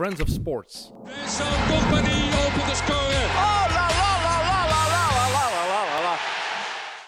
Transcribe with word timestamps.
Friends 0.00 0.20
of 0.20 0.28
Sports. 0.28 0.92
Vincent 1.04 1.48
Company 1.68 2.28
opent 2.46 2.66
de 2.68 2.74
score. 2.74 2.96
Oh, 3.36 3.64
la 3.76 3.86
la 4.00 4.12
la 4.24 4.34
la 4.44 4.66
la 4.70 4.88
la 4.92 5.10
la 5.12 5.30
la 5.32 5.66
la 5.68 5.84
la 5.94 6.00
la. 6.02 6.16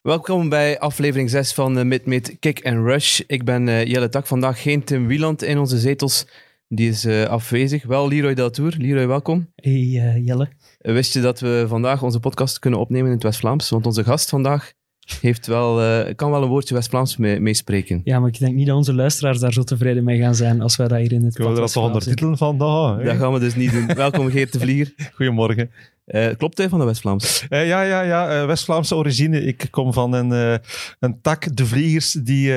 Welkom 0.03 0.49
bij 0.49 0.79
aflevering 0.79 1.31
6 1.31 1.53
van 1.53 1.79
uh, 1.79 1.85
Mid 1.85 2.07
Mid 2.07 2.37
Kick 2.39 2.67
and 2.67 2.87
Rush. 2.87 3.21
Ik 3.27 3.45
ben 3.45 3.67
uh, 3.67 3.85
Jelle 3.85 4.09
Tak. 4.09 4.27
Vandaag 4.27 4.63
geen 4.63 4.85
Tim 4.85 5.07
Wieland 5.07 5.43
in 5.43 5.59
onze 5.59 5.79
zetels. 5.79 6.27
Die 6.69 6.89
is 6.89 7.05
uh, 7.05 7.25
afwezig. 7.25 7.85
Wel 7.85 8.09
Leroy 8.09 8.35
Deltour. 8.35 8.75
Leroy, 8.79 9.07
welkom. 9.07 9.53
Hey 9.55 10.21
Jelle. 10.25 10.49
wist 10.79 11.13
je 11.13 11.21
dat 11.21 11.41
we 11.41 11.65
vandaag 11.69 12.03
onze 12.03 12.21
podcast 12.21 12.59
kunnen 12.59 12.81
opnemen 12.81 13.07
in 13.07 13.13
het 13.13 13.23
West-Vlaams? 13.23 13.69
Want 13.69 13.87
onze 13.87 14.05
gast 14.05 14.29
vandaag 14.29 14.73
heeft 15.21 15.47
wel, 15.47 15.83
uh, 15.83 16.15
kan 16.17 16.31
wel 16.31 16.43
een 16.43 16.49
woordje 16.49 16.75
West-Vlaams 16.75 17.17
meespreken. 17.17 18.01
ja, 18.05 18.19
maar 18.21 18.29
ik 18.29 18.39
denk 18.39 18.55
niet 18.55 18.67
dat 18.67 18.77
onze 18.77 18.95
luisteraars 18.95 19.39
daar 19.39 19.53
zo 19.53 19.63
tevreden 19.63 20.05
mee 20.05 20.19
gaan 20.21 20.35
zijn 20.35 20.61
als 20.61 20.77
wij 20.77 20.89
dat 20.89 20.99
hier 20.99 21.13
in 21.13 21.25
het 21.25 21.35
Kunnen 21.35 21.55
we 21.55 21.61
er 21.61 21.75
al 21.75 21.83
ondertitelen 21.83 22.37
van? 22.37 22.63
Oh, 22.63 23.05
Dat 23.05 23.17
gaan 23.17 23.33
we 23.33 23.39
dus 23.39 23.55
niet 23.55 23.73
doen. 23.73 23.87
Welkom 23.87 24.31
Geert 24.31 24.53
de 24.53 24.59
Vlieger. 24.59 24.93
Goedemorgen. 25.15 25.71
Uh, 26.07 26.27
klopt 26.37 26.59
hij 26.59 26.69
van 26.69 26.79
de 26.79 26.85
West-Vlaams? 26.85 27.47
Uh, 27.49 27.67
ja, 27.67 27.83
ja, 27.83 28.01
ja. 28.01 28.41
Uh, 28.41 28.47
West-Vlaamse 28.47 28.97
origine. 28.97 29.45
Ik 29.45 29.67
kom 29.71 29.93
van 29.93 30.13
een, 30.13 30.61
een 30.99 31.21
tak, 31.21 31.57
de 31.57 31.67
Vliegers, 31.67 32.13
die 32.13 32.53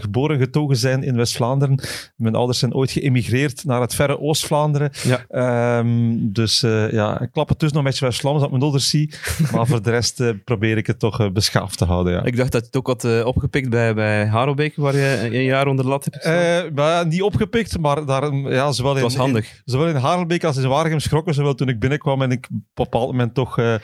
geboren 0.00 0.38
getogen 0.38 0.76
zijn 0.76 1.02
in 1.02 1.16
West-Vlaanderen. 1.16 1.82
Mijn 2.16 2.34
ouders 2.34 2.58
zijn 2.58 2.74
ooit 2.74 2.90
geëmigreerd 2.90 3.64
naar 3.64 3.80
het 3.80 3.94
verre 3.94 4.20
Oost-Vlaanderen. 4.20 4.90
Ja. 5.02 5.78
Um, 5.78 6.32
dus 6.32 6.60
ja, 6.90 7.20
ik 7.20 7.32
klap 7.32 7.48
het 7.48 7.58
dus 7.60 7.70
nog 7.70 7.78
een 7.78 7.88
beetje 7.88 8.04
West-Vlaams 8.04 8.40
dat 8.40 8.50
mijn 8.50 8.62
ouders 8.62 8.88
zie. 8.88 9.12
maar 9.52 9.66
voor 9.66 9.82
de 9.82 9.90
rest 9.90 10.44
probeer 10.44 10.76
ik 10.76 10.86
het 10.86 10.98
toch 10.98 11.32
beschaafd 11.32 11.78
te 11.78 11.84
houden. 11.84 12.12
Ja. 12.12 12.24
Ik 12.24 12.36
dacht 12.36 12.52
dat 12.52 12.60
je 12.60 12.66
het 12.66 12.76
ook 12.76 12.86
had 12.86 13.24
opgepikt 13.24 13.70
bij, 13.70 13.94
bij 13.94 14.26
Harelbeek, 14.26 14.76
waar 14.76 14.96
je 14.96 15.28
een 15.32 15.44
jaar 15.44 15.66
onder 15.66 15.84
de 15.84 15.90
lat 15.90 16.08
hebt 16.10 16.74
maar, 16.74 17.06
Niet 17.06 17.22
opgepikt, 17.22 17.78
maar 17.78 18.06
daar, 18.06 18.34
ja, 18.34 18.72
zowel, 18.72 18.94
het 18.94 19.02
was 19.02 19.14
in, 19.14 19.20
handig. 19.20 19.44
In, 19.44 19.62
zowel 19.64 19.88
in 19.88 19.96
Harelbeek 19.96 20.44
als 20.44 20.56
in 20.56 20.68
Waregem 20.68 21.00
schrokken 21.00 21.34
zowel 21.34 21.54
toen 21.54 21.68
ik 21.68 21.78
binnenkwam 21.78 22.22
en 22.22 22.30
ik 22.30 22.48
bepaald 22.84 23.10
moment 23.10 23.34
toch 23.34 23.58
uh, 23.58 23.74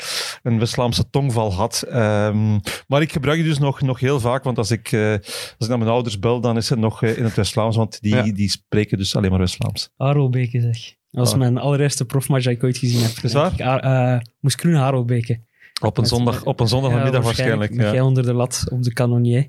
een 0.42 0.59
West-Vlaamse 0.59 1.11
tongval 1.11 1.53
had. 1.53 1.84
Um, 1.92 2.61
maar 2.87 3.03
ik 3.03 3.12
gebruik 3.12 3.39
het 3.39 3.47
dus 3.47 3.59
nog, 3.59 3.81
nog 3.81 4.00
heel 4.00 4.20
vaak, 4.20 4.45
want 4.45 4.59
als 4.59 4.70
ik, 4.70 4.92
uh, 4.92 5.12
als 5.12 5.55
ik 5.59 5.69
naar 5.69 5.78
mijn 5.78 5.91
ouders 5.91 6.19
bel, 6.19 6.41
dan 6.41 6.56
is 6.56 6.69
het 6.69 6.78
nog 6.78 7.03
uh, 7.03 7.19
in 7.19 7.25
het 7.25 7.34
West-Vlaams, 7.34 7.77
want 7.77 8.00
die, 8.00 8.15
ja. 8.15 8.22
die 8.22 8.50
spreken 8.50 8.98
dus 8.98 9.17
alleen 9.17 9.31
maar 9.31 9.39
West-Vlaams. 9.39 9.91
Harelbeke 9.97 10.61
zeg. 10.61 10.95
Dat 11.11 11.25
was 11.25 11.33
ah. 11.33 11.39
mijn 11.39 11.59
allereerste 11.59 12.05
profmatch 12.05 12.45
dat 12.45 12.53
ik 12.53 12.65
ooit 12.65 12.78
gezien 12.78 13.03
heb. 13.03 13.12
Is 13.22 13.33
waar? 13.33 14.22
Moest 14.41 14.56
Kroen 14.56 14.75
Harelbeke. 14.75 15.41
Op 15.81 15.98
een, 15.98 16.06
zondag, 16.06 16.45
op 16.45 16.61
een 16.61 16.69
zondagmiddag 16.69 17.12
ja, 17.12 17.20
waarschijnlijk. 17.20 17.75
Met 17.75 17.91
jij 17.91 18.00
onder 18.00 18.22
de 18.22 18.34
lat 18.34 18.65
op 18.70 18.83
de 18.83 18.92
canonier. 18.92 19.47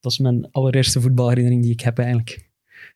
dat 0.00 0.12
is 0.12 0.18
mijn 0.18 0.48
allereerste 0.50 1.00
voetbalherinnering 1.00 1.62
die 1.62 1.72
ik 1.72 1.80
heb 1.80 1.98
eigenlijk. 1.98 2.50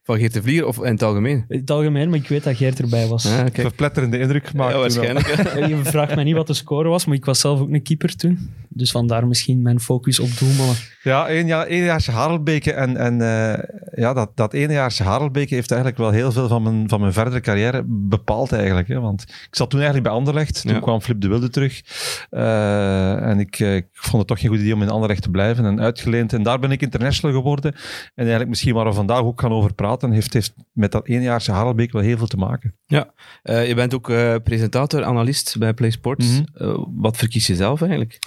Van 0.07 0.19
Geert 0.19 0.33
de 0.33 0.43
Vlier 0.43 0.67
of 0.67 0.77
in 0.77 0.93
het 0.93 1.03
algemeen? 1.03 1.45
In 1.49 1.61
het 1.61 1.71
algemeen, 1.71 2.09
maar 2.09 2.19
ik 2.19 2.29
weet 2.29 2.45
dat 2.45 2.57
Geert 2.57 2.79
erbij 2.79 3.07
was. 3.07 3.27
Ah, 3.27 3.47
okay. 3.47 3.65
Verpletterende 3.65 4.19
indruk 4.19 4.47
gemaakt. 4.47 4.73
Ja, 4.73 4.79
waarschijnlijk. 4.79 5.27
Je 5.69 5.81
vraagt 5.83 6.15
mij 6.15 6.25
niet 6.25 6.35
wat 6.35 6.47
de 6.47 6.55
score 6.55 6.89
was, 6.89 7.05
maar 7.05 7.17
ik 7.17 7.25
was 7.25 7.41
zelf 7.41 7.61
ook 7.61 7.71
een 7.71 7.83
keeper 7.83 8.17
toen. 8.17 8.55
Dus 8.69 8.91
vandaar 8.91 9.27
misschien 9.27 9.63
mijn 9.63 9.81
focus 9.81 10.21
op 10.21 10.29
doelmannen. 10.39 10.77
Ja, 11.03 11.27
één, 11.29 11.47
jaar, 11.47 11.67
één 11.67 11.85
jaartje 11.85 12.13
Harelbeke. 12.13 12.73
En, 12.73 12.97
en 12.97 13.15
uh, 13.15 13.65
ja, 13.95 14.13
dat, 14.13 14.31
dat 14.35 14.53
ene 14.53 14.73
jaartje 14.73 15.05
Harelbeke 15.05 15.55
heeft 15.55 15.71
eigenlijk 15.71 16.01
wel 16.01 16.11
heel 16.11 16.33
veel 16.33 16.48
van 16.48 16.63
mijn, 16.63 16.89
van 16.89 17.01
mijn 17.01 17.13
verdere 17.13 17.41
carrière 17.41 17.83
bepaald 17.87 18.53
eigenlijk. 18.53 18.89
Hè? 18.89 19.01
Want 19.01 19.23
ik 19.23 19.57
zat 19.57 19.70
toen 19.70 19.81
eigenlijk 19.81 20.09
bij 20.09 20.19
Anderlecht. 20.19 20.63
Toen 20.63 20.73
ja. 20.73 20.81
kwam 20.81 21.01
Flip 21.01 21.20
de 21.20 21.29
Wilde 21.29 21.51
terug. 21.51 21.83
Uh, 22.31 23.29
en 23.29 23.39
ik, 23.39 23.59
uh, 23.61 23.75
ik 23.75 23.87
vond 23.93 24.19
het 24.19 24.27
toch 24.27 24.41
geen 24.41 24.51
goed 24.51 24.59
idee 24.59 24.75
om 24.75 24.83
in 24.83 24.91
Anderlecht 24.91 25.23
te 25.23 25.31
blijven. 25.31 25.65
En 25.65 25.81
uitgeleend. 25.81 26.33
En 26.33 26.43
daar 26.43 26.59
ben 26.59 26.70
ik 26.70 26.83
international 26.83 27.37
geworden. 27.37 27.73
En 27.73 27.81
eigenlijk 28.15 28.48
misschien 28.48 28.75
waar 28.75 28.87
we 28.87 28.93
vandaag 28.93 29.20
ook 29.20 29.41
gaan 29.41 29.53
over 29.53 29.75
praten, 29.75 29.95
heeft, 30.02 30.33
heeft 30.33 30.55
met 30.72 30.92
dat 30.92 31.06
eenjaarse 31.06 31.52
Harelbeek 31.52 31.92
wel 31.92 32.02
heel 32.02 32.16
veel 32.16 32.27
te 32.27 32.36
maken. 32.36 32.75
Ja, 32.86 33.12
uh, 33.44 33.69
je 33.69 33.75
bent 33.75 33.94
ook 33.94 34.08
uh, 34.08 34.34
presentator, 34.44 35.05
analist 35.05 35.56
bij 35.58 35.75
Play 35.75 35.91
Sports. 35.91 36.27
Mm 36.27 36.47
-hmm. 36.52 36.69
uh, 36.69 36.84
wat 36.91 37.16
verkies 37.16 37.47
je 37.47 37.55
zelf 37.55 37.80
eigenlijk? 37.80 38.19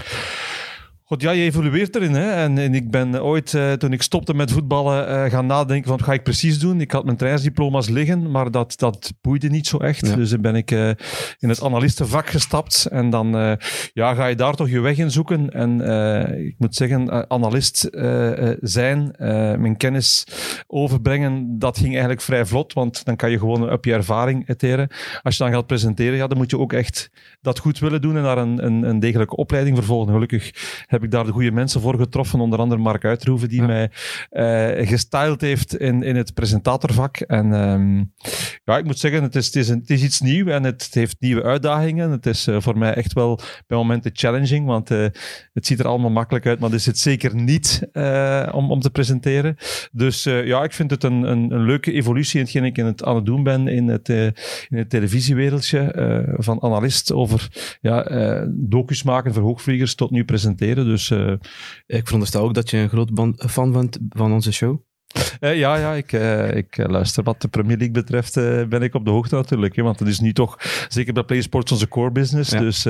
God, 1.09 1.21
ja, 1.21 1.31
je 1.31 1.43
evolueert 1.43 1.95
erin. 1.95 2.14
Hè? 2.14 2.31
En, 2.31 2.58
en 2.58 2.73
ik 2.73 2.92
ben 2.92 3.23
ooit, 3.23 3.53
uh, 3.53 3.73
toen 3.73 3.93
ik 3.93 4.02
stopte 4.02 4.33
met 4.33 4.52
voetballen, 4.52 5.09
uh, 5.09 5.31
gaan 5.31 5.45
nadenken 5.45 5.87
van 5.87 5.97
wat 5.97 6.05
ga 6.05 6.14
ik 6.14 6.23
precies 6.23 6.59
doen. 6.59 6.81
Ik 6.81 6.92
had 6.92 7.05
mijn 7.05 7.17
trainersdiploma's 7.17 7.89
liggen, 7.89 8.31
maar 8.31 8.52
dat, 8.52 8.73
dat 8.77 9.14
boeide 9.21 9.49
niet 9.49 9.67
zo 9.67 9.77
echt. 9.77 10.08
Ja. 10.08 10.15
Dus 10.15 10.30
dan 10.30 10.42
ben 10.42 10.55
ik 10.55 10.71
uh, 10.71 10.87
in 11.39 11.49
het 11.49 11.64
analistenvak 11.64 12.30
gestapt. 12.30 12.86
En 12.86 13.09
dan 13.09 13.58
ja, 13.93 14.14
ga 14.14 14.25
je 14.25 14.36
daar 14.36 14.55
toch 14.55 14.70
je 14.70 14.80
weg 14.80 14.97
in 14.97 15.11
zoeken. 15.11 15.49
En 15.49 15.81
ik 16.45 16.55
moet 16.58 16.75
zeggen, 16.75 17.30
analist 17.30 17.87
zijn, 18.61 19.15
mijn 19.59 19.77
kennis 19.77 20.27
overbrengen, 20.67 21.59
dat 21.59 21.77
ging 21.77 21.91
eigenlijk 21.91 22.21
vrij 22.21 22.45
vlot. 22.45 22.73
Want 22.73 23.05
dan 23.05 23.15
kan 23.15 23.31
je 23.31 23.39
gewoon 23.39 23.71
op 23.71 23.86
je 23.86 23.93
ervaring 23.93 24.49
eteren. 24.49 24.89
Als 25.21 25.37
je 25.37 25.43
dan 25.43 25.53
gaat 25.53 25.67
presenteren, 25.67 26.17
ja, 26.17 26.27
dan 26.27 26.37
moet 26.37 26.49
je 26.49 26.59
ook 26.59 26.73
echt 26.73 27.11
dat 27.41 27.59
goed 27.59 27.80
willen 27.80 28.02
doen 28.02 28.17
en 28.17 28.23
daar 28.23 28.37
een, 28.37 28.65
een, 28.65 28.83
een 28.83 28.99
degelijke 28.99 29.36
opleiding 29.36 29.77
vervolgen. 29.77 30.14
Gelukkig 30.14 30.52
heb 30.86 30.98
ik 31.04 31.11
daar 31.11 31.26
de 31.26 31.32
goede 31.32 31.52
mensen 31.52 31.82
voor 31.82 31.98
getroffen. 31.98 32.39
Onder 32.39 32.60
andere 32.60 32.82
Mark 32.82 33.05
Uitroeven, 33.05 33.49
die 33.49 33.61
ja. 33.61 33.67
mij 33.67 33.92
uh, 34.32 34.87
gestyled 34.87 35.42
heeft 35.42 35.76
in, 35.76 36.04
in 36.04 36.15
het 36.15 36.33
presentatorvak. 36.33 37.17
En 37.17 37.52
um, 37.54 38.14
ja, 38.64 38.77
ik 38.77 38.86
moet 38.86 38.99
zeggen, 38.99 39.23
het 39.23 39.36
is, 39.36 39.45
het 39.45 39.55
is, 39.55 39.70
een, 39.70 39.80
het 39.80 39.89
is 39.89 40.04
iets 40.04 40.20
nieuws 40.20 40.52
en 40.52 40.64
het 40.64 40.89
heeft 40.92 41.15
nieuwe 41.20 41.43
uitdagingen. 41.43 42.11
Het 42.11 42.26
is 42.26 42.48
uh, 42.48 42.61
voor 42.61 42.77
mij 42.77 42.93
echt 42.93 43.14
wel 43.14 43.39
bij 43.67 43.77
momenten 43.77 44.11
challenging, 44.14 44.65
want 44.65 44.92
uh, 44.92 45.05
het 45.54 45.65
ziet 45.65 45.80
er 45.80 45.88
allemaal 45.88 46.09
makkelijk 46.09 46.45
uit, 46.45 46.59
maar 46.59 46.70
het 46.70 46.80
is 46.80 46.86
het 46.86 46.99
zeker 46.99 47.36
niet 47.36 47.88
om, 48.52 48.71
om 48.71 48.80
te 48.80 48.89
presenteren. 48.92 49.55
Dus 49.92 50.23
ja, 50.23 50.64
ik 50.64 50.73
vind 50.73 50.92
het 50.92 51.04
een, 51.04 51.23
een, 51.23 51.52
een, 51.52 51.65
leuke 51.65 51.92
evolutie 51.92 52.39
in 52.39 52.45
hetgeen 52.45 52.64
ik 52.64 52.77
in 52.77 52.86
het 52.86 53.04
aan 53.04 53.15
het 53.15 53.26
doen 53.26 53.43
ben 53.43 53.67
in 53.67 53.88
het, 53.88 54.09
in 54.09 54.33
het 54.77 54.89
televisiewereldje. 54.89 56.38
van 56.38 56.61
analist 56.61 57.14
over 57.14 57.77
ja, 57.82 58.48
docus 58.49 59.04
maken 59.04 59.33
voor 59.33 59.43
hoogvliegers 59.43 59.95
tot 59.95 60.11
nu 60.11 60.26
presenteren. 60.26 60.86
Dus, 60.89 61.10
uh, 61.10 61.33
ik 61.86 62.04
veronderstel 62.04 62.44
ook 62.44 62.54
dat 62.54 62.70
je 62.70 62.77
een 62.77 62.89
groot 62.89 63.11
fan 63.36 63.72
bent 63.72 63.98
van 64.10 64.32
onze 64.33 64.52
show. 64.52 64.89
Uh, 65.39 65.58
ja, 65.58 65.75
ja 65.75 65.93
ik, 65.93 66.11
uh, 66.11 66.55
ik 66.55 66.77
luister 66.87 67.23
wat 67.23 67.42
de 67.42 67.47
Premier 67.47 67.77
League 67.77 67.93
betreft, 67.93 68.33
ben 68.70 68.81
ik 68.81 68.93
op 68.93 69.05
de 69.05 69.11
hoogte 69.11 69.36
natuurlijk. 69.36 69.75
Hè, 69.75 69.83
want 69.83 69.99
het 69.99 70.08
is 70.08 70.20
nu 70.20 70.33
toch, 70.33 70.58
zeker 70.87 71.14
bij 71.14 71.23
PlaySports, 71.23 71.71
onze 71.71 71.87
core 71.87 72.11
business. 72.11 72.52
Ja. 72.52 72.59
Dus 72.59 72.87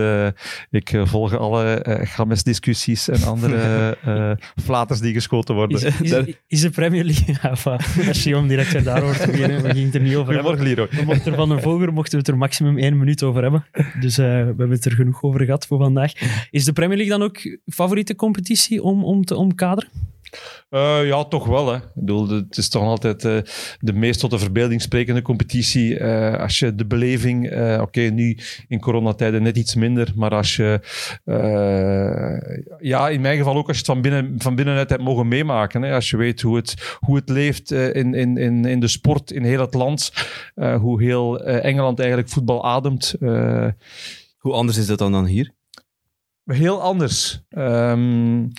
ik 0.69 1.01
volg 1.03 1.37
alle 1.37 1.85
Games 2.03 2.43
discussies 2.43 3.09
en 3.09 3.23
andere 3.23 3.97
flaters 4.65 4.99
die 4.99 5.13
geschoten 5.13 5.55
worden. 5.55 5.77
Is, 5.77 5.99
is, 6.11 6.35
is 6.47 6.61
de 6.61 6.69
Premier 6.69 7.03
League, 7.03 7.35
ja, 7.41 7.77
als 8.07 8.23
je 8.23 8.37
om 8.37 8.47
direct 8.47 8.83
daarover 8.83 9.19
te 9.19 9.31
beginnen, 9.31 9.61
we 9.61 9.69
gingen 9.69 9.85
het 9.85 9.95
er 9.95 10.01
niet 10.01 10.15
over 10.15 10.33
hebben. 10.33 10.63
Leroy. 10.63 10.87
We 10.91 11.03
mochten 11.05 11.31
er 11.31 11.37
van 11.37 11.51
een 11.51 11.61
volger 11.61 11.93
mochten 11.93 12.11
we 12.11 12.17
het 12.17 12.27
er 12.27 12.37
maximum 12.37 12.77
één 12.77 12.97
minuut 12.97 13.23
over 13.23 13.41
hebben. 13.41 13.65
Dus 13.99 14.15
we 14.15 14.23
hebben 14.23 14.69
het 14.69 14.85
er 14.85 14.91
genoeg 14.91 15.23
over 15.23 15.45
gehad 15.45 15.67
voor 15.67 15.77
vandaag. 15.77 16.11
Is 16.51 16.65
de 16.65 16.73
Premier 16.73 16.97
League 16.97 17.17
dan 17.17 17.27
ook 17.27 17.57
favoriete 17.65 18.15
competitie 18.15 18.83
om, 18.83 19.03
om 19.03 19.25
te 19.25 19.35
omkaderen? 19.35 19.89
Uh, 20.69 21.07
ja, 21.07 21.23
toch 21.23 21.45
wel. 21.45 21.67
Hè. 21.67 21.75
Ik 21.75 21.91
bedoel, 21.93 22.29
het 22.29 22.57
is 22.57 22.69
toch 22.69 22.83
altijd 22.83 23.23
uh, 23.23 23.37
de 23.79 23.93
meest 23.93 24.19
tot 24.19 24.31
de 24.31 24.39
verbeelding 24.39 24.81
sprekende 24.81 25.21
competitie. 25.21 25.99
Uh, 25.99 26.39
als 26.39 26.59
je 26.59 26.75
de 26.75 26.85
beleving, 26.85 27.45
oké, 27.51 27.81
okay, 27.81 28.07
nu 28.07 28.37
in 28.67 28.79
coronatijden 28.79 29.43
net 29.43 29.57
iets 29.57 29.75
minder, 29.75 30.11
maar 30.15 30.31
als 30.31 30.55
je, 30.55 30.79
ja, 32.79 33.09
in 33.09 33.21
mijn 33.21 33.37
geval 33.37 33.55
ook 33.55 33.67
als 33.67 33.77
je 33.77 33.83
het 33.83 33.91
van, 33.91 34.01
binnen, 34.01 34.35
van 34.37 34.55
binnenuit 34.55 34.89
hebt 34.89 35.03
mogen 35.03 35.27
meemaken. 35.27 35.81
Hè. 35.81 35.93
Als 35.93 36.09
je 36.09 36.17
weet 36.17 36.41
hoe 36.41 36.55
het, 36.55 36.97
hoe 36.99 37.15
het 37.15 37.29
leeft 37.29 37.71
in, 37.71 38.13
in, 38.13 38.37
in, 38.37 38.65
in 38.65 38.79
de 38.79 38.87
sport 38.87 39.31
in 39.31 39.43
heel 39.43 39.61
het 39.61 39.73
land, 39.73 40.11
hoe 40.55 41.03
heel 41.03 41.43
Engeland 41.43 41.99
eigenlijk 41.99 42.29
voetbal 42.29 42.65
ademt. 42.65 43.15
hoe 44.37 44.53
anders 44.53 44.77
is 44.77 44.87
dat 44.87 44.97
dan 44.97 45.11
dan 45.11 45.25
hier? 45.25 45.51
Heel 46.45 46.81
anders. 46.81 47.41
Um, 47.49 48.51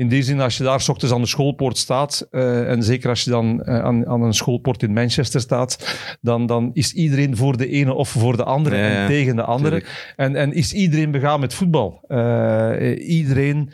in 0.00 0.08
die 0.08 0.22
zin, 0.22 0.40
als 0.40 0.56
je 0.56 0.64
daar 0.64 0.80
s 0.80 0.88
ochtends 0.88 1.14
aan 1.14 1.20
de 1.20 1.26
schoolpoort 1.26 1.78
staat, 1.78 2.28
uh, 2.30 2.70
en 2.70 2.82
zeker 2.82 3.08
als 3.08 3.24
je 3.24 3.30
dan 3.30 3.62
uh, 3.64 3.78
aan, 3.78 4.06
aan, 4.06 4.22
een 4.22 4.34
schoolpoort 4.34 4.82
in 4.82 4.92
Manchester 4.92 5.40
staat, 5.40 5.98
dan, 6.20 6.46
dan 6.46 6.70
is 6.72 6.92
iedereen 6.92 7.36
voor 7.36 7.56
de 7.56 7.68
ene 7.68 7.94
of 7.94 8.08
voor 8.08 8.36
de 8.36 8.44
andere 8.44 8.76
ja, 8.76 8.82
en 8.82 9.06
tegen 9.06 9.36
de 9.36 9.42
andere. 9.42 9.84
En, 10.16 10.36
en 10.36 10.52
is 10.52 10.72
iedereen 10.72 11.10
begaan 11.10 11.40
met 11.40 11.54
voetbal. 11.54 12.04
Uh, 12.08 13.08
iedereen... 13.08 13.70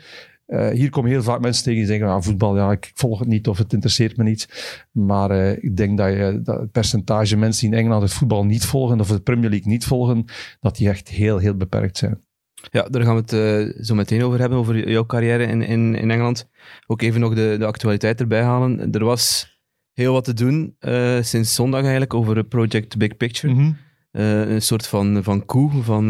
Uh, 0.47 0.69
hier 0.69 0.89
komen 0.89 1.11
heel 1.11 1.23
vaak 1.23 1.39
mensen 1.41 1.63
tegen 1.63 1.79
die 1.79 1.87
zeggen, 1.87 2.07
ah, 2.07 2.21
voetbal, 2.21 2.57
ja, 2.57 2.71
ik 2.71 2.91
volg 2.93 3.19
het 3.19 3.27
niet 3.27 3.47
of 3.47 3.57
het 3.57 3.73
interesseert 3.73 4.17
me 4.17 4.23
niet. 4.23 4.47
Maar 4.91 5.31
uh, 5.31 5.51
ik 5.51 5.77
denk 5.77 5.97
dat, 5.97 6.09
je, 6.09 6.39
dat 6.43 6.59
het 6.59 6.71
percentage 6.71 7.37
mensen 7.37 7.61
die 7.61 7.71
in 7.71 7.83
Engeland 7.83 8.03
het 8.03 8.13
voetbal 8.13 8.45
niet 8.45 8.65
volgen 8.65 8.99
of 8.99 9.07
de 9.07 9.19
Premier 9.19 9.49
League 9.49 9.71
niet 9.71 9.85
volgen, 9.85 10.25
dat 10.59 10.75
die 10.75 10.89
echt 10.89 11.09
heel, 11.09 11.37
heel 11.37 11.55
beperkt 11.55 11.97
zijn. 11.97 12.26
Ja, 12.71 12.83
daar 12.83 13.03
gaan 13.03 13.15
we 13.15 13.21
het 13.21 13.33
uh, 13.77 13.83
zo 13.83 13.95
meteen 13.95 14.23
over 14.23 14.39
hebben, 14.39 14.57
over 14.57 14.89
jouw 14.89 15.05
carrière 15.05 15.43
in, 15.43 15.61
in, 15.61 15.95
in 15.95 16.11
Engeland. 16.11 16.49
Ook 16.87 17.01
even 17.01 17.19
nog 17.19 17.33
de, 17.33 17.55
de 17.59 17.65
actualiteit 17.65 18.19
erbij 18.19 18.41
halen. 18.41 18.91
Er 18.91 19.05
was 19.05 19.55
heel 19.93 20.13
wat 20.13 20.23
te 20.23 20.33
doen 20.33 20.75
uh, 20.79 21.21
sinds 21.21 21.55
zondag 21.55 21.81
eigenlijk 21.81 22.13
over 22.13 22.43
Project 22.43 22.97
Big 22.97 23.17
Picture. 23.17 23.53
Mm 23.53 23.59
-hmm. 23.59 23.77
uh, 24.11 24.49
een 24.49 24.61
soort 24.61 24.87
van, 24.87 25.23
van 25.23 25.45
coup 25.45 25.71
van 25.83 26.07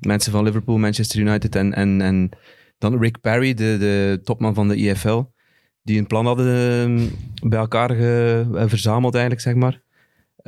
mensen 0.00 0.32
van 0.32 0.44
Liverpool, 0.44 0.78
Manchester 0.78 1.20
United 1.20 1.56
en, 1.56 1.74
en, 1.74 2.00
en 2.00 2.30
dan 2.78 2.98
Rick 2.98 3.20
Perry, 3.20 3.54
de, 3.54 3.76
de 3.78 4.20
topman 4.24 4.54
van 4.54 4.68
de 4.68 4.74
EFL, 4.74 5.22
die 5.82 5.98
een 5.98 6.06
plan 6.06 6.26
hadden 6.26 7.10
bij 7.42 7.58
elkaar 7.58 7.90
ge, 7.90 8.46
verzameld 8.66 9.14
eigenlijk, 9.14 9.44
zeg 9.44 9.54
maar. 9.54 9.82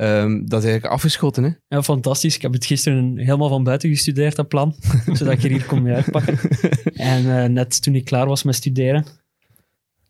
Ehm, 0.01 0.45
dat 0.45 0.59
is 0.59 0.65
eigenlijk 0.65 0.93
afgeschoten, 0.93 1.43
hè? 1.43 1.49
Ja, 1.67 1.83
fantastisch. 1.83 2.35
Ik 2.35 2.41
heb 2.41 2.53
het 2.53 2.65
gisteren 2.65 3.17
helemaal 3.17 3.49
van 3.49 3.63
buiten 3.63 3.89
gestudeerd, 3.89 4.35
dat 4.35 4.47
plan. 4.47 4.75
zodat 5.13 5.33
ik 5.33 5.43
er 5.43 5.49
hier 5.49 5.65
kon 5.65 5.81
mee 5.81 5.93
uitpakken. 5.93 6.39
En 6.93 7.43
eh, 7.43 7.49
net 7.49 7.81
toen 7.81 7.95
ik 7.95 8.05
klaar 8.05 8.27
was 8.27 8.43
met 8.43 8.55
studeren, 8.55 9.05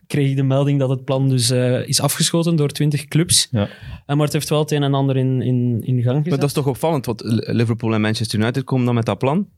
kreeg 0.07 0.29
ik 0.29 0.35
de 0.35 0.43
melding 0.43 0.79
dat 0.79 0.89
het 0.89 1.05
plan 1.05 1.29
dus 1.29 1.49
eh, 1.49 1.87
is 1.87 2.01
afgeschoten 2.01 2.55
door 2.55 2.69
20 2.69 3.05
clubs. 3.05 3.47
Ja. 3.51 3.69
En 4.05 4.15
maar 4.15 4.25
het 4.25 4.33
heeft 4.33 4.49
wel 4.49 4.59
het 4.59 4.71
een 4.71 4.83
en 4.83 4.93
ander 4.93 5.17
in, 5.17 5.41
in, 5.41 5.81
in 5.83 6.01
gang 6.01 6.15
gezet. 6.15 6.29
Maar 6.29 6.39
dat 6.39 6.49
is 6.49 6.53
toch 6.53 6.67
opvallend, 6.67 7.05
want 7.05 7.21
Liverpool 7.25 7.93
en 7.93 8.01
Manchester 8.01 8.39
United 8.39 8.63
komen 8.63 8.85
dan 8.85 8.95
met 8.95 9.05
dat 9.05 9.17
plan. 9.17 9.49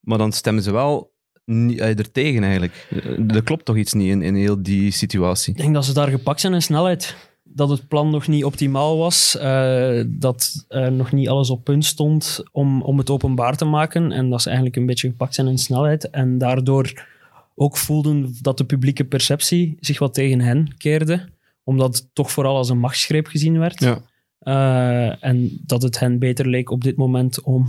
Maar 0.00 0.18
dan 0.18 0.32
stemmen 0.32 0.62
ze 0.62 0.72
wel 0.72 1.12
niet, 1.44 1.78
eh, 1.78 1.98
er 1.98 2.10
tegen 2.12 2.42
eigenlijk. 2.42 2.88
Er 3.28 3.42
klopt 3.42 3.64
toch 3.64 3.76
iets 3.76 3.92
niet 3.92 4.10
in, 4.10 4.22
in 4.22 4.34
heel 4.34 4.62
die 4.62 4.90
situatie. 4.90 5.54
Ik 5.54 5.60
denk 5.60 5.74
dat 5.74 5.84
ze 5.84 5.92
daar 5.92 6.08
gepakt 6.08 6.40
zijn 6.40 6.54
in 6.54 6.62
snelheid. 6.62 7.32
Dat 7.46 7.68
het 7.68 7.88
plan 7.88 8.10
nog 8.10 8.28
niet 8.28 8.44
optimaal 8.44 8.98
was. 8.98 9.36
eh, 9.38 10.00
dat 10.06 10.66
nog 10.90 11.12
niet 11.12 11.28
alles 11.28 11.50
op 11.50 11.64
punt 11.64 11.84
stond 11.84 12.42
om, 12.52 12.82
om 12.82 12.98
het 12.98 13.10
openbaar 13.10 13.56
te 13.56 13.64
maken. 13.64 14.12
En 14.12 14.30
dat 14.30 14.40
ze 14.42 14.46
eigenlijk 14.46 14.76
een 14.76 14.86
beetje 14.86 15.08
gepakt 15.08 15.34
zijn 15.34 15.46
in 15.46 15.58
snelheid. 15.58 16.10
En 16.10 16.38
daardoor 16.38 17.06
ook 17.54 17.76
voelden 17.76 18.34
dat 18.40 18.58
de 18.58 18.64
publieke 18.64 19.04
perceptie 19.04 19.76
zich 19.80 19.98
wat 19.98 20.14
tegen 20.14 20.40
hen 20.40 20.76
keerde. 20.76 21.28
Omdat 21.64 21.96
het 21.96 22.08
toch 22.12 22.30
vooral 22.30 22.56
als 22.56 22.68
een 22.68 22.78
machtsgreep 22.78 23.26
gezien 23.26 23.58
werd. 23.58 23.80
Ja. 23.80 24.00
Eh, 24.38 25.24
en 25.24 25.60
dat 25.66 25.82
het 25.82 25.98
hen 25.98 26.18
beter 26.18 26.48
leek 26.48 26.70
op 26.70 26.84
dit 26.84 26.96
moment 26.96 27.42
om 27.42 27.66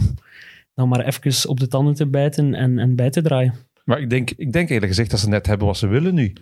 dan 0.74 0.88
maar 0.88 1.06
even 1.06 1.50
op 1.50 1.60
de 1.60 1.68
tanden 1.68 1.94
te 1.94 2.06
bijten 2.08 2.54
en, 2.54 2.80
en 2.80 2.96
bij 2.96 3.10
te 3.10 3.22
draaien. 3.22 3.54
Maar 3.86 4.00
ik 4.00 4.10
denk, 4.10 4.32
ik 4.32 4.54
denk 4.54 4.70
eerlijk 4.70 4.88
gezegd 4.88 5.12
dat 5.12 5.20
ze 5.20 5.30
net 5.30 5.46
hebben 5.48 5.68
wat 5.68 5.78
ze 5.78 5.88
willen 5.88 6.14
nu. 6.14 6.34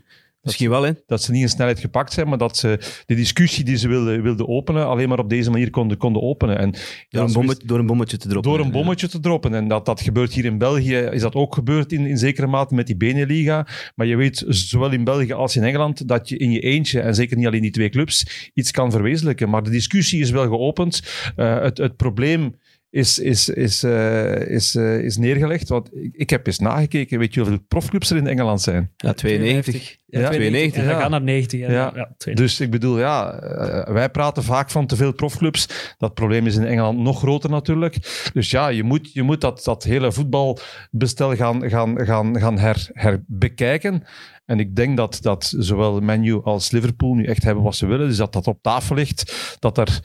Misschien 0.43 0.69
wel, 0.69 0.83
hè? 0.83 0.91
Dat 1.05 1.21
ze 1.21 1.31
niet 1.31 1.41
in 1.41 1.49
snelheid 1.49 1.79
gepakt 1.79 2.13
zijn, 2.13 2.27
maar 2.27 2.37
dat 2.37 2.57
ze 2.57 2.79
de 3.05 3.15
discussie 3.15 3.63
die 3.63 3.77
ze 3.77 3.87
wilden, 3.87 4.21
wilden 4.23 4.47
openen, 4.47 4.87
alleen 4.87 5.09
maar 5.09 5.19
op 5.19 5.29
deze 5.29 5.49
manier 5.51 5.69
konden, 5.69 5.97
konden 5.97 6.21
openen. 6.21 6.57
En 6.57 6.73
Door, 7.09 7.23
een 7.23 7.33
bommetje, 7.33 7.67
door 7.67 7.79
een 7.79 7.85
bommetje 7.85 8.17
te 8.17 8.27
droppen. 8.27 8.51
door 8.51 8.59
een 8.59 8.71
bommetje 8.71 9.07
te 9.07 9.19
droppen. 9.19 9.53
En 9.53 9.67
dat, 9.67 9.85
dat 9.85 10.01
gebeurt 10.01 10.33
hier 10.33 10.45
in 10.45 10.57
België, 10.57 10.95
is 10.95 11.21
dat 11.21 11.35
ook 11.35 11.53
gebeurd 11.53 11.91
in, 11.91 12.05
in 12.05 12.17
zekere 12.17 12.47
mate 12.47 12.75
met 12.75 12.87
die 12.87 12.97
Beneliga. 12.97 13.67
Maar 13.95 14.07
je 14.07 14.15
weet, 14.15 14.43
zowel 14.47 14.91
in 14.91 15.03
België 15.03 15.33
als 15.33 15.55
in 15.55 15.63
Engeland, 15.63 16.07
dat 16.07 16.29
je 16.29 16.37
in 16.37 16.51
je 16.51 16.59
eentje, 16.59 16.99
en 16.99 17.15
zeker 17.15 17.37
niet 17.37 17.47
alleen 17.47 17.61
die 17.61 17.71
twee 17.71 17.89
clubs, 17.89 18.49
iets 18.53 18.71
kan 18.71 18.91
verwezenlijken. 18.91 19.49
Maar 19.49 19.63
de 19.63 19.69
discussie 19.69 20.21
is 20.21 20.29
wel 20.29 20.43
geopend. 20.47 21.01
Eh, 21.35 21.61
het, 21.61 21.77
het 21.77 21.95
probleem 21.95 22.55
is, 22.93 23.19
is, 23.19 23.49
is, 23.49 23.83
eh, 23.83 24.47
is, 24.47 24.75
eh, 24.75 24.99
is 24.99 25.17
neergelegd. 25.17 25.69
Want 25.69 25.95
ik, 25.95 26.15
ik 26.15 26.29
heb 26.29 26.47
eens 26.47 26.59
nagekeken, 26.59 27.19
weet 27.19 27.33
je 27.33 27.39
hoeveel 27.39 27.59
profclubs 27.67 28.09
er 28.09 28.17
in 28.17 28.27
Engeland 28.27 28.61
zijn? 28.61 28.91
Ja, 28.97 29.13
92. 29.13 29.97
Ja, 30.05 30.19
Ja, 30.19 30.29
92. 30.29 30.81
En 30.81 30.87
ja. 30.87 30.91
dan 30.91 31.01
gaan 31.01 31.11
naar 31.11 31.21
90. 31.21 31.59
Ja, 31.59 31.71
Ja. 31.71 31.73
ja. 31.73 31.91
ja, 31.95 32.13
92. 32.17 32.35
Dus 32.35 32.59
ik 32.59 32.71
bedoel, 32.71 32.99
ja, 32.99 33.33
eh, 33.33 33.93
wij 33.93 34.09
praten 34.09 34.43
vaak 34.43 34.71
van 34.71 34.87
te 34.87 34.95
veel 34.95 35.13
profclubs. 35.13 35.93
Dat 35.97 36.13
probleem 36.13 36.47
is 36.47 36.55
in 36.55 36.65
Engeland 36.65 36.99
nog 36.99 37.19
groter 37.19 37.49
natuurlijk. 37.49 37.97
Dus 38.33 38.51
ja, 38.51 38.67
je 38.67 38.83
moet, 38.83 39.13
je 39.13 39.23
moet 39.23 39.41
dat, 39.41 39.63
dat 39.63 39.83
hele 39.83 40.11
voetbalbestel 40.11 41.35
gaan, 41.35 41.69
gaan, 41.69 42.05
gaan, 42.05 42.39
gaan 42.39 42.57
her, 42.57 42.89
herbekijken. 42.93 44.03
En 44.45 44.59
ik 44.59 44.75
denk 44.75 44.97
dat, 44.97 45.17
dat 45.21 45.53
zowel 45.57 45.99
Manu 45.99 46.41
als 46.43 46.71
Liverpool 46.71 47.13
nu 47.13 47.25
echt 47.25 47.43
hebben 47.43 47.63
wat 47.63 47.75
ze 47.75 47.85
willen. 47.85 48.07
Dus 48.07 48.17
dat 48.17 48.33
dat 48.33 48.47
op 48.47 48.61
tafel 48.61 48.95
ligt. 48.95 49.57
Dat 49.59 49.77
er 49.77 50.01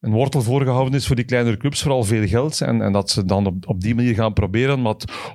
een 0.00 0.10
wortel 0.12 0.42
voorgehouden 0.42 0.94
is 0.94 1.06
voor 1.06 1.16
die 1.16 1.24
kleinere 1.24 1.56
clubs, 1.56 1.82
vooral 1.82 2.04
veel 2.04 2.26
geld. 2.26 2.60
En, 2.60 2.82
en 2.82 2.92
dat 2.92 3.10
ze 3.10 3.24
dan 3.24 3.46
op, 3.46 3.68
op 3.68 3.80
die 3.80 3.94
manier 3.94 4.14
gaan 4.14 4.32
proberen 4.32 4.86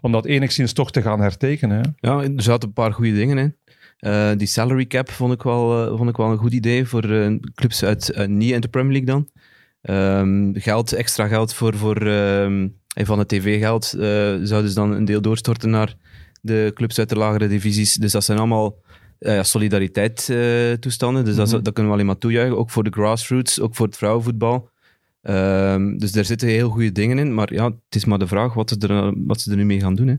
om 0.01 0.12
dat, 0.12 0.25
enigszins 0.25 0.74
toch 0.74 0.92
te 0.92 1.01
gaan 1.01 1.19
hertekenen. 1.19 1.77
hè. 1.77 2.10
Ja, 2.10 2.21
er 2.21 2.42
zaten 2.42 2.68
een 2.68 2.74
paar 2.74 2.94
goede 2.94 3.13
dingen 3.13 3.38
in. 3.38 3.56
Eh, 3.98 4.31
die 4.38 4.48
salary 4.48 4.86
cap 4.86 5.12
vond 5.12 5.33
ik 5.33 5.44
wel, 5.44 5.86
eh, 5.86 5.98
vond 5.98 6.10
ik 6.10 6.18
wel 6.18 6.31
een 6.31 6.38
goed 6.38 6.54
idee 6.54 6.86
voor 6.86 7.04
eh, 7.04 7.36
clubs 7.56 7.83
uit, 7.83 8.27
niet 8.27 8.51
in 8.51 8.62
de 8.62 8.68
Premier 8.68 8.92
League 8.92 9.13
dan. 9.13 9.30
Ehm, 9.81 10.54
geld, 10.54 10.94
extra 10.94 11.27
geld 11.27 11.54
voor, 11.54 11.77
voor 11.77 11.95
eh, 11.95 12.51
van 12.94 13.19
het 13.19 13.27
tv-geld 13.27 13.86
zouden 14.44 14.69
ze 14.69 14.74
dan 14.74 14.92
een 14.92 15.06
deel 15.06 15.21
doorstorten 15.21 15.69
naar 15.69 15.95
de 16.42 16.71
clubs 16.74 17.00
uit 17.00 17.10
de 17.10 17.18
lagere 17.18 17.48
divisies. 17.48 17.94
Dus 17.94 18.12
dat 18.12 18.24
zijn 18.24 18.38
allemaal 18.38 18.75
eh, 19.24 19.36
ja, 19.36 19.44
solidariteitstoestanden. 19.44 21.25
dus 21.25 21.36
dat, 21.36 21.48
is- 21.48 21.54
Mhm. 21.54 21.64
dat 21.64 21.74
kunnen 21.74 21.92
we 21.92 21.98
alleen 21.98 22.08
maar 22.10 22.18
toejuichen. 22.18 22.58
Ook 22.58 22.70
voor 22.70 22.84
de 22.84 22.90
grassroots, 22.92 23.60
ook 23.62 23.75
voor 23.75 23.86
het 23.86 23.98
vrouwenvoetbal. 23.98 24.70
Ehm, 25.22 25.98
dus 25.98 26.12
daar 26.12 26.25
zitten 26.25 26.48
heel 26.48 26.70
goede 26.70 26.92
dingen 26.92 27.18
in. 27.18 27.34
Maar 27.34 27.54
ja, 27.54 27.66
het 27.66 27.96
is 27.96 28.06
maar 28.06 28.20
de 28.20 28.28
vraag 28.28 28.54
wat 28.54 28.70
ze 28.70 28.88
er, 28.88 29.14
wat 29.25 29.42
ze 29.42 29.52
er 29.52 29.58
nu 29.58 29.66
mee 29.66 29.80
gaan 29.80 29.96
doen. 29.96 30.08
Hè. 30.08 30.16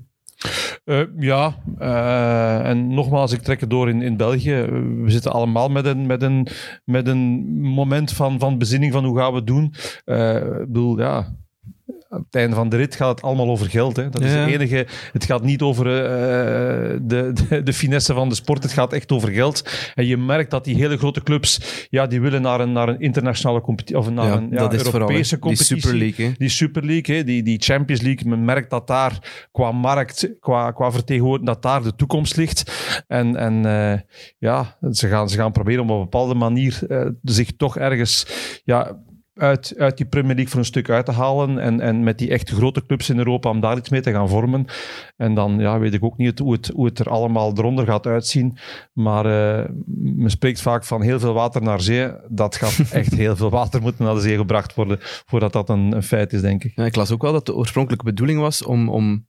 Eh, 0.85 1.03
ja, 1.19 1.57
eh, 1.79 2.69
en 2.69 2.89
nogmaals, 2.95 3.33
ik 3.33 3.41
trek 3.41 3.61
het 3.61 3.71
door 3.71 3.89
in, 3.89 4.03
in 4.03 4.17
België. 4.17 4.55
We 5.03 5.11
zitten 5.11 5.33
allemaal 5.33 5.69
met 5.69 5.87
een, 5.87 6.07
met 6.07 6.23
een, 6.23 6.47
met 6.85 7.07
een 7.09 7.45
moment 7.61 8.13
van, 8.13 8.39
van 8.39 8.59
bezinning 8.59 8.93
van 8.93 9.05
hoe 9.05 9.19
gaan 9.19 9.31
we 9.31 9.37
het 9.37 9.47
doen. 9.47 9.65
Ik 10.05 10.67
bedoel, 10.67 10.99
ja, 10.99 11.37
op 12.17 12.25
het 12.25 12.35
einde 12.35 12.57
van 12.57 12.69
de 12.69 12.77
rit 12.77 12.95
gaat 12.95 13.09
het 13.09 13.23
allemaal 13.23 13.49
over 13.49 13.71
geld. 13.71 13.97
Hè. 13.97 14.09
Dat 14.09 14.23
is 14.23 14.33
Ja. 14.33 14.39
het 14.39 14.51
enige. 14.51 14.87
Het 15.13 15.25
gaat 15.25 15.43
niet 15.43 15.63
over 15.63 15.87
eh, 15.87 16.99
de, 17.03 17.33
de, 17.49 17.63
de 17.63 17.73
finesse 17.73 18.15
van 18.15 18.29
de 18.29 18.35
sport. 18.35 18.63
Het 18.63 18.73
gaat 18.73 18.93
echt 18.93 19.13
over 19.13 19.29
geld. 19.31 19.69
En 19.95 20.07
je 20.07 20.17
merkt 20.17 20.51
dat 20.51 20.65
die 20.65 20.75
hele 20.77 20.97
grote 20.97 21.23
clubs, 21.23 21.87
ja, 21.91 22.07
die 22.07 22.21
willen 22.21 22.43
naar 22.43 22.61
een, 22.61 22.73
naar 22.73 22.89
een 22.89 23.01
internationale 23.01 23.61
competitie, 23.61 23.99
of 23.99 24.11
naar 24.11 24.33
een 24.33 24.49
ja, 24.51 24.71
vooral. 24.71 24.93
Europese 24.93 25.31
die 25.31 25.39
competitie. 25.39 25.81
Super 25.81 25.99
League. 25.99 26.27
Hè. 26.27 26.33
Die 26.37 26.49
Super 26.49 26.85
League, 26.85 27.17
hè, 27.17 27.25
die, 27.25 27.43
die 27.43 27.59
Champions 27.63 28.03
League, 28.03 28.29
men 28.29 28.45
merkt 28.45 28.71
dat 28.71 28.87
daar 28.87 29.47
qua 29.53 29.73
markt, 29.73 30.31
qua, 30.41 30.71
qua 30.71 30.91
vertegenwoordiging, 30.93 31.53
dat 31.53 31.63
daar 31.63 31.83
de 31.83 31.95
toekomst 31.95 32.37
ligt. 32.37 32.73
En, 33.09 33.37
en 33.37 33.67
eh, 33.67 34.01
ja, 34.39 34.77
ze 34.91 35.09
gaan, 35.09 35.29
ze 35.29 35.37
gaan 35.37 35.53
proberen 35.53 35.83
om 35.83 35.91
op 35.91 35.97
een 35.97 36.03
bepaalde 36.03 36.35
manier 36.35 36.79
eh, 36.89 37.07
zich 37.23 37.57
toch 37.57 37.77
ergens 37.79 38.27
ja, 38.65 38.97
uit, 39.35 39.75
uit 39.79 39.97
die 39.97 40.07
Premier 40.07 40.35
League 40.35 40.51
voor 40.51 40.59
een 40.61 40.65
stuk 40.67 40.91
uit 40.91 41.07
te 41.07 41.13
halen. 41.13 41.59
En, 41.59 41.81
en 41.81 42.03
met 42.03 42.19
die 42.19 42.31
echt 42.31 42.51
grote 42.51 42.87
clubs 42.87 43.11
in 43.11 43.19
Europa 43.19 43.51
om 43.51 43.61
daar 43.61 43.77
iets 43.77 43.89
mee 43.89 44.01
te 44.01 44.11
gaan 44.13 44.29
vormen. 44.29 44.65
En 45.17 45.35
dan 45.35 45.59
ja, 45.59 45.79
weet 45.79 45.95
ik 45.95 46.05
ook 46.05 46.17
niet 46.17 46.39
hoe 46.39 46.53
het, 46.53 46.69
hoe 46.75 46.85
het 46.87 46.99
er 46.99 47.09
allemaal 47.09 47.53
eronder 47.59 47.87
gaat 47.87 48.07
uitzien. 48.07 48.57
Maar 48.93 49.27
eh, 49.61 49.69
men 49.97 50.31
spreekt 50.31 50.61
vaak 50.61 50.85
van 50.85 51.03
heel 51.03 51.21
veel 51.21 51.33
water 51.35 51.63
naar 51.63 51.81
zee. 51.81 52.11
Dat 52.29 52.57
gaat 52.57 52.79
echt 52.93 53.15
heel 53.15 53.37
veel 53.37 53.51
water 53.51 53.83
moeten 53.83 54.05
naar 54.05 54.15
de 54.15 54.21
zee 54.21 54.37
gebracht 54.37 54.75
worden 54.75 54.99
voordat 55.01 55.53
dat 55.53 55.69
een, 55.69 55.93
een 55.93 56.03
feit 56.03 56.33
is, 56.33 56.41
denk 56.41 56.65
ik. 56.65 56.73
Ja, 56.75 56.85
ik 56.85 56.97
las 56.97 57.11
ook 57.11 57.23
wel 57.23 57.33
dat 57.33 57.47
de 57.47 57.55
oorspronkelijke 57.55 58.05
bedoeling 58.05 58.41
was 58.41 58.65
om, 58.65 58.89
om 58.89 59.27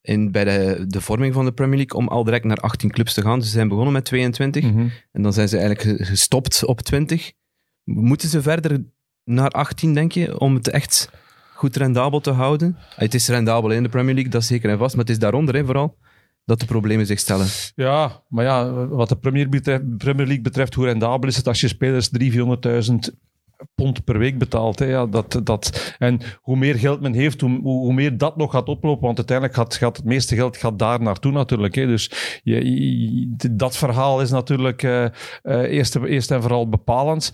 in, 0.00 0.30
bij 0.32 0.44
de, 0.44 0.84
de 0.86 1.00
vorming 1.00 1.34
van 1.34 1.44
de 1.44 1.52
Premier 1.52 1.76
League 1.78 1.98
om 1.98 2.08
al 2.08 2.24
direct 2.24 2.44
naar 2.44 2.56
18 2.56 2.90
clubs 2.90 3.14
te 3.14 3.22
gaan. 3.22 3.38
Dus 3.38 3.46
ze 3.48 3.52
zijn 3.54 3.68
begonnen 3.68 3.92
met 3.92 4.04
22 4.04 4.62
Mhm. 4.64 4.86
en 5.12 5.22
dan 5.22 5.32
zijn 5.32 5.48
ze 5.48 5.58
eigenlijk 5.58 5.98
ge- 5.98 6.04
gestopt 6.04 6.64
op 6.64 6.80
20. 6.80 7.32
Moeten 7.84 8.28
ze 8.28 8.42
verder 8.42 8.84
naar 9.24 9.50
18, 9.50 9.94
denk 9.94 10.12
je, 10.12 10.38
om 10.38 10.54
het 10.54 10.68
echt 10.68 11.10
goed 11.54 11.76
rendabel 11.76 12.20
te 12.20 12.30
houden? 12.30 12.76
Het 12.96 13.14
is 13.14 13.28
rendabel 13.28 13.70
in 13.70 13.82
de 13.82 13.88
Premier 13.88 14.14
League, 14.14 14.32
dat 14.32 14.42
is 14.42 14.46
zeker 14.46 14.70
en 14.70 14.78
vast, 14.78 14.94
maar 14.94 15.04
het 15.04 15.14
is 15.14 15.20
daaronder 15.20 15.54
hè, 15.54 15.64
vooral 15.64 15.96
dat 16.44 16.60
de 16.60 16.66
problemen 16.66 17.06
zich 17.06 17.18
stellen. 17.18 17.46
Ja, 17.74 18.22
maar 18.28 18.44
ja, 18.44 18.86
wat 18.86 19.08
de 19.08 19.16
Premier, 19.16 19.48
Premier 19.98 20.26
League 20.26 20.40
betreft, 20.40 20.74
hoe 20.74 20.84
rendabel 20.84 21.28
is 21.28 21.36
het 21.36 21.46
als 21.46 21.60
je 21.60 21.68
spelers 21.68 22.10
300.000 22.18 22.94
pond 23.74 24.04
per 24.04 24.18
week 24.18 24.38
betaalt? 24.38 24.78
Hè? 24.78 24.86
Ja, 24.86 25.06
dat, 25.06 25.40
dat, 25.42 25.94
en 25.98 26.20
hoe 26.40 26.56
meer 26.56 26.74
geld 26.74 27.00
men 27.00 27.12
heeft, 27.12 27.40
hoe, 27.40 27.60
hoe 27.60 27.92
meer 27.92 28.18
dat 28.18 28.36
nog 28.36 28.50
gaat 28.50 28.68
oplopen, 28.68 29.04
want 29.04 29.16
uiteindelijk 29.16 29.56
gaat, 29.56 29.74
gaat 29.74 29.96
het 29.96 30.06
meeste 30.06 30.34
geld 30.34 30.56
gaat 30.56 30.78
daar 30.78 31.02
naartoe 31.02 31.32
natuurlijk. 31.32 31.74
Hè? 31.74 31.86
Dus 31.86 32.40
je, 32.42 33.34
dat 33.50 33.76
verhaal 33.76 34.20
is 34.20 34.30
natuurlijk 34.30 34.82
eh, 34.82 35.04
eh, 35.04 35.10
eerst, 35.42 35.96
eerst 35.96 36.30
en 36.30 36.40
vooral 36.40 36.68
bepalend. 36.68 37.32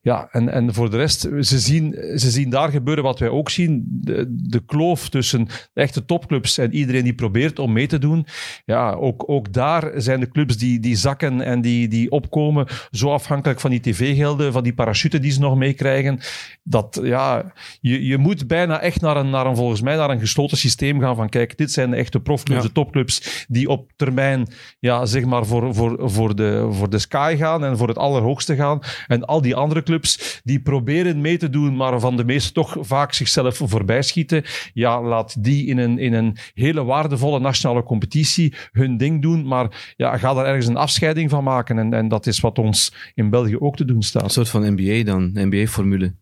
Ja, 0.00 0.28
en, 0.30 0.48
en 0.48 0.74
voor 0.74 0.90
de 0.90 0.96
rest, 0.96 1.20
ze 1.20 1.58
zien, 1.58 1.92
ze 2.16 2.30
zien 2.30 2.50
daar 2.50 2.70
gebeuren 2.70 3.04
wat 3.04 3.18
wij 3.18 3.28
ook 3.28 3.50
zien. 3.50 3.84
De, 3.86 4.26
de 4.28 4.64
kloof 4.64 5.08
tussen 5.08 5.44
de 5.44 5.80
echte 5.80 6.04
topclubs 6.04 6.58
en 6.58 6.74
iedereen 6.74 7.04
die 7.04 7.14
probeert 7.14 7.58
om 7.58 7.72
mee 7.72 7.86
te 7.86 7.98
doen. 7.98 8.26
Ja, 8.64 8.92
ook, 8.92 9.24
ook 9.26 9.52
daar 9.52 9.92
zijn 9.96 10.20
de 10.20 10.28
clubs 10.28 10.56
die, 10.56 10.80
die 10.80 10.96
zakken 10.96 11.40
en 11.40 11.60
die, 11.60 11.88
die 11.88 12.10
opkomen 12.10 12.66
zo 12.90 13.10
afhankelijk 13.12 13.60
van 13.60 13.70
die 13.70 13.80
tv-gelden, 13.80 14.52
van 14.52 14.62
die 14.62 14.74
parachute 14.74 15.18
die 15.18 15.30
ze 15.30 15.40
nog 15.40 15.56
meekrijgen. 15.62 16.18
Dat, 16.64 17.00
ja, 17.02 17.52
je, 17.80 18.04
je 18.06 18.18
moet 18.18 18.46
bijna 18.46 18.80
echt 18.80 19.00
naar 19.00 19.16
een, 19.16 19.30
naar 19.30 19.46
een, 19.46 19.56
volgens 19.56 19.80
mij, 19.80 19.96
naar 19.96 20.10
een 20.10 20.20
gesloten 20.20 20.56
systeem 20.56 21.00
gaan 21.00 21.16
van 21.16 21.28
kijk, 21.28 21.56
dit 21.58 21.72
zijn 21.72 21.90
de 21.90 21.96
echte 21.96 22.20
profclubs, 22.20 22.60
Ja. 22.62 22.66
de 22.66 22.72
topclubs, 22.72 23.44
die 23.48 23.68
op 23.68 23.90
termijn, 23.96 24.46
ja, 24.78 25.04
zeg 25.06 25.24
maar, 25.24 25.46
voor, 25.46 25.74
voor, 25.74 26.10
voor, 26.10 26.34
de, 26.36 26.68
voor 26.70 26.90
de 26.90 26.98
sky 26.98 27.36
gaan 27.38 27.64
en 27.64 27.76
voor 27.76 27.88
het 27.88 27.98
allerhoogste 27.98 28.54
gaan. 28.56 28.80
En 29.06 29.24
al 29.24 29.40
die 29.42 29.54
andere 29.54 29.82
clubs, 29.82 30.40
die 30.44 30.60
proberen 30.60 31.20
mee 31.20 31.36
te 31.36 31.50
doen, 31.50 31.76
maar 31.76 32.00
van 32.00 32.16
de 32.16 32.24
meeste 32.24 32.52
toch 32.52 32.76
vaak 32.80 33.12
zichzelf 33.12 33.56
voorbij 33.64 34.02
schieten. 34.02 34.42
Ja, 34.74 35.02
laat 35.02 35.44
die 35.44 35.66
in 35.66 35.78
een, 35.78 35.98
in 35.98 36.12
een 36.12 36.36
hele 36.54 36.84
waardevolle 36.84 37.40
nationale 37.40 37.82
competitie 37.82 38.54
hun 38.72 38.96
ding 38.96 39.22
doen, 39.22 39.46
maar 39.46 39.92
ja, 39.96 40.16
ga 40.18 40.34
daar 40.34 40.46
ergens 40.46 40.66
een 40.66 40.76
afscheiding 40.76 41.30
van 41.30 41.44
maken. 41.44 41.78
En, 41.78 41.92
en 41.94 42.08
dat 42.08 42.26
is 42.26 42.40
wat 42.40 42.58
ons 42.58 42.92
in 43.14 43.30
België 43.30 43.56
ook 43.58 43.76
te 43.76 43.84
doen 43.84 43.96
Een 43.96 44.02
staat. 44.02 44.32
soort 44.32 44.48
van 44.48 44.72
NBA 44.72 45.02
dan, 45.04 45.30
NBA-formule. 45.52 46.14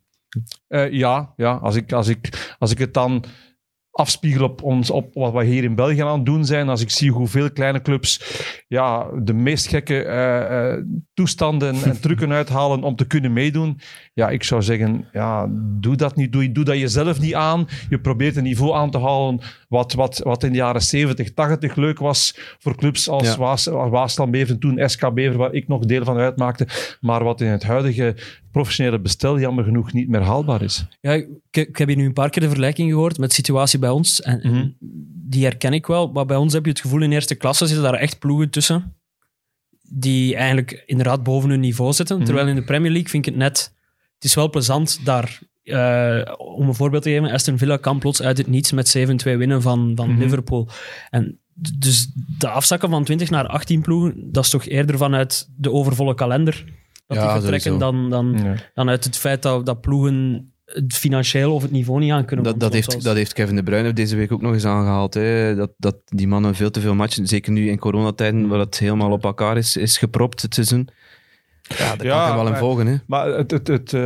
Eh, 0.69 0.93
ja, 0.93 1.33
ja 1.37 1.53
als, 1.53 1.77
ik, 1.77 1.93
als, 1.93 2.09
ik, 2.09 2.55
als 2.59 2.71
ik 2.71 2.79
het 2.79 2.95
dan 2.95 3.25
afspiegelen 3.91 4.51
op, 4.51 4.63
ons, 4.63 4.91
op 4.91 5.15
wat 5.15 5.33
we 5.33 5.45
hier 5.45 5.65
in 5.65 5.75
België 5.75 6.01
aan 6.01 6.17
het 6.17 6.27
doen 6.27 6.45
zijn. 6.45 6.69
Als 6.69 6.81
ik 6.81 6.91
zie 6.91 7.11
hoeveel 7.11 7.53
kleine 7.53 7.83
clubs 7.83 8.23
ja, 8.69 9.07
de 9.23 9.33
meest 9.33 9.69
gekke 9.69 10.05
eh, 10.05 10.73
eh, 10.73 10.85
toestanden 11.15 11.75
en 11.83 12.01
trucken 12.01 12.33
uithalen 12.33 12.83
om 12.83 12.97
te 12.97 13.07
kunnen 13.07 13.33
meedoen. 13.33 13.81
Ja, 14.15 14.29
ik 14.29 14.43
zou 14.43 14.63
zeggen, 14.63 15.09
ja, 15.13 15.47
doe 15.81 15.97
dat 15.97 16.17
niet. 16.17 16.33
Doe, 16.33 16.53
doe 16.53 16.65
dat 16.65 16.79
jezelf 16.79 17.21
niet 17.21 17.35
aan. 17.35 17.67
Je 17.89 18.01
probeert 18.01 18.37
een 18.37 18.43
niveau 18.43 18.75
aan 18.75 18.91
te 18.91 18.99
halen 18.99 19.41
wat, 19.71 19.93
wat, 19.93 20.19
wat 20.19 20.43
in 20.45 20.51
de 20.51 20.57
jaren 20.57 20.83
70, 20.83 21.35
80 21.35 21.75
leuk 21.77 21.99
was 21.99 22.35
voor 22.59 22.77
clubs 22.77 23.09
als 23.09 23.23
Ja. 23.29 23.37
Waas, 23.37 23.65
Waasland 23.67 24.31
Bever, 24.31 24.59
toen 24.59 24.81
SK 24.89 25.13
Bever, 25.15 25.37
waar 25.37 25.53
ik 25.53 25.69
nog 25.69 25.85
deel 25.85 26.05
van 26.05 26.17
uitmaakte. 26.17 26.67
Maar 27.01 27.25
wat 27.25 27.41
in 27.41 27.47
het 27.47 27.63
huidige 27.63 28.17
professionele 28.53 29.01
bestel 29.01 29.39
jammer 29.39 29.65
genoeg 29.65 29.93
niet 29.93 30.09
meer 30.09 30.23
haalbaar 30.23 30.63
is. 30.63 30.87
Ja, 31.01 31.13
ik, 31.13 31.29
ik 31.51 31.77
heb 31.77 31.89
hier 31.89 31.97
nu 31.97 32.05
een 32.05 32.13
paar 32.13 32.31
keer 32.31 32.43
de 32.43 32.49
vergelijking 32.49 32.91
gehoord 32.91 33.19
met 33.19 33.29
de 33.29 33.35
situatie 33.35 33.79
bij 33.79 33.91
ons. 33.91 34.21
En, 34.23 34.41
en 34.41 34.53
Mhm. 34.53 34.69
die 35.29 35.45
herken 35.45 35.73
ik 35.73 35.87
wel. 35.87 36.13
Maar 36.13 36.27
bij 36.27 36.37
ons 36.37 36.53
heb 36.53 36.65
je 36.65 36.71
het 36.71 36.81
gevoel 36.81 37.03
in 37.03 37.13
eerste 37.13 37.35
klasse 37.35 37.67
zitten 37.67 37.85
daar 37.85 37.95
echt 38.01 38.19
ploegen 38.19 38.51
tussen. 38.51 38.95
Die 39.83 40.37
eigenlijk 40.37 40.83
inderdaad 40.87 41.23
boven 41.23 41.51
hun 41.51 41.61
niveau 41.61 41.93
zitten. 41.93 42.17
Mhm. 42.17 42.25
Terwijl 42.25 42.47
in 42.49 42.55
de 42.55 42.65
Premier 42.65 42.91
League 42.91 43.09
vind 43.11 43.27
ik 43.27 43.33
het 43.33 43.43
net... 43.43 43.75
Het 44.15 44.25
is 44.25 44.35
wel 44.35 44.51
plezant 44.51 45.01
daar... 45.05 45.39
eh, 45.71 46.33
om 46.39 46.69
een 46.69 46.75
voorbeeld 46.75 47.03
te 47.03 47.11
geven, 47.11 47.31
Aston 47.31 47.59
Villa 47.59 47.77
kan 47.77 47.99
plots 47.99 48.23
uit 48.23 48.39
het 48.39 48.47
niets 48.47 48.73
met 48.73 48.89
7-2 48.89 49.37
winnen 49.37 49.63
van, 49.63 49.93
van 49.97 50.11
Mhm. 50.11 50.19
Liverpool. 50.23 50.69
En 51.11 51.39
dus 51.79 52.11
de 52.39 52.49
afzakken 52.49 52.91
van 52.91 53.05
20 53.05 53.31
naar 53.31 53.47
18 53.47 53.81
ploegen, 53.83 54.15
dat 54.33 54.45
is 54.45 54.51
toch 54.51 54.67
eerder 54.67 54.97
vanuit 54.99 55.49
de 55.57 55.71
overvolle 55.73 56.15
kalender 56.15 56.65
dat 57.07 57.17
Ja, 57.19 57.33
die 57.33 57.41
vertrekken 57.41 57.79
dan, 57.79 58.11
dan, 58.11 58.41
Ja. 58.45 58.55
dan 58.75 58.89
uit 58.89 59.05
het 59.05 59.17
feit 59.17 59.43
dat, 59.43 59.67
dat 59.67 59.81
ploegen 59.81 60.45
het 60.65 60.95
financieel 60.95 61.55
of 61.55 61.63
het 61.63 61.71
niveau 61.71 62.01
niet 62.01 62.13
aan 62.13 62.25
kunnen. 62.25 62.45
Dat, 62.45 62.61
dat, 62.61 62.73
heeft, 62.73 63.03
dat 63.03 63.17
heeft 63.17 63.33
Kevin 63.33 63.57
De 63.57 63.63
Bruyne 63.63 63.93
deze 63.93 64.17
week 64.17 64.33
ook 64.33 64.43
nog 64.43 64.53
eens 64.53 64.65
aangehaald. 64.65 65.15
Hè. 65.15 65.55
Dat, 65.55 65.71
dat 65.77 65.97
die 66.05 66.29
mannen 66.29 66.55
veel 66.55 66.71
te 66.71 66.81
veel 66.81 66.95
matchen, 66.95 67.27
zeker 67.27 67.53
nu 67.53 67.69
in 67.69 67.79
coronatijden, 67.79 68.49
waar 68.49 68.59
het 68.59 68.79
helemaal 68.79 69.11
op 69.11 69.25
elkaar 69.25 69.57
is, 69.57 69.77
is 69.77 69.99
gepropt, 69.99 70.43
het 70.43 70.55
seizoen. 70.55 70.89
Ja, 71.79 71.97
daar 71.97 72.07
Ja, 72.07 72.27
kan 72.27 72.37
wel 72.37 72.45
in 72.45 72.51
maar- 72.51 72.61
volgen. 72.61 72.87
Hè. 72.87 72.97
Maar 73.07 73.27
het, 73.27 73.51
het, 73.51 73.67
het, 73.67 73.93
eh, 73.93 74.01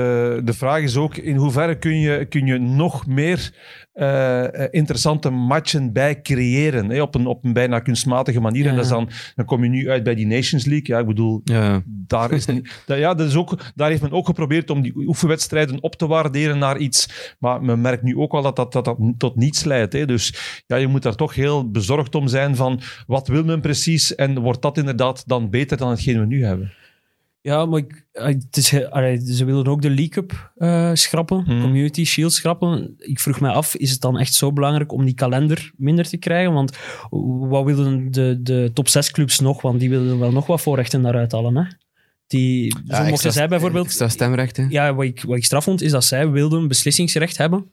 de 0.44 0.52
vraag 0.52 0.82
is 0.82 0.96
ook, 0.96 1.16
in 1.16 1.36
hoeverre 1.36 1.78
kun 1.78 1.98
je, 2.00 2.24
kun 2.24 2.46
je 2.46 2.58
nog 2.58 3.06
meer 3.06 3.52
eh, 3.92 4.44
interessante 4.70 5.30
matchen 5.30 5.92
bij 5.92 6.20
creëren? 6.22 6.90
Hè? 6.90 7.02
Op, 7.02 7.14
een, 7.14 7.26
op 7.26 7.44
een 7.44 7.52
bijna 7.52 7.78
kunstmatige 7.80 8.40
manier. 8.40 8.66
En 8.66 8.74
dat 8.74 8.84
is 8.84 8.90
dan, 8.90 9.08
dan 9.34 9.44
kom 9.44 9.62
je 9.64 9.70
nu 9.70 9.90
uit 9.90 10.02
bij 10.02 10.14
die 10.14 10.26
Nations 10.26 10.64
League. 10.64 10.86
Ja, 10.94 10.98
ik 10.98 11.06
bedoel, 11.06 11.40
Ja. 11.44 11.82
daar, 11.86 12.32
is 12.32 12.46
dat, 12.86 12.98
ja, 12.98 13.14
dat 13.14 13.26
is 13.28 13.34
ook, 13.36 13.58
daar 13.74 13.88
heeft 13.88 14.02
men 14.02 14.12
ook 14.12 14.26
geprobeerd 14.26 14.70
om 14.70 14.82
die 14.82 14.92
oefenwedstrijden 14.96 15.82
op 15.82 15.94
te 15.96 16.06
waarderen 16.06 16.58
naar 16.58 16.76
iets. 16.78 17.32
Maar 17.38 17.62
men 17.62 17.80
merkt 17.80 18.02
nu 18.02 18.16
ook 18.16 18.32
al 18.32 18.42
dat 18.42 18.56
dat, 18.56 18.72
dat, 18.72 18.84
dat 18.84 18.98
tot 19.18 19.36
niets 19.36 19.64
leidt. 19.64 19.92
Hè. 19.92 20.06
Dus 20.06 20.34
ja, 20.66 20.76
je 20.76 20.86
moet 20.86 21.02
daar 21.02 21.14
toch 21.16 21.34
heel 21.34 21.70
bezorgd 21.70 22.14
om 22.14 22.28
zijn 22.28 22.56
van 22.56 22.80
wat 23.06 23.28
wil 23.28 23.44
men 23.44 23.60
precies 23.60 24.14
en 24.14 24.38
wordt 24.40 24.62
dat 24.62 24.78
inderdaad 24.78 25.22
dan 25.28 25.50
beter 25.50 25.76
dan 25.76 25.90
hetgeen 25.90 26.20
we 26.20 26.26
nu 26.26 26.44
hebben? 26.44 26.72
Ja, 27.46 27.66
maar 27.66 27.78
ik, 27.78 28.06
eh, 28.12 28.24
het 28.26 28.56
is, 28.56 28.84
allee, 28.90 29.20
ze 29.32 29.44
willen 29.44 29.66
ook 29.66 29.82
de 29.82 29.88
League 29.88 30.08
Cup 30.08 30.52
eh, 30.56 30.90
schrappen, 30.94 31.44
Mhm. 31.46 31.60
Community 31.60 32.04
Shield 32.04 32.32
schrappen. 32.32 32.94
Ik 32.98 33.20
vroeg 33.20 33.40
mij 33.40 33.50
af, 33.50 33.74
is 33.74 33.90
het 33.90 34.00
dan 34.00 34.18
echt 34.18 34.34
zo 34.34 34.52
belangrijk 34.52 34.92
om 34.92 35.04
die 35.04 35.14
kalender 35.14 35.72
minder 35.76 36.08
te 36.08 36.16
krijgen? 36.16 36.52
Want 36.52 36.76
wat 37.48 37.64
willen 37.64 38.10
de, 38.10 38.38
de 38.42 38.70
top 38.74 38.88
6 38.88 39.10
clubs 39.10 39.38
nog? 39.40 39.62
Want 39.62 39.80
die 39.80 39.90
willen 39.90 40.18
wel 40.18 40.32
nog 40.32 40.46
wat 40.46 40.60
voorrechten 40.60 41.02
daaruit 41.02 41.32
halen. 41.32 41.56
Hè? 41.56 41.62
Die, 42.26 42.76
Ja, 42.84 43.08
mochten 43.08 43.32
zij 43.32 43.48
bijvoorbeeld... 43.48 43.84
Extra 43.86 44.08
stemrecht, 44.08 44.56
hè. 44.56 44.66
Ja, 44.68 44.94
wat 44.94 45.04
ik, 45.04 45.22
wat 45.26 45.36
ik 45.36 45.44
straf 45.44 45.64
vond, 45.64 45.82
is 45.82 45.90
dat 45.90 46.04
zij 46.04 46.30
wilden 46.30 46.68
beslissingsrecht 46.68 47.36
hebben 47.36 47.70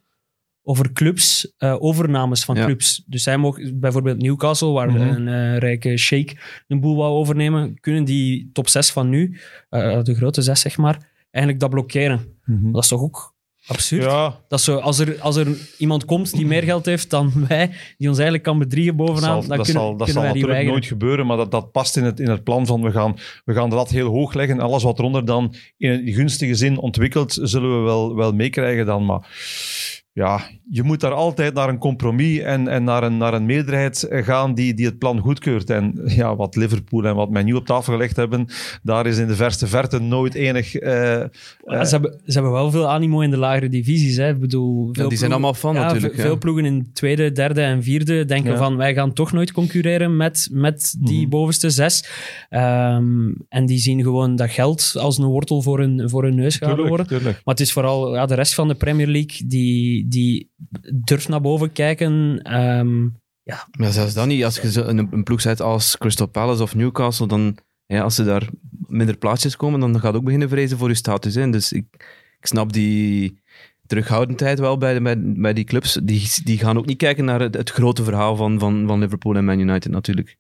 over 0.64 0.94
clubs, 0.94 1.54
eh, 1.58 1.76
overnames 1.80 2.44
van 2.44 2.56
Ja. 2.56 2.66
clubs. 2.66 3.04
Dus 3.06 3.24
zij 3.24 3.38
mogen 3.38 3.80
bijvoorbeeld 3.80 4.22
Newcastle, 4.22 4.72
waar 4.72 4.92
Mhm. 4.92 5.02
een 5.02 5.28
eh, 5.28 5.58
rijke 5.58 5.98
sheik 5.98 6.62
een 6.68 6.80
boel 6.80 6.96
wou 6.96 7.14
overnemen, 7.14 7.80
kunnen 7.80 8.04
die 8.04 8.50
top 8.54 8.68
6 8.70 8.92
van 8.92 9.10
nu, 9.10 9.38
eh, 9.70 10.04
de 10.04 10.16
grote 10.16 10.42
6 10.42 10.62
zeg 10.62 10.78
maar, 10.78 11.10
eigenlijk 11.32 11.60
dat 11.64 11.70
blokkeren. 11.70 12.26
Dat 12.46 12.84
is 12.84 12.90
toch 12.90 13.02
ook 13.02 13.34
absurd? 13.68 14.04
Ja, 14.04 14.40
Dat 14.48 14.62
zo, 14.62 14.76
als, 14.78 15.00
er, 15.00 15.20
als 15.20 15.36
er 15.36 15.48
iemand 15.78 16.06
komt 16.06 16.32
die 16.34 16.46
meer 16.46 16.64
geld 16.64 16.86
heeft 16.86 17.10
dan 17.10 17.32
wij, 17.48 17.68
die 17.98 18.08
ons 18.08 18.18
eigenlijk 18.18 18.44
kan 18.44 18.60
bedriegen 18.60 18.98
Dat 18.98 19.06
bovenaan, 19.06 19.42
zal, 19.42 19.48
dan 19.48 19.58
dat 19.58 19.66
kunnen, 19.66 19.84
zal, 19.84 19.98
dat 19.98 19.98
kunnen 19.98 20.14
zal 20.14 20.22
wij 20.24 20.32
die 20.34 20.42
natuurlijk 20.42 20.68
weigeren. 20.68 20.72
nooit 20.74 20.86
gebeuren, 20.86 21.26
maar 21.26 21.38
dat, 21.38 21.52
dat 21.52 21.72
past 21.72 21.98
in 21.98 22.04
het, 22.04 22.20
in 22.20 22.30
het 22.30 22.44
plan 22.44 22.66
van 22.66 22.82
we 22.82 22.92
gaan, 22.92 23.16
we 23.46 23.54
gaan 23.54 23.70
de 23.70 23.76
lat 23.76 23.90
heel 23.90 24.10
hoog 24.10 24.34
leggen. 24.34 24.60
Alles 24.60 24.84
wat 24.84 25.00
eronder 25.00 25.26
dan 25.26 25.56
in 25.78 25.92
een 25.92 26.14
gunstige 26.14 26.56
zin 26.56 26.78
ontwikkelt, 26.78 27.38
zullen 27.42 27.78
we 27.78 27.84
wel, 27.86 28.16
wel 28.16 28.34
meekrijgen 28.34 28.86
dan. 28.86 29.06
Maar 29.06 29.28
ja, 30.16 30.42
je 30.74 30.84
moet 30.84 31.00
daar 31.00 31.14
altijd 31.14 31.54
naar 31.54 31.70
een 31.70 31.78
compromis 31.78 32.40
en, 32.40 32.68
en 32.68 32.84
naar, 32.84 33.04
een, 33.04 33.18
naar 33.18 33.34
een 33.34 33.46
meerderheid 33.46 34.06
gaan 34.10 34.54
die, 34.54 34.74
die 34.74 34.86
het 34.86 34.98
plan 34.98 35.20
goedkeurt. 35.20 35.70
En 35.70 36.02
ja, 36.06 36.36
wat 36.36 36.56
Liverpool 36.56 37.06
en 37.06 37.16
wat 37.16 37.30
mij 37.30 37.44
nu 37.44 37.54
op 37.54 37.66
tafel 37.66 37.94
gelegd 37.94 38.16
hebben, 38.16 38.46
daar 38.84 39.06
is 39.06 39.18
in 39.18 39.28
de 39.28 39.36
verste 39.36 39.68
verte 39.68 40.00
nooit 40.00 40.34
enig... 40.34 40.76
eh, 40.76 40.92
Ja, 41.66 41.84
ze, 41.86 41.92
hebben, 41.92 42.12
ze 42.26 42.34
hebben 42.34 42.52
wel 42.52 42.72
veel 42.72 42.90
animo 42.90 43.20
in 43.22 43.30
de 43.30 43.38
lagere 43.38 43.70
divisies. 43.70 44.16
Hè. 44.18 44.30
Ik 44.30 44.40
bedoel, 44.40 44.90
veel 44.92 45.10
die 45.10 45.18
zijn 45.18 45.32
allemaal 45.32 45.54
fan 45.54 45.74
ja, 45.74 45.84
natuurlijk, 45.84 46.16
ja. 46.16 46.22
Veel 46.22 46.38
ploegen 46.38 46.66
in 46.66 46.90
tweede, 46.94 47.32
derde 47.32 47.62
en 47.62 47.84
vierde 47.84 48.26
denken 48.26 48.52
Ja. 48.52 48.58
van 48.58 48.78
wij 48.78 48.94
gaan 48.94 49.14
toch 49.14 49.32
nooit 49.32 49.52
concurreren 49.52 50.18
met, 50.18 50.50
met 50.52 50.96
die 51.00 51.20
Mhm. 51.22 51.30
bovenste 51.30 51.70
zes. 51.70 52.06
Ehm, 52.50 53.32
en 53.50 53.66
die 53.66 53.78
zien 53.80 54.02
gewoon 54.04 54.36
dat 54.36 54.50
geld 54.50 54.94
als 55.00 55.18
een 55.18 55.26
wortel 55.26 55.62
voor 55.62 55.80
hun, 55.80 56.10
voor 56.10 56.24
hun 56.24 56.36
neus 56.36 56.56
gehouden 56.58 56.86
tuurlijk, 56.86 56.88
worden. 57.08 57.08
tuurlijk. 57.08 57.46
Maar 57.46 57.56
het 57.56 57.64
is 57.64 57.72
vooral 57.74 58.16
ja, 58.16 58.26
de 58.26 58.36
rest 58.36 58.54
van 58.54 58.68
de 58.68 58.76
Premier 58.76 59.08
League 59.08 59.48
die, 59.48 60.08
die 60.08 60.50
durft 60.94 61.28
naar 61.28 61.42
boven 61.42 61.72
kijken. 61.72 62.42
Ehm, 62.42 63.08
Maar 63.72 63.92
zelfs 63.92 64.14
dan 64.14 64.28
niet. 64.28 64.44
Als 64.44 64.60
je 64.60 64.82
een, 64.82 65.24
ploeg 65.24 65.42
zet 65.42 65.62
als 65.62 65.98
Crystal 65.98 66.28
Palace 66.28 66.64
of 66.64 66.76
Newcastle, 66.76 67.28
dan, 67.28 67.58
ja, 67.86 68.02
als 68.02 68.16
ze 68.16 68.24
daar 68.24 68.50
minder 68.88 69.18
plaatsjes 69.18 69.56
komen, 69.56 69.80
dan 69.80 70.00
gaat 70.00 70.16
ook 70.16 70.24
beginnen 70.24 70.50
vrezen 70.50 70.78
voor 70.78 70.88
je 70.88 70.96
status. 70.96 71.36
Hè. 71.36 71.50
Dus 71.50 71.72
ik, 71.72 71.86
ik 72.40 72.46
snap 72.46 72.74
die 72.74 73.40
terughoudendheid 73.86 74.60
wel 74.60 74.78
bij, 74.78 74.94
de, 74.94 75.02
bij, 75.02 75.16
bij 75.20 75.54
die 75.54 75.64
clubs. 75.64 76.00
Die, 76.04 76.30
die 76.44 76.58
gaan 76.58 76.78
ook 76.78 76.86
niet 76.86 76.98
kijken 76.98 77.26
naar 77.26 77.40
het, 77.40 77.54
het 77.54 77.70
grote 77.70 78.04
verhaal 78.04 78.36
van, 78.36 78.60
van, 78.60 78.88
van 78.88 79.00
Liverpool 79.00 79.36
en 79.36 79.46
Man 79.46 79.60
United 79.60 79.92
natuurlijk. 79.92 80.38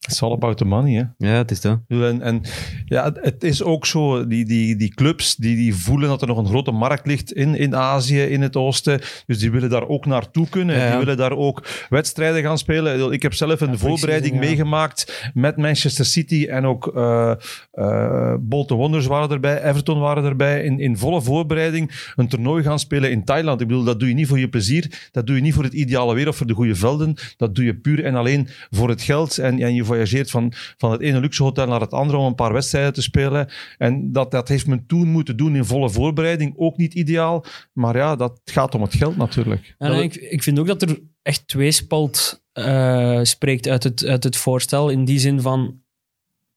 It's 0.00 0.22
all 0.22 0.32
about 0.32 0.56
the 0.56 0.64
money, 0.64 0.94
hè. 0.94 1.28
Ja, 1.28 1.36
het 1.36 1.50
is 1.50 1.60
dat. 1.60 1.78
En, 1.88 2.22
en 2.22 2.42
ja, 2.84 3.12
het, 3.20 3.44
is 3.44 3.62
ook 3.62 3.86
zo, 3.86 4.26
die, 4.26 4.44
die, 4.44 4.76
die 4.76 4.94
clubs 4.94 5.36
die, 5.36 5.56
die 5.56 5.74
voelen 5.74 6.08
dat 6.08 6.22
er 6.22 6.28
nog 6.28 6.38
een 6.38 6.46
grote 6.46 6.70
markt 6.70 7.06
ligt 7.06 7.32
in, 7.32 7.54
in 7.54 7.76
Azië, 7.76 8.22
in 8.22 8.42
het 8.42 8.56
oosten. 8.56 9.00
Dus 9.26 9.38
die 9.38 9.50
willen 9.50 9.70
daar 9.70 9.88
ook 9.88 10.06
naartoe 10.06 10.48
kunnen. 10.48 10.76
Ja, 10.76 10.84
ja. 10.84 10.90
Die 10.90 10.98
willen 10.98 11.16
daar 11.16 11.36
ook 11.36 11.66
wedstrijden 11.88 12.42
gaan 12.42 12.58
spelen. 12.58 13.12
Ik 13.12 13.22
heb 13.22 13.34
zelf 13.34 13.60
een 13.60 13.70
Ja, 13.70 13.76
voorbereiding 13.76 14.38
meegemaakt 14.38 15.30
met 15.34 15.56
Manchester 15.56 16.04
City 16.04 16.46
en 16.50 16.64
ook 16.66 16.96
eh 16.96 17.32
eh, 17.72 18.34
Bolton 18.40 18.78
Wanderers 18.78 19.06
waren 19.06 19.30
erbij, 19.30 19.62
Everton 19.64 19.98
waren 19.98 20.24
erbij. 20.24 20.62
In, 20.62 20.80
in 20.80 20.96
volle 20.96 21.22
voorbereiding 21.22 22.12
een 22.16 22.28
toernooi 22.28 22.62
gaan 22.62 22.78
spelen 22.78 23.10
in 23.10 23.24
Thailand. 23.24 23.60
Ik 23.60 23.66
bedoel, 23.66 23.84
dat 23.84 23.98
doe 23.98 24.08
je 24.08 24.14
niet 24.14 24.26
voor 24.26 24.38
je 24.38 24.48
plezier. 24.48 25.08
Dat 25.12 25.26
doe 25.26 25.36
je 25.36 25.42
niet 25.42 25.54
voor 25.54 25.64
het 25.64 25.72
ideale 25.72 26.14
weer 26.14 26.28
of 26.28 26.36
voor 26.36 26.46
de 26.46 26.54
goede 26.54 26.74
velden. 26.74 27.14
Dat 27.36 27.54
doe 27.54 27.64
je 27.64 27.74
puur 27.74 28.04
en 28.04 28.14
alleen 28.14 28.48
voor 28.70 28.88
het 28.88 29.02
geld. 29.02 29.38
En, 29.38 29.60
en 29.60 29.74
je 29.74 29.84
voyageert 29.90 30.30
van, 30.30 30.52
van 30.76 30.90
het 30.92 31.00
ene 31.00 31.20
luxe 31.20 31.42
hotel 31.42 31.66
naar 31.66 31.80
het 31.80 31.92
andere 31.92 32.18
om 32.18 32.26
een 32.26 32.34
paar 32.34 32.52
wedstrijden 32.52 32.92
te 32.92 33.02
spelen. 33.02 33.48
En 33.78 34.12
dat, 34.12 34.30
dat 34.30 34.48
heeft 34.48 34.66
men 34.66 34.86
toen 34.86 35.08
moeten 35.08 35.36
doen 35.36 35.56
in 35.56 35.64
volle 35.64 35.90
voorbereiding. 35.90 36.54
Ook 36.56 36.76
niet 36.76 36.94
ideaal. 36.94 37.44
Maar 37.72 37.96
ja, 37.96 38.16
dat 38.16 38.40
gaat 38.44 38.74
om 38.74 38.82
het 38.82 38.94
geld 38.94 39.16
natuurlijk. 39.16 39.74
Nee, 39.78 40.02
ik, 40.02 40.14
ik 40.14 40.42
vind 40.42 40.58
ook 40.58 40.66
dat 40.66 40.82
er 40.82 41.00
echt 41.22 41.48
tweespalt 41.48 42.42
eh 42.52 43.20
spreekt 43.22 43.68
uit 43.68 43.82
het, 43.82 44.04
uit 44.04 44.24
het 44.24 44.36
voorstel. 44.36 44.88
In 44.90 45.04
die 45.04 45.18
zin 45.18 45.40
van. 45.40 45.80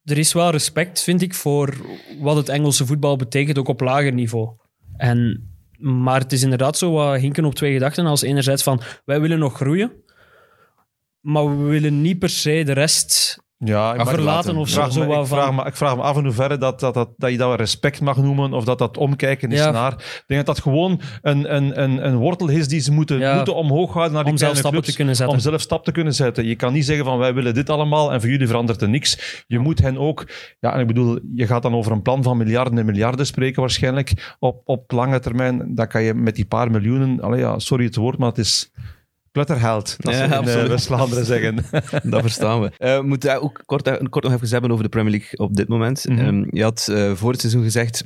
Er 0.04 0.18
is 0.18 0.34
wel 0.34 0.50
respect, 0.50 1.02
vind 1.02 1.22
ik, 1.22 1.34
voor 1.34 1.76
wat 2.20 2.36
het 2.36 2.50
Engelse 2.50 2.86
voetbal 2.86 3.16
betekent, 3.16 3.58
ook 3.58 3.68
op 3.68 3.82
lager 3.82 4.14
niveau. 4.14 4.50
En, 4.98 5.50
maar 5.78 6.20
het 6.20 6.32
is 6.32 6.44
inderdaad 6.44 6.78
zo 6.78 6.92
wat 6.92 7.20
hinken 7.20 7.46
op 7.46 7.56
twee 7.56 7.74
gedachten. 7.74 8.06
Als 8.06 8.22
enerzijds 8.22 8.64
van, 8.64 8.82
wij 9.06 9.22
willen 9.22 9.40
nog 9.40 9.56
groeien, 9.56 9.92
maar 11.24 11.58
we 11.58 11.64
willen 11.64 12.02
niet 12.02 12.20
per 12.20 12.30
se 12.30 12.64
de 12.64 12.72
rest 12.74 13.42
Ja, 13.58 13.94
ik 13.94 14.08
verlaten 14.08 14.56
of 14.56 14.70
zo. 14.70 14.82
me, 15.06 15.20
ik, 15.20 15.26
vraag 15.28 15.54
me, 15.56 15.66
ik 15.66 15.76
vraag 15.76 15.96
me 15.96 16.02
af 16.02 16.18
in 16.18 16.24
hoeverre 16.24 16.58
dat, 16.58 16.80
dat, 16.80 16.94
dat, 16.94 17.10
dat 17.18 17.32
je 17.32 17.38
dat 17.38 17.60
respect 17.60 18.02
mag 18.02 18.18
noemen 18.18 18.54
of 18.54 18.64
dat 18.64 18.78
dat 18.78 18.98
omkijken 18.98 19.52
is 19.52 19.60
Ja. 19.60 19.72
naar. 19.72 19.92
Ik 19.94 20.24
denk 20.28 20.46
dat 20.46 20.56
dat 20.56 20.64
gewoon 20.66 21.02
een, 21.22 21.56
een, 21.56 21.82
een, 21.84 22.06
een 22.06 22.16
wortel 22.18 22.50
is 22.50 22.68
die 22.68 22.80
ze 22.80 22.92
moeten, 22.92 23.20
Ja. 23.20 23.36
moeten 23.36 23.56
omhoog 23.56 23.94
houden 23.94 24.14
naar 24.14 24.24
die 24.24 24.32
om 24.32 24.38
zelf 24.38 24.52
stappen 24.52 24.72
clubs. 24.72 24.88
te 24.90 24.96
kunnen 24.96 25.16
zetten. 25.16 25.36
Om 25.36 25.42
zelf 25.42 25.62
stap 25.62 25.84
te 25.84 25.92
kunnen 25.92 26.14
zetten. 26.14 26.46
Je 26.46 26.56
kan 26.56 26.74
niet 26.74 26.86
zeggen 26.86 27.06
van 27.06 27.18
wij 27.18 27.34
willen 27.34 27.54
dit 27.54 27.70
allemaal 27.70 28.12
en 28.14 28.22
voor 28.22 28.30
jullie 28.30 28.48
verandert 28.48 28.82
er 28.82 28.90
niks. 28.90 29.44
Je 29.48 29.60
moet 29.60 29.80
hen 29.82 29.98
ook, 29.98 30.28
ja, 30.60 30.74
en 30.74 30.80
ik 30.80 30.88
bedoel, 30.88 31.20
je 31.36 31.48
gaat 31.48 31.62
dan 31.62 31.76
over 31.76 31.92
een 31.92 32.02
plan 32.02 32.24
van 32.24 32.38
miljarden 32.38 32.78
en 32.78 32.86
miljarden 32.86 33.26
spreken 33.26 33.62
waarschijnlijk 33.62 34.36
op, 34.40 34.62
op 34.66 34.92
lange 34.92 35.20
termijn. 35.20 35.76
Dan 35.76 35.88
kan 35.88 36.04
je 36.04 36.14
met 36.14 36.36
die 36.36 36.46
paar 36.46 36.72
miljoenen, 36.72 37.22
allee, 37.22 37.40
ja, 37.40 37.60
sorry 37.60 37.86
het 37.86 37.96
woord, 37.96 38.18
maar 38.18 38.30
het 38.30 38.38
is 38.38 38.72
kluttergeld. 39.34 39.96
Dat 40.00 40.14
Ja, 40.14 40.28
ze 40.46 40.52
in 40.52 40.60
eh. 40.64 40.68
West-Vlaanderen 40.68 41.26
zeggen. 41.26 41.56
Dat 42.12 42.22
verstaan 42.22 42.62
we. 42.62 42.72
We 42.78 43.02
moeten 43.04 43.42
ook 43.42 43.62
kort, 43.66 44.10
kort 44.10 44.24
nog 44.24 44.34
even 44.34 44.48
hebben 44.50 44.72
over 44.72 44.84
de 44.84 44.90
Premier 44.90 45.12
League 45.12 45.38
op 45.38 45.56
dit 45.56 45.68
moment. 45.68 46.06
Mhm. 46.08 46.20
Ehm, 46.20 46.44
je 46.50 46.64
had 46.64 46.88
eh, 46.92 47.12
voor 47.14 47.32
het 47.32 47.40
seizoen 47.40 47.64
gezegd 47.64 48.04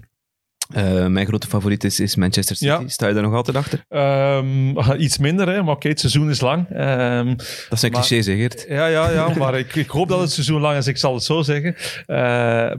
Eh, 0.73 1.05
mijn 1.05 1.27
grote 1.27 1.47
favoriet 1.47 1.83
is, 1.83 1.99
is 1.99 2.15
Manchester 2.15 2.55
City. 2.55 2.71
Ja. 2.71 2.87
Sta 2.87 3.07
je 3.07 3.13
daar 3.13 3.23
nog 3.23 3.33
altijd 3.33 3.57
achter? 3.57 3.83
Ehm, 3.89 4.69
iets 5.05 5.17
minder, 5.17 5.47
hè, 5.49 5.63
maar 5.63 5.75
oké, 5.75 5.87
het 5.87 5.99
seizoen 5.99 6.29
is 6.29 6.41
lang. 6.41 6.69
Ehm, 6.69 7.35
Dat 7.69 7.79
zijn 7.79 7.91
Maar- 7.91 8.01
clichés, 8.01 8.25
hè, 8.25 8.35
Geert? 8.35 8.65
Ja, 8.69 8.87
ja, 8.87 9.09
ja 9.09 9.29
maar 9.37 9.57
ik, 9.59 9.75
ik 9.75 9.89
hoop 9.89 10.07
dat 10.07 10.19
het 10.19 10.31
seizoen 10.31 10.61
lang 10.61 10.77
is, 10.77 10.87
ik 10.87 10.97
zal 10.97 11.13
het 11.13 11.23
zo 11.23 11.41
zeggen. 11.41 11.75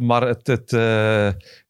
Maar 0.06 0.22
het, 0.22 0.46
het, 0.46 0.72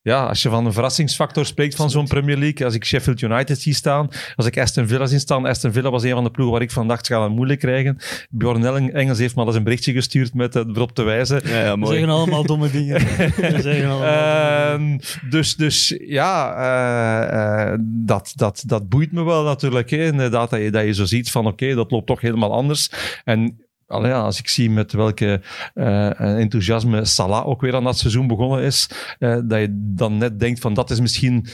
ja, 0.09 0.27
als 0.27 0.43
je 0.43 0.49
van 0.49 0.67
een 0.67 0.73
verrassingsfactor 0.73 1.47
spreekt 1.47 1.75
van 1.75 1.91
zo'n 1.91 2.07
Premier 2.07 2.37
League, 2.37 2.67
als 2.67 2.75
ik 2.75 2.85
Sheffield 2.85 3.21
United 3.21 3.61
zie 3.61 3.75
staan, 3.75 4.09
als 4.37 4.47
ik 4.47 4.59
Aston 4.59 4.87
Villa 4.87 5.07
zie 5.07 5.19
staan, 5.19 5.47
Aston 5.47 5.73
Villa 5.73 5.91
was 5.91 6.03
een 6.03 6.11
van 6.11 6.25
de 6.25 6.31
ploegen 6.31 6.55
waar 6.55 6.65
ik 6.65 6.71
van 6.71 6.89
dacht, 6.89 7.07
ze 7.07 7.13
gaan 7.13 7.23
het 7.23 7.33
moeilijk 7.33 7.61
krijgen. 7.61 7.99
Bjorn 8.31 8.65
Ellen- 8.65 8.95
Engels 8.95 9.19
heeft 9.19 9.35
me 9.35 9.41
al 9.41 9.47
eens 9.47 9.57
een 9.57 9.63
berichtje 9.63 9.93
gestuurd 9.93 10.35
met 10.35 10.55
het 10.55 10.69
erop 10.77 10.93
te 10.93 11.03
wijzen. 11.03 11.41
Ja, 11.45 11.65
ja 11.65 11.79
We 11.79 11.87
zeggen 11.87 12.09
allemaal 12.09 12.45
domme 12.45 12.71
dingen. 12.71 13.01
We 13.37 13.59
zeggen 13.61 13.89
allemaal 13.91 14.71
domme 14.71 14.93
dingen. 14.93 15.09
Ehm, 15.23 15.31
dus, 15.31 15.57
dus 15.57 15.97
ja, 16.07 16.55
eh, 16.57 17.73
eh, 17.73 17.79
dat, 17.83 18.33
dat, 18.35 18.63
dat 18.67 18.89
boeit 18.89 19.13
me 19.13 19.23
wel 19.25 19.45
natuurlijk. 19.45 19.91
Hè. 19.91 20.05
Inderdaad, 20.05 20.51
dat 20.51 20.61
je, 20.61 20.71
dat 20.71 20.85
je 20.85 20.95
zo 20.95 21.05
ziet 21.05 21.31
van 21.31 21.47
oké, 21.47 21.75
dat 21.75 21.91
loopt 21.91 22.07
toch 22.07 22.21
helemaal 22.21 22.53
anders. 22.53 22.91
En 23.25 23.68
allee, 23.89 24.13
als 24.13 24.39
ik 24.39 24.49
zie 24.49 24.71
met 24.71 24.93
welke 24.93 25.41
eh, 25.75 26.21
enthousiasme 26.21 27.05
Salah 27.05 27.47
ook 27.47 27.61
weer 27.61 27.75
aan 27.75 27.85
dat 27.85 27.99
seizoen 27.99 28.27
begonnen 28.27 28.63
is, 28.63 28.91
eh, 29.19 29.39
dat 29.45 29.61
je 29.61 29.69
dan 29.71 30.19
net 30.19 30.41
denkt 30.41 30.61
van 30.61 30.75
dat 30.75 30.91
is 30.91 31.01
misschien 31.01 31.47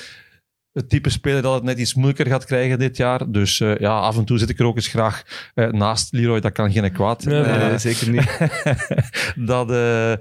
het 0.75 0.89
type 0.89 1.11
speler 1.11 1.43
dat 1.43 1.55
het 1.55 1.63
net 1.63 1.79
iets 1.79 1.95
moeilijker 1.95 2.27
gaat 2.27 2.45
krijgen 2.45 2.79
dit 2.79 2.97
jaar. 2.97 3.31
Dus 3.31 3.61
eh, 3.61 3.77
ja, 3.77 3.99
af 3.99 4.17
en 4.17 4.25
toe 4.25 4.39
zit 4.39 4.49
ik 4.51 4.59
er 4.59 4.67
ook 4.67 4.77
eens 4.77 4.89
graag 4.89 5.23
eh, 5.55 5.69
naast 5.69 6.13
Leroy, 6.13 6.41
dat 6.41 6.53
kan 6.53 6.73
geen 6.73 6.93
kwaad. 6.93 7.25
Nee, 7.25 7.43
nee, 7.43 7.53
Eh, 7.59 7.79
zeker 7.79 8.11
niet. 8.11 8.39
dat, 9.51 9.71
eh, 9.71 10.13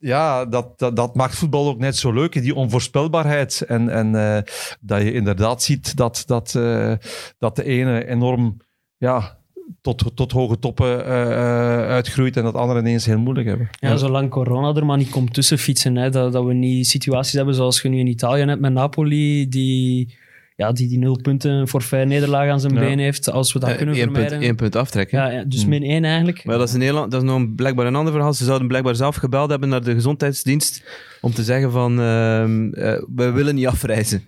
ja, 0.00 0.44
dat, 0.44 0.78
dat, 0.78 0.96
dat 0.96 1.14
maakt 1.14 1.34
voetbal 1.34 1.68
ook 1.68 1.78
net 1.78 1.96
zo 1.96 2.12
leuk, 2.12 2.42
die 2.42 2.54
onvoorspelbaarheid. 2.54 3.60
En, 3.60 3.88
en 3.88 4.14
eh, 4.14 4.42
dat 4.80 5.02
je 5.02 5.12
inderdaad 5.12 5.62
ziet 5.62 5.96
dat, 5.96 6.22
dat, 6.26 6.54
eh, 6.54 6.92
dat 7.38 7.56
de 7.56 7.64
ene 7.64 8.06
enorm 8.06 8.56
ja, 8.96 9.38
tot, 9.80 10.10
tot 10.14 10.32
hoge 10.32 10.58
toppen 10.58 11.04
eh, 11.06 11.22
eh, 11.22 11.88
uitgroeit 11.88 12.36
en 12.36 12.42
dat 12.42 12.54
andere 12.54 12.80
ineens 12.80 13.06
heel 13.06 13.18
moeilijk 13.18 13.46
hebben. 13.48 13.68
Ja, 13.80 13.96
zolang 13.96 14.30
corona 14.30 14.74
er 14.74 14.86
maar 14.86 14.96
niet 14.96 15.10
komt 15.10 15.34
tussen 15.34 15.58
fietsen, 15.58 15.96
hè, 15.96 16.10
dat, 16.10 16.32
dat 16.32 16.44
we 16.44 16.52
niet 16.54 16.86
situaties 16.86 17.32
hebben 17.32 17.54
zoals 17.54 17.82
je 17.82 17.88
nu 17.88 17.98
in 17.98 18.06
Italië 18.06 18.42
hebt 18.44 18.60
met 18.60 18.72
Napoli, 18.72 19.48
die, 19.48 20.16
ja, 20.56 20.72
die 20.72 20.88
die 20.88 20.98
nul 20.98 21.18
punten 21.22 21.68
forfait 21.68 22.08
nederlaag 22.08 22.50
aan 22.50 22.60
zijn 22.60 22.74
Ja. 22.74 22.80
been 22.80 22.98
heeft, 22.98 23.30
als 23.30 23.52
we 23.52 23.58
dat 23.58 23.68
Eh, 23.68 23.76
kunnen 23.76 23.94
Eén 23.94 24.00
punt, 24.04 24.12
vermijden. 24.16 24.40
één 24.40 24.56
punt 24.56 24.76
aftrekken. 24.76 25.18
ja, 25.18 25.30
ja, 25.30 25.44
dus 25.44 25.60
Hmm. 25.60 25.68
min 25.70 25.82
één 25.82 26.04
eigenlijk. 26.04 26.44
Maar 26.44 26.58
dat 26.58 26.68
is, 26.68 26.72
in 26.74 26.78
Nederland, 26.80 27.10
dat 27.10 27.22
is 27.22 27.28
nog 27.28 27.36
een- 27.36 27.54
blijkbaar 27.54 27.86
een 27.86 27.94
ander 27.96 28.12
verhaal. 28.12 28.34
Ze 28.34 28.44
zouden 28.44 28.68
blijkbaar 28.68 28.96
zelf 28.96 29.16
gebeld 29.16 29.50
hebben 29.50 29.68
naar 29.68 29.84
de 29.84 29.92
gezondheidsdienst 29.94 30.82
om 31.20 31.32
te 31.32 31.42
zeggen 31.42 31.70
van, 31.72 32.00
ehm, 32.00 32.72
eh, 32.72 33.02
we 33.14 33.30
willen 33.30 33.54
niet 33.54 33.66
afreizen. 33.66 34.22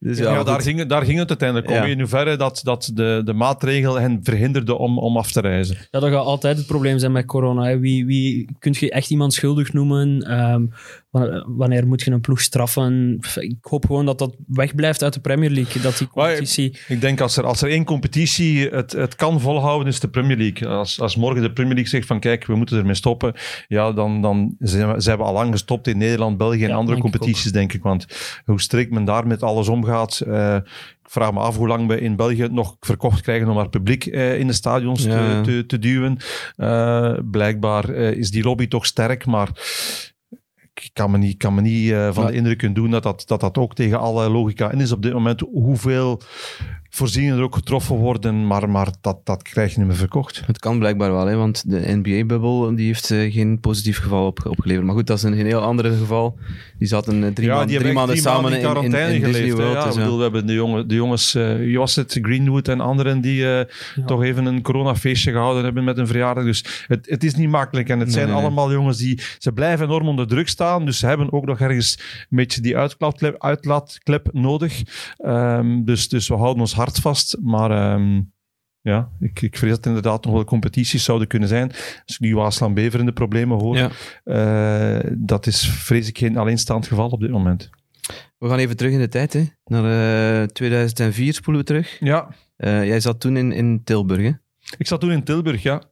Dus 0.00 0.18
ja, 0.18 0.42
daar, 0.44 0.60
ging, 0.60 0.86
daar 0.86 1.04
ging 1.04 1.18
het 1.18 1.28
uiteindelijk 1.28 1.68
om. 1.68 1.74
Ja. 1.74 1.84
In 1.84 1.98
hoeverre 1.98 2.36
dat, 2.36 2.60
dat 2.64 2.90
de, 2.94 3.22
de 3.24 3.32
maatregel 3.32 4.00
hen 4.00 4.20
verhinderde 4.22 4.78
om, 4.78 4.98
om 4.98 5.16
af 5.16 5.32
te 5.32 5.40
reizen. 5.40 5.76
Ja, 5.90 6.00
dat 6.00 6.10
gaat 6.10 6.24
altijd 6.24 6.56
het 6.56 6.66
probleem 6.66 6.98
zijn 6.98 7.12
met 7.12 7.26
corona. 7.26 7.62
Hè. 7.64 7.78
Wie, 7.78 8.06
wie 8.06 8.48
kun 8.58 8.74
je 8.78 8.90
echt 8.90 9.10
iemand 9.10 9.32
schuldig 9.34 9.72
noemen? 9.72 10.22
Ehm, 10.22 10.64
wanneer, 11.46 11.86
moet 11.86 12.02
je 12.02 12.10
een 12.10 12.20
ploeg 12.20 12.40
straffen? 12.40 13.18
Ik 13.34 13.56
hoop 13.60 13.86
gewoon 13.86 14.06
dat 14.06 14.18
dat 14.18 14.36
wegblijft 14.46 15.02
uit 15.02 15.12
de 15.12 15.20
Premier 15.20 15.50
League. 15.50 15.82
Dat 15.82 15.98
die 15.98 16.08
Maar- 16.14 16.26
competitie... 16.26 16.76
Ik 16.88 17.00
denk 17.00 17.20
als 17.20 17.36
er, 17.36 17.44
als 17.44 17.62
er 17.62 17.70
één 17.70 17.84
competitie 17.84 18.68
het, 18.68 18.92
het 18.92 19.14
kan 19.14 19.40
volhouden, 19.40 19.88
is 19.88 20.00
de 20.00 20.08
Premier 20.08 20.36
League. 20.36 20.68
Als, 20.68 21.00
als 21.00 21.16
morgen 21.16 21.42
de 21.42 21.52
Premier 21.52 21.74
League 21.74 21.90
zegt 21.90 22.06
van 22.06 22.20
kijk, 22.20 22.46
we 22.46 22.54
moeten 22.54 22.78
ermee 22.78 22.94
stoppen, 22.94 23.34
ja, 23.68 23.92
dan, 23.92 24.22
dan 24.22 24.54
zijn 24.58 24.92
we, 24.92 25.00
zijn 25.00 25.18
we 25.18 25.24
al 25.24 25.32
lang 25.32 25.52
gestopt 25.52 25.86
in 25.86 25.98
Nederland, 25.98 26.36
België 26.36 26.62
en 26.62 26.68
Ja, 26.68 26.74
andere 26.74 26.96
denk 27.00 27.06
ik 27.06 27.12
competities, 27.12 27.52
denk 27.52 27.72
ik. 27.72 27.82
Want 27.82 28.06
hoe 28.44 28.60
strikt 28.60 28.90
men 28.90 29.04
daar 29.04 29.26
met 29.26 29.42
alles 29.42 29.68
omgaat. 29.68 29.86
Eh, 29.88 30.54
ik 31.02 31.10
vraag 31.10 31.32
me 31.32 31.40
af 31.40 31.56
hoe 31.56 31.68
lang 31.68 31.86
we 31.86 32.00
in 32.00 32.16
België 32.16 32.42
het 32.42 32.52
nog 32.52 32.76
verkocht 32.80 33.20
krijgen 33.20 33.48
om 33.48 33.56
haar 33.56 33.68
publiek 33.68 34.06
eh, 34.06 34.38
in 34.38 34.46
de 34.46 34.52
stadions 34.52 35.04
Ja. 35.04 35.42
te, 35.42 35.50
te, 35.50 35.66
te 35.66 35.78
duwen. 35.78 36.16
Eh, 36.56 37.14
blijkbaar 37.30 37.90
is 37.90 38.30
die 38.30 38.42
lobby 38.42 38.68
toch 38.68 38.86
sterk, 38.86 39.26
maar 39.26 39.48
ik 40.74 40.90
kan 40.92 41.10
me 41.10 41.18
niet, 41.18 41.36
kan 41.36 41.54
me 41.54 41.60
niet 41.60 41.94
van 42.10 42.26
de 42.26 42.32
indruk 42.32 42.58
kunnen 42.58 42.82
doen 42.82 42.90
dat 42.90 43.02
dat, 43.02 43.22
dat 43.26 43.40
dat 43.40 43.58
ook 43.58 43.74
tegen 43.74 43.98
alle 44.00 44.28
logica 44.28 44.70
in 44.70 44.80
is 44.80 44.92
op 44.92 45.02
dit 45.02 45.12
moment. 45.12 45.40
Hoeveel 45.40 46.20
voorzieningen 46.90 47.36
er 47.36 47.42
ook 47.42 47.54
getroffen 47.54 47.96
worden, 47.96 48.46
maar, 48.46 48.70
maar 48.70 48.88
dat, 49.00 49.26
dat 49.26 49.42
krijg 49.42 49.72
je 49.72 49.78
niet 49.78 49.86
meer 49.88 49.96
verkocht. 49.96 50.42
Het 50.46 50.58
kan 50.58 50.78
blijkbaar 50.78 51.12
wel, 51.12 51.26
hè, 51.26 51.36
want 51.36 51.70
de 51.70 51.96
NBA-bubbel 52.02 52.74
die 52.74 52.86
heeft 52.86 53.10
eh, 53.10 53.32
geen 53.32 53.60
positief 53.60 53.98
geval 53.98 54.26
op, 54.26 54.46
opgeleverd. 54.46 54.86
Maar 54.86 54.94
goed, 54.94 55.06
dat 55.06 55.16
is 55.16 55.22
een, 55.22 55.38
een 55.38 55.46
heel 55.46 55.60
ander 55.60 55.84
geval. 55.84 56.38
Die 56.78 56.88
zaten 56.88 57.24
eh, 57.24 57.32
drie, 57.32 57.46
ja, 57.46 57.54
maanden, 57.54 57.70
die 57.70 57.78
drie 57.78 57.92
maanden 57.92 58.16
samen 58.16 58.42
maanden 58.42 58.84
in 58.84 59.14
in, 59.14 59.20
geleefd. 59.20 59.48
hè. 59.48 59.64
World. 59.64 59.72
Ja, 59.72 59.84
dus 59.84 59.92
ik 59.92 59.98
ja. 59.98 60.00
bedoel, 60.00 60.16
we 60.16 60.22
hebben 60.22 60.46
de, 60.46 60.52
jongen, 60.52 60.88
de 60.88 60.94
jongens, 60.94 61.34
eh 61.34 61.86
het, 61.94 62.18
Greenwood 62.22 62.68
en 62.68 62.80
anderen 62.80 63.20
die 63.20 63.52
eh, 63.52 63.64
toch 64.06 64.22
even 64.22 64.46
een 64.46 64.62
coronafeestje 64.62 65.30
gehouden 65.32 65.64
hebben 65.64 65.84
met 65.84 65.98
een 65.98 66.06
verjaardag. 66.06 66.44
Dus 66.44 66.84
het, 66.86 67.06
het 67.08 67.24
is 67.24 67.34
niet 67.34 67.48
makkelijk. 67.48 67.88
En 67.88 67.98
het 67.98 68.06
Nee, 68.06 68.16
zijn 68.16 68.26
nee, 68.26 68.36
nee. 68.36 68.44
allemaal 68.44 68.72
jongens 68.72 68.98
die, 68.98 69.20
ze 69.38 69.52
blijven 69.52 69.86
enorm 69.86 70.08
onder 70.08 70.26
druk 70.26 70.48
staan. 70.48 70.84
Dus 70.84 70.98
ze 70.98 71.06
hebben 71.06 71.32
ook 71.32 71.46
nog 71.46 71.60
ergens 71.60 71.98
een 72.30 72.36
beetje 72.36 72.60
die 72.60 72.76
uitlaatklep, 72.76 73.42
uitlaatklep 73.42 74.28
nodig. 74.32 74.82
Ehm, 75.16 75.84
dus, 75.84 76.08
dus 76.08 76.28
we 76.28 76.34
houden 76.34 76.60
ons 76.60 76.74
hart 76.78 76.98
vast. 76.98 77.36
Maar 77.42 77.70
ehm, 77.70 78.20
ja, 78.80 79.10
ik, 79.20 79.42
ik 79.42 79.56
vrees 79.58 79.70
dat 79.70 79.86
inderdaad 79.86 80.24
nog 80.24 80.34
wel 80.34 80.44
competities 80.44 81.04
zouden 81.04 81.28
kunnen 81.28 81.48
zijn. 81.48 81.68
Als 82.06 82.14
ik 82.14 82.20
nu 82.20 82.34
Waasland 82.36 82.74
Bever 82.74 83.00
in 83.00 83.06
de 83.06 83.12
problemen 83.12 83.58
hoor, 83.58 83.76
Ja. 83.76 83.90
eh, 84.24 85.10
dat 85.16 85.46
is 85.46 85.68
vrees 85.70 86.08
ik 86.08 86.18
geen 86.18 86.36
alleenstaand 86.36 86.86
geval 86.86 87.08
op 87.08 87.20
dit 87.20 87.30
moment. 87.30 87.70
We 88.38 88.48
gaan 88.48 88.58
even 88.58 88.76
terug 88.76 88.92
in 88.92 88.98
de 88.98 89.08
tijd. 89.08 89.32
Hè. 89.32 89.44
Naar 89.64 90.42
eh, 90.42 90.46
2004 90.46 91.34
spoelen 91.34 91.62
we 91.62 91.68
terug. 91.68 91.96
Ja, 92.00 92.28
Eh, 92.56 92.84
jij 92.86 93.00
zat 93.00 93.20
toen 93.20 93.36
in, 93.36 93.52
in 93.52 93.84
Tilburg. 93.84 94.22
Hè? 94.22 94.30
ik 94.78 94.86
zat 94.86 95.00
toen 95.00 95.10
in 95.12 95.24
Tilburg, 95.24 95.62
ja. 95.62 95.82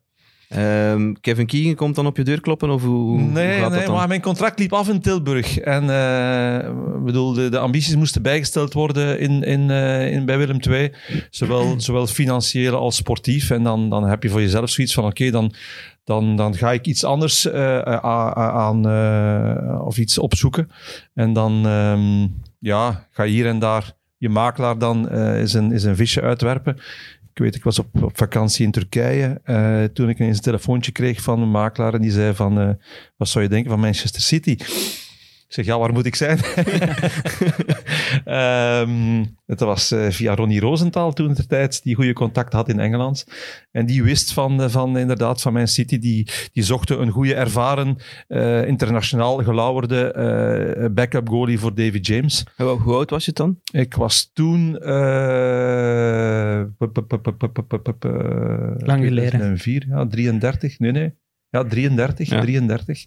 Ehm, 0.49 1.13
Kevin 1.21 1.47
Keegan 1.47 1.75
komt 1.75 1.95
dan 1.95 2.07
op 2.07 2.17
je 2.17 2.25
deur 2.25 2.41
kloppen? 2.41 2.71
Of 2.71 2.83
hoe, 2.83 2.95
hoe 2.95 3.21
nee, 3.21 3.59
gaat 3.59 3.71
nee 3.71 3.79
dat 3.79 3.87
dan? 3.87 3.97
maar 3.97 4.09
mijn 4.09 4.21
contract 4.21 4.59
liep 4.59 4.73
af 4.73 4.89
in 4.89 5.01
Tilburg. 5.01 5.59
En 5.59 5.83
eh, 5.83 6.71
bedoel, 7.05 7.33
de, 7.33 7.49
de 7.49 7.59
ambities 7.59 7.97
moesten 7.97 8.23
bijgesteld 8.23 8.73
worden 8.73 9.19
in, 9.19 9.43
in, 9.43 9.71
eh, 9.71 10.13
in, 10.13 10.25
bij 10.25 10.39
Willem 10.39 10.59
II. 10.71 10.93
Zowel, 11.31 11.81
zowel 11.81 12.07
financieel 12.07 12.75
als 12.75 12.97
sportief. 12.97 13.51
En 13.51 13.63
dan, 13.63 13.91
dan 13.91 14.05
heb 14.05 14.23
je 14.23 14.29
voor 14.29 14.41
jezelf 14.41 14.71
zoiets 14.71 14.95
van, 14.95 15.05
oké, 15.05 15.31
dan, 15.31 15.53
dan, 16.05 16.37
dan 16.37 16.55
ga 16.55 16.73
ik 16.73 16.87
iets 16.87 17.05
anders 17.05 17.47
eh, 17.47 17.79
aan, 17.79 18.87
of 19.81 19.99
iets 19.99 20.19
opzoeken. 20.19 20.71
En 21.15 21.33
dan 21.33 21.67
ehm, 21.67 22.27
ja, 22.59 23.07
ga 23.11 23.23
je 23.23 23.33
hier 23.33 23.47
en 23.47 23.59
daar 23.59 23.95
je 24.19 24.29
makelaar 24.29 24.79
dan 24.79 25.11
is, 25.11 25.55
een, 25.55 25.73
is 25.73 25.85
een 25.85 25.97
visje 25.97 26.21
uitwerpen. 26.23 26.79
Ik 27.37 27.43
weet, 27.43 27.55
ik 27.55 27.63
was 27.63 27.79
op, 27.79 27.89
vakantie 28.13 28.65
in 28.65 28.71
Turkije 28.71 29.41
eh, 29.45 29.85
toen 29.85 30.09
ik 30.09 30.19
ineens 30.19 30.37
een 30.37 30.43
telefoontje 30.43 30.93
kreeg 30.93 31.23
van 31.23 31.41
een 31.41 31.51
makelaar 31.51 31.95
en 31.95 32.01
die 32.01 32.11
zei 32.11 32.35
van, 32.35 32.61
eh, 32.61 32.71
wat 33.17 33.29
zou 33.29 33.45
je 33.45 33.51
denken 33.51 33.71
van 33.71 33.81
Manchester 33.81 34.23
City? 34.23 34.57
zeg, 35.57 35.65
ja, 35.65 35.79
waar 35.79 35.93
moet 35.93 36.07
ik 36.07 36.15
zijn? 36.15 36.39
Ehm, 38.25 39.25
het 39.47 39.61
was 39.61 39.91
eh, 39.91 40.11
via 40.11 40.35
Ronnie 40.35 40.61
Rosenthal 40.61 41.13
toen 41.13 41.35
ter 41.35 41.47
tijd, 41.47 41.83
die 41.83 41.95
goede 41.95 42.13
contact 42.13 42.53
had 42.53 42.69
in 42.69 42.81
Engeland. 42.81 43.27
En 43.71 43.87
die 43.87 44.03
wist 44.03 44.33
van, 44.33 44.63
eh, 44.63 44.69
van 44.69 44.99
inderdaad 44.99 45.43
van 45.43 45.53
mijn 45.53 45.69
City, 45.69 45.99
die, 45.99 46.29
die 46.53 46.63
zochten 46.63 47.01
een 47.01 47.11
goede 47.11 47.35
ervaren, 47.35 47.97
eh, 48.29 48.67
internationaal 48.67 49.37
gelauwerde 49.37 50.91
backup 50.95 51.29
goalie 51.29 51.59
voor 51.59 51.75
David 51.75 52.07
James. 52.07 52.47
Hoe, 52.57 52.95
oud 52.95 53.11
was 53.11 53.25
je 53.25 53.33
dan? 53.33 53.61
Ik 53.73 53.95
was 53.95 54.31
toen... 54.33 54.79
Lang 58.79 59.05
geleden. 59.05 59.59
4, 59.59 59.87
ja, 59.89 60.07
33. 60.07 60.79
Nee, 60.79 60.93
nee. 60.93 61.15
Ja, 61.49 61.65
33, 61.65 62.29
ja. 62.29 62.41
33 62.41 63.07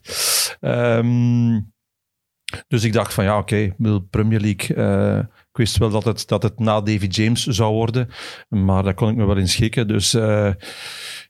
dus 2.68 2.84
ik 2.84 2.94
dacht 2.94 3.14
van 3.14 3.24
ja, 3.24 3.38
oké, 3.38 3.74
bedoel, 3.78 4.00
Premier 4.00 4.40
League. 4.40 4.76
eh, 4.76 5.18
ik 5.20 5.58
wist 5.58 5.78
wel 5.78 5.90
dat 5.90 6.04
het, 6.04 6.28
dat 6.28 6.44
het 6.44 6.60
na 6.60 6.82
David 6.82 7.16
James 7.16 7.44
zou 7.46 7.74
worden, 7.74 8.10
maar 8.50 8.84
daar 8.84 8.94
kon 8.94 9.10
ik 9.10 9.16
me 9.16 9.26
wel 9.26 9.38
in 9.38 9.48
schikken. 9.48 9.88
Dus 9.88 10.14
eh, 10.14 10.48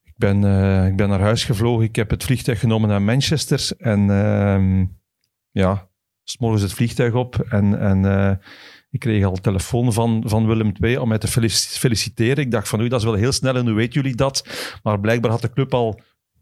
ik, 0.03 0.13
ben, 0.15 0.43
eh, 0.43 0.87
ik 0.87 0.95
ben 0.95 1.09
naar 1.09 1.19
huis 1.19 1.43
gevlogen. 1.43 1.85
Ik 1.85 1.95
heb 1.95 2.09
het 2.09 2.23
vliegtuig 2.23 2.59
genomen 2.59 2.89
naar 2.89 3.01
Manchester. 3.01 3.69
En 3.77 4.09
ehm, 4.09 4.85
ja, 5.51 5.89
s'morgens 6.23 6.61
het 6.61 6.73
vliegtuig 6.73 7.13
op. 7.13 7.35
En, 7.49 7.79
en 7.79 8.39
ik 8.91 8.99
kreeg 8.99 9.23
al 9.25 9.35
telefoon 9.35 9.93
van, 9.93 10.23
van 10.25 10.47
Willem 10.47 10.71
II 10.81 10.97
om 10.97 11.07
mij 11.07 11.17
te 11.17 11.27
felici- 11.27 11.79
feliciteren. 11.79 12.43
Ik 12.43 12.51
dacht 12.51 12.67
van, 12.69 12.79
oei, 12.79 12.89
dat 12.89 12.99
is 12.99 13.05
wel 13.05 13.13
heel 13.13 13.31
snel 13.31 13.55
en 13.55 13.65
hoe 13.65 13.75
weet 13.75 13.93
jullie 13.93 14.15
dat? 14.15 14.47
Maar 14.83 14.99
blijkbaar 14.99 15.31
had 15.31 15.41
de 15.41 15.51
club 15.53 15.73
al 15.73 15.99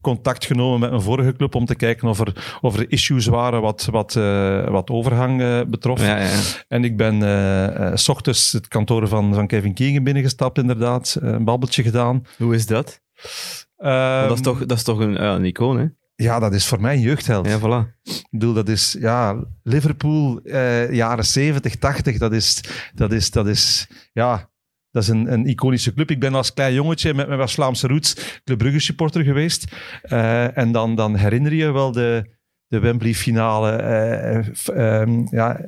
contact 0.07 0.45
genomen 0.45 0.79
met 0.79 0.91
een 0.91 1.01
vorige 1.01 1.33
club 1.33 1.55
om 1.55 1.65
te 1.65 1.75
kijken 1.75 2.07
of 2.07 2.19
er, 2.19 2.57
of 2.61 2.77
er 2.77 2.91
issues 2.91 3.25
waren 3.25 3.61
wat, 3.61 3.87
wat, 3.91 4.15
eh, 4.15 4.67
wat 4.67 4.89
overgang 4.89 5.41
eh, 5.41 5.61
betrof. 5.67 6.01
Ja, 6.01 6.17
ja. 6.17 6.39
En 6.67 6.83
ik 6.83 6.97
ben 6.97 7.23
eh, 7.23 7.91
s 7.95 8.09
ochtends 8.09 8.51
het 8.51 8.67
kantoor 8.67 9.07
van, 9.07 9.33
van 9.33 9.47
Kevin 9.47 9.73
Keegan 9.73 10.03
binnengestapt, 10.03 10.57
inderdaad. 10.57 11.17
Een 11.21 11.43
babbeltje 11.43 11.83
gedaan. 11.83 12.25
Hoe 12.37 12.55
is 12.55 12.65
dat? 12.65 13.01
Ehm, 13.77 14.27
dat, 14.27 14.37
is 14.37 14.43
toch, 14.43 14.65
dat 14.65 14.77
is 14.77 14.83
toch 14.83 14.99
een, 14.99 15.23
een 15.23 15.45
icoon, 15.45 15.79
hè? 15.79 15.85
ja, 16.17 16.39
dat 16.39 16.53
is 16.53 16.65
voor 16.65 16.81
mij 16.81 16.95
een 16.95 17.01
jeugdheld. 17.01 17.47
Ja, 17.47 17.59
voilà. 17.59 18.01
Ik 18.03 18.27
bedoel, 18.29 18.53
dat 18.53 18.69
is, 18.69 18.95
ja, 18.99 19.43
Liverpool, 19.63 20.39
eh, 20.43 20.91
jaren 20.91 21.25
70, 21.25 21.75
80, 21.75 22.17
dat 22.17 22.33
is, 22.33 22.63
dat 22.93 23.11
is, 23.11 23.31
dat 23.31 23.47
is, 23.47 23.89
ja, 24.13 24.49
dat 24.91 25.03
is 25.03 25.09
een, 25.09 25.31
een 25.33 25.45
iconische 25.45 25.93
club. 25.93 26.11
Ik 26.11 26.19
ben 26.19 26.33
als 26.33 26.53
klein 26.53 26.73
jongetje 26.73 27.13
met 27.13 27.27
mijn 27.27 27.39
West-Vlaamse 27.39 27.87
roots 27.87 28.39
Club 28.43 28.57
Brugge 28.57 28.79
supporter 28.79 29.23
geweest. 29.23 29.75
Eh, 30.01 30.57
en 30.57 30.71
dan, 30.71 30.95
dan 30.95 31.15
herinner 31.15 31.53
je 31.53 31.71
wel 31.71 31.91
de, 31.91 32.35
de 32.67 32.79
Wembley 32.79 33.13
finale, 33.13 33.71
eh, 33.71 34.53
f- 34.53 34.67
ehm, 34.67 35.25
ja, 35.35 35.59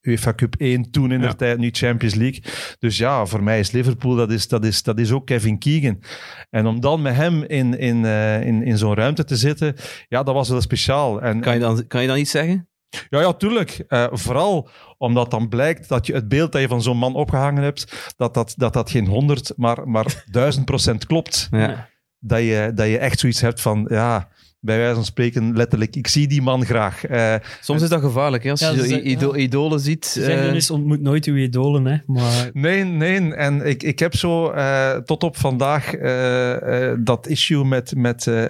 UEFA 0.00 0.34
Cup 0.34 0.54
1 0.58 0.90
toen 0.90 1.12
in 1.12 1.20
de 1.20 1.26
Ja. 1.26 1.32
tijd, 1.34 1.58
nu 1.58 1.68
Champions 1.72 2.14
League. 2.14 2.42
Dus 2.78 2.98
ja, 2.98 3.26
voor 3.26 3.42
mij 3.42 3.58
is 3.58 3.70
Liverpool, 3.70 4.14
dat 4.14 4.30
is, 4.30 4.48
dat 4.48 4.64
is, 4.64 4.82
dat 4.82 4.98
is 4.98 5.12
ook 5.12 5.26
Kevin 5.26 5.58
Keegan. 5.58 6.02
En 6.50 6.66
om 6.66 6.80
dan 6.80 7.02
met 7.02 7.14
hem 7.14 7.42
in, 7.42 7.78
in, 7.78 8.04
eh, 8.04 8.46
in, 8.46 8.62
in 8.62 8.78
zo'n 8.78 8.94
ruimte 8.94 9.24
te 9.24 9.36
zitten, 9.36 9.74
ja, 10.08 10.22
dat 10.22 10.34
was 10.34 10.48
wel 10.48 10.60
speciaal. 10.60 11.22
En, 11.22 11.40
Kan 11.40 11.54
je 11.54 11.60
dan, 11.60 11.86
kan 11.86 12.02
je 12.02 12.08
dan 12.08 12.18
iets 12.18 12.30
zeggen? 12.30 12.68
Ja, 13.10 13.20
ja, 13.20 13.32
tuurlijk. 13.32 13.84
Eh, 13.88 14.06
vooral 14.10 14.68
omdat 14.98 15.30
dan 15.30 15.48
blijkt 15.48 15.88
dat 15.88 16.06
je 16.06 16.12
het 16.14 16.28
beeld 16.28 16.52
dat 16.52 16.60
je 16.60 16.68
van 16.68 16.82
zo'n 16.82 16.96
man 16.98 17.14
opgehangen 17.14 17.62
hebt, 17.62 18.12
dat 18.16 18.34
dat, 18.34 18.54
dat, 18.56 18.72
dat 18.72 18.90
geen 18.90 19.06
honderd, 19.06 19.52
maar, 19.56 19.88
maar 19.88 20.24
duizend 20.30 20.64
procent 20.64 21.06
klopt. 21.06 21.48
Ja. 21.50 21.88
Dat 22.18 22.40
je, 22.40 22.70
dat 22.74 22.86
je 22.86 22.98
echt 22.98 23.18
zoiets 23.18 23.40
hebt 23.40 23.60
van, 23.60 23.86
ja, 23.90 24.28
bij 24.60 24.76
wijze 24.78 24.94
van 24.94 25.04
spreken, 25.04 25.56
letterlijk, 25.56 25.96
ik 25.96 26.06
zie 26.06 26.26
die 26.28 26.42
man 26.42 26.64
graag. 26.64 27.04
Eh, 27.04 27.34
Soms 27.60 27.82
is 27.82 27.88
dat 27.88 28.00
gevaarlijk, 28.00 28.44
hè? 28.44 28.50
als 28.50 28.60
Ja, 28.60 28.70
je 28.70 28.76
zo 28.78 28.84
ze- 28.84 29.02
ido- 29.02 29.36
ja. 29.36 29.42
idolen 29.42 29.80
ziet. 29.80 30.06
Zeggen 30.06 30.54
eens, 30.54 30.70
ontmoet 30.70 31.00
nooit 31.00 31.24
uw 31.24 31.36
idolen, 31.36 31.84
hè. 31.86 31.96
Maar 32.06 32.50
nee, 32.52 32.84
nee. 32.84 33.34
En 33.34 33.66
ik, 33.66 33.82
ik 33.82 33.98
heb 33.98 34.14
zo 34.14 34.50
eh, 34.50 34.96
tot 34.96 35.22
op 35.22 35.36
vandaag 35.36 35.94
eh, 35.94 36.90
eh, 36.90 36.98
dat 37.00 37.26
issue 37.26 37.64
met, 37.64 37.94
met, 37.96 38.26
eh, 38.26 38.44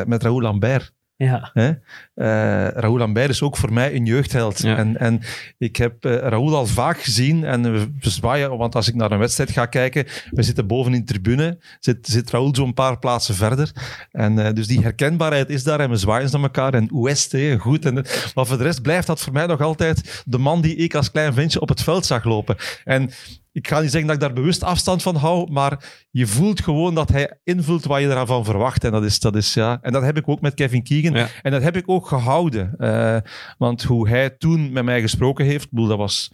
eh, 0.00 0.06
met 0.06 0.22
Raoul 0.22 0.40
Lambert. 0.40 0.92
Ja, 1.16 1.50
Hè? 1.52 1.68
Eh, 2.14 2.68
Raoul 2.68 2.98
Lambert 2.98 3.30
is 3.30 3.42
ook 3.42 3.56
voor 3.56 3.72
mij 3.72 3.94
een 3.94 4.04
jeugdheld. 4.04 4.62
Ja. 4.62 4.76
En, 4.76 4.96
en 4.96 5.20
ik 5.58 5.76
heb 5.76 6.04
eh, 6.04 6.16
Raoul 6.16 6.56
al 6.56 6.66
vaak 6.66 7.00
gezien 7.00 7.44
en 7.44 7.72
we, 7.72 7.78
we 8.00 8.10
zwaaien, 8.10 8.56
want 8.56 8.74
als 8.74 8.88
ik 8.88 8.94
naar 8.94 9.12
een 9.12 9.18
wedstrijd 9.18 9.50
ga 9.50 9.66
kijken, 9.66 10.06
we 10.30 10.42
zitten 10.42 10.66
boven 10.66 10.94
in 10.94 11.00
de 11.00 11.06
tribune, 11.06 11.58
zit, 11.80 12.06
zit 12.06 12.30
Raoul 12.30 12.54
zo'n 12.54 12.74
paar 12.74 12.98
plaatsen 12.98 13.34
verder. 13.34 13.72
En 14.10 14.46
eh, 14.46 14.52
dus 14.52 14.66
die 14.66 14.82
herkenbaarheid 14.82 15.50
is 15.50 15.64
daar 15.64 15.80
en 15.80 15.90
we 15.90 15.96
zwaaien 15.96 16.30
naar 16.32 16.42
elkaar 16.42 16.74
en 16.74 17.02
West, 17.02 17.32
hè, 17.32 17.58
goed. 17.58 17.84
En, 17.84 17.94
maar 18.34 18.46
voor 18.46 18.58
de 18.58 18.62
rest 18.62 18.82
blijft 18.82 19.06
dat 19.06 19.20
voor 19.20 19.32
mij 19.32 19.46
nog 19.46 19.60
altijd 19.60 20.22
de 20.26 20.38
man 20.38 20.60
die 20.60 20.76
ik 20.76 20.94
als 20.94 21.10
klein 21.10 21.34
ventje 21.34 21.60
op 21.60 21.68
het 21.68 21.82
veld 21.82 22.06
zag 22.06 22.24
lopen. 22.24 22.56
En 22.84 23.10
ik 23.56 23.68
ga 23.68 23.80
niet 23.80 23.90
zeggen 23.90 24.06
dat 24.06 24.16
ik 24.16 24.22
daar 24.22 24.32
bewust 24.32 24.62
afstand 24.62 25.02
van 25.02 25.16
hou, 25.16 25.50
maar 25.50 26.04
je 26.10 26.26
voelt 26.26 26.60
gewoon 26.60 26.94
dat 26.94 27.08
hij 27.08 27.38
invult 27.44 27.84
wat 27.84 28.00
je 28.00 28.06
eraan 28.06 28.26
van 28.26 28.44
verwacht. 28.44 28.84
En 28.84 28.92
dat 28.92 29.04
is, 29.04 29.18
dat 29.18 29.36
is 29.36 29.54
ja. 29.54 29.78
En 29.82 29.92
dat 29.92 30.02
heb 30.02 30.16
ik 30.16 30.28
ook 30.28 30.40
met 30.40 30.54
Kevin 30.54 30.82
Keegan. 30.82 31.12
Ja. 31.12 31.28
En 31.42 31.50
dat 31.50 31.62
heb 31.62 31.76
ik 31.76 31.88
ook 31.88 32.06
gehouden. 32.06 32.74
Eh, 32.78 33.16
want 33.58 33.82
hoe 33.82 34.08
hij 34.08 34.30
toen 34.30 34.72
met 34.72 34.84
mij 34.84 35.00
gesproken 35.00 35.44
heeft, 35.44 35.70
bedoel, 35.70 35.86
dat 35.86 35.98
was, 35.98 36.32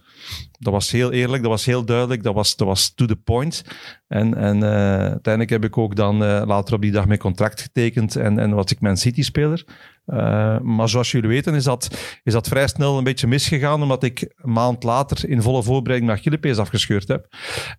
dat 0.59 0.73
was 0.73 0.91
heel 0.91 1.11
eerlijk, 1.11 1.41
dat 1.41 1.51
was 1.51 1.65
heel 1.65 1.85
duidelijk, 1.85 2.23
dat 2.23 2.33
was, 2.33 2.55
dat 2.55 2.67
was 2.67 2.93
to 2.93 3.05
the 3.05 3.15
point. 3.15 3.63
En, 4.07 4.35
en 4.35 4.63
eh, 4.63 4.99
uiteindelijk 4.99 5.49
heb 5.49 5.63
ik 5.63 5.77
ook 5.77 5.95
dan 5.95 6.23
eh, 6.23 6.41
later 6.45 6.73
op 6.73 6.81
die 6.81 6.91
dag 6.91 7.05
mijn 7.05 7.19
contract 7.19 7.61
getekend 7.61 8.15
en, 8.15 8.39
en 8.39 8.53
was 8.53 8.71
ik 8.71 8.79
Man 8.79 8.97
City-speler. 8.97 9.65
Eh, 10.05 10.59
maar 10.59 10.89
zoals 10.89 11.11
jullie 11.11 11.29
weten 11.29 11.53
is 11.53 11.63
dat, 11.63 11.97
is 12.23 12.33
dat 12.33 12.47
vrij 12.47 12.67
snel 12.67 12.97
een 12.97 13.03
beetje 13.03 13.27
misgegaan, 13.27 13.81
omdat 13.81 14.03
ik 14.03 14.33
een 14.35 14.51
maand 14.51 14.83
later 14.83 15.29
in 15.29 15.41
volle 15.41 15.63
voorbereiding 15.63 16.05
mijn 16.05 16.19
Achillespees 16.19 16.57
afgescheurd 16.57 17.07
heb. 17.07 17.27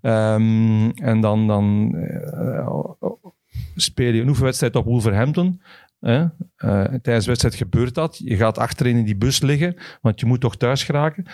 Ehm, 0.01 0.91
en 0.91 1.21
dan, 1.21 1.47
dan 1.47 1.95
eh, 1.95 2.69
speel 3.77 4.13
je 4.13 4.21
een 4.21 4.29
oefenwedstrijd 4.29 4.77
op 4.77 4.85
Wolverhampton. 4.85 5.61
Eh, 6.05 6.25
tijdens 7.03 7.25
de 7.25 7.31
wedstrijd 7.31 7.55
gebeurt 7.55 7.95
dat. 7.95 8.21
Je 8.25 8.37
gaat 8.37 8.59
achterin 8.59 8.97
in 8.97 9.05
die 9.05 9.17
bus 9.17 9.41
liggen, 9.41 9.77
want 10.01 10.21
je 10.21 10.27
moet 10.27 10.41
toch 10.41 10.57
thuis 10.57 10.83
geraken. 10.83 11.27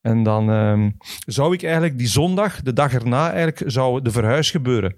En 0.00 0.22
dan 0.22 0.50
ehm, 0.50 0.90
zou 1.26 1.54
ik 1.54 1.62
eigenlijk 1.62 1.98
die 1.98 2.08
zondag, 2.08 2.62
de 2.62 2.72
dag 2.72 2.92
erna, 2.92 3.32
eigenlijk 3.32 3.70
zou 3.70 4.02
de 4.02 4.10
verhuis 4.10 4.50
gebeuren. 4.50 4.94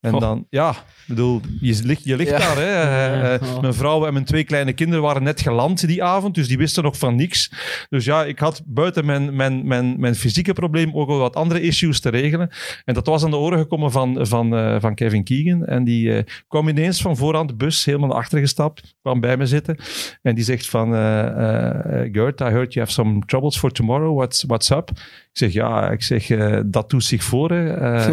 En 0.00 0.10
Goh. 0.10 0.20
dan, 0.20 0.46
ja, 0.50 0.74
bedoel, 1.06 1.40
je 1.60 1.80
ligt, 1.84 2.04
je 2.04 2.16
ligt 2.16 2.30
Ja. 2.30 2.38
daar. 2.38 2.56
Hè? 2.56 2.62
Eh, 2.62 3.34
eh, 3.34 3.40
Ja. 3.42 3.60
Mijn 3.60 3.74
vrouw 3.74 4.06
en 4.06 4.12
mijn 4.12 4.24
twee 4.24 4.44
kleine 4.44 4.72
kinderen 4.72 5.02
waren 5.02 5.22
net 5.22 5.40
geland 5.40 5.86
die 5.86 6.02
avond, 6.04 6.34
dus 6.34 6.48
die 6.48 6.58
wisten 6.58 6.82
nog 6.82 6.98
van 6.98 7.16
niks. 7.16 7.52
Dus 7.88 8.04
ja, 8.04 8.24
ik 8.24 8.38
had 8.38 8.62
buiten 8.66 9.04
mijn, 9.04 9.36
mijn, 9.36 9.66
mijn, 9.66 10.00
mijn 10.00 10.14
fysieke 10.14 10.52
probleem 10.52 10.90
ook 10.94 11.08
wel 11.08 11.18
wat 11.18 11.36
andere 11.36 11.60
issues 11.60 12.00
te 12.00 12.08
regelen. 12.08 12.50
En 12.84 12.94
dat 12.94 13.06
was 13.06 13.24
aan 13.24 13.30
de 13.30 13.36
oren 13.36 13.58
gekomen 13.58 13.90
van, 13.92 14.26
van, 14.26 14.56
eh, 14.56 14.76
van 14.80 14.94
Kevin 14.94 15.24
Keegan. 15.24 15.64
En 15.64 15.84
die 15.84 16.24
kwam 16.48 16.68
ineens 16.68 17.00
van 17.00 17.16
vooraan 17.16 17.46
de 17.46 17.54
bus, 17.54 17.84
helemaal 17.84 18.08
naar 18.08 18.16
achter 18.18 18.38
gestapt, 18.40 18.94
kwam 19.02 19.20
bij 19.20 19.36
me 19.36 19.46
zitten. 19.46 19.76
En 20.22 20.34
die 20.34 20.44
zegt 20.44 20.68
van, 20.68 20.94
eh, 20.94 22.00
Gert, 22.12 22.40
I 22.40 22.44
heard 22.44 22.72
you 22.72 22.86
have 22.86 22.92
some 22.92 23.22
troubles 23.26 23.58
for 23.58 23.70
tomorrow. 23.70 24.16
What's, 24.16 24.42
what's 24.46 24.70
up? 24.70 24.90
Ik 25.32 25.44
zeg, 25.44 25.52
ja, 25.52 25.90
ik 25.90 26.02
zeg, 26.02 26.26
dat 26.66 26.90
doet 26.90 27.04
zich 27.04 27.22
voor. 27.24 27.50
Hè. 27.50 27.72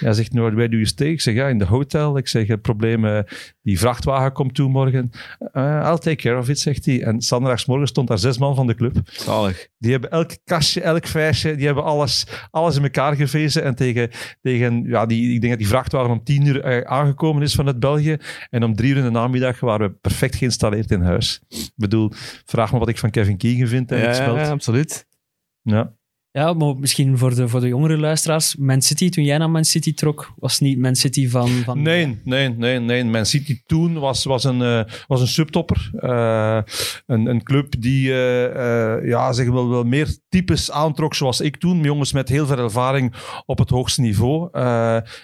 Hij 0.00 0.12
zegt, 0.12 0.32
no, 0.32 0.42
where 0.42 0.68
do 0.68 0.76
you 0.76 0.84
stay? 0.84 1.10
Ik 1.22 1.28
zeg, 1.28 1.42
ja, 1.42 1.48
in 1.48 1.58
de 1.58 1.64
hotel. 1.64 2.16
Ik 2.16 2.28
zeg, 2.28 2.46
het 2.46 2.62
probleem, 2.62 3.04
eh, 3.04 3.18
die 3.62 3.78
vrachtwagen 3.78 4.32
komt 4.32 4.54
toe 4.54 4.68
morgen. 4.68 5.10
Eh, 5.52 5.62
I'll 5.62 5.98
take 5.98 6.14
care 6.14 6.38
of 6.38 6.48
it, 6.48 6.58
zegt 6.58 6.84
hij. 6.84 7.02
En 7.02 7.22
morgen 7.66 7.86
stond 7.86 8.08
daar 8.08 8.18
zes 8.18 8.38
man 8.38 8.54
van 8.54 8.66
de 8.66 8.74
club. 8.74 8.96
Zalig. 9.04 9.68
Die 9.78 9.92
hebben 9.92 10.10
elk 10.10 10.36
kastje, 10.44 10.80
elk 10.80 11.06
vijsje, 11.06 11.56
die 11.56 11.66
hebben 11.66 11.84
alles, 11.84 12.26
alles 12.50 12.76
in 12.76 12.82
elkaar 12.82 13.16
gevezen. 13.16 13.62
En 13.62 13.74
tegen, 13.74 14.10
tegen 14.40 14.84
ja, 14.86 15.06
die, 15.06 15.34
ik 15.34 15.40
denk 15.40 15.52
dat 15.52 15.62
die 15.62 15.68
vrachtwagen 15.68 16.10
om 16.10 16.24
tien 16.24 16.46
uur 16.46 16.60
eh, 16.60 16.80
aangekomen 16.92 17.42
is 17.42 17.54
vanuit 17.54 17.80
België. 17.80 18.16
En 18.50 18.64
om 18.64 18.74
drie 18.74 18.90
uur 18.90 18.96
in 18.96 19.04
de 19.04 19.10
namiddag 19.10 19.60
waren 19.60 19.88
we 19.88 19.96
perfect 20.00 20.36
geïnstalleerd 20.36 20.90
in 20.90 21.02
huis. 21.02 21.40
Ik 21.48 21.72
bedoel, 21.76 22.10
vraag 22.44 22.72
me 22.72 22.78
wat 22.78 22.88
ik 22.88 22.98
van 22.98 23.10
Kevin 23.10 23.36
Keegan 23.36 23.66
vind 23.66 23.92
en 23.92 23.98
Ja, 23.98 24.06
het 24.06 24.16
spel. 24.16 24.36
ja, 24.36 24.50
absoluut. 24.50 25.06
Ja. 25.62 25.94
Ja, 26.32 26.52
maar 26.52 26.76
misschien 26.76 27.18
voor 27.18 27.34
de, 27.34 27.48
voor 27.48 27.60
de 27.60 27.68
jongere 27.68 27.98
luisteraars. 27.98 28.56
Man 28.56 28.82
City, 28.82 29.08
toen 29.08 29.24
jij 29.24 29.38
naar 29.38 29.50
Man 29.50 29.64
City 29.64 29.94
trok, 29.94 30.32
was 30.36 30.58
niet 30.58 30.78
Man 30.78 30.94
City 30.94 31.28
van... 31.28 31.48
van 31.48 31.82
Nee, 31.82 32.20
nee, 32.24 32.48
nee, 32.48 32.78
nee. 32.78 33.04
Man 33.04 33.26
City 33.26 33.60
toen 33.66 33.98
was, 33.98 34.24
was, 34.24 34.44
een, 34.44 34.62
eh, 34.62 34.82
was 35.06 35.20
een 35.20 35.26
subtopper. 35.26 35.90
Eh, 35.94 36.58
een, 37.06 37.26
een 37.26 37.42
club 37.42 37.74
die 37.78 38.12
eh, 38.12 39.08
ja, 39.08 39.32
zeg 39.32 39.48
wel, 39.48 39.68
wel 39.68 39.84
meer 39.84 40.16
types 40.28 40.70
aantrok 40.70 41.14
zoals 41.14 41.40
ik 41.40 41.56
toen. 41.56 41.82
Jongens 41.82 42.12
met 42.12 42.28
heel 42.28 42.46
veel 42.46 42.58
ervaring 42.58 43.14
op 43.46 43.58
het 43.58 43.70
hoogste 43.70 44.00
niveau. 44.00 44.48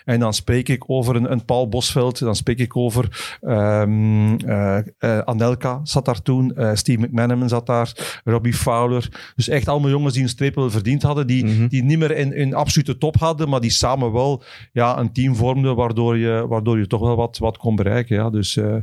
En 0.04 0.20
dan 0.20 0.34
spreek 0.34 0.68
ik 0.68 0.84
over 0.86 1.16
een, 1.16 1.32
een 1.32 1.44
Paul 1.44 1.68
Bosveld. 1.68 2.18
Dan 2.18 2.36
spreek 2.36 2.58
ik 2.58 2.76
over 2.76 3.36
ehm, 3.40 4.34
eh, 4.34 4.78
eh, 4.98 5.18
Anelka 5.18 5.80
zat 5.82 6.04
daar 6.04 6.22
toen. 6.22 6.56
Steve 6.72 7.00
McManaman 7.00 7.48
zat 7.48 7.66
daar. 7.66 8.20
Robbie 8.24 8.54
Fowler. 8.54 9.32
Dus 9.36 9.48
echt 9.48 9.68
allemaal 9.68 9.90
jongens 9.90 10.14
die 10.14 10.22
een 10.22 10.28
streep 10.28 10.54
wel 10.54 10.70
verdiend 11.00 11.02
hadden. 11.02 11.26
Die, 11.26 11.44
Mhm. 11.44 11.68
die 11.68 11.82
niet 11.82 11.98
meer 11.98 12.16
in, 12.16 12.32
in 12.32 12.54
absolute 12.54 12.98
top 12.98 13.16
hadden, 13.16 13.48
maar 13.48 13.60
die 13.60 13.70
samen 13.70 14.12
wel 14.12 14.42
ja, 14.72 14.98
een 14.98 15.12
team 15.12 15.34
vormden 15.36 15.76
waardoor 15.76 16.16
je, 16.16 16.46
waardoor 16.48 16.78
je 16.78 16.86
toch 16.86 17.00
wel 17.00 17.16
wat, 17.16 17.38
wat 17.38 17.56
kon 17.58 17.76
bereiken. 17.76 18.16
Ja. 18.16 18.30
Dus 18.30 18.56
eh, 18.56 18.76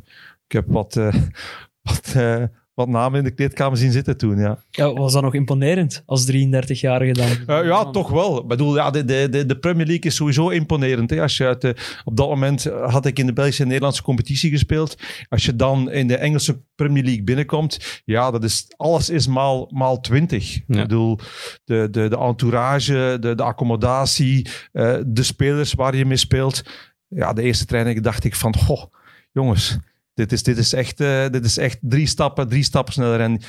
ik 0.47 0.51
heb 0.51 0.65
wat, 0.67 0.95
eh, 0.95 1.13
wat, 1.89 2.13
eh, 2.15 2.43
wat 2.75 2.88
namen 2.88 3.17
in 3.17 3.23
de 3.23 3.31
kleedkamer 3.31 3.77
zien 3.77 3.91
zitten 3.91 4.17
toen. 4.17 4.38
Ja, 4.38 4.57
Ja, 4.71 4.93
was 4.93 5.13
dat 5.13 5.21
nog 5.21 5.33
imponerend 5.33 6.03
als 6.05 6.31
33-jarige 6.31 7.13
dan? 7.13 7.57
Eh, 7.57 7.65
ja 7.65 7.85
toch 7.85 8.09
wel. 8.09 8.41
Ik 8.41 8.47
bedoel, 8.47 8.75
ja, 8.75 8.89
de, 8.89 9.05
de, 9.05 9.45
de, 9.45 9.57
Premier 9.57 9.85
League 9.85 10.05
is 10.05 10.15
sowieso 10.15 10.49
imponerend. 10.49 11.09
Hè. 11.09 11.21
Als 11.21 11.38
je 11.38 11.45
uit 11.45 11.61
de, 11.61 11.75
op 12.03 12.17
dat 12.17 12.29
moment 12.29 12.65
eh, 12.65 12.93
had 12.93 13.05
ik 13.05 13.19
in 13.19 13.25
de 13.25 13.33
Belgische 13.33 13.61
en 13.61 13.67
Nederlandse 13.67 14.01
competitie 14.03 14.49
gespeeld. 14.49 14.97
Als 15.29 15.45
je 15.45 15.55
dan 15.55 15.91
in 15.91 16.07
de 16.07 16.15
Engelse 16.15 16.61
Premier 16.75 17.03
League 17.03 17.23
binnenkomt, 17.23 18.01
ja, 18.05 18.31
dat 18.31 18.43
is, 18.43 18.65
alles 18.77 19.09
is 19.09 19.27
maal, 19.27 19.69
maal 19.73 19.99
20. 19.99 20.55
Ik 20.55 20.63
bedoel, 20.67 21.19
de, 21.63 21.88
de, 21.91 22.07
de 22.07 22.17
entourage, 22.17 23.17
de, 23.19 23.35
de 23.35 23.43
accommodatie, 23.43 24.47
eh, 24.71 24.97
de 25.05 25.23
spelers 25.23 25.73
waar 25.73 25.95
je 25.95 26.05
mee 26.05 26.17
speelt. 26.17 26.63
Ja, 27.07 27.33
de 27.33 27.41
eerste 27.41 27.65
training 27.65 28.01
dacht 28.01 28.23
ik 28.23 28.35
van, 28.35 28.55
goh, 28.57 28.83
jongens, 29.31 29.77
dit 30.15 30.32
is, 30.32 30.43
dit 30.43 30.58
is, 30.58 30.73
echt, 30.73 30.99
eh, 30.99 31.30
dit 31.32 31.45
is 31.45 31.58
echt 31.58 31.78
drie 31.82 32.08
stappen, 32.08 32.47
drie 32.49 32.63
stappen 32.63 32.93
sneller. 32.93 33.19
En 33.19 33.41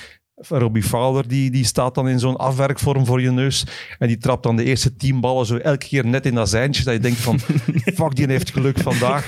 Robbie 0.48 0.83
Fowler, 0.83 1.29
die, 1.29 1.50
die 1.50 1.64
staat 1.64 1.94
dan 1.94 2.09
in 2.09 2.18
zo'n 2.18 2.37
afwerkvorm 2.37 3.07
voor 3.07 3.20
je 3.20 3.31
neus. 3.31 3.66
En 3.98 4.09
die 4.09 4.18
trapt 4.18 4.42
dan 4.42 4.57
de 4.57 4.64
eerste 4.64 4.96
tien 4.96 5.20
ballen 5.20 5.46
zo 5.46 5.57
elke 5.57 5.87
keer 5.87 6.07
net 6.07 6.26
in 6.26 6.35
dat 6.35 6.48
zijntje. 6.48 6.85
Dat 6.85 6.94
je 6.94 7.00
denkt 7.00 7.18
van, 7.18 7.38
fuck, 7.98 8.14
die 8.16 8.26
heeft 8.26 8.52
geluk 8.52 8.79
vandaag. 8.79 9.26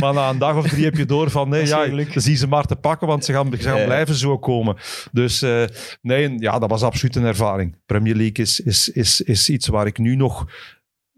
Maar 0.00 0.14
na 0.14 0.28
een 0.28 0.38
dag 0.38 0.56
of 0.56 0.68
drie 0.68 0.84
heb 0.84 0.96
je 0.96 1.04
door 1.04 1.30
van, 1.30 1.48
nee, 1.48 1.66
ja, 1.66 2.04
zie 2.14 2.36
ze 2.36 2.46
maar 2.46 2.64
te 2.66 2.76
pakken, 2.76 3.06
want 3.06 3.24
ze 3.24 3.32
gaan, 3.32 3.50
ze 3.52 3.58
gaan 3.58 3.78
Ja. 3.78 3.84
blijven 3.84 4.14
zo 4.14 4.38
komen. 4.38 4.76
Dus 5.12 5.42
eh, 5.42 5.64
nee, 6.02 6.38
ja, 6.38 6.58
dat 6.58 6.70
was 6.70 6.82
absoluut 6.82 7.16
een 7.16 7.24
ervaring. 7.24 7.76
Premier 7.86 8.14
League 8.14 8.44
is, 8.44 8.60
is, 8.60 8.88
is, 8.88 9.20
is 9.20 9.50
iets 9.50 9.66
waar 9.66 9.86
ik 9.86 9.98
nu 9.98 10.16
nog 10.16 10.46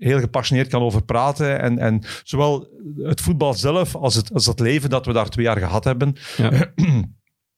heel 0.03 0.21
gepassioneerd 0.21 0.69
kan 0.69 0.83
over 0.83 1.03
praten. 1.05 1.61
En, 1.61 1.79
en 1.79 2.03
zowel 2.25 2.69
het 2.97 3.21
voetbal 3.21 3.55
zelf 3.55 3.95
als 3.95 4.15
het, 4.15 4.35
als 4.35 4.47
het 4.47 4.61
leven 4.61 4.91
dat 4.91 5.07
we 5.07 5.13
daar 5.13 5.29
twee 5.29 5.45
jaar 5.45 5.59
gehad 5.59 5.85
hebben. 5.85 6.17
Ja. 6.37 6.51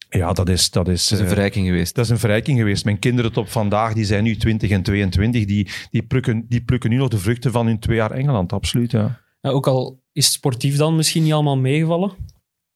Ja, 0.09 0.33
dat 0.33 0.49
is... 0.49 0.71
Dat 0.71 0.89
is, 0.89 1.11
een 1.11 1.19
eh, 1.19 1.27
verrijking 1.27 1.67
geweest. 1.67 1.95
dat 1.95 2.05
is 2.05 2.11
een 2.11 2.19
verrijking 2.19 2.59
geweest. 2.59 2.85
Mijn 2.85 2.99
kinderen 2.99 3.33
tot 3.33 3.51
vandaag, 3.51 3.93
die 3.93 4.05
zijn 4.05 4.25
nu 4.25 4.37
20 4.37 4.71
en 4.71 4.83
22, 4.83 5.45
die, 5.45 5.71
die, 5.91 6.03
plukken, 6.03 6.45
die 6.49 6.65
plukken 6.65 6.91
nu 6.91 6.97
nog 6.97 7.09
de 7.09 7.19
vruchten 7.19 7.53
van 7.53 7.67
hun 7.67 7.79
twee 7.79 7.97
jaar 7.97 8.11
Engeland, 8.11 8.53
absoluut. 8.53 8.91
Ja. 8.91 9.21
Ja, 9.41 9.51
ook 9.51 9.67
al 9.67 10.03
is 10.13 10.33
sportief 10.33 10.77
dan 10.77 10.97
misschien 10.97 11.23
niet 11.23 11.33
allemaal 11.33 11.57
meegevallen. 11.57 12.13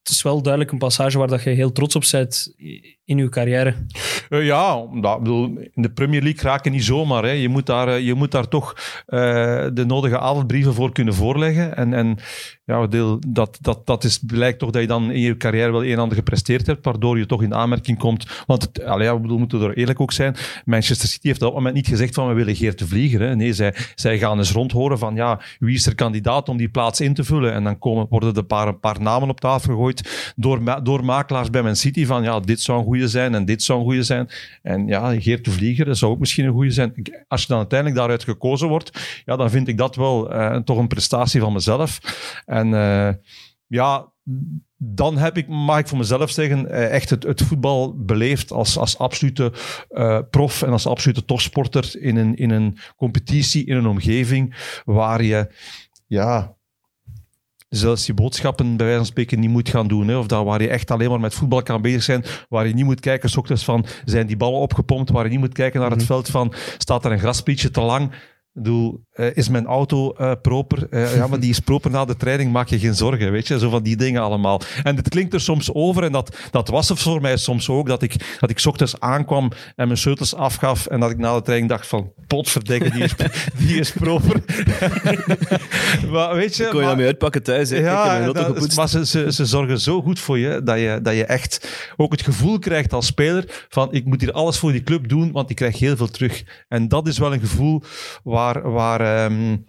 Het 0.08 0.16
is 0.16 0.22
wel 0.22 0.42
duidelijk 0.42 0.72
een 0.72 0.78
passage 0.78 1.18
waar 1.18 1.28
dat 1.28 1.42
je 1.42 1.50
heel 1.50 1.72
trots 1.72 1.96
op 1.96 2.04
bent 2.10 2.54
in 3.04 3.18
je 3.18 3.28
carrière. 3.28 3.74
Uh, 4.28 4.44
ja, 4.46 4.86
ik 4.92 5.00
bedoel, 5.00 5.44
in 5.74 5.82
de 5.82 5.90
Premier 5.90 6.22
League 6.22 6.42
raken 6.42 6.72
niet 6.72 6.84
zomaar. 6.84 7.22
Hè. 7.22 7.30
Je, 7.30 7.48
moet 7.48 7.66
daar, 7.66 7.88
eh, 7.88 8.06
je 8.06 8.14
moet 8.14 8.30
daar 8.30 8.48
toch 8.48 8.74
uh, 9.06 9.20
de 9.72 9.84
nodige 9.86 10.18
avondbrieven 10.18 10.74
voor 10.74 10.92
kunnen 10.92 11.14
voorleggen. 11.14 11.76
En, 11.76 11.94
en 11.94 12.18
ja, 12.68 12.86
deel, 12.86 13.18
dat, 13.26 13.58
dat, 13.60 13.86
dat 13.86 14.04
is, 14.04 14.18
blijkt 14.26 14.58
toch 14.58 14.70
dat 14.70 14.82
je 14.82 14.88
dan 14.88 15.10
in 15.10 15.20
je 15.20 15.36
carrière 15.36 15.70
wel 15.70 15.84
een 15.84 15.92
en 15.92 15.98
ander 15.98 16.16
gepresteerd 16.16 16.66
hebt, 16.66 16.84
waardoor 16.84 17.18
je 17.18 17.26
toch 17.26 17.42
in 17.42 17.54
aanmerking 17.54 17.98
komt. 17.98 18.26
Want 18.46 18.62
het, 18.62 18.84
allee, 18.84 19.06
ja, 19.06 19.20
we 19.20 19.38
moeten 19.38 19.60
er 19.60 19.76
eerlijk 19.76 20.00
ook 20.00 20.12
zijn. 20.12 20.36
Manchester 20.64 21.08
City 21.08 21.26
heeft 21.26 21.42
op 21.42 21.46
dat 21.46 21.56
moment 21.56 21.74
niet 21.74 21.86
gezegd 21.86 22.14
van 22.14 22.28
we 22.28 22.34
willen 22.34 22.56
Geert 22.56 22.78
de 22.78 22.86
Vlieger. 22.86 23.20
Hè. 23.20 23.36
Nee, 23.36 23.52
zij, 23.52 23.74
zij 23.94 24.18
gaan 24.18 24.38
eens 24.38 24.52
rondhoren 24.52 24.98
van 24.98 25.14
ja, 25.14 25.40
wie 25.58 25.74
is 25.74 25.86
er 25.86 25.94
kandidaat 25.94 26.48
om 26.48 26.56
die 26.56 26.68
plaats 26.68 27.00
in 27.00 27.14
te 27.14 27.24
vullen? 27.24 27.52
En 27.52 27.64
dan 27.64 27.78
komen, 27.78 28.06
worden 28.10 28.30
er 28.30 28.38
een 28.38 28.46
paar, 28.46 28.68
een 28.68 28.80
paar 28.80 29.00
namen 29.00 29.28
op 29.28 29.40
tafel 29.40 29.70
gegooid 29.70 30.32
door, 30.36 30.82
door 30.82 31.04
makelaars 31.04 31.50
bij 31.50 31.62
Man 31.62 31.76
City 31.76 32.06
van 32.06 32.22
ja, 32.22 32.40
dit 32.40 32.60
zou 32.60 32.78
een 32.78 32.84
goede 32.84 33.08
zijn 33.08 33.34
en 33.34 33.44
dit 33.44 33.62
zou 33.62 33.78
een 33.78 33.84
goede 33.84 34.02
zijn. 34.02 34.28
En 34.62 34.86
ja, 34.86 35.20
Geert 35.20 35.44
de 35.44 35.50
Vlieger, 35.50 35.84
dat 35.84 35.98
zou 35.98 36.12
ook 36.12 36.18
misschien 36.18 36.44
een 36.44 36.52
goede 36.52 36.70
zijn. 36.70 36.92
Als 37.28 37.40
je 37.40 37.48
dan 37.48 37.58
uiteindelijk 37.58 37.98
daaruit 37.98 38.24
gekozen 38.24 38.68
wordt, 38.68 39.22
ja, 39.24 39.36
dan 39.36 39.50
vind 39.50 39.68
ik 39.68 39.76
dat 39.78 39.96
wel 39.96 40.34
uh, 40.34 40.56
toch 40.56 40.78
een 40.78 40.88
prestatie 40.88 41.40
van 41.40 41.52
mezelf. 41.52 42.00
En 42.58 42.68
uh, 42.68 43.08
ja, 43.66 44.12
dan 44.76 45.16
heb 45.16 45.36
ik, 45.36 45.48
mag 45.48 45.78
ik 45.78 45.88
voor 45.88 45.98
mezelf 45.98 46.30
zeggen, 46.30 46.70
echt 46.90 47.10
het, 47.10 47.22
het 47.22 47.42
voetbal 47.42 48.04
beleefd 48.04 48.52
als, 48.52 48.78
als 48.78 48.98
absolute 48.98 49.52
uh, 49.90 50.18
prof 50.30 50.62
en 50.62 50.70
als 50.70 50.86
absolute 50.86 51.24
topsporter 51.24 52.00
in 52.00 52.16
een, 52.16 52.36
in 52.36 52.50
een 52.50 52.78
competitie, 52.96 53.66
in 53.66 53.76
een 53.76 53.86
omgeving 53.86 54.54
waar 54.84 55.22
je 55.22 55.48
ja, 56.06 56.56
zelfs 57.68 58.06
je 58.06 58.14
boodschappen 58.14 58.66
bij 58.66 58.86
wijze 58.86 58.96
van 58.96 59.06
spreken 59.06 59.40
niet 59.40 59.50
moet 59.50 59.68
gaan 59.68 59.88
doen. 59.88 60.08
Hè. 60.08 60.16
Of 60.16 60.26
dat 60.26 60.44
waar 60.44 60.62
je 60.62 60.68
echt 60.68 60.90
alleen 60.90 61.10
maar 61.10 61.20
met 61.20 61.34
voetbal 61.34 61.62
kan 61.62 61.82
bezig 61.82 62.02
zijn. 62.02 62.24
Waar 62.48 62.66
je 62.66 62.74
niet 62.74 62.84
moet 62.84 63.00
kijken, 63.00 63.38
ochtends 63.38 63.64
van, 63.64 63.86
zijn 64.04 64.26
die 64.26 64.36
ballen 64.36 64.60
opgepompt? 64.60 65.10
Waar 65.10 65.24
je 65.24 65.30
niet 65.30 65.38
moet 65.38 65.54
kijken 65.54 65.80
naar 65.80 65.90
het 65.90 65.98
mhm. 65.98 66.06
veld 66.06 66.28
van, 66.28 66.52
staat 66.78 67.04
er 67.04 67.12
een 67.12 67.18
grasprietje 67.18 67.70
te 67.70 67.80
lang? 67.80 68.12
Bedoel, 68.62 69.04
uh, 69.14 69.26
is 69.36 69.48
mijn 69.48 69.66
auto 69.66 70.14
uh, 70.20 70.32
proper? 70.42 70.86
Uh, 70.90 71.16
ja, 71.16 71.26
maar 71.26 71.40
die 71.40 71.50
is 71.50 71.58
proper 71.58 71.90
na 71.90 72.04
de 72.04 72.16
training, 72.16 72.52
maak 72.52 72.68
je 72.68 72.78
geen 72.78 72.94
zorgen, 72.94 73.30
weet 73.30 73.48
je? 73.48 73.58
Zo 73.58 73.70
van 73.70 73.82
die 73.82 73.96
dingen 73.96 74.22
allemaal. 74.22 74.60
En 74.82 74.96
het 74.96 75.08
klinkt 75.08 75.34
er 75.34 75.40
soms 75.40 75.74
over, 75.74 76.02
en 76.02 76.12
dat, 76.12 76.36
dat 76.50 76.68
was 76.68 76.88
het 76.88 76.98
voor 76.98 77.20
mij 77.20 77.36
soms 77.36 77.68
ook, 77.68 77.86
dat 77.86 78.02
ik, 78.02 78.38
dat 78.40 78.50
ik 78.50 78.62
ochtends 78.64 79.00
aankwam 79.00 79.50
en 79.76 79.86
mijn 79.86 79.98
sleutels 79.98 80.34
afgaf 80.34 80.86
en 80.86 81.00
dat 81.00 81.10
ik 81.10 81.18
na 81.18 81.34
de 81.34 81.42
training 81.42 81.70
dacht 81.70 81.86
van, 81.86 82.12
potverdekken, 82.26 82.92
die 82.92 83.02
is, 83.02 83.14
die 83.66 83.78
is 83.78 83.92
proper. 83.92 84.42
maar 86.12 86.34
weet 86.34 86.56
je... 86.56 86.68
Kon 86.68 86.80
je 86.80 86.86
daarmee 86.86 87.06
uitpakken 87.06 87.42
thuis, 87.42 87.70
hè? 87.70 87.76
Ja, 87.76 88.32
dat, 88.32 88.74
maar 88.76 88.88
ze, 88.88 89.06
ze, 89.06 89.32
ze 89.32 89.46
zorgen 89.46 89.80
zo 89.80 90.02
goed 90.02 90.18
voor 90.18 90.38
je, 90.38 90.62
dat 90.62 90.78
je, 90.78 90.98
dat 91.02 91.14
je 91.14 91.24
echt 91.24 91.68
ook 91.96 92.12
het 92.12 92.22
gevoel 92.22 92.58
krijgt 92.58 92.92
als 92.92 93.06
speler 93.06 93.66
van, 93.68 93.92
ik 93.92 94.04
moet 94.04 94.20
hier 94.20 94.32
alles 94.32 94.58
voor 94.58 94.72
die 94.72 94.82
club 94.82 95.08
doen, 95.08 95.32
want 95.32 95.50
ik 95.50 95.56
krijg 95.56 95.78
heel 95.78 95.96
veel 95.96 96.10
terug. 96.10 96.44
En 96.68 96.88
dat 96.88 97.06
is 97.06 97.18
wel 97.18 97.32
een 97.32 97.40
gevoel 97.40 97.82
waar 98.22 98.47
waar, 98.52 98.70
waar, 98.70 99.24
um, 99.24 99.64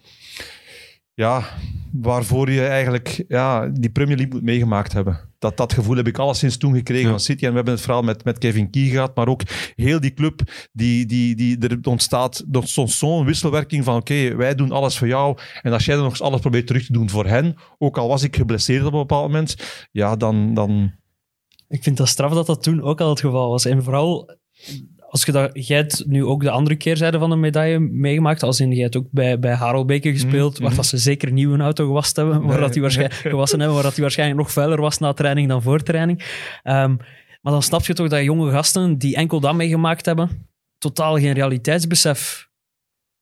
ja, 1.13 1.43
waarvoor 1.91 2.51
je 2.51 2.65
eigenlijk 2.65 3.23
ja, 3.27 3.67
die 3.67 3.89
Premier 3.89 4.15
League 4.15 4.33
moet 4.33 4.43
meegemaakt 4.43 4.93
hebben. 4.93 5.19
Dat, 5.39 5.57
dat 5.57 5.73
gevoel 5.73 5.95
heb 5.95 6.07
ik 6.07 6.17
alleszins 6.17 6.57
toen 6.57 6.75
gekregen 6.75 7.03
ja. 7.03 7.09
van 7.09 7.19
City. 7.19 7.43
En 7.43 7.49
we 7.49 7.55
hebben 7.55 7.73
het 7.73 7.83
verhaal 7.83 8.01
met, 8.01 8.23
met 8.23 8.37
Kevin 8.37 8.69
Key 8.69 8.85
gehad, 8.85 9.15
maar 9.15 9.27
ook 9.27 9.41
heel 9.75 9.99
die 9.99 10.13
club, 10.13 10.41
die, 10.71 11.05
die, 11.05 11.35
die, 11.35 11.57
er 11.67 11.77
ontstaat, 11.83 12.45
ontstond 12.51 12.91
zo'n 12.91 13.25
wisselwerking 13.25 13.83
van 13.83 13.95
oké, 13.95 14.35
wij 14.35 14.55
doen 14.55 14.71
alles 14.71 14.97
voor 14.97 15.07
jou. 15.07 15.37
En 15.61 15.73
als 15.73 15.85
jij 15.85 15.95
dan 15.95 16.03
nog 16.03 16.13
eens 16.13 16.21
alles 16.21 16.39
probeert 16.39 16.67
terug 16.67 16.85
te 16.85 16.93
doen 16.93 17.09
voor 17.09 17.25
hen, 17.25 17.55
ook 17.77 17.97
al 17.97 18.07
was 18.07 18.23
ik 18.23 18.35
geblesseerd 18.35 18.85
op 18.85 18.93
een 18.93 18.99
bepaald 18.99 19.31
moment, 19.31 19.55
ja, 19.91 20.15
dan... 20.15 20.53
dan 20.53 20.97
ik 21.67 21.83
vind 21.83 21.97
dat 21.97 22.07
straf 22.07 22.33
dat 22.33 22.45
dat 22.45 22.63
toen 22.63 22.81
ook 22.81 23.01
al 23.01 23.09
het 23.09 23.19
geval 23.19 23.49
was. 23.49 23.65
En 23.65 23.83
vooral 23.83 24.37
als 25.09 25.23
je 25.23 25.31
dat, 25.31 25.49
jij 25.53 25.77
hebt 25.77 26.03
nu 26.07 26.25
ook 26.25 26.41
de 26.41 26.49
andere 26.49 26.75
keerzijde 26.75 27.19
van 27.19 27.29
de 27.29 27.35
medaille 27.35 27.79
meegemaakt, 27.79 28.43
als 28.43 28.59
in, 28.59 28.71
jij 28.71 28.83
hebt 28.83 28.97
ook 28.97 29.07
bij, 29.11 29.39
bij 29.39 29.53
Harelbeke 29.53 30.11
gespeeld, 30.11 30.59
mm 30.59 30.65
waar 30.65 30.75
dat 30.75 30.85
ze 30.85 30.97
zeker 30.97 31.27
een 31.27 31.33
nieuwe 31.33 31.57
auto 31.57 31.85
gewast 31.85 32.15
hebben, 32.15 32.45
waar 32.45 32.59
dat 32.59 32.73
die 32.73 32.81
waarschijnlijk, 32.81 33.19
gewassen 33.21 33.57
hebben, 33.59 33.75
waar 33.75 33.85
dat 33.85 33.93
die 33.93 34.03
waarschijnlijk 34.03 34.39
nog 34.39 34.51
vuiler 34.51 34.81
was 34.81 34.97
na 34.97 35.13
training 35.13 35.47
dan 35.47 35.61
voor 35.61 35.83
training. 35.83 36.19
Um, 36.63 36.97
maar 37.41 37.53
dan 37.53 37.63
snap 37.63 37.85
je 37.85 37.93
toch 37.93 38.07
dat 38.07 38.23
jonge 38.23 38.51
gasten 38.51 38.97
die 38.97 39.15
enkel 39.15 39.39
dat 39.39 39.55
meegemaakt 39.55 40.05
hebben, 40.05 40.47
totaal 40.77 41.17
geen 41.17 41.33
realiteitsbesef 41.33 42.49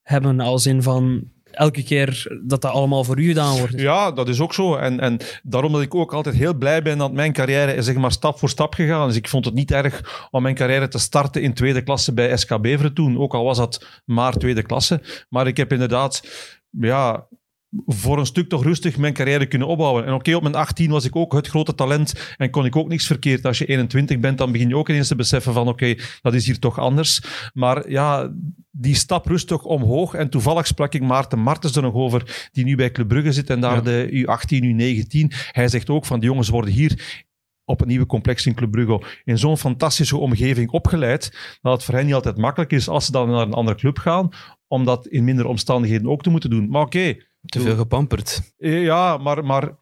hebben, 0.01 0.39
als 0.39 0.65
in 0.65 0.81
van 0.81 1.31
elke 1.57 1.83
keer 1.83 2.39
dat 2.43 2.61
dat 2.61 2.71
allemaal 2.71 3.03
voor 3.03 3.19
u 3.19 3.27
gedaan 3.27 3.57
wordt. 3.57 3.79
Ja, 3.79 4.11
dat 4.11 4.27
is 4.27 4.39
ook 4.39 4.53
zo. 4.53 4.75
En, 4.75 4.99
en 4.99 5.17
daarom 5.43 5.71
dat 5.71 5.81
ik 5.81 5.95
ook 5.95 6.13
altijd 6.13 6.35
heel 6.35 6.53
blij 6.53 6.81
ben 6.81 6.97
dat 6.97 7.13
mijn 7.13 7.33
carrière 7.33 7.73
is 7.73 7.85
zeg 7.85 7.95
maar 7.95 8.11
stap 8.11 8.39
voor 8.39 8.49
stap 8.49 8.73
gegaan. 8.73 9.07
Dus 9.07 9.17
ik 9.17 9.27
vond 9.27 9.45
het 9.45 9.53
niet 9.53 9.71
erg 9.71 10.27
om 10.31 10.41
mijn 10.41 10.55
carrière 10.55 10.87
te 10.87 10.99
starten 10.99 11.41
in 11.41 11.53
tweede 11.53 11.81
klasse 11.81 12.13
bij 12.13 12.37
SK 12.37 12.61
Beveren 12.61 12.93
toen. 12.93 13.17
Ook 13.17 13.33
al 13.33 13.43
was 13.43 13.57
dat 13.57 14.01
maar 14.05 14.33
tweede 14.33 14.63
klasse. 14.63 15.01
Maar 15.29 15.47
ik 15.47 15.57
heb 15.57 15.71
inderdaad 15.71 16.21
ja, 16.69 17.27
voor 17.85 18.19
een 18.19 18.25
stuk 18.25 18.49
toch 18.49 18.63
rustig 18.63 18.97
mijn 18.97 19.13
carrière 19.13 19.45
kunnen 19.45 19.67
opbouwen. 19.67 20.05
En 20.05 20.13
oké, 20.13 20.35
op 20.35 20.41
mijn 20.41 20.55
18 20.55 20.91
was 20.91 21.05
ik 21.05 21.15
ook 21.15 21.33
het 21.33 21.47
grote 21.47 21.75
talent 21.75 22.35
en 22.37 22.49
kon 22.49 22.65
ik 22.65 22.75
ook 22.75 22.87
niks 22.87 23.07
verkeerd. 23.07 23.45
Als 23.45 23.57
je 23.57 23.65
21 23.65 24.19
bent, 24.19 24.37
dan 24.37 24.51
begin 24.51 24.67
je 24.67 24.77
ook 24.77 24.89
ineens 24.89 25.07
te 25.07 25.15
beseffen 25.15 25.53
van 25.53 25.67
oké, 25.67 25.95
dat 26.21 26.33
is 26.33 26.45
hier 26.45 26.59
toch 26.59 26.79
anders. 26.79 27.21
Maar 27.53 27.89
ja, 27.89 28.33
die 28.71 28.95
stap 28.95 29.25
rustig 29.25 29.63
omhoog. 29.63 30.13
En 30.13 30.29
toevallig 30.29 30.67
sprak 30.67 30.93
ik 30.93 31.01
Maarten 31.01 31.39
Martens 31.39 31.75
er 31.75 31.81
nog 31.81 31.93
over, 31.93 32.49
die 32.51 32.63
nu 32.63 32.75
bij 32.75 32.91
Club 32.91 33.07
Brugge 33.07 33.31
zit 33.31 33.49
en 33.49 33.59
daar 33.59 33.83
de 33.83 34.09
U18, 34.11 34.63
U19. 34.63 35.37
Hij 35.51 35.67
zegt 35.67 35.89
ook 35.89 36.05
van, 36.05 36.19
de 36.19 36.25
jongens 36.25 36.49
worden 36.49 36.71
hier 36.71 37.25
op 37.65 37.81
een 37.81 37.87
nieuwe 37.87 38.05
complex 38.05 38.45
in 38.45 38.53
Club 38.53 38.71
Brugge 38.71 39.01
in 39.23 39.37
zo'n 39.37 39.57
fantastische 39.57 40.17
omgeving 40.17 40.69
opgeleid, 40.69 41.57
dat 41.61 41.73
het 41.73 41.83
voor 41.83 41.93
hen 41.93 42.05
niet 42.05 42.13
altijd 42.13 42.37
makkelijk 42.37 42.71
is 42.71 42.87
als 42.87 43.05
ze 43.05 43.11
dan 43.11 43.29
naar 43.29 43.41
een 43.41 43.53
andere 43.53 43.77
club 43.77 43.97
gaan, 43.97 44.29
om 44.67 44.85
dat 44.85 45.07
in 45.07 45.23
minder 45.23 45.45
omstandigheden 45.45 46.09
ook 46.09 46.21
te 46.21 46.29
moeten 46.29 46.49
doen. 46.49 46.69
Maar 46.69 46.81
oké, 46.81 47.15
te 47.45 47.59
veel 47.59 47.75
gepamperd. 47.75 48.53
Ja, 48.57 49.17
maar, 49.17 49.45
maar 49.45 49.75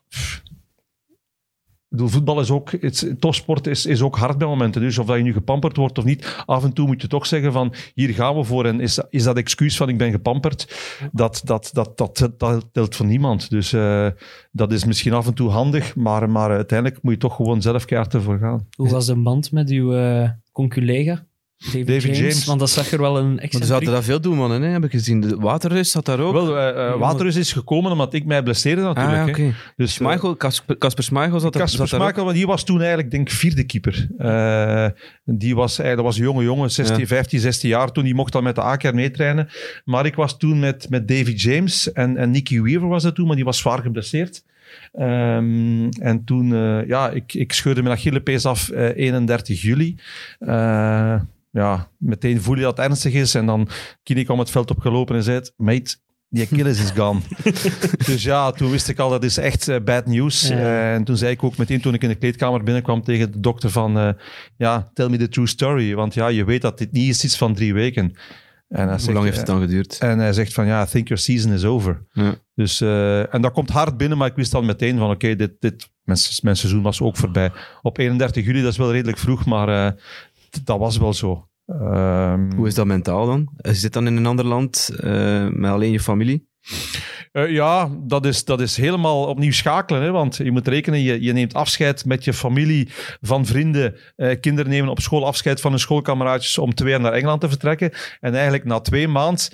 bedoel, 1.95 2.07
voetbal 2.07 2.39
is 2.39 2.51
ook, 2.51 2.71
het, 2.71 3.15
topsport 3.19 3.67
is, 3.67 3.85
is 3.85 4.01
ook 4.01 4.17
hard 4.17 4.37
bij 4.37 4.47
momenten. 4.47 4.81
Dus 4.81 4.97
of 4.97 5.05
dat 5.05 5.17
je 5.17 5.23
nu 5.23 5.33
gepamperd 5.33 5.77
wordt 5.77 5.97
of 5.97 6.03
niet, 6.03 6.43
af 6.45 6.63
en 6.63 6.73
toe 6.73 6.87
moet 6.87 7.01
je 7.01 7.07
toch 7.07 7.25
zeggen 7.25 7.51
van, 7.51 7.73
hier 7.93 8.13
gaan 8.13 8.35
we 8.35 8.43
voor. 8.43 8.65
En 8.65 8.79
is, 8.79 8.99
is 9.09 9.23
dat 9.23 9.37
excuus 9.37 9.77
van 9.77 9.89
ik 9.89 9.97
ben 9.97 10.11
gepamperd, 10.11 10.75
dat, 11.11 11.41
dat, 11.43 11.69
dat, 11.73 11.97
dat, 11.97 12.33
dat 12.37 12.69
telt 12.71 12.95
voor 12.95 13.05
niemand. 13.05 13.49
Dus 13.49 13.73
uh, 13.73 14.07
dat 14.51 14.71
is 14.71 14.85
misschien 14.85 15.13
af 15.13 15.27
en 15.27 15.33
toe 15.33 15.49
handig, 15.49 15.95
maar, 15.95 16.29
maar 16.29 16.49
uiteindelijk 16.49 17.01
moet 17.01 17.13
je 17.13 17.19
toch 17.19 17.35
gewoon 17.35 17.61
zelf 17.61 17.85
keihard 17.85 18.13
ervoor 18.13 18.37
gaan. 18.37 18.67
Hoe 18.75 18.89
was 18.89 19.05
de 19.05 19.15
band 19.15 19.51
met 19.51 19.69
uw 19.69 19.93
uh, 19.93 20.29
conculega? 20.51 21.25
David, 21.57 21.87
David 21.87 22.17
James, 22.17 22.45
Want 22.45 22.59
dat 22.59 22.69
zag 22.69 22.91
er 22.91 23.01
wel 23.01 23.17
een 23.17 23.39
extra. 23.39 23.59
Maar 23.59 23.67
zouden 23.67 23.91
dat 23.91 24.03
veel 24.03 24.21
doen, 24.21 24.37
mannen, 24.37 24.61
hè? 24.61 24.69
heb 24.69 24.83
ik 24.83 24.91
gezien. 24.91 25.21
De 25.21 25.35
Waterrus 25.35 25.91
zat 25.91 26.05
daar 26.05 26.19
ook. 26.19 26.33
Wel, 26.33 26.57
uh, 26.57 26.75
uh, 26.75 26.97
Waterrus 26.97 27.35
is 27.35 27.53
gekomen 27.53 27.91
omdat 27.91 28.13
ik 28.13 28.25
mij 28.25 28.43
blesseerde 28.43 28.81
natuurlijk. 28.81 29.17
Ah, 29.17 29.27
okay. 29.27 29.53
Dus 29.75 29.93
Schmeichel, 29.93 30.37
Casper 30.37 31.03
Schmeichel 31.03 31.39
zat 31.39 31.55
er 31.55 31.61
Casper 31.61 31.87
Schmeichel, 31.87 32.25
maar 32.25 32.33
die 32.33 32.47
was 32.47 32.63
toen 32.63 32.79
eigenlijk, 32.79 33.11
denk 33.11 33.29
ik, 33.29 33.35
vierde 33.35 33.63
keeper. 33.63 34.07
Uh, 34.17 34.87
die 35.25 35.55
was, 35.55 35.75
dat 35.75 36.01
was 36.01 36.17
een 36.17 36.23
jonge 36.23 36.43
jongen, 36.43 36.71
16, 36.71 36.99
ja. 36.99 37.05
15, 37.05 37.39
16 37.39 37.69
jaar 37.69 37.91
toen. 37.91 38.03
Die 38.03 38.15
mocht 38.15 38.31
dan 38.31 38.43
met 38.43 38.55
de 38.55 38.61
AKR 38.61 38.93
meetrainen. 38.93 39.49
Maar 39.85 40.05
ik 40.05 40.15
was 40.15 40.37
toen 40.37 40.59
met, 40.59 40.89
met 40.89 41.07
David 41.07 41.41
James 41.41 41.91
en, 41.91 42.17
en 42.17 42.31
Nicky 42.31 42.61
Weaver 42.61 42.87
was 42.87 43.03
dat 43.03 43.15
toen, 43.15 43.27
maar 43.27 43.35
die 43.35 43.45
was 43.45 43.57
zwaar 43.57 43.81
geblesseerd. 43.81 44.43
Um, 44.99 45.89
en 45.89 46.21
toen, 46.25 46.49
uh, 46.49 46.87
ja, 46.87 47.09
ik, 47.09 47.33
ik 47.33 47.53
scheurde 47.53 47.81
mijn 47.81 47.95
Achillepees 47.95 48.45
af 48.45 48.69
uh, 48.73 48.95
31 48.95 49.61
juli. 49.61 49.95
Uh, 50.39 51.15
ja, 51.55 51.87
meteen 51.97 52.41
voel 52.41 52.55
je 52.55 52.61
dat 52.61 52.77
het 52.77 52.85
ernstig 52.85 53.13
is. 53.13 53.35
En 53.35 53.45
dan 53.45 53.67
Kini 54.03 54.23
kwam 54.23 54.39
het 54.39 54.49
veld 54.49 54.71
opgelopen 54.71 55.15
en 55.15 55.23
zei: 55.23 55.41
Mate, 55.57 55.95
die 56.29 56.43
Achilles 56.43 56.79
is 56.79 56.91
gone. 56.91 57.19
dus 58.05 58.23
ja, 58.23 58.51
toen 58.51 58.71
wist 58.71 58.87
ik 58.87 58.99
al, 58.99 59.09
dat 59.09 59.23
is 59.23 59.37
echt 59.37 59.67
uh, 59.67 59.75
bad 59.83 60.05
news. 60.05 60.47
Ja. 60.47 60.57
Uh, 60.57 60.93
en 60.93 61.03
toen 61.03 61.17
zei 61.17 61.31
ik 61.31 61.43
ook 61.43 61.57
meteen, 61.57 61.81
toen 61.81 61.93
ik 61.93 62.03
in 62.03 62.09
de 62.09 62.15
kleedkamer 62.15 62.63
binnenkwam 62.63 63.03
tegen 63.03 63.31
de 63.31 63.39
dokter 63.39 63.69
van, 63.69 63.97
uh, 63.97 64.09
ja, 64.57 64.89
tell 64.93 65.09
me 65.09 65.17
the 65.17 65.29
true 65.29 65.47
story. 65.47 65.95
Want 65.95 66.13
ja, 66.13 66.27
je 66.27 66.43
weet 66.43 66.61
dat 66.61 66.77
dit 66.77 66.91
niet 66.91 67.09
is 67.09 67.23
iets 67.23 67.37
van 67.37 67.53
drie 67.53 67.73
weken. 67.73 68.15
En 68.67 68.81
hij 68.81 68.87
Hoe 68.87 68.99
zegt, 68.99 69.13
lang 69.13 69.25
heeft 69.25 69.37
het 69.37 69.45
dan 69.45 69.61
geduurd? 69.61 69.97
En 69.99 70.19
hij 70.19 70.33
zegt 70.33 70.53
van, 70.53 70.65
ja, 70.65 70.83
I 70.83 70.89
think 70.89 71.07
your 71.07 71.23
season 71.23 71.51
is 71.51 71.63
over. 71.63 72.05
Ja. 72.11 72.35
Dus, 72.55 72.81
en 73.31 73.41
dat 73.41 73.51
komt 73.51 73.69
hard 73.69 73.97
binnen, 73.97 74.17
maar 74.17 74.27
ik 74.27 74.35
wist 74.35 74.51
dan 74.51 74.65
meteen 74.65 74.97
van, 74.97 75.05
oké, 75.05 75.13
okay, 75.13 75.35
dit, 75.35 75.51
dit, 75.59 75.89
mijn, 76.03 76.19
mijn 76.41 76.55
seizoen 76.55 76.81
was 76.81 77.01
ook 77.01 77.17
voorbij. 77.17 77.51
Op 77.81 77.97
31 77.97 78.45
juli, 78.45 78.61
dat 78.61 78.71
is 78.71 78.77
wel 78.77 78.91
redelijk 78.91 79.17
vroeg, 79.17 79.45
maar 79.45 79.95
dat 80.63 80.79
was 80.79 80.97
wel 80.97 81.13
zo. 81.13 81.47
Um, 81.67 82.53
Hoe 82.55 82.67
is 82.67 82.75
dat 82.75 82.85
mentaal 82.85 83.25
dan? 83.25 83.49
Je 83.55 83.73
zit 83.73 83.93
dan 83.93 84.07
in 84.07 84.17
een 84.17 84.25
ander 84.25 84.45
land 84.45 84.89
uh, 85.03 85.47
met 85.49 85.71
alleen 85.71 85.91
je 85.91 85.99
familie? 85.99 86.47
Uh, 87.31 87.49
ja, 87.49 87.89
dat 88.03 88.25
is, 88.25 88.45
dat 88.45 88.61
is 88.61 88.77
helemaal 88.77 89.25
opnieuw 89.25 89.51
schakelen. 89.51 90.01
Hè? 90.01 90.11
Want 90.11 90.35
je 90.35 90.51
moet 90.51 90.67
rekenen, 90.67 91.01
je, 91.01 91.21
je 91.21 91.33
neemt 91.33 91.53
afscheid 91.53 92.05
met 92.05 92.23
je 92.23 92.33
familie, 92.33 92.89
van 93.21 93.45
vrienden. 93.45 93.95
Uh, 94.17 94.39
kinderen 94.39 94.71
nemen 94.71 94.89
op 94.89 94.99
school 94.99 95.25
afscheid 95.25 95.61
van 95.61 95.71
hun 95.71 95.79
schoolkameraadjes 95.79 96.57
om 96.57 96.73
twee 96.73 96.89
jaar 96.89 96.99
naar 96.99 97.13
Engeland 97.13 97.41
te 97.41 97.49
vertrekken. 97.49 97.91
En 98.19 98.33
eigenlijk 98.33 98.65
na 98.65 98.79
twee 98.79 99.07
maanden 99.07 99.45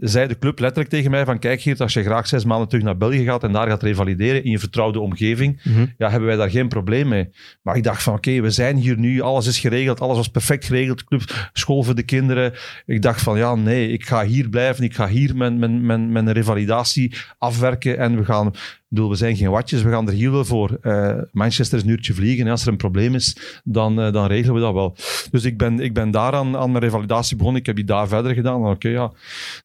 zei 0.00 0.26
de 0.28 0.38
club 0.38 0.58
letterlijk 0.58 0.90
tegen 0.90 1.10
mij 1.10 1.24
van 1.24 1.38
kijk 1.38 1.60
Geert, 1.60 1.80
als 1.80 1.92
je 1.92 2.02
graag 2.02 2.26
zes 2.26 2.44
maanden 2.44 2.68
terug 2.68 2.84
naar 2.84 2.96
België 2.96 3.24
gaat 3.24 3.42
en 3.42 3.52
daar 3.52 3.68
gaat 3.68 3.82
revalideren 3.82 4.44
in 4.44 4.50
je 4.50 4.58
vertrouwde 4.58 5.00
omgeving, 5.00 5.60
Mhm. 5.64 5.86
ja, 5.98 6.10
hebben 6.10 6.28
wij 6.28 6.36
daar 6.36 6.50
geen 6.50 6.68
probleem 6.68 7.08
mee. 7.08 7.28
Maar 7.62 7.76
ik 7.76 7.82
dacht 7.82 8.02
van 8.02 8.14
oké, 8.14 8.40
we 8.40 8.50
zijn 8.50 8.76
hier 8.76 8.98
nu, 8.98 9.20
alles 9.20 9.46
is 9.46 9.58
geregeld, 9.58 10.00
alles 10.00 10.16
was 10.16 10.28
perfect 10.28 10.64
geregeld, 10.64 11.04
club, 11.04 11.48
school 11.52 11.82
voor 11.82 11.94
de 11.94 12.02
kinderen. 12.02 12.52
Ik 12.86 13.02
dacht 13.02 13.20
van 13.22 13.38
ja, 13.38 13.54
nee, 13.54 13.92
ik 13.92 14.06
ga 14.06 14.24
hier 14.24 14.48
blijven, 14.48 14.84
ik 14.84 14.94
ga 14.94 15.08
hier 15.08 15.36
mijn, 15.36 15.58
mijn, 15.58 15.86
mijn, 15.86 16.12
mijn 16.12 16.32
revalidatie 16.32 17.14
afwerken 17.38 17.98
en 17.98 18.16
we 18.16 18.24
gaan, 18.24 18.50
bedoel, 18.88 19.08
we 19.08 19.16
zijn 19.16 19.36
geen 19.36 19.50
watjes, 19.50 19.82
we 19.82 19.90
gaan 19.90 20.08
er 20.08 20.14
heel 20.14 20.32
wel 20.32 20.44
voor. 20.44 20.78
Eh, 20.80 21.18
Manchester 21.32 21.78
is 21.78 21.84
een 21.84 21.90
uurtje 21.90 22.14
vliegen 22.14 22.44
en 22.44 22.50
als 22.50 22.62
er 22.62 22.68
een 22.68 22.76
probleem 22.76 23.14
is, 23.14 23.60
dan, 23.64 24.00
eh, 24.00 24.12
dan 24.12 24.26
regelen 24.26 24.54
we 24.54 24.60
dat 24.60 24.72
wel. 24.72 24.96
Dus 25.30 25.44
ik 25.44 25.58
ben, 25.58 25.80
ik 25.80 25.94
ben 25.94 26.10
daar 26.10 26.32
aan, 26.32 26.56
aan 26.56 26.70
mijn 26.70 26.84
revalidatie 26.84 27.36
begonnen, 27.36 27.60
ik 27.60 27.66
heb 27.66 27.76
die 27.76 27.84
daar 27.84 28.08
verder 28.08 28.34
gedaan. 28.34 28.66
Oké, 28.66 28.88
ja, 28.88 29.12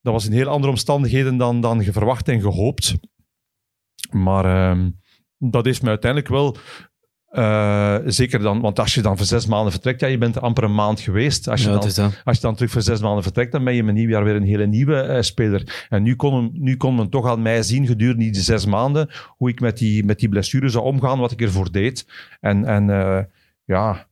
dat 0.02 0.14
was 0.14 0.26
in 0.26 0.32
heel 0.32 0.48
andere 0.48 0.72
omstandigheden 0.72 1.38
dan, 1.38 1.62
dan 1.62 1.84
verwacht 1.84 2.28
en 2.28 2.42
gehoopt. 2.42 2.96
Maar 4.12 4.46
ehm, 4.46 4.90
dat 5.38 5.66
is 5.66 5.80
me 5.80 5.90
uiteindelijk 5.90 6.32
wel 6.32 6.58
eh, 7.34 7.98
zeker 8.06 8.40
dan, 8.40 8.62
want 8.62 8.80
als 8.80 8.94
je 8.94 9.02
dan 9.02 9.18
voor 9.18 9.26
zes 9.26 9.46
maanden 9.46 9.72
vertrekt, 9.72 10.00
ja, 10.00 10.08
je 10.08 10.18
bent 10.18 10.36
er 10.36 10.42
amper 10.42 10.64
een 10.64 10.76
maand 10.76 11.00
geweest. 11.00 11.48
Als 11.50 11.62
je, 11.64 11.70
Ja, 11.70 11.78
dan, 11.78 12.12
als 12.24 12.36
je 12.36 12.42
dan 12.42 12.56
terug 12.56 12.72
voor 12.72 12.82
zes 12.82 13.02
maanden 13.02 13.24
vertrekt, 13.24 13.52
dan 13.52 13.64
ben 13.64 13.74
je 13.74 13.84
met 13.84 13.96
nieuwjaar 13.96 14.24
weer 14.24 14.36
een 14.36 14.44
hele 14.44 14.66
nieuwe 14.66 14.96
eh, 14.96 15.22
speler. 15.22 15.86
En 15.90 16.04
nu 16.04 16.16
kon, 16.16 16.34
hem, 16.34 16.50
nu 16.54 16.78
kon 16.78 16.96
men 16.96 17.10
toch 17.10 17.28
aan 17.28 17.42
mij 17.42 17.64
zien 17.64 17.88
gedurende 17.88 18.30
die 18.30 18.42
zes 18.42 18.66
maanden 18.66 19.10
hoe 19.28 19.50
ik 19.50 19.60
met 19.60 19.78
die, 19.78 20.06
met 20.06 20.20
die 20.20 20.30
blessure 20.30 20.70
zou 20.70 20.84
omgaan, 20.84 21.20
wat 21.20 21.32
ik 21.32 21.42
ervoor 21.42 21.72
deed. 21.72 22.08
En, 22.40 22.66
en 22.66 22.90
eh, 22.90 23.24
ja, 23.66 24.08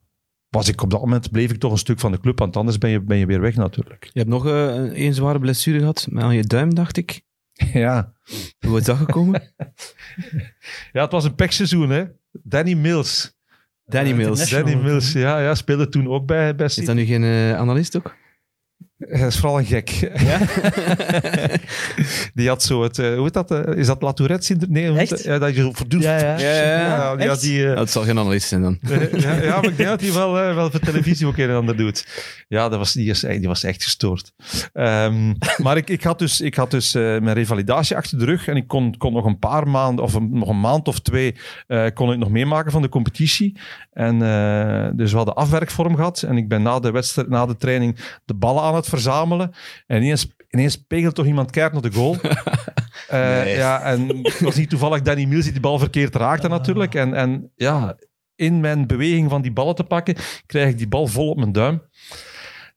was 0.50 0.68
ik 0.68 0.82
op 0.82 0.90
dat 0.90 1.00
moment 1.00 1.32
bleef 1.32 1.52
ik 1.52 1.60
toch 1.60 1.72
een 1.72 1.78
stuk 1.78 2.00
van 2.00 2.12
de 2.12 2.20
club, 2.20 2.40
want 2.40 2.58
anders 2.58 2.78
ben 2.78 2.90
je, 2.90 3.02
ben 3.02 3.18
je 3.18 3.26
weer 3.26 3.42
weg 3.42 3.56
natuurlijk. 3.56 4.04
Je 4.14 4.20
hebt 4.20 4.32
nog 4.32 4.46
een 4.46 4.94
één 4.94 5.14
zware 5.14 5.40
blessure 5.40 5.80
gehad, 5.80 6.08
met 6.10 6.24
aan 6.24 6.36
je 6.36 6.44
duim, 6.44 6.76
dacht 6.76 6.98
ik. 6.98 7.22
Ja, 7.74 8.14
Hoe 8.60 8.78
is 8.78 8.86
dat 8.86 8.98
gekomen? 8.98 9.42
ja 10.94 11.02
het 11.02 11.12
was 11.12 11.24
een 11.24 11.36
pechseizoen, 11.36 11.90
hè. 11.90 12.06
Danny 12.32 12.74
Mills. 12.74 13.40
Danny 13.86 14.14
Mills. 14.14 14.40
International. 14.40 14.66
Danny 14.66 14.84
Mills, 14.90 15.12
ja, 15.12 15.40
ja, 15.40 15.56
speelde 15.56 15.90
toen 15.90 16.08
ook 16.08 16.26
bij, 16.26 16.56
bij 16.56 16.66
Is 16.66 16.74
City. 16.74 16.88
dat 16.88 16.96
nu 16.96 17.06
geen 17.06 17.24
eh, 17.24 17.58
analist 17.58 17.98
ook? 17.98 18.16
Hij 19.08 19.28
is 19.28 19.38
vooral 19.38 19.60
een 19.60 19.66
gek. 19.66 19.90
Ja? 20.16 20.40
Die 22.34 22.48
had 22.48 22.64
zo 22.64 22.84
het, 22.84 23.00
eh, 23.00 23.14
hoe 23.14 23.24
heet 23.24 23.34
dat? 23.34 23.52
eh, 23.52 23.78
is 23.78 23.88
dat 23.88 24.02
La 24.02 24.14
Tourette 24.14 24.46
syndroom? 24.46 24.72
Nee, 24.72 24.98
Echt? 24.98 25.24
Ja, 25.24 25.40
dat 25.40 25.56
je 25.56 25.70
voortdurend... 25.74 26.22
Ja, 26.22 26.28
ja. 26.28 26.40
Ja, 26.40 27.16
ja, 27.18 27.24
ja. 27.24 27.36
die 27.36 27.60
eh, 27.60 27.66
Nou, 27.68 27.80
het 27.80 27.92
zal 27.92 28.04
geen 28.04 28.20
analist 28.20 28.48
zijn 28.48 28.62
dan. 28.62 28.80
ja, 29.18 29.34
ja, 29.34 29.56
maar 29.56 29.66
ik 29.66 29.78
denk 29.78 29.90
dat 29.90 30.02
hij 30.02 30.14
wel, 30.14 30.40
eh, 30.40 30.56
wel 30.56 30.72
voor 30.72 30.80
televisie 30.80 31.28
ook 31.28 31.38
een 31.38 31.50
en 31.50 31.56
ander 31.56 31.78
doet. 31.78 32.08
Ja, 32.48 32.70
dat 32.70 32.78
was, 32.78 32.94
die, 32.94 33.10
is, 33.10 33.20
die 33.20 33.48
was 33.48 33.64
echt 33.64 33.84
gestoord. 33.84 34.34
Ehm, 34.74 35.34
maar 35.58 35.78
ik, 35.78 35.90
ik 35.90 36.04
had 36.04 36.20
dus, 36.20 36.42
ik 36.42 36.56
had 36.56 36.72
dus 36.72 36.96
eh, 36.96 37.02
mijn 37.02 37.34
revalidatie 37.34 37.96
achter 37.96 38.18
de 38.20 38.26
rug 38.26 38.48
en 38.48 38.56
ik 38.56 38.68
kon, 38.68 38.98
kon 38.98 39.14
nog 39.14 39.26
een 39.26 39.40
paar 39.40 39.68
maanden, 39.68 40.06
of 40.06 40.14
een, 40.14 40.30
nog 40.32 40.50
een 40.50 40.60
maand 40.60 40.88
of 40.88 41.00
twee, 41.00 41.36
eh, 41.68 41.86
kon 41.94 42.12
ik 42.12 42.18
nog 42.18 42.30
meemaken 42.30 42.72
van 42.72 42.82
de 42.82 42.90
competitie. 42.90 43.58
En 43.92 44.22
eh, 44.22 44.90
dus 44.94 45.12
we 45.12 45.18
hadden 45.18 45.36
afwerkvorm 45.36 45.96
gehad 45.96 46.22
en 46.22 46.38
ik 46.38 46.48
ben 46.48 46.62
na 46.62 46.80
de, 46.80 46.92
wedstrijd, 46.92 47.30
na 47.30 47.46
de 47.46 47.58
training 47.58 47.98
de 48.26 48.34
ballen 48.34 48.64
aan 48.64 48.76
het 48.76 48.88
verzamelen. 48.92 49.52
En 49.88 49.98
ineens, 50.04 50.28
ineens 50.50 50.76
pegelt 50.84 51.16
toch 51.16 51.26
iemand 51.26 51.52
keihard 51.52 51.82
naar 51.82 51.92
de 51.92 51.98
goal. 51.98 52.16
Eh, 53.08 53.20
Nee. 53.44 53.56
Ja, 53.56 53.82
en 53.82 54.08
het 54.24 54.40
was 54.40 54.56
niet 54.56 54.70
toevallig 54.70 55.02
Danny 55.02 55.26
Mills 55.26 55.44
die 55.44 55.54
de 55.54 55.60
bal 55.60 55.80
verkeerd 55.80 56.16
raakte 56.16 56.48
natuurlijk. 56.48 56.96
En, 56.96 57.14
en 57.14 57.52
ja, 57.56 57.96
in 58.36 58.60
mijn 58.60 58.88
beweging 58.88 59.30
van 59.30 59.42
die 59.42 59.52
ballen 59.52 59.76
te 59.76 59.84
pakken, 59.84 60.16
krijg 60.46 60.70
ik 60.70 60.78
die 60.78 60.88
bal 60.88 61.08
vol 61.08 61.30
op 61.30 61.38
mijn 61.38 61.52
duim. 61.52 61.82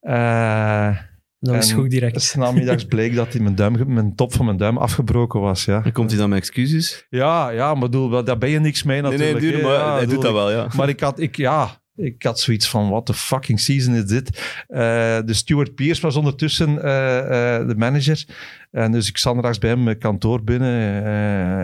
Eh 0.01 0.97
Dat 1.41 1.55
was 1.55 1.73
goed 1.73 1.91
direct. 1.91 2.23
s 2.23 2.35
namiddags 2.35 2.85
bleek 2.85 3.15
dat 3.15 3.33
die 3.33 3.41
mijn, 3.43 3.55
duim, 3.55 3.93
mijn 3.95 4.15
top 4.15 4.35
van 4.35 4.45
mijn 4.45 4.57
duim 4.57 4.77
afgebroken 4.79 5.41
was. 5.41 5.65
Ja, 5.65 5.81
Dan 5.81 5.93
komt 5.93 6.11
hij 6.11 6.19
dan 6.19 6.29
met 6.29 6.39
excuses. 6.39 7.07
ja, 7.11 7.49
ja 7.51 7.73
maar 7.75 7.89
bedoel, 7.91 8.25
daar 8.25 8.39
ben 8.39 8.51
je 8.51 8.61
niks 8.61 8.83
mee 8.83 9.03
Nee, 9.03 9.11
natuurlijk. 9.11 9.41
nee, 9.41 9.51
duur, 9.53 9.63
maar 9.63 9.73
Ja, 9.73 9.95
hij 9.97 10.07
doet 10.07 10.23
dat 10.23 10.33
wel, 10.33 10.51
ja. 10.51 10.67
maar 10.77 10.89
ik 10.89 11.01
had, 11.01 11.19
ik, 11.21 11.37
ja, 11.37 11.83
ik 11.97 12.23
had 12.23 12.41
zoiets 12.41 12.69
van, 12.69 12.89
what 12.89 13.07
the 13.07 13.15
fucking 13.15 13.61
season 13.61 13.95
is 13.95 14.05
dit? 14.05 14.39
Eh, 14.69 14.79
de 15.25 15.35
Stuart 15.35 15.75
Pierce 15.75 16.01
was 16.01 16.17
ondertussen 16.17 16.83
eh, 16.83 17.19
eh, 17.59 17.69
de 17.69 17.75
manager. 17.77 18.25
En 18.71 18.93
dus 18.93 19.09
ik 19.09 19.19
zat 19.19 19.59
bij 19.59 19.71
hem 19.71 19.83
mijn 19.83 19.99
kantoor 19.99 20.45
binnen. 20.45 21.05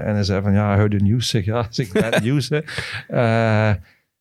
en 0.02 0.14
hij 0.14 0.22
zei 0.22 0.42
van, 0.42 0.52
ja, 0.52 0.76
heard 0.76 0.90
the 0.90 0.96
news. 0.96 1.28
Zeg, 1.28 1.44
ja, 1.44 1.66
zeg, 1.70 1.92
bad 1.92 2.22
news, 2.22 2.48
hè. 2.48 2.60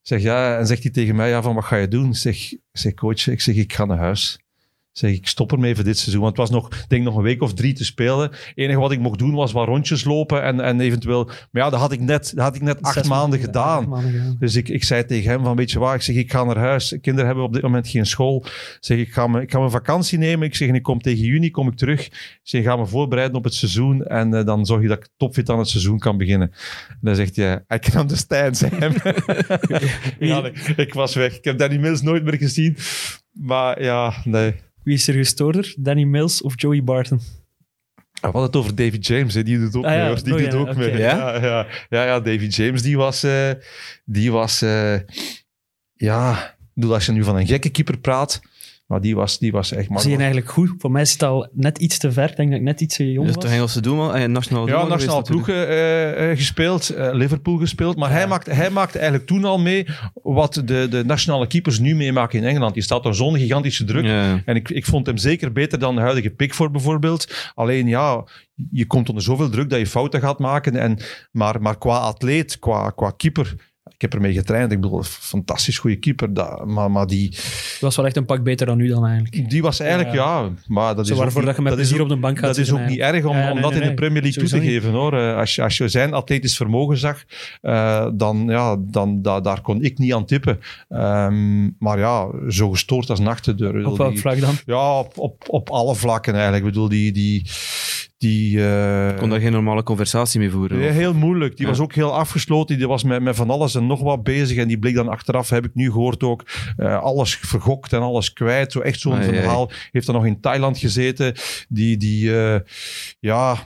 Zeg, 0.02 0.22
ja, 0.22 0.58
en 0.58 0.68
zegt 0.68 0.84
hij 0.84 0.92
tegen 0.92 1.16
mij, 1.16 1.30
ja, 1.30 1.42
van, 1.42 1.56
wat 1.56 1.64
ga 1.64 1.76
je 1.76 1.88
doen? 1.88 2.14
Zeg, 2.14 2.38
zeg 2.72 2.94
coach, 2.94 3.28
ik 3.28 3.42
zeg, 3.42 3.56
ik 3.56 3.74
ga 3.74 3.86
naar 3.86 3.98
huis. 3.98 4.40
Zeg, 4.92 5.12
ik 5.12 5.28
stop 5.28 5.52
ermee 5.52 5.76
voor 5.76 5.84
dit 5.84 5.98
seizoen. 5.98 6.22
Want 6.22 6.38
het 6.38 6.50
was 6.50 6.62
nog, 6.62 6.88
denk 6.88 7.04
nog 7.04 7.16
een 7.16 7.24
week 7.24 7.42
of 7.42 7.54
drie 7.54 7.74
te 7.74 7.86
spelen. 7.86 8.22
Het 8.22 8.52
enige 8.56 8.80
wat 8.80 8.92
ik 8.92 9.00
mocht 9.00 9.20
doen 9.20 9.34
was 9.34 9.52
wat 9.52 9.68
rondjes 9.68 10.04
lopen 10.04 10.44
en, 10.44 10.60
en 10.60 10.80
eventueel... 10.80 11.26
Maar 11.26 11.64
ja, 11.64 11.70
dat 11.70 11.80
had 11.80 11.92
ik 11.92 12.00
net, 12.00 12.32
dat 12.36 12.46
had 12.46 12.56
ik 12.56 12.62
net 12.62 12.82
acht 12.82 13.08
maanden 13.08 13.40
gedaan. 13.40 13.90
maanden. 13.90 14.36
Dus 14.40 14.56
ik, 14.56 14.70
ik 14.70 14.84
zei 14.84 15.06
tegen 15.06 15.30
hem 15.30 15.44
van, 15.44 15.56
weet 15.56 15.72
je 15.72 15.80
waar, 15.80 15.96
ik 15.96 16.02
zeg, 16.02 16.16
ik 16.16 16.32
ga 16.32 16.44
naar 16.44 16.58
huis. 16.58 16.98
Kinderen 17.02 17.26
hebben 17.26 17.44
op 17.44 17.54
dit 17.54 17.62
moment 17.62 17.88
geen 17.88 18.06
school. 18.06 18.44
Ik 18.46 18.78
zeg, 18.80 18.98
ik 18.98 19.12
ga, 19.12 19.28
me, 19.28 19.42
ik 19.42 19.52
ga 19.52 19.60
mijn 19.60 19.72
vakantie 19.72 20.18
nemen. 20.18 20.48
Ik 20.48 20.56
zeg, 20.56 20.68
en 20.68 20.76
ik 20.76 20.84
kom 20.84 21.02
tegen 21.02 21.26
juni, 21.26 21.52
kom 21.52 21.68
ik 21.68 21.76
terug. 21.76 22.06
Ik 22.06 22.40
zeg, 22.44 22.62
ik 22.62 22.68
ga 22.68 22.76
me 22.76 22.86
voorbereiden 22.86 23.38
op 23.38 23.44
het 23.44 23.54
seizoen 23.54 24.06
en 24.06 24.34
eh, 24.34 24.46
dan 24.46 24.66
zorg 24.66 24.82
je 24.82 24.88
dat 24.88 24.98
ik 24.98 25.10
topfit 25.18 25.50
aan 25.50 25.60
het 25.60 25.68
seizoen 25.68 26.00
kan 26.00 26.18
beginnen. 26.18 26.52
En 26.90 26.98
dan 27.02 27.16
zegt 27.16 27.36
hij, 27.36 27.64
I 27.74 27.80
can 27.80 28.02
understand, 28.02 28.60
hem. 28.60 28.94
ja, 30.30 30.42
nee, 30.42 30.52
ik 30.76 30.94
was 30.94 31.16
weg. 31.16 31.38
Ik 31.38 31.44
heb 31.44 31.58
Danny 31.58 31.78
Mills 31.78 32.02
nooit 32.02 32.24
meer 32.24 32.38
gezien. 32.38 32.78
Maar 33.32 33.84
ja, 33.84 34.14
nee. 34.24 34.56
Wie 34.90 34.98
is 34.98 35.08
er 35.08 35.14
gestoorder? 35.14 35.74
Danny 35.78 36.04
Mills 36.04 36.42
of 36.42 36.54
Joey 36.56 36.84
Barton? 36.84 37.18
We 37.18 38.20
hadden 38.22 38.42
het 38.44 38.56
over 38.56 38.76
David 38.76 39.08
James, 39.08 39.34
hè. 39.34 39.44
die 39.44 39.60
doet 39.60 39.76
ook 39.76 39.86
Ah, 39.86 39.92
ja. 39.92 39.98
mee. 39.98 40.08
hoor. 40.08 40.24
Die 40.24 40.34
Oh, 40.34 40.40
doet 40.40 40.52
ja, 40.52 40.58
ook 40.58 40.76
mee. 40.76 40.98
Ja? 40.98 41.18
Ja, 41.36 41.44
ja, 41.46 41.68
ja, 41.90 42.04
ja, 42.06 42.20
David 42.20 42.56
James, 42.56 42.82
die 42.82 42.98
was... 42.98 43.24
eh, 43.24 43.52
die 44.06 44.32
was 44.32 44.62
eh, 44.62 45.00
ja, 45.94 46.44
ik 46.58 46.72
bedoel, 46.74 46.94
als 46.94 47.06
je 47.06 47.12
nu 47.12 47.24
van 47.24 47.36
een 47.36 47.48
gekke 47.48 47.70
keeper 47.70 47.98
praat, 47.98 48.42
maar 48.90 49.02
die 49.02 49.16
was, 49.16 49.40
die 49.40 49.52
was 49.52 49.72
echt... 49.72 49.90
Maar, 49.90 50.00
Zie 50.00 50.12
je 50.12 50.18
eigenlijk 50.18 50.50
goed? 50.50 50.74
Voor 50.78 50.92
mij 50.92 51.06
zit 51.06 51.22
het 51.22 51.30
al 51.30 51.48
net 51.54 51.78
iets 51.78 51.98
te 51.98 52.12
ver. 52.12 52.30
Ik 52.30 52.36
denk 52.36 52.50
dat 52.50 52.60
ik 52.60 52.66
net 52.66 52.82
iets 52.82 52.96
te 52.96 53.12
jong 53.12 53.26
Dus 53.26 53.36
was. 53.36 53.44
toch 53.44 53.54
Engelse 53.54 53.82
doelman, 53.82 54.16
eh, 54.16 54.28
nationale 54.28 54.66
ja, 54.66 54.72
doelman 54.72 54.90
nationaal 54.90 55.24
geweest 55.24 55.46
ploeg 55.46 55.48
natuurlijk. 55.48 56.18
eh, 56.18 56.32
eh, 56.32 56.38
gespeeld, 56.38 56.90
eh, 56.90 57.10
Liverpool 57.14 57.58
gespeeld. 57.58 57.98
Maar 57.98 58.12
hij, 58.12 58.28
maakte, 58.28 58.52
hij 58.52 58.70
maakte 58.70 58.98
eigenlijk 58.98 59.28
toen 59.28 59.46
al 59.46 59.60
mee 59.60 59.88
wat 60.14 60.62
de, 60.66 60.88
de 60.90 61.04
nationale 61.06 61.48
keepers 61.48 61.80
nu 61.80 61.96
meemaken 61.96 62.40
in 62.40 62.46
Engeland. 62.46 62.74
Die 62.74 62.84
staat 62.84 62.98
onder 62.98 63.16
zo'n 63.16 63.38
gigantische 63.38 63.84
druk. 63.84 64.06
Ja. 64.06 64.42
En 64.46 64.56
ik, 64.56 64.70
ik 64.70 64.86
vond 64.86 65.06
hem 65.06 65.18
zeker 65.18 65.52
beter 65.52 65.80
dan 65.80 65.96
de 65.96 66.02
huidige 66.02 66.30
Pickford 66.30 66.72
bijvoorbeeld. 66.72 67.52
Alleen 67.56 67.88
ja, 67.88 68.24
je 68.72 68.86
komt 68.86 69.10
onder 69.10 69.24
zoveel 69.24 69.50
druk 69.50 69.70
dat 69.70 69.80
je 69.80 69.88
fouten 69.88 70.22
gaat 70.22 70.40
maken. 70.40 70.76
En, 70.76 70.98
maar, 71.32 71.62
maar 71.62 71.78
qua 71.78 71.98
atleet, 71.98 72.60
qua, 72.60 72.90
qua 72.90 73.12
keeper... 73.18 73.56
Ik 74.00 74.06
heb 74.12 74.14
ermee 74.14 74.34
getraind. 74.34 74.72
Ik 74.72 74.82
bedoel, 74.82 74.98
een 74.98 75.04
fantastisch 75.04 75.78
goede 75.78 75.96
keeper. 75.96 76.34
Dat, 76.34 76.66
maar, 76.66 76.92
maar 76.92 77.08
die, 77.08 77.38
was 77.80 77.96
wel 77.96 78.06
echt 78.06 78.16
een 78.18 78.26
pak 78.26 78.44
beter 78.44 78.66
dan 78.66 78.78
nu 78.78 78.88
dan 78.88 79.06
eigenlijk. 79.06 79.50
die 79.50 79.62
was 79.62 79.80
eigenlijk, 79.80 80.14
ja... 80.14 80.50
maar 80.68 80.96
dat 80.96 81.08
Zo 81.08 81.14
is 81.14 81.20
waarvoor 81.20 81.42
ook 81.42 81.48
dat 81.48 81.56
je 81.56 81.62
met 81.62 81.74
plezier 81.74 82.02
op 82.02 82.10
de 82.10 82.18
bank 82.18 82.38
gaat 82.40 82.48
Dat 82.48 82.58
is 82.58 82.72
ook 82.72 82.86
niet 82.88 83.00
erg 83.00 83.26
om, 83.26 83.38
Ja, 83.38 83.52
om 83.52 83.62
dat 83.62 83.72
nee, 83.72 83.82
in 83.82 83.88
de. 83.88 83.94
Premier 83.94 84.22
League 84.22 84.44
toe 84.44 84.60
te 84.60 84.66
geven, 84.66 84.92
hoor. 84.92 85.18
Eh, 85.18 85.36
Als 85.36 85.56
je, 85.56 85.62
als 85.64 85.78
je 85.78 85.88
zijn 85.88 86.14
atletisch 86.14 86.56
vermogen 86.56 86.98
zag, 86.98 87.24
eh, 87.62 88.08
dan, 88.14 88.46
ja, 88.48 88.76
dan 88.80 89.22
da- 89.22 89.42
daar 89.42 89.62
kon 89.62 89.84
ik 89.84 89.98
niet 89.98 90.14
aan 90.14 90.26
tippen. 90.26 90.60
Ehm, 90.90 91.70
maar 91.80 92.00
ja, 92.00 92.28
zo 92.50 92.70
gestoord 92.70 93.10
als 93.10 93.20
nachtendeur. 93.20 93.86
Op 93.88 93.98
welk 93.98 94.18
vlak 94.18 94.40
dan? 94.40 94.56
Ja, 94.66 95.00
op, 95.00 95.18
op, 95.18 95.44
op 95.48 95.70
alle 95.70 95.96
vlakken 95.96 96.34
eigenlijk. 96.34 96.66
Ik 96.66 96.72
bedoel, 96.72 96.90
die... 96.90 97.12
die, 97.12 97.44
die 98.20 98.60
eh, 98.66 99.10
Ik 99.10 99.16
kon 99.18 99.30
daar 99.30 99.40
geen 99.40 99.52
normale 99.52 99.84
conversatie 99.84 100.40
mee 100.40 100.50
voeren. 100.52 100.94
heel 100.94 101.14
moeilijk. 101.14 101.56
Die 101.58 101.66
Ja. 101.66 101.72
was 101.72 101.80
ook 101.82 101.94
heel 101.94 102.14
afgesloten. 102.16 102.78
Die 102.78 102.88
was 102.88 103.04
met, 103.04 103.22
met 103.22 103.36
van 103.36 103.50
alles 103.50 103.76
en 103.76 103.88
nog 103.88 104.02
wat 104.02 104.24
bezig. 104.24 104.58
En 104.58 104.68
die 104.68 104.80
bleek 104.80 104.96
dan 104.96 105.08
achteraf, 105.10 105.50
heb 105.50 105.66
ik 105.66 105.72
nu 105.74 105.92
gehoord 105.92 106.24
ook, 106.24 106.44
eh, 106.78 107.00
alles 107.02 107.36
vergokt 107.36 107.94
en 107.94 108.00
alles 108.02 108.34
kwijt. 108.34 108.72
Zo 108.72 108.80
echt 108.80 109.00
zo'n 109.00 109.24
verhaal. 109.24 109.72
Heeft 109.92 110.06
dan 110.06 110.16
nog 110.16 110.26
in 110.26 110.40
Thailand 110.40 110.78
gezeten. 110.78 111.34
Die, 111.70 111.98
die 111.98 112.38
eh, 112.40 112.60
ja... 113.20 113.58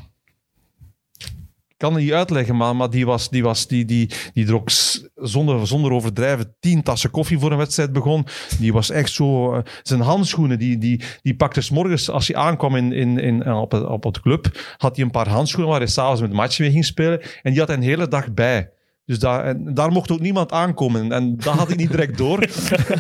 Kan 1.84 1.94
het 1.94 2.04
niet 2.04 2.12
uitleggen, 2.14 2.56
maar, 2.56 2.76
maar 2.76 2.90
die, 2.90 3.06
was, 3.06 3.30
die, 3.30 3.44
was, 3.44 3.68
die, 3.68 3.86
die, 3.86 4.10
die 4.34 4.46
dronk 4.46 4.70
s- 4.70 5.08
zonder, 5.16 5.68
zonder 5.68 5.92
overdrijven 5.92 6.56
tien 6.60 6.84
tassen 6.84 7.10
koffie 7.12 7.40
voor 7.40 7.52
een 7.52 7.58
wedstrijd 7.58 7.94
begon. 7.94 8.26
Die 8.60 8.74
was 8.74 8.90
echt 8.90 9.12
zo... 9.12 9.54
eh, 9.54 9.62
zijn 9.82 10.02
handschoenen, 10.02 10.60
die, 10.60 10.78
die, 10.78 11.02
die 11.22 11.36
pakte 11.36 11.62
s 11.62 11.70
morgens 11.70 12.10
als 12.10 12.28
hij 12.28 12.36
aankwam 12.38 12.76
in, 12.76 12.92
in, 12.92 13.20
in, 13.20 13.54
op, 13.54 13.72
het, 13.72 13.86
op 13.86 14.04
het 14.04 14.20
club, 14.22 14.46
had 14.78 14.96
hij 14.96 15.06
een 15.06 15.12
paar 15.12 15.28
handschoenen 15.28 15.70
waar 15.72 15.80
hij 15.80 15.90
s'avonds 15.90 16.22
met 16.22 16.30
de 16.30 16.36
match 16.36 16.60
mee 16.60 16.72
ging 16.72 16.86
spelen. 16.86 17.22
En 17.42 17.52
die 17.52 17.60
had 17.60 17.68
hij 17.68 17.78
een 17.78 17.84
hele 17.84 18.08
dag 18.08 18.34
bij. 18.34 18.70
Dus 19.06 19.20
daar, 19.20 19.46
en 19.46 19.74
daar 19.74 19.92
mocht 19.92 20.12
ook 20.12 20.20
niemand 20.20 20.52
aankomen. 20.52 21.12
En 21.12 21.38
dat 21.38 21.54
had 21.54 21.70
ik 21.70 21.78
niet 21.78 21.90
direct 21.90 22.18
door. 22.18 22.40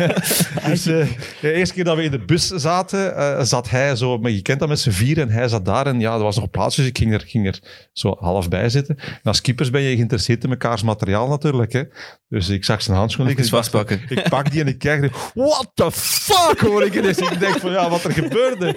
dus 0.67 0.85
eh, 0.85 1.07
de 1.41 1.51
eerste 1.53 1.73
keer 1.73 1.83
dat 1.83 1.95
we 1.95 2.03
in 2.03 2.11
de 2.11 2.25
bus 2.25 2.47
zaten, 2.47 3.15
eh, 3.15 3.41
zat 3.41 3.69
hij 3.69 3.95
zo... 3.95 4.17
Maar 4.17 4.31
je 4.31 4.41
kent 4.41 4.59
dat 4.59 4.69
met 4.69 4.79
z'n 4.79 4.89
vier 4.89 5.19
en 5.19 5.29
hij 5.29 5.47
zat 5.47 5.65
daar. 5.65 5.87
En 5.87 5.99
ja, 5.99 6.13
er 6.13 6.23
was 6.23 6.35
nog 6.35 6.49
plaats, 6.49 6.75
dus 6.75 6.85
ik 6.85 6.97
ging 6.97 7.13
er, 7.13 7.23
ging 7.25 7.47
er 7.47 7.87
zo 7.93 8.15
half 8.19 8.49
bij 8.49 8.69
zitten. 8.69 8.97
En 8.97 9.21
als 9.23 9.41
keepers 9.41 9.69
ben 9.69 9.81
je 9.81 9.95
geïnteresseerd 9.95 10.43
in 10.43 10.49
mekaars 10.49 10.83
materiaal 10.83 11.27
natuurlijk. 11.27 11.73
Hè. 11.73 11.83
Dus 12.29 12.49
ik 12.49 12.65
zag 12.65 12.81
zijn 12.81 12.97
handschoen 12.97 13.25
liggen. 13.25 13.43
Ik 13.43 13.49
vastpakken. 13.49 14.01
Ik 14.09 14.29
pak 14.29 14.51
die 14.51 14.61
en 14.61 14.67
ik 14.67 14.81
die, 14.81 15.09
what 15.33 15.71
the 15.73 15.91
fuck 15.91 16.59
hoor 16.59 16.83
ik 16.83 16.95
ineens. 16.95 17.17
Ik 17.17 17.39
denk 17.39 17.59
van, 17.59 17.71
ja, 17.71 17.89
wat 17.89 18.03
er 18.03 18.11
gebeurde. 18.11 18.75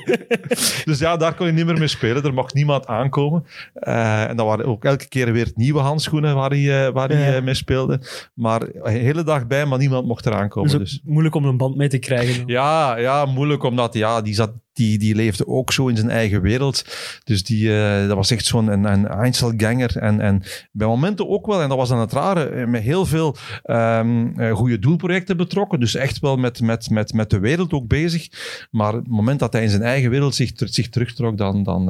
Dus 0.84 0.98
ja, 0.98 1.16
daar 1.16 1.34
kon 1.34 1.46
hij 1.46 1.54
niet 1.54 1.66
meer 1.66 1.78
mee 1.78 1.88
spelen. 1.88 2.24
Er 2.24 2.34
mocht 2.34 2.54
niemand 2.54 2.86
aankomen. 2.86 3.46
Eh, 3.74 4.28
en 4.28 4.36
dat 4.36 4.46
waren 4.46 4.64
ook 4.64 4.84
elke 4.84 5.08
keer 5.08 5.32
weer 5.32 5.50
nieuwe 5.54 5.80
handschoenen 5.80 6.34
waar 6.34 6.50
hij, 6.50 6.86
eh, 6.86 6.92
waar 6.92 7.08
hij 7.08 7.15
Ja. 7.18 7.34
eh, 7.34 7.42
mee 7.42 7.54
speelde. 7.54 8.00
Maar 8.34 8.62
een 8.62 8.92
hele 9.00 9.22
dag 9.22 9.46
bij, 9.46 9.66
maar 9.66 9.78
niemand 9.78 10.06
mocht 10.06 10.26
eraan 10.26 10.48
komen. 10.48 10.78
Dus 10.78 10.90
Dus. 10.90 11.00
moeilijk 11.04 11.34
om 11.34 11.44
een 11.44 11.56
band 11.56 11.76
mee 11.76 11.88
te 11.88 11.98
krijgen. 11.98 12.46
Ja, 12.46 12.96
ja, 12.96 13.24
moeilijk, 13.24 13.62
omdat 13.62 13.94
ja, 13.94 14.22
die, 14.22 14.34
zat, 14.34 14.52
die, 14.72 14.98
die 14.98 15.14
leefde 15.14 15.46
ook 15.46 15.72
zo 15.72 15.88
in 15.88 15.96
zijn 15.96 16.10
eigen 16.10 16.42
wereld. 16.42 16.84
Dus 17.24 17.44
die, 17.44 17.76
eh, 17.80 18.06
dat 18.06 18.16
was 18.16 18.30
echt 18.30 18.44
zo'n 18.44 18.68
een, 18.68 18.84
een 18.84 19.06
Einzelganger. 19.08 19.96
En, 19.96 20.20
en 20.20 20.42
bij 20.72 20.86
momenten 20.86 21.28
ook 21.28 21.46
wel, 21.46 21.62
en 21.62 21.68
dat 21.68 21.78
was 21.78 21.88
dan 21.88 22.00
het 22.00 22.12
rare, 22.12 22.44
eh, 22.44 22.66
met 22.66 22.82
heel 22.82 23.06
veel 23.06 23.36
eh, 23.62 24.52
goede 24.52 24.78
doelprojecten 24.78 25.36
betrokken. 25.36 25.80
Dus 25.80 25.94
echt 25.94 26.18
wel 26.18 26.36
met, 26.36 26.60
met, 26.60 26.90
met, 26.90 27.12
met 27.12 27.30
de 27.30 27.38
wereld 27.38 27.72
ook 27.72 27.88
bezig. 27.88 28.28
Maar 28.70 28.92
het 28.92 29.08
moment 29.08 29.38
dat 29.38 29.52
hij 29.52 29.62
in 29.62 29.70
zijn 29.70 29.82
eigen 29.82 30.10
wereld 30.10 30.34
zich, 30.34 30.50
zich 30.54 30.88
terugtrok, 30.88 31.38
dan, 31.38 31.62
dan, 31.62 31.84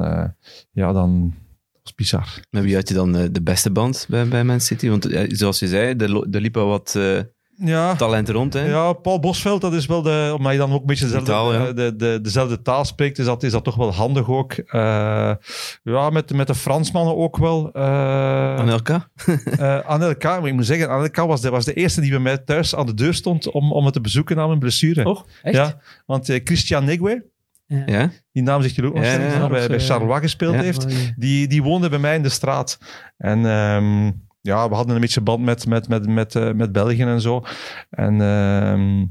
ja, 0.71 0.93
dan 0.93 1.33
was 1.95 2.07
het 2.09 2.27
bizar. 2.27 2.45
Met 2.49 2.63
wie 2.63 2.75
had 2.75 2.87
je 2.87 2.93
dan 2.93 3.17
eh, 3.17 3.23
de 3.31 3.41
beste 3.41 3.71
band 3.71 4.05
bij, 4.09 4.27
bij 4.27 4.43
Man 4.43 4.59
City? 4.61 4.89
Want 4.89 5.05
eh, 5.05 5.23
zoals 5.27 5.59
je 5.59 5.67
zei, 5.67 5.93
er, 5.97 6.27
er 6.31 6.41
liep 6.41 6.53
wel 6.55 6.67
wat 6.67 6.93
eh, 6.97 7.19
Ja. 7.67 7.95
talent 7.95 8.29
rond. 8.29 8.53
Hè? 8.53 8.65
Ja, 8.65 8.93
Paul 8.93 9.19
Bosveld, 9.19 9.61
dat 9.61 9.73
is 9.73 9.85
wel 9.85 10.01
de, 10.01 10.33
omdat 10.37 10.51
je 10.51 10.57
dan 10.57 10.71
ook 10.73 10.79
een 10.81 10.85
beetje 10.85 11.05
dezelfde, 11.05 11.31
taal, 11.31 11.53
ja. 11.53 11.67
eh, 11.67 11.75
de, 11.75 11.95
de, 11.95 12.19
dezelfde 12.21 12.61
taal 12.61 12.85
spreekt, 12.85 13.19
is 13.19 13.25
dat, 13.25 13.43
is 13.43 13.51
dat 13.51 13.63
toch 13.63 13.75
wel 13.75 13.93
handig 13.93 14.29
ook. 14.29 14.51
Eh, 14.53 15.31
ja, 15.83 16.09
met, 16.09 16.33
met 16.33 16.47
de 16.47 16.55
Fransmannen 16.55 17.15
ook 17.15 17.37
wel. 17.37 17.71
Eh 17.71 18.55
Anelka? 18.59 19.09
eh, 19.57 19.79
Anelka, 19.79 20.39
maar 20.39 20.47
ik 20.49 20.53
moet 20.55 20.65
zeggen, 20.65 20.89
Anelka 20.89 21.27
was 21.27 21.41
de, 21.41 21.49
was 21.49 21.65
de 21.65 21.73
eerste 21.73 22.01
die 22.01 22.09
bij 22.09 22.19
mij 22.19 22.37
thuis 22.37 22.75
aan 22.75 22.85
de 22.85 22.93
deur 22.93 23.13
stond 23.13 23.51
om, 23.51 23.71
om 23.71 23.83
me 23.83 23.91
te 23.91 24.01
bezoeken 24.01 24.35
na 24.35 24.47
mijn 24.47 24.59
blessure. 24.59 25.05
Oh, 25.05 25.19
echt? 25.41 25.55
Ja, 25.55 25.79
want 26.05 26.29
eh, 26.29 26.41
Christian 26.43 26.85
Negwe, 26.85 27.25
Ja? 27.67 28.09
die 28.31 28.43
naam 28.43 28.61
zegt 28.61 28.75
jullie 28.75 28.89
ook 28.89 28.95
nog 28.95 29.05
Ja, 29.05 29.11
steeds, 29.13 29.33
ja, 29.33 29.39
die 29.39 29.49
bij, 29.49 29.67
bij 29.67 29.75
is, 29.75 29.87
Charleroi 29.87 30.21
gespeeld 30.21 30.53
ja. 30.55 30.61
heeft, 30.61 30.85
Oh, 30.85 30.91
die, 31.15 31.47
die 31.47 31.63
woonde 31.63 31.89
bij 31.89 31.99
mij 31.99 32.15
in 32.15 32.23
de 32.23 32.29
straat. 32.29 32.79
En 33.17 33.45
ehm, 33.45 34.05
ja, 34.41 34.69
we 34.69 34.75
hadden 34.75 34.95
een 34.95 35.01
beetje 35.01 35.21
band 35.21 35.43
met, 35.43 35.67
met, 35.67 35.87
met, 35.87 36.07
met, 36.07 36.35
eh, 36.35 36.51
met 36.51 36.71
België 36.71 37.01
en 37.01 37.21
zo. 37.21 37.43
En 37.89 38.21
ehm, 38.21 39.05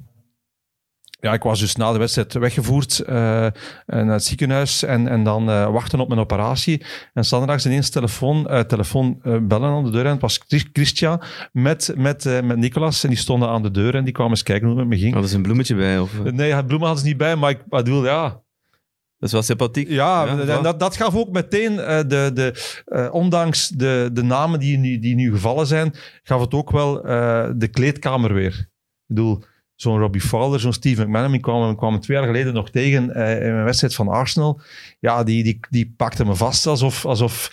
ja, 1.20 1.32
ik 1.32 1.42
was 1.42 1.61
dus 1.61 1.76
na 1.76 1.92
de 1.92 1.98
wedstrijd 1.98 2.32
weggevoerd 2.32 2.98
eh, 2.98 3.14
naar 3.86 4.07
het 4.07 4.24
ziekenhuis 4.24 4.82
en, 4.82 5.09
en 5.09 5.24
dan 5.24 5.50
eh, 5.50 5.70
wachten 5.70 6.00
op 6.00 6.09
mijn 6.09 6.20
operatie. 6.20 6.84
En 7.14 7.24
zondags 7.24 7.66
ineens 7.66 7.90
telefoon, 7.90 8.48
eh, 8.48 8.61
telefoon 8.61 9.18
eh, 9.22 9.36
bellen 9.42 9.70
aan 9.70 9.84
de 9.84 9.90
deur. 9.90 10.04
En 10.04 10.11
het 10.12 10.20
was 10.20 10.40
Chris- 10.48 10.68
Christian 10.72 11.22
met, 11.52 11.92
met, 11.96 12.26
eh, 12.26 12.42
met 12.42 12.57
Nicolas. 12.57 13.02
En 13.04 13.09
die 13.09 13.18
stonden 13.18 13.48
aan 13.48 13.62
de 13.62 13.70
deur 13.70 13.94
en 13.94 14.04
die 14.04 14.12
kwamen 14.12 14.32
eens 14.32 14.42
kijken 14.42 14.68
hoe 14.68 14.76
het 14.78 14.86
met 14.88 14.94
me 14.96 15.00
ging. 15.02 15.12
Hadden 15.12 15.30
ze 15.30 15.36
een 15.36 15.42
bloemetje 15.42 15.74
bij? 15.74 15.98
Of, 15.98 16.22
Nee, 16.22 16.52
het 16.54 16.66
bloemen 16.66 16.86
hadden 16.86 17.04
ze 17.04 17.11
niet 17.11 17.18
bij, 17.20 17.36
maar 17.36 17.50
ik 17.50 17.66
bedoel, 17.68 18.04
ja, 18.04 18.42
dat 19.18 19.28
is 19.28 19.32
wel 19.32 19.42
sympathiek. 19.42 19.88
ja, 19.88 20.44
dat, 20.60 20.80
dat 20.80 20.96
gaf 20.96 21.14
ook 21.14 21.30
meteen, 21.30 21.78
eh, 21.78 21.98
de, 21.98 22.30
de, 22.34 22.80
eh, 22.84 23.08
ondanks 23.14 23.68
de, 23.68 24.10
de 24.12 24.22
namen 24.22 24.60
die 24.60 24.78
nu, 24.78 24.98
die 24.98 25.14
nu 25.14 25.30
gevallen 25.30 25.66
zijn, 25.66 25.94
gaf 26.22 26.40
het 26.40 26.54
ook 26.54 26.70
wel 26.70 27.04
eh, 27.04 27.50
de 27.56 27.68
kleedkamer 27.68 28.34
weer. 28.34 28.52
Ik 28.52 29.14
bedoel, 29.14 29.42
zo'n 29.74 29.98
Robbie 29.98 30.20
Fowler, 30.20 30.60
zo'n 30.60 30.72
Steve 30.72 31.02
McManaman, 31.02 31.40
kwamen, 31.40 31.76
kwamen 31.76 32.00
twee 32.00 32.16
jaar 32.16 32.26
geleden 32.26 32.54
nog 32.54 32.70
tegen 32.70 33.14
in 33.14 33.52
een 33.52 33.64
wedstrijd 33.64 33.94
van 33.94 34.08
Arsenal. 34.08 34.60
Ja, 35.00 35.24
die, 35.24 35.42
die, 35.42 35.60
die 35.70 35.94
pakte 35.96 36.24
me 36.24 36.34
vast 36.34 36.66
alsof... 36.66 37.06
alsof 37.06 37.50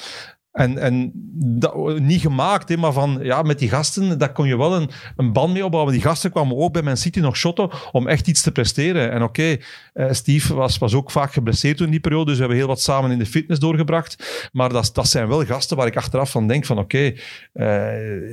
en, 0.53 0.77
en 0.77 1.11
dat, 1.35 1.99
niet 1.99 2.21
gemaakt, 2.21 2.69
hè, 2.69 2.77
maar 2.77 2.93
van 2.93 3.19
ja, 3.21 3.41
met 3.41 3.59
die 3.59 3.69
gasten, 3.69 4.17
daar 4.17 4.31
kon 4.31 4.47
je 4.47 4.57
wel 4.57 4.75
een, 4.75 4.89
een 5.15 5.33
band 5.33 5.53
mee 5.53 5.65
opbouwen. 5.65 5.93
Die 5.93 6.01
gasten 6.01 6.31
kwamen 6.31 6.57
ook 6.57 6.73
bij 6.73 6.81
Man 6.81 6.97
City 6.97 7.19
nog 7.19 7.37
shotten 7.37 7.69
om 7.91 8.07
echt 8.07 8.27
iets 8.27 8.41
te 8.41 8.51
presteren. 8.51 9.11
En 9.11 9.23
oké, 9.23 9.57
eh, 9.93 10.11
Steve 10.11 10.53
was, 10.53 10.77
was 10.77 10.93
ook 10.93 11.11
vaak 11.11 11.33
geblesseerd 11.33 11.77
toen 11.77 11.85
in 11.85 11.91
die 11.91 12.01
periode, 12.01 12.25
dus 12.25 12.33
we 12.33 12.39
hebben 12.39 12.57
heel 12.57 12.67
wat 12.67 12.81
samen 12.81 13.11
in 13.11 13.19
de 13.19 13.25
fitness 13.25 13.59
doorgebracht. 13.59 14.49
Maar 14.51 14.69
dat, 14.69 14.89
dat 14.93 15.07
zijn 15.07 15.27
wel 15.27 15.45
gasten 15.45 15.77
waar 15.77 15.87
ik 15.87 15.97
achteraf 15.97 16.31
van 16.31 16.47
denk 16.47 16.65
van 16.65 16.77
oké, 16.77 16.97
eh, 16.97 17.15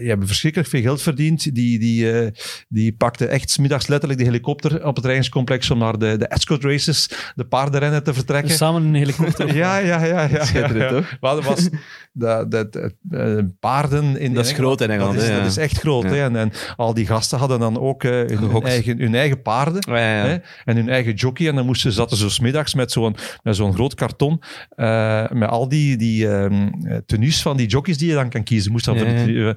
je 0.02 0.06
hebt 0.06 0.26
verschrikkelijk 0.26 0.70
veel 0.70 0.82
geld 0.82 1.02
verdiend. 1.02 1.54
Die, 1.54 1.78
die, 1.78 2.12
eh, 2.12 2.30
die 2.68 2.92
pakte 2.92 3.26
echt 3.26 3.50
's 3.50 3.58
middags 3.58 3.86
letterlijk 3.86 4.20
de 4.20 4.26
helikopter 4.26 4.86
op 4.86 4.94
het 4.94 5.02
trainingscomplex 5.02 5.70
om 5.70 5.78
naar 5.78 5.98
de, 5.98 6.16
de 6.16 6.26
Escort 6.26 6.64
Races, 6.64 7.10
de 7.34 7.44
paardenrennen 7.44 8.02
te 8.02 8.14
vertrekken. 8.14 8.48
Dus 8.48 8.56
samen 8.56 8.82
in 8.82 8.88
een 8.88 8.94
helikopter. 8.94 9.54
Ja, 9.60 9.76
ja, 9.76 10.04
ja. 10.04 10.22
ja, 10.22 10.44
ja, 10.52 10.74
ja. 10.74 10.88
toch? 10.88 11.16
Maar 11.20 11.34
dat 11.34 11.44
was 11.44 11.68
de, 12.12 12.46
de, 12.48 12.68
de, 12.70 13.16
eh, 13.16 13.44
paarden 13.60 14.16
in 14.20 14.34
Dat 14.34 14.44
is 14.46 14.52
groot 14.52 14.80
in 14.80 14.90
Engeland, 14.90 15.14
Dat 15.14 15.22
is, 15.22 15.28
ja. 15.28 15.36
dat 15.36 15.46
is 15.46 15.56
echt 15.56 15.78
groot. 15.78 16.02
Ja. 16.04 16.10
Hè? 16.10 16.22
En, 16.24 16.36
en 16.36 16.52
al 16.76 16.94
die 16.94 17.06
gasten 17.06 17.38
hadden 17.38 17.58
dan 17.60 17.78
ook 17.80 18.04
eh, 18.04 18.10
hun, 18.10 18.62
eigen, 18.62 18.98
hun 18.98 19.14
eigen 19.14 19.42
paarden. 19.42 19.90
Hè? 19.94 20.36
En 20.64 20.76
hun 20.76 20.88
eigen 20.88 21.12
jockey. 21.14 21.48
En 21.48 21.54
dan 21.54 21.66
moesten, 21.66 21.92
zaten 21.92 22.16
ze 22.16 22.30
's 22.30 22.40
middags 22.40 22.74
met 22.74 22.92
zo'n, 22.92 23.16
met 23.42 23.56
zo'n 23.56 23.74
groot 23.74 23.94
karton. 23.94 24.42
eh, 24.76 25.30
met 25.30 25.48
al 25.48 25.68
die, 25.68 25.96
die 25.96 26.28
ehm, 26.28 26.68
tenues 27.06 27.42
van 27.42 27.56
die 27.56 27.66
jockeys 27.66 27.98
die 27.98 28.08
je 28.08 28.14
dan 28.14 28.28
kan 28.28 28.42
kiezen. 28.42 28.72
Moest 28.72 28.84
dat 28.84 28.94
die- 28.98 29.46
eh, 29.48 29.54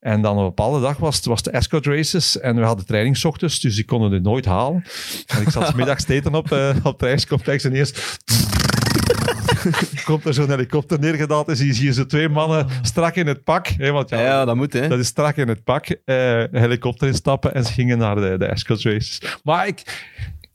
en 0.00 0.22
dan 0.22 0.32
op 0.32 0.38
een 0.38 0.44
bepaalde 0.44 0.80
dag 0.80 0.96
was 0.96 1.16
het, 1.16 1.24
was 1.24 1.42
de 1.42 1.50
escort 1.50 1.86
races. 1.86 2.40
En 2.40 2.56
we 2.56 2.62
hadden 2.62 2.86
training 2.86 3.16
's 3.16 3.24
ochtends, 3.24 3.60
dus 3.60 3.78
ik 3.78 3.86
kon 3.86 4.12
het 4.12 4.22
nooit 4.22 4.44
halen. 4.44 4.84
En 5.26 5.42
ik 5.42 5.48
zat 5.50 5.66
's 5.70 5.74
middags 5.74 6.04
te 6.04 6.14
eten 6.14 6.34
op, 6.34 6.52
eh, 6.52 6.68
op 6.76 6.84
het 6.84 6.98
trainingscomplex. 6.98 7.64
En 7.64 7.72
eerst 7.72 8.18
komt 10.04 10.24
er 10.24 10.34
zo'n 10.34 10.48
helikopter 10.50 10.98
neergedaald. 10.98 11.48
En 11.48 11.56
zie 11.56 11.84
je- 11.84 11.92
zo 11.92 12.06
twee 12.06 12.28
mannen 12.28 12.66
strak 12.82 13.14
in 13.14 13.26
het 13.26 13.44
pak. 13.44 13.66
Hè, 13.66 13.90
want 13.90 14.08
ja, 14.10 14.20
Ja, 14.20 14.44
dat 14.44 14.56
moet, 14.56 14.72
hè. 14.72 14.88
dat 14.88 14.98
is 14.98 15.06
strak 15.06 15.36
in 15.36 15.48
het 15.48 15.64
pak. 15.64 15.86
eh, 15.88 16.14
helikopter 16.50 17.06
instappen 17.08 17.54
en 17.54 17.64
ze 17.64 17.72
gingen 17.72 17.98
naar 17.98 18.14
de, 18.14 18.34
de 18.38 18.46
races. 18.46 19.22
Maar 19.44 19.66
ik 19.66 20.06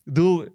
bedoel, 0.03 0.45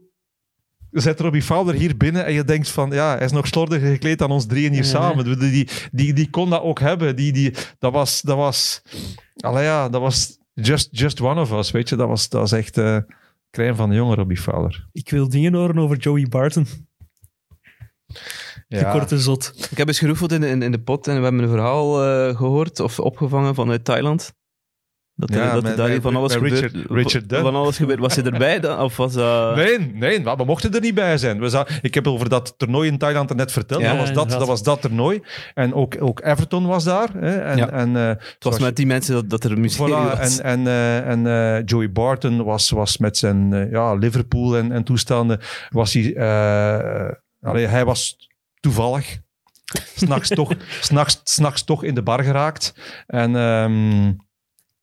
zet 0.91 1.21
Robbie 1.21 1.43
Fowler 1.43 1.75
hier 1.75 1.97
binnen 1.97 2.25
en 2.27 2.33
je 2.33 2.45
denkt 2.45 2.69
van, 2.71 2.91
ja, 2.91 3.17
hij 3.17 3.25
is 3.25 3.33
nog 3.33 3.47
slordiger 3.47 3.91
gekleed 3.91 4.19
dan 4.19 4.31
ons 4.31 4.47
drieën 4.47 4.73
hier 4.73 4.83
Ja. 4.83 4.89
samen. 4.89 5.25
Die, 5.25 5.37
die, 5.51 5.69
die, 5.93 6.13
die 6.13 6.31
kon 6.31 6.51
dat 6.51 6.63
ook 6.63 6.81
hebben. 6.81 7.17
Die, 7.17 7.33
die, 7.33 7.53
dat 7.79 7.93
was, 7.93 8.21
dat 8.21 8.37
was, 8.37 8.83
ja, 9.37 9.89
dat 9.89 10.01
was 10.01 10.39
just, 10.55 10.89
just 10.91 11.21
one 11.21 11.41
of 11.41 11.53
us, 11.53 11.71
weet 11.71 11.89
je. 11.89 11.97
Dat 11.97 12.09
was, 12.09 12.29
dat 12.29 12.41
was 12.41 12.53
echt 12.53 12.79
eh 12.79 12.97
crème 13.51 13.75
van 13.75 13.89
de 13.89 13.95
jonge 13.95 14.15
Robbie 14.15 14.37
Fowler. 14.37 14.87
Ik 14.93 15.11
wil 15.11 15.29
dingen 15.29 15.55
horen 15.55 15.79
over 15.79 15.97
Joey 15.97 16.27
Barton. 16.29 16.67
De 18.69 18.89
korte 18.93 19.19
zot. 19.19 19.53
Ik 19.71 19.79
heb 19.79 19.89
eens 19.89 19.99
geroefeld 19.99 20.33
in, 20.33 20.41
de- 20.41 20.49
in, 20.49 20.63
in 20.63 20.73
de 20.73 20.81
pot 20.81 21.07
en 21.09 21.17
we 21.17 21.23
hebben 21.23 21.43
een 21.43 21.49
verhaal 21.49 22.05
eh, 22.05 22.37
gehoord 22.37 22.81
of 22.81 22.99
opgevangen 23.01 23.55
vanuit 23.55 23.85
Thailand. 23.85 24.33
Dat 25.15 25.31
er, 25.31 25.37
Ja, 25.37 25.53
dat 25.55 25.63
met- 25.63 25.77
daar 25.77 25.89
met- 25.89 26.03
van 26.03 26.17
alles 26.17 26.33
gebeurt. 26.33 26.53
Richard- 26.61 26.91
Richard 26.91 27.29
Dunn. 27.29 27.43
Van 27.43 27.55
alles 27.55 27.77
gebeurt. 27.77 27.99
Was 27.99 28.15
hij 28.17 28.25
erbij 28.25 28.61
dan? 28.61 28.81
Of 28.81 28.97
was. 28.97 29.15
Nee, 29.57 29.79
nee, 29.95 30.21
maar 30.23 30.37
we 30.37 30.45
mochten 30.45 30.73
er 30.75 30.81
niet 30.81 30.95
bij 30.95 31.19
zijn. 31.19 31.41
We 31.41 31.49
za- 31.49 31.67
ik 31.83 31.95
heb 31.95 32.07
over 32.07 32.29
dat 32.29 32.55
toernooi 32.57 32.89
in 32.91 32.99
Thailand 32.99 33.35
net 33.35 33.53
verteld. 33.53 33.81
Ja, 33.83 33.89
dat, 33.89 33.97
was 33.97 34.07
dat, 34.07 34.17
inderdaad. 34.17 34.39
dat 34.39 34.49
was 34.49 34.63
dat 34.63 34.81
toernooi. 34.83 35.23
En 35.55 35.75
ook, 35.75 35.97
ook 36.03 36.21
Everton 36.25 36.67
was 36.67 36.85
daar. 36.85 37.09
Hè? 37.19 37.37
En, 37.39 37.57
Ja. 37.57 37.71
en, 37.71 37.97
eh, 37.97 38.07
Het 38.09 38.19
was 38.19 38.37
zoals- 38.39 38.59
met 38.59 38.77
die 38.77 38.87
mensen 38.87 39.15
dat, 39.15 39.31
dat 39.31 39.45
er 39.45 39.57
Voilà, 39.57 39.77
was. 39.77 40.39
en, 40.39 40.45
en, 40.45 40.67
eh, 40.67 41.09
en 41.09 41.27
eh, 41.27 41.63
Joey 41.65 41.93
Barton 41.93 42.45
was, 42.45 42.71
was 42.71 42.99
met 42.99 43.17
zijn 43.17 43.69
ja, 43.71 43.95
Liverpool 43.95 44.57
en, 44.57 44.73
en 44.73 44.85
toestanden. 44.85 45.41
Was 45.71 45.93
hij, 45.93 46.15
eh, 46.15 47.11
allee, 47.41 47.67
hij 47.67 47.85
was 47.85 48.29
toevallig. 48.61 49.19
S'nachts 49.97 50.29
toch, 50.41 50.53
s'nachts, 50.81 51.21
s'nachts 51.25 51.65
toch 51.65 51.85
in 51.85 51.95
de 51.95 52.03
bar 52.03 52.23
geraakt. 52.25 52.75
En 53.07 53.37
ehm, 53.37 54.13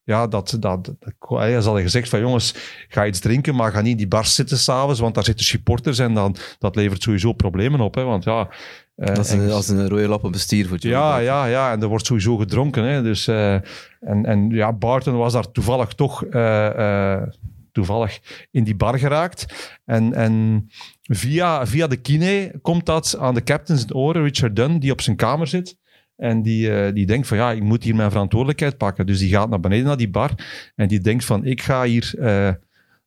ja, 0.03 0.28
dat, 0.28 0.58
dat, 0.60 0.84
dat, 0.86 0.93
hij 1.28 1.62
zal 1.62 1.80
gezegd 1.82 2.10
van 2.10 2.20
jongens, 2.20 2.53
ga 2.88 3.05
iets 3.05 3.20
drinken, 3.20 3.55
maar 3.55 3.72
ga 3.72 3.82
niet 3.82 3.91
in 3.91 3.97
die 3.97 4.08
bar 4.08 4.26
zitten 4.26 4.58
s'avonds, 4.58 4.99
want 4.99 5.16
daar 5.16 5.24
zitten 5.24 5.45
supporters 5.45 5.99
en 5.99 6.14
dan, 6.14 6.36
dat 6.60 6.76
levert 6.76 7.01
sowieso 7.01 7.34
problemen 7.34 7.80
op. 7.80 7.95
Hè, 7.95 8.03
want 8.03 8.24
ja, 8.24 8.49
eh, 8.95 9.16
dat 9.16 9.26
is 9.26 9.32
een, 9.32 9.41
en- 9.41 9.51
als 9.51 9.68
een 9.68 9.89
rode 9.89 10.08
lap 10.08 10.24
op 10.24 10.34
een 10.34 10.39
stier 10.39 10.68
voor 10.68 10.78
Joey 10.78 10.95
ja, 10.95 11.18
ja, 11.18 11.45
ja, 11.45 11.72
en 11.72 11.82
er 11.82 11.88
wordt 11.88 12.05
sowieso 12.05 12.38
gedronken. 12.38 12.84
Hè? 12.84 13.03
Dus, 13.03 13.28
eh, 13.28 13.53
en, 13.99 14.26
en 14.26 14.49
ja, 14.49 14.74
Barton 14.74 15.18
was 15.18 15.34
daar 15.34 15.51
toevallig 15.51 15.93
toch 15.93 16.24
eh, 16.24 17.14
eh, 17.14 17.28
toevallig 17.72 18.20
in 18.51 18.64
die 18.64 18.76
bar 18.76 18.99
geraakt. 18.99 19.72
En, 19.86 20.14
en 20.14 20.68
via, 21.08 21.66
via 21.68 21.88
de 21.88 21.97
kine 21.97 22.53
komt 22.62 22.86
dat 22.86 23.18
aan 23.20 23.34
de 23.34 23.43
captains 23.43 23.84
in 23.84 23.95
oren, 23.95 24.24
Richard 24.24 24.55
Dunn, 24.55 24.80
die 24.80 24.91
op 24.91 25.01
zijn 25.01 25.16
kamer 25.16 25.47
zit. 25.47 25.78
En 26.18 26.41
die, 26.41 26.74
eh, 26.74 26.93
die 26.93 27.05
denkt 27.05 27.28
van 27.28 27.38
ja, 27.38 27.51
ik 27.51 27.64
moet 27.64 27.84
hier 27.84 27.95
mijn 27.95 28.12
verantwoordelijkheid 28.12 28.78
pakken. 28.78 29.05
Dus 29.05 29.20
die 29.20 29.30
gaat 29.30 29.49
naar 29.49 29.60
beneden 29.60 29.86
naar 29.86 29.97
die 29.97 30.10
bar. 30.10 30.32
En 30.76 30.88
die 30.88 30.99
denkt 30.99 31.26
van 31.26 31.45
ik 31.45 31.62
ga 31.62 31.84
hier 31.84 32.14
eh, 32.20 32.51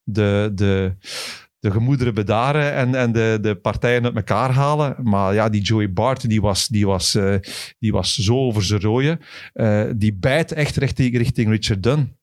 de, 0.02 0.50
de, 0.54 0.94
de 1.58 1.70
gemoederen 1.70 2.14
bedaren 2.14 2.74
en, 2.74 2.94
en 2.94 3.12
de, 3.12 3.38
de 3.40 3.54
partijen 3.54 4.04
uit 4.04 4.16
elkaar 4.16 4.50
halen. 4.50 4.96
Maar 5.02 5.34
ja, 5.34 5.48
die 5.48 5.62
Joey 5.62 5.92
Bart, 5.92 6.28
die 6.28 6.40
was, 6.40 6.68
die 6.68 6.86
was, 6.86 7.14
eh, 7.14 7.34
die 7.78 7.92
was 7.92 8.14
zo 8.14 8.36
over 8.36 8.64
zijn 8.64 8.80
rooien. 8.80 9.20
Die 9.98 10.14
bijt 10.14 10.52
echt 10.52 10.76
richting, 10.76 11.16
richting 11.16 11.48
Richard 11.48 11.82
Dunn. 11.82 12.18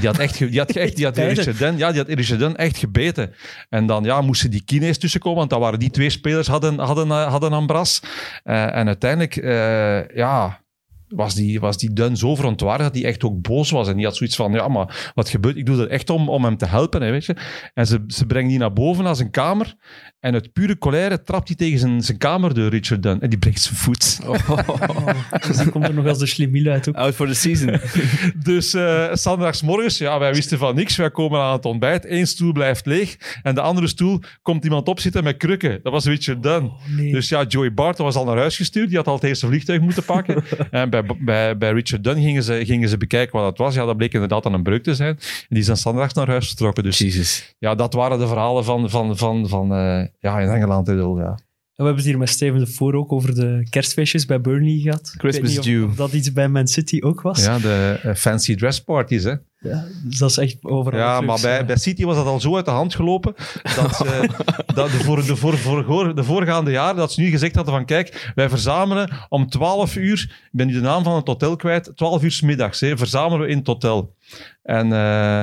Die 0.00 0.06
had 0.08 0.18
echt, 0.18 0.36
ge- 0.36 0.48
die 0.48 0.58
had 0.58 0.70
echt, 0.70 0.96
die 0.96 1.04
had 1.04 1.14
Dunn, 1.58 1.78
ja, 1.78 1.92
die 1.92 2.00
had 2.00 2.38
Dunn 2.38 2.56
echt 2.56 2.76
gebeten. 2.76 3.34
En 3.68 3.86
dan 3.86 4.04
ja, 4.04 4.20
moesten 4.20 4.50
die 4.50 4.62
kines 4.64 4.98
tussenkomen, 4.98 5.38
want 5.38 5.50
dat 5.50 5.60
waren 5.60 5.78
die 5.78 5.90
twee 5.90 6.10
spelers 6.10 6.46
hadden, 6.46 6.78
hadden, 6.78 7.10
eh, 7.10 7.26
hadden 7.30 7.52
aan 7.52 7.66
bras. 7.66 8.02
Eh, 8.44 8.76
en 8.76 8.86
uiteindelijk, 8.86 9.36
eh, 9.36 10.08
ja, 10.16 10.60
was 11.08 11.34
die, 11.34 11.60
was 11.60 11.76
die 11.76 11.92
Dunn 11.92 12.16
zo 12.16 12.34
verontwaardigd 12.34 12.92
dat 12.92 13.02
hij 13.02 13.10
echt 13.10 13.24
ook 13.24 13.42
boos 13.42 13.70
was. 13.70 13.88
En 13.88 13.96
die 13.96 14.04
had 14.04 14.16
zoiets 14.16 14.36
van, 14.36 14.52
ja, 14.52 14.68
maar 14.68 15.12
wat 15.14 15.28
gebeurt? 15.28 15.56
Ik 15.56 15.66
doe 15.66 15.76
dat 15.76 15.88
echt 15.88 16.10
om, 16.10 16.28
om 16.28 16.44
hem 16.44 16.56
te 16.56 16.66
helpen, 16.66 17.02
hè, 17.02 17.10
weet 17.10 17.24
je. 17.24 17.36
En 17.74 17.86
ze, 17.86 18.04
ze 18.06 18.26
brengen 18.26 18.48
die 18.48 18.58
naar 18.58 18.72
boven 18.72 19.04
naar 19.04 19.16
zijn 19.16 19.30
kamer. 19.30 19.74
En 20.20 20.34
uit 20.34 20.52
pure 20.52 20.78
colère 20.78 21.22
trapt 21.22 21.48
hij 21.48 21.56
tegen 21.56 21.78
zijn, 21.78 22.02
zijn 22.02 22.18
kamerdeur, 22.18 22.70
Richard 22.70 23.02
Dunn. 23.02 23.20
En 23.20 23.30
die 23.30 23.38
breekt 23.38 23.60
zijn 23.60 23.76
voet. 23.76 24.18
Dus 25.46 25.56
die 25.56 25.70
komt 25.70 25.88
er 25.88 25.94
nog 25.94 26.06
als 26.06 26.18
de 26.18 26.26
slimiel 26.26 26.70
uit 26.72 26.88
ook. 26.88 26.94
Out 26.94 27.14
for 27.14 27.26
the 27.26 27.34
season. 27.34 27.80
Dus 28.52 28.74
eh 28.74 29.14
zondagsmorgens, 29.14 29.98
ja, 29.98 30.18
wij 30.18 30.32
wisten 30.32 30.58
van 30.58 30.74
niks. 30.74 30.96
Wij 30.96 31.10
komen 31.10 31.40
aan 31.40 31.52
het 31.52 31.64
ontbijt. 31.64 32.10
Eén 32.10 32.26
stoel 32.26 32.52
blijft 32.52 32.86
leeg. 32.86 33.16
En 33.42 33.54
de 33.54 33.60
andere 33.60 33.86
stoel 33.86 34.20
komt 34.42 34.64
iemand 34.64 34.88
opzitten 34.88 35.24
met 35.24 35.36
krukken. 35.36 35.80
Dat 35.82 35.92
was 35.92 36.04
Richard 36.04 36.42
Dunn. 36.42 36.72
nee. 36.96 37.12
Dus 37.12 37.28
ja, 37.28 37.44
Joey 37.44 37.74
Barton 37.74 38.04
was 38.04 38.14
al 38.14 38.24
naar 38.24 38.36
huis 38.36 38.56
gestuurd. 38.56 38.88
Die 38.88 38.96
had 38.96 39.06
al 39.06 39.14
het 39.14 39.24
eerste 39.24 39.46
vliegtuig 39.46 39.80
moeten 39.80 40.04
pakken. 40.04 40.44
en 40.70 40.90
bij, 40.90 40.97
bij, 41.20 41.58
bij 41.58 41.72
Richard 41.72 42.04
Dunn 42.04 42.20
gingen 42.22 42.42
ze, 42.42 42.60
gingen 42.64 42.88
ze 42.88 42.96
bekijken 42.96 43.40
wat 43.40 43.44
dat 43.56 43.66
was. 43.66 43.74
Ja, 43.74 43.84
dat 43.84 43.96
bleek 43.96 44.12
inderdaad 44.14 44.42
dan 44.42 44.52
een 44.54 44.62
breuk 44.62 44.82
te 44.82 44.94
zijn. 44.94 45.14
En 45.18 45.54
die 45.54 45.62
zijn 45.62 45.76
zondags 45.76 46.14
naar 46.14 46.26
huis 46.28 46.46
vertrokken. 46.46 46.82
Dus 46.82 46.98
Jesus. 46.98 47.54
ja, 47.58 47.74
dat 47.74 47.92
waren 47.94 48.18
de 48.18 48.26
verhalen 48.26 48.64
van, 48.64 48.90
van, 48.90 49.16
van, 49.18 49.48
van 49.48 49.72
eh, 49.72 50.06
ja, 50.18 50.40
in 50.40 50.48
Engeland. 50.48 50.88
ik 50.88 50.94
bedoel, 50.94 51.18
Ja. 51.18 51.38
En 51.78 51.84
we 51.84 51.90
hebben 51.90 52.02
het 52.04 52.12
hier 52.12 52.18
met 52.22 52.28
Steven 52.28 52.58
de 52.60 52.66
Voor 52.66 52.94
ook 52.94 53.12
over 53.12 53.34
de 53.34 53.66
kerstfeestjes 53.70 54.24
bij 54.26 54.40
Burnley 54.40 54.78
gehad. 54.80 55.14
Christmas 55.18 55.58
of- 55.58 55.88
of 55.90 55.94
dat 55.96 56.12
iets 56.12 56.32
bij 56.32 56.48
Man 56.48 56.66
City 56.66 56.98
ook 57.00 57.20
was. 57.20 57.44
ja, 57.44 57.58
de 57.58 57.98
eh, 58.02 58.14
fancy 58.14 58.54
dress 58.54 58.80
parties, 58.84 59.24
hè. 59.24 59.34
Ja, 59.60 59.84
dus 60.04 60.18
dat 60.18 60.30
is 60.30 60.36
echt 60.36 60.56
overal. 60.64 61.00
Ja, 61.00 61.20
maar 61.20 61.40
bij, 61.40 61.64
bij 61.64 61.76
City 61.76 62.04
was 62.04 62.16
dat 62.16 62.26
al 62.26 62.40
zo 62.40 62.56
uit 62.56 62.64
de 62.64 62.70
hand 62.70 62.94
gelopen 62.94 63.34
dat, 63.76 63.96
ze, 63.96 64.28
dat 64.74 64.90
de, 64.90 64.98
voor, 64.98 65.24
de, 65.24 65.36
voor, 65.36 65.58
voor, 65.84 66.14
de 66.14 66.24
voorgaande 66.24 66.70
jaren 66.70 66.96
dat 66.96 67.12
ze 67.12 67.20
nu 67.20 67.30
gezegd 67.30 67.54
hadden 67.54 67.74
van 67.74 67.84
kijk, 67.84 68.32
wij 68.34 68.48
verzamelen 68.48 69.10
om 69.28 69.48
12 69.48 69.96
uur, 69.96 70.20
ik 70.44 70.48
ben 70.50 70.66
nu 70.66 70.72
de 70.72 70.80
naam 70.80 71.04
van 71.04 71.16
het 71.16 71.26
hotel 71.26 71.56
kwijt, 71.56 71.92
12 71.94 72.22
uur 72.22 72.30
's 72.30 72.40
middags, 72.40 72.80
hè, 72.80 72.96
verzamelen 72.96 73.46
we 73.46 73.52
in 73.52 73.58
het 73.58 73.66
hotel. 73.66 74.14
En 74.62 74.92
eh, 74.92 75.42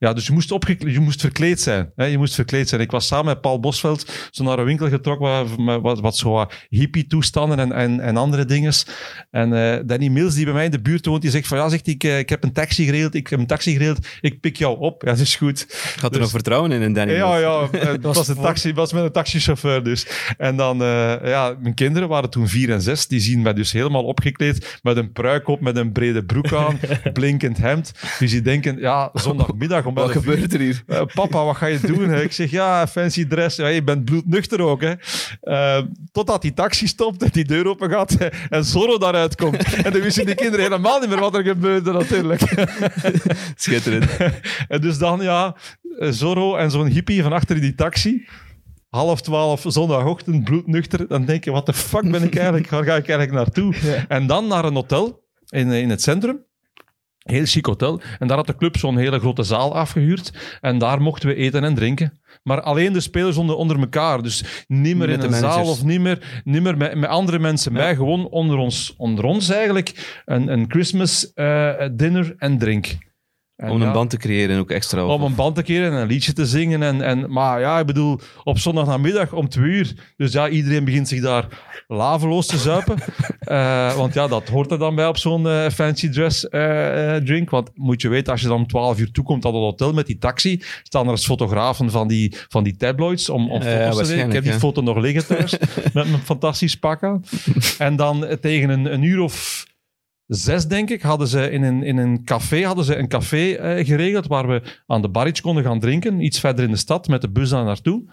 ja, 0.00 0.12
dus 0.12 0.26
je 0.26 0.32
moest, 0.32 0.52
opgekle- 0.52 0.92
je 0.92 1.00
moest 1.00 1.20
verkleed 1.20 1.60
zijn. 1.60 1.92
Hè, 1.96 2.04
je 2.04 2.18
moest 2.18 2.34
verkleed 2.34 2.68
zijn. 2.68 2.80
Ik 2.80 2.90
was 2.90 3.06
samen 3.06 3.24
met 3.24 3.40
Paul 3.40 3.60
Bosveld 3.60 4.12
zo 4.30 4.44
naar 4.44 4.58
een 4.58 4.64
winkel 4.64 4.88
getrokken 4.88 5.26
waar- 5.26 5.60
met 5.60 5.80
wat, 5.80 6.00
wat 6.00 6.16
zo 6.16 6.30
wat 6.30 6.52
hippie-toestanden 6.68 7.58
en, 7.58 7.72
en, 7.72 8.00
en 8.00 8.16
andere 8.16 8.44
dingen. 8.44 8.72
En 9.30 9.52
eh, 9.52 9.80
Danny 9.86 10.08
Mills, 10.08 10.34
die 10.34 10.44
bij 10.44 10.54
mij 10.54 10.64
in 10.64 10.70
de 10.70 10.80
buurt 10.80 11.06
woont, 11.06 11.22
die 11.22 11.30
zegt 11.30 11.46
van 11.46 11.58
ja, 11.58 11.68
zegt, 11.68 11.86
ik, 11.86 12.04
eh, 12.04 12.18
ik 12.18 12.28
heb 12.28 12.44
een 12.44 12.52
taxi 12.52 12.84
geregeld, 12.84 13.14
ik 13.14 13.26
heb 13.28 13.38
een 13.38 13.46
taxi 13.46 13.72
geregeld, 13.72 14.06
ik 14.20 14.40
pik 14.40 14.56
jou 14.56 14.78
op. 14.78 15.02
Ja, 15.02 15.10
dat 15.10 15.18
is 15.18 15.36
goed. 15.36 15.66
Gaat 15.68 16.02
er 16.04 16.10
Dus- 16.10 16.18
nog 16.20 16.30
vertrouwen 16.30 16.72
in, 16.72 16.80
in 16.82 16.92
Danny 16.92 17.12
Ja, 17.14 17.28
Mills? 17.28 17.40
ja, 17.40 17.68
eh, 17.78 17.86
het 17.92 18.02
was, 18.02 18.28
een 18.28 18.36
taxi, 18.36 18.72
was 18.74 18.92
met 18.92 19.02
een 19.04 19.12
taxichauffeur 19.12 19.82
dus. 19.84 20.06
En 20.38 20.56
dan, 20.56 20.82
eh, 20.82 21.14
ja, 21.24 21.56
mijn 21.60 21.74
kinderen 21.74 22.08
waren 22.08 22.30
toen 22.30 22.48
vier 22.48 22.70
en 22.70 22.82
zes. 22.82 23.06
Die 23.06 23.20
zien 23.20 23.42
mij 23.42 23.54
dus 23.54 23.72
helemaal 23.72 24.04
opgekleed, 24.04 24.78
met 24.82 24.96
een 24.96 25.12
pruik 25.12 25.48
op, 25.48 25.60
met 25.60 25.76
een 25.76 25.92
brede 25.92 26.24
broek 26.24 26.52
aan, 26.52 26.78
blinkend 27.12 27.58
hemd. 27.58 27.92
Dus 28.18 28.30
die 28.30 28.42
denken, 28.42 28.78
ja, 28.78 29.10
zondagmiddag 29.12 29.86
Wat 29.94 30.10
gebeurt 30.10 30.52
er 30.54 30.60
hier? 30.60 30.82
eh, 30.86 31.02
papa, 31.14 31.44
wat 31.44 31.56
ga 31.56 31.66
je 31.66 31.80
doen? 31.80 32.08
hè? 32.08 32.22
Ik 32.22 32.32
zeg, 32.32 32.50
ja, 32.50 32.86
fancy 32.86 33.26
dress. 33.26 33.56
Ja, 33.56 33.66
je 33.66 33.82
bent 33.82 34.04
bloednuchter 34.04 34.60
ook, 34.60 34.80
hè. 34.82 34.92
Eh, 35.40 35.82
totdat 36.12 36.42
die 36.42 36.52
taxi 36.54 36.86
stopt 36.86 37.22
en 37.22 37.28
die 37.32 37.44
deur 37.44 37.66
open 37.66 37.90
gaat 37.90 38.16
en 38.50 38.64
Zorro 38.64 38.98
daaruit 38.98 39.34
komt. 39.36 39.74
En 39.74 39.92
dan 39.92 40.00
wisten 40.00 40.26
die 40.26 40.34
kinderen 40.34 40.64
helemaal 40.64 41.00
niet 41.00 41.08
meer 41.08 41.20
wat 41.20 41.34
er 41.34 41.42
gebeurde, 41.42 41.92
natuurlijk. 41.92 42.40
Schitterend. 43.56 44.10
En 44.68 44.80
dus 44.80 44.98
dan, 44.98 45.20
ja, 45.20 45.56
eh, 45.98 46.08
Zorro 46.10 46.56
en 46.56 46.70
zo'n 46.70 46.86
hippie 46.86 47.22
van 47.22 47.32
achter 47.32 47.56
in 47.56 47.62
die 47.62 47.74
taxi. 47.74 48.26
Half 48.88 49.20
twaalf 49.20 49.64
zondagochtend, 49.66 50.44
bloednuchter. 50.44 51.08
Dan 51.08 51.24
denk 51.24 51.44
je, 51.44 51.50
wat 51.50 51.66
de 51.66 51.72
fuck 51.72 52.10
ben 52.10 52.22
ik 52.22 52.36
eigenlijk? 52.36 52.70
Waar 52.70 52.84
ga 52.84 52.96
ik 52.96 53.08
eigenlijk 53.08 53.32
naartoe? 53.32 53.74
En 54.08 54.26
dan 54.26 54.46
naar 54.46 54.64
een 54.64 54.74
hotel 54.74 55.24
in, 55.48 55.70
in 55.70 55.90
het 55.90 56.02
centrum. 56.02 56.44
Heel 57.20 57.44
chic 57.44 57.66
hotel. 57.66 58.00
En 58.18 58.26
daar 58.26 58.36
had 58.36 58.46
de 58.46 58.56
club 58.56 58.76
zo'n 58.76 58.96
hele 58.96 59.18
grote 59.18 59.42
zaal 59.42 59.74
afgehuurd. 59.74 60.32
En 60.60 60.78
daar 60.78 61.02
mochten 61.02 61.28
we 61.28 61.34
eten 61.34 61.64
en 61.64 61.74
drinken. 61.74 62.20
Maar 62.42 62.60
alleen 62.60 62.92
de 62.92 63.00
spelers 63.00 63.36
onder, 63.36 63.56
onder 63.56 63.78
elkaar. 63.78 64.22
Dus 64.22 64.64
niet 64.66 64.96
meer 64.96 65.08
in 65.08 65.20
de 65.20 65.26
een 65.26 65.32
zaal 65.32 65.68
of 65.68 65.84
niet 65.84 66.00
meer, 66.00 66.42
niet 66.44 66.62
meer 66.62 66.76
met, 66.76 66.94
met 66.94 67.10
andere 67.10 67.38
mensen 67.38 67.72
bij. 67.72 67.94
Gewoon 67.94 68.28
onder 68.28 68.56
ons, 68.56 68.94
onder 68.96 69.24
ons 69.24 69.48
eigenlijk. 69.48 70.20
Een, 70.24 70.52
een 70.52 70.64
Christmas 70.68 71.32
eh, 71.32 71.88
dinner 71.92 72.34
en 72.38 72.58
drink. 72.58 72.96
En 73.60 73.70
Om 73.70 73.80
een 73.80 73.86
ja, 73.86 73.92
band 73.92 74.10
te 74.10 74.16
creëren 74.16 74.58
ook 74.58 74.70
extra. 74.70 75.04
om 75.04 75.22
een 75.22 75.34
band 75.34 75.54
te 75.54 75.62
keren 75.62 75.92
en 75.92 75.98
een 75.98 76.06
liedje 76.06 76.32
te 76.32 76.46
zingen. 76.46 76.82
En, 76.82 77.02
en, 77.02 77.32
maar 77.32 77.60
ja, 77.60 77.78
ik 77.78 77.86
bedoel, 77.86 78.20
op 78.44 78.58
zondagnamiddag 78.58 79.32
om 79.32 79.48
twee 79.48 79.70
uur. 79.70 79.94
Dus 80.16 80.32
ja, 80.32 80.48
iedereen 80.48 80.84
begint 80.84 81.08
zich 81.08 81.20
daar 81.20 81.46
laveloos 81.88 82.46
te 82.46 82.58
zuipen. 82.58 82.96
Eh, 83.40 83.96
want 83.96 84.14
ja, 84.14 84.26
dat 84.26 84.48
hoort 84.48 84.70
er 84.70 84.78
dan 84.78 84.94
bij 84.94 85.06
op 85.06 85.16
zo'n 85.16 85.48
eh, 85.48 85.68
fancy 85.68 86.08
dress 86.08 86.48
eh, 86.48 87.14
drink. 87.14 87.50
Want 87.50 87.70
moet 87.74 88.02
je 88.02 88.08
weten, 88.08 88.32
als 88.32 88.40
je 88.40 88.48
dan 88.48 88.56
om 88.56 88.66
twaalf 88.66 88.98
uur 88.98 89.10
toekomt 89.10 89.44
aan 89.44 89.54
het 89.54 89.62
hotel 89.62 89.92
met 89.92 90.06
die 90.06 90.18
taxi, 90.18 90.62
staan 90.82 91.04
er 91.04 91.10
als 91.10 91.24
fotografen 91.24 91.90
van 91.90 92.08
die, 92.08 92.36
van 92.48 92.64
die 92.64 92.76
tabloids 92.76 93.28
om, 93.28 93.48
foto's 93.48 94.08
te 94.08 94.14
nemen. 94.14 94.26
Ik 94.26 94.32
heb 94.32 94.42
die 94.42 94.52
foto 94.52 94.80
nog 94.82 94.96
liggen 94.98 95.26
thuis, 95.26 95.58
met 95.94 96.10
mijn 96.10 96.22
fantastisch 96.24 96.76
pak 96.76 97.02
aan. 97.02 97.24
En 97.78 97.96
dan 97.96 98.26
tegen 98.40 98.70
een, 98.70 98.92
een 98.92 99.02
uur 99.02 99.20
of 99.20 99.66
zes, 100.36 100.66
denk 100.66 100.90
ik, 100.90 101.02
hadden 101.02 101.28
ze 101.28 101.50
in 101.50 101.62
een, 101.62 101.82
in 101.82 101.96
een 101.96 102.24
café, 102.24 102.62
hadden 102.62 102.84
ze 102.84 102.96
een 102.96 103.08
café 103.08 103.52
eh, 103.52 103.86
geregeld 103.86 104.26
waar 104.26 104.48
we 104.48 104.62
aan 104.86 105.02
de 105.02 105.08
barrage 105.08 105.42
konden 105.42 105.64
gaan 105.64 105.80
drinken, 105.80 106.20
iets 106.20 106.40
verder 106.40 106.64
in 106.64 106.70
de 106.70 106.76
stad, 106.76 107.08
met 107.08 107.20
de 107.20 107.30
bus 107.30 107.48
daar 107.48 107.64
naartoe. 107.64 108.04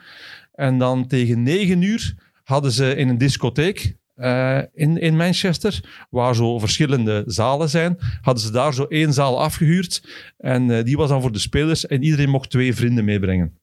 En 0.54 0.78
dan 0.78 1.08
tegen 1.08 1.44
negen 1.44 1.82
uur 1.82 2.16
hadden 2.44 2.72
ze 2.72 2.96
in 2.96 3.10
een 3.10 3.18
discotheek 3.18 3.96
eh, 4.16 4.62
in, 4.74 4.98
in 4.98 5.16
Manchester, 5.16 6.06
waar 6.10 6.36
zo 6.36 6.60
verschillende 6.60 7.24
zalen 7.26 7.70
zijn, 7.70 7.98
hadden 8.22 8.44
ze 8.44 8.52
daar 8.52 8.74
zo 8.74 8.84
één 8.84 9.14
zaal 9.14 9.42
afgehuurd. 9.42 10.04
En 10.38 10.72
eh, 10.72 10.84
die 10.84 10.98
was 10.98 11.10
dan 11.10 11.22
voor 11.22 11.32
de 11.32 11.40
spelers 11.40 11.86
en 11.86 12.04
iedereen 12.04 12.30
mocht 12.30 12.50
twee 12.50 12.76
vrienden 12.76 13.06
meebrengen. 13.06 13.60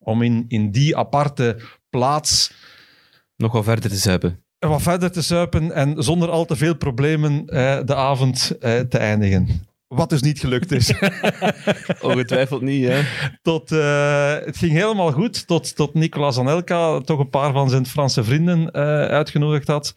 Om 0.00 0.22
in, 0.22 0.44
in 0.48 0.70
die 0.70 0.96
aparte 0.96 1.60
plaats 1.90 2.52
Nog 3.36 3.52
wel 3.52 3.62
verder 3.62 3.90
te 3.90 3.96
zuipen. 3.96 4.43
Wat 4.68 4.82
verder 4.82 5.12
te 5.12 5.20
zuipen 5.20 5.72
en 5.72 6.02
zonder 6.02 6.30
al 6.30 6.44
te 6.44 6.56
veel 6.56 6.76
problemen 6.76 7.46
eh, 7.46 7.78
de 7.84 7.94
avond 7.94 8.56
eh, 8.60 8.80
te 8.80 8.98
eindigen. 8.98 9.66
Wat 9.88 10.10
dus 10.10 10.22
niet 10.22 10.40
gelukt 10.40 10.72
is. 10.72 10.92
Ongetwijfeld 12.02 12.62
niet, 12.62 12.88
hè? 12.88 13.00
tot, 13.42 13.72
eh, 13.72 14.34
het 14.44 14.56
ging 14.56 14.72
helemaal 14.72 15.12
goed, 15.12 15.46
tot, 15.46 15.76
tot 15.76 15.94
Nicolas 15.94 16.38
Anelka 16.38 17.00
toch 17.00 17.18
een 17.18 17.30
paar 17.30 17.52
van 17.52 17.70
zijn 17.70 17.86
Franse 17.86 18.24
vrienden 18.24 18.70
eh, 18.70 18.82
uitgenodigd 19.04 19.66
had. 19.66 19.94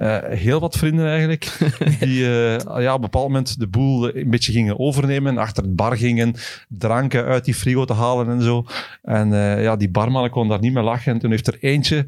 Eh, 0.00 0.18
heel 0.22 0.60
wat 0.60 0.76
vrienden 0.76 1.06
eigenlijk, 1.06 1.58
die 2.00 2.24
eh, 2.24 2.58
ja, 2.82 2.88
op 2.88 2.94
een 2.94 3.00
bepaald 3.00 3.26
moment 3.26 3.58
de 3.58 3.66
boel 3.66 4.16
een 4.16 4.30
beetje 4.30 4.52
gingen 4.52 4.78
overnemen, 4.78 5.38
achter 5.38 5.62
het 5.62 5.76
bar 5.76 5.96
gingen, 5.96 6.34
dranken 6.68 7.24
uit 7.24 7.44
die 7.44 7.54
frigo 7.54 7.84
te 7.84 7.92
halen 7.92 8.28
en 8.28 8.42
zo. 8.42 8.64
En 9.02 9.32
eh, 9.32 9.62
ja, 9.62 9.76
die 9.76 9.90
barman 9.90 10.30
kon 10.30 10.48
daar 10.48 10.60
niet 10.60 10.72
meer 10.72 10.82
lachen. 10.82 11.12
En 11.12 11.18
toen 11.18 11.30
heeft 11.30 11.46
er 11.46 11.56
eentje, 11.60 12.06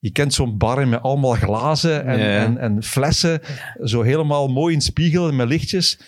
je 0.00 0.10
kent 0.10 0.34
zo'n 0.34 0.58
bar 0.58 0.88
met 0.88 1.02
allemaal 1.02 1.34
glazen 1.34 2.04
en, 2.04 2.18
Ja, 2.18 2.44
en, 2.44 2.58
en 2.58 2.82
flessen, 2.82 3.40
zo 3.84 4.02
helemaal 4.02 4.48
mooi 4.48 4.74
in 4.74 4.80
spiegel 4.80 5.32
met 5.32 5.48
lichtjes, 5.48 6.00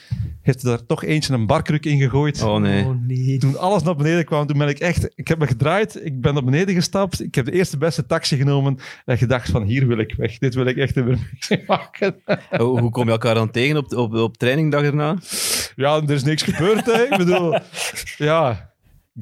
heeft 0.42 0.62
er 0.62 0.86
toch 0.86 1.04
eentje 1.04 1.32
een 1.32 1.46
barkruk 1.46 1.84
in 1.86 1.98
gegooid. 1.98 2.42
Oh 2.42 2.60
nee. 2.60 2.84
Oh 2.84 2.94
nee. 3.06 3.38
Toen 3.38 3.58
alles 3.58 3.82
naar 3.82 3.96
beneden 3.96 4.24
kwam, 4.24 4.46
toen 4.46 4.58
ben 4.58 4.68
ik 4.68 4.78
echt... 4.78 5.10
Ik 5.14 5.28
heb 5.28 5.38
me 5.38 5.46
gedraaid, 5.46 6.04
ik 6.04 6.20
ben 6.20 6.34
naar 6.34 6.44
beneden 6.44 6.74
gestapt, 6.74 7.22
ik 7.22 7.34
heb 7.34 7.44
de 7.44 7.52
eerste 7.52 7.78
beste 7.78 8.06
taxi 8.06 8.36
genomen 8.36 8.78
en 9.04 9.18
gedacht 9.18 9.50
van 9.50 9.62
hier 9.62 9.86
wil 9.86 9.98
ik 9.98 10.14
weg. 10.16 10.38
Dit 10.38 10.54
wil 10.54 10.66
ik 10.66 10.76
echt 10.76 10.94
niet 10.94 11.04
meer 11.04 11.38
meemaken. 11.48 12.14
Hoe, 12.50 12.80
hoe 12.80 12.90
kom 12.90 13.04
je 13.04 13.10
elkaar 13.10 13.34
dan 13.34 13.50
tegen 13.50 13.76
op, 13.76 13.92
op, 13.92 14.14
op 14.14 14.36
trainingdag 14.36 14.82
erna? 14.82 15.16
Ja, 15.76 15.96
er 15.96 16.10
is 16.10 16.24
niks 16.24 16.42
gebeurd, 16.42 16.86
hè. 16.86 17.02
Ik 17.02 17.16
bedoel, 17.16 17.58
ja... 18.16 18.68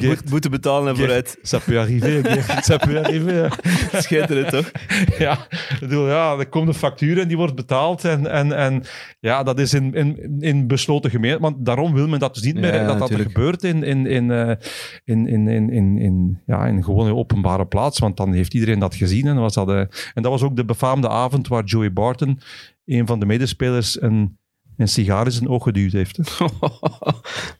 Moet, 0.06 0.30
moeten 0.30 0.50
betalen 0.50 0.88
en 0.88 0.96
vooruit. 0.96 1.38
ça 1.42 1.58
peut 1.64 1.78
arriver, 1.78 2.22
Geert. 2.24 2.64
Ça 2.64 2.76
peut 2.78 2.98
arriver. 2.98 3.58
Schitterend, 4.02 4.50
toch? 4.50 4.70
Ja, 5.18 5.46
ik 5.50 5.76
bedoel, 5.80 6.08
ja, 6.08 6.38
er 6.38 6.48
komt 6.48 6.68
een 6.68 6.74
factuur 6.74 7.18
en 7.18 7.28
die 7.28 7.36
wordt 7.36 7.54
betaald. 7.54 8.04
En, 8.04 8.30
en, 8.30 8.52
en 8.52 8.82
ja, 9.20 9.42
dat 9.42 9.58
is 9.58 9.74
in, 9.74 9.94
in, 9.94 10.36
in 10.40 10.66
besloten 10.66 11.10
gemeente. 11.10 11.40
Want 11.40 11.64
daarom 11.64 11.94
wil 11.94 12.08
men 12.08 12.18
dat 12.18 12.34
dus 12.34 12.42
niet 12.42 12.54
meer, 12.54 12.74
Ja, 12.74 12.86
dat 12.86 12.98
dat 12.98 13.10
er 13.10 13.18
gebeurt 13.18 13.64
in, 13.64 13.82
in, 13.82 14.06
in, 14.06 14.30
eh, 14.30 14.56
in, 15.04 15.26
in, 15.26 15.48
in, 15.48 15.70
in, 15.70 15.98
in, 15.98 16.42
ja, 16.46 16.66
in 16.66 16.84
gewoon 16.84 17.06
een 17.06 17.16
openbare 17.16 17.66
plaats. 17.66 17.98
Want 17.98 18.16
dan 18.16 18.32
heeft 18.32 18.54
iedereen 18.54 18.78
dat 18.78 18.94
gezien. 18.94 19.26
En, 19.26 19.36
was 19.36 19.54
dat, 19.54 19.68
eh, 19.68 19.78
en 20.14 20.22
dat 20.22 20.30
was 20.30 20.42
ook 20.42 20.56
de 20.56 20.64
befaamde 20.64 21.08
avond 21.08 21.48
waar 21.48 21.64
Joey 21.64 21.92
Barton, 21.92 22.40
een 22.84 23.06
van 23.06 23.20
de 23.20 23.26
medespelers, 23.26 24.02
een, 24.02 24.38
een 24.76 24.88
sigaar 24.88 25.24
in 25.24 25.32
zijn 25.32 25.48
oog 25.48 25.62
geduwd 25.62 25.92
heeft. 25.92 26.18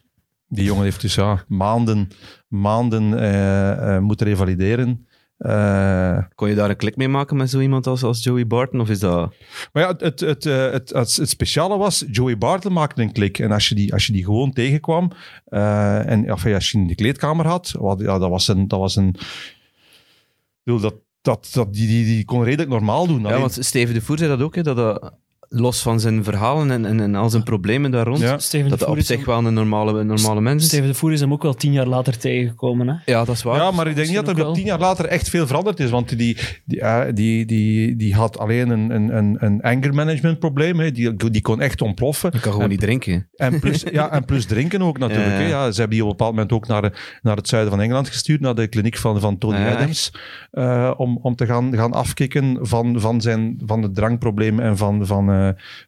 Die 0.49 0.65
jongen 0.65 0.85
heeft 0.85 1.01
dus 1.01 1.15
ja, 1.15 1.45
maanden, 1.49 2.09
maanden 2.49 3.19
eh, 3.19 3.97
eh, 3.97 4.03
moeten 4.03 4.27
revalideren. 4.27 5.07
Eh, 5.39 6.19
Kon 6.35 6.49
je 6.49 6.55
daar 6.55 6.71
een 6.71 6.77
klik 6.77 6.97
mee 6.97 7.09
maken 7.09 7.37
met 7.37 7.51
zo 7.51 7.61
iemand 7.61 7.87
als, 7.87 8.03
als 8.03 8.23
Joey 8.23 8.47
Barton? 8.47 8.81
Of 8.81 8.89
is 8.89 8.99
dat... 8.99 9.35
Maar 9.73 9.83
ja, 9.83 9.89
het, 9.89 10.01
het, 10.01 10.21
het, 10.21 10.45
het, 10.45 10.91
het, 10.91 11.17
het 11.17 11.29
speciale 11.29 11.77
was, 11.77 12.05
Joey 12.11 12.39
Barton 12.39 12.73
maakte 12.73 13.03
een 13.03 13.13
klik. 13.13 13.39
En 13.39 13.53
als 13.53 13.69
je 13.69 13.75
die, 13.75 13.93
als 13.93 14.07
je 14.07 14.13
die 14.13 14.25
gewoon 14.25 14.53
tegenkwam, 14.53 15.11
en 15.49 16.33
of 16.33 16.47
als 16.47 16.71
je 16.71 16.79
in 16.79 16.87
de 16.87 16.95
kleedkamer 16.95 17.47
had, 17.47 17.75
wat, 17.79 18.01
ja, 18.01 18.19
dat 18.19 18.31
was 18.31 18.49
een... 18.49 18.69
Dat 18.69 18.79
was 18.79 18.97
een 18.97 19.09
ik 19.09 20.75
bedoel, 20.75 20.81
dat, 20.81 20.95
dat, 21.21 21.51
dat, 21.53 21.75
die, 21.75 21.87
die, 21.87 22.05
die 22.05 22.25
kon 22.25 22.45
redelijk 22.45 22.71
normaal 22.71 23.07
doen. 23.07 23.23
Ja, 23.23 23.41
want 23.41 23.57
Steven 23.61 23.95
de 23.95 24.01
Voer 24.01 24.19
zei 24.19 24.31
dat 24.31 24.41
ook, 24.41 24.55
hè, 24.55 24.63
dat 24.63 24.77
dat 24.77 25.15
los 25.49 25.83
van 25.83 26.01
zijn 26.01 26.25
verhalen 26.25 26.71
en, 26.71 26.85
en, 26.85 27.01
en 27.01 27.15
al 27.15 27.31
zijn 27.31 27.43
problemen 27.43 27.91
daar 27.91 28.07
rond, 28.07 28.19
Ja. 28.21 28.39
Steven 28.39 28.71
dat 28.71 28.79
de 28.79 28.85
hij 28.85 28.95
op 28.95 29.01
is 29.01 29.07
zich 29.07 29.25
wel 29.25 29.45
een 29.47 29.55
normale, 29.55 30.01
een 30.01 30.07
normale 30.07 30.41
mens 30.41 30.63
is. 30.63 30.69
Steven 30.69 30.87
de 30.89 30.95
Voer 30.95 31.13
is 31.13 31.21
hem 31.21 31.33
ook 31.33 31.43
wel 31.43 31.55
tien 31.55 31.73
jaar 31.73 31.87
later 31.87 32.19
tegengekomen. 32.19 32.89
Hè? 32.89 32.95
Ja, 33.13 33.25
dat 33.25 33.35
is 33.35 33.43
waar. 33.43 33.57
Ja, 33.57 33.71
maar 33.71 33.87
ik 33.87 33.95
denk 33.95 34.09
niet 34.09 34.27
dat 34.27 34.39
er 34.39 34.53
tien 34.53 34.65
jaar 34.65 34.79
later 34.79 35.05
echt 35.05 35.29
veel 35.29 35.47
veranderd 35.47 35.81
is. 35.81 35.91
Want 35.91 36.19
die, 36.19 36.37
die, 36.65 36.81
eh, 36.81 37.15
die, 37.15 37.47
die, 37.47 37.97
die 37.97 38.15
had 38.15 38.39
alleen 38.39 38.71
een, 38.71 38.91
een, 38.95 39.17
een, 39.17 39.37
een 39.41 39.61
anger 39.63 39.95
management 39.95 40.39
probleem. 40.39 40.79
Hè. 40.81 40.93
Die, 40.93 41.31
die 41.31 41.43
kon 41.43 41.61
echt 41.61 41.83
ontploffen. 41.83 42.31
Je 42.33 42.41
kan 42.41 42.51
gewoon 42.53 42.63
En- 42.67 42.71
niet 42.71 42.81
drinken. 42.81 43.29
En 43.37 43.61
plus, 43.61 43.85
ja, 43.93 44.11
en 44.11 44.25
plus 44.25 44.47
drinken 44.47 44.83
ook 44.83 44.99
natuurlijk. 44.99 45.31
Ja, 45.31 45.37
hè. 45.39 45.49
ja. 45.49 45.71
Ze 45.71 45.79
hebben 45.81 45.97
die 45.99 46.05
op 46.07 46.11
een 46.11 46.17
bepaald 46.17 46.35
moment 46.35 46.53
ook 46.53 46.67
naar, 46.67 47.19
naar 47.23 47.37
het 47.37 47.49
zuiden 47.49 47.73
van 47.73 47.81
Engeland 47.81 48.09
gestuurd, 48.09 48.41
naar 48.41 48.55
de 48.55 48.67
kliniek 48.67 48.97
van, 48.97 49.21
van 49.21 49.39
Tony 49.39 49.57
Ja, 49.59 49.75
Adams, 49.75 50.13
eh, 50.51 50.93
om, 50.97 51.19
om 51.23 51.37
te 51.37 51.47
gaan, 51.47 51.75
gaan 51.75 51.93
afkicken 51.93 52.59
van, 52.61 53.01
van, 53.01 53.21
zijn, 53.21 53.61
van 53.67 53.83
het 53.83 53.95
drankprobleem 53.95 54.61
en 54.61 54.77
van, 54.77 55.07
van, 55.07 55.31
eh, 55.31 55.37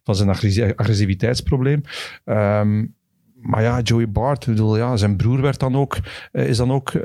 van 0.03 0.15
zijn 0.15 0.29
agressi- 0.29 0.73
agressiviteitsprobleem. 0.75 1.81
Ehm, 2.25 2.85
maar 3.41 3.61
ja, 3.61 3.79
Joey 3.79 4.09
Bart, 4.09 4.45
bedoel, 4.45 4.77
ja, 4.77 4.97
zijn 4.97 5.15
broer 5.15 5.41
werd 5.41 5.59
dan 5.59 5.75
ook, 5.75 5.97
eh, 6.31 6.47
is 6.47 6.57
dan 6.57 6.71
ook 6.71 6.89
eh, 6.89 7.01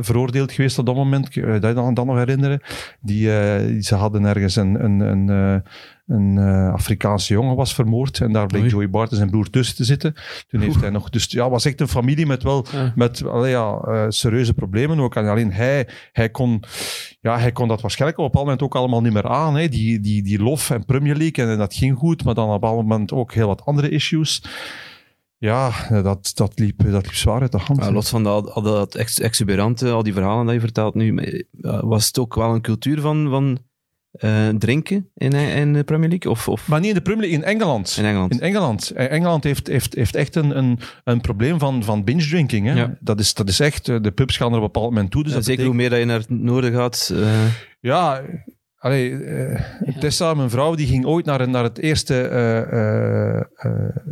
veroordeeld 0.00 0.52
geweest 0.52 0.78
op 0.78 0.86
dat 0.86 0.94
moment. 0.94 1.28
Kun 1.28 1.52
je 1.52 1.58
dat 1.58 1.74
dan, 1.74 1.94
dan 1.94 2.06
nog 2.06 2.16
herinneren? 2.16 2.60
Die, 3.00 3.38
eh, 3.38 3.80
ze 3.80 3.94
hadden 3.94 4.24
ergens 4.24 4.56
een, 4.56 4.84
een, 4.84 5.00
een, 5.00 5.62
een 6.06 6.38
Afrikaanse 6.72 7.32
jongen 7.32 7.56
was 7.56 7.74
vermoord 7.74 8.20
en 8.20 8.32
daar 8.32 8.46
bleek 8.46 8.62
Oei. 8.62 8.70
Joey 8.70 8.90
Bart 8.90 9.10
en 9.10 9.16
zijn 9.16 9.30
broer 9.30 9.50
tussen 9.50 9.76
te 9.76 9.84
zitten. 9.84 10.14
Toen 10.48 10.60
heeft 10.60 10.80
hij 10.80 10.90
nog, 10.98 11.10
dus 11.10 11.26
ja, 11.28 11.50
was 11.50 11.64
echt 11.64 11.80
een 11.80 11.88
familie 11.88 12.26
met 12.26 12.42
wel, 12.42 12.66
Ja. 12.72 12.92
met 12.94 13.24
allee, 13.26 13.50
ja, 13.50 14.10
serieuze 14.10 14.54
problemen 14.54 14.98
ook. 14.98 15.16
En 15.16 15.28
alleen 15.28 15.52
hij, 15.52 15.88
hij 16.12 16.30
kon, 16.30 16.62
ja, 17.20 17.38
hij 17.38 17.52
kon 17.52 17.68
dat 17.68 17.80
waarschijnlijk 17.80 18.20
op 18.20 18.34
een 18.34 18.40
moment 18.40 18.62
ook 18.62 18.74
allemaal 18.74 19.00
niet 19.00 19.12
meer 19.12 19.28
aan. 19.28 19.56
Hè. 19.56 19.68
Die, 19.68 20.00
die, 20.00 20.22
die 20.22 20.42
lof 20.42 20.70
en 20.70 20.84
Premier 20.84 21.16
League 21.16 21.46
en, 21.46 21.58
dat 21.58 21.74
ging 21.74 21.98
goed, 21.98 22.24
maar 22.24 22.34
dan 22.34 22.50
op 22.50 22.62
een 22.62 22.68
moment 22.68 23.12
ook 23.12 23.32
heel 23.32 23.46
wat 23.46 23.64
andere 23.64 23.88
issues. 23.88 24.42
Ja, 25.44 25.72
dat, 26.02 26.30
dat, 26.34 26.58
liep, 26.58 26.82
dat 26.90 27.02
liep 27.04 27.14
zwaar 27.14 27.40
uit 27.40 27.52
de 27.52 27.58
hand. 27.58 27.84
Ja, 27.84 27.92
los 27.92 28.08
van 28.08 28.22
dat, 28.22 28.50
al 28.50 28.62
dat 28.62 28.94
ex- 28.94 29.20
exuberante, 29.20 29.90
al 29.90 30.02
die 30.02 30.12
verhalen 30.12 30.44
dat 30.44 30.54
je 30.54 30.60
vertelt 30.60 30.94
nu, 30.94 31.12
maar, 31.12 31.24
eh, 31.24 31.42
was 31.82 32.06
het 32.06 32.18
ook 32.18 32.34
wel 32.34 32.54
een 32.54 32.60
cultuur 32.60 33.00
van, 33.00 33.28
van 33.30 33.58
eh, 34.12 34.48
drinken 34.48 35.10
in, 35.14 35.32
in 35.32 35.72
de 35.72 35.84
Premier 35.84 36.08
League? 36.08 36.30
Of, 36.30 36.48
of 36.48 36.68
Maar 36.68 36.80
niet 36.80 36.88
in 36.88 36.94
de 36.94 37.00
Premier 37.02 37.20
League, 37.28 37.38
in 37.38 37.44
Engeland. 37.54 37.96
in 37.98 38.04
Engeland? 38.04 38.32
In 38.32 38.40
Engeland. 38.40 38.90
Eh, 38.90 39.10
Engeland 39.10 39.44
heeft, 39.44 39.66
heeft, 39.66 39.94
heeft 39.94 40.14
echt 40.14 40.34
een, 40.36 40.58
een, 40.58 40.78
een 41.04 41.20
probleem 41.20 41.58
van, 41.58 41.82
van 41.82 42.04
binge 42.04 42.26
drinking. 42.28 42.66
Hè? 42.66 42.72
Ja. 42.74 42.96
Dat, 43.00 43.20
is, 43.20 43.34
dat 43.34 43.48
is 43.48 43.60
echt, 43.60 43.88
eh, 43.88 43.96
de 44.00 44.12
pubs 44.12 44.36
gaan 44.36 44.50
er 44.52 44.56
op 44.56 44.62
een 44.64 44.70
bepaald 44.72 44.90
moment 44.92 45.10
toe. 45.10 45.22
Dus 45.22 45.30
Ja, 45.32 45.36
dat 45.38 45.46
zeker 45.46 45.64
hoe 45.64 45.74
betekent- 45.74 45.98
meer 46.00 46.08
dat 46.08 46.18
je 46.18 46.28
naar 46.28 46.36
het 46.38 46.44
noorden 46.50 46.72
gaat. 46.72 47.10
eh, 47.14 47.44
Ja, 47.80 48.22
allee, 48.84 49.24
eh, 49.24 49.60
Tessa, 49.98 50.34
mijn 50.34 50.50
vrouw, 50.50 50.74
die 50.74 50.86
ging 50.86 51.04
ooit 51.06 51.24
naar, 51.24 51.48
naar 51.48 51.62
het 51.62 51.78
eerste 51.78 52.20
eh, 52.20 53.40
eh, 53.40 53.46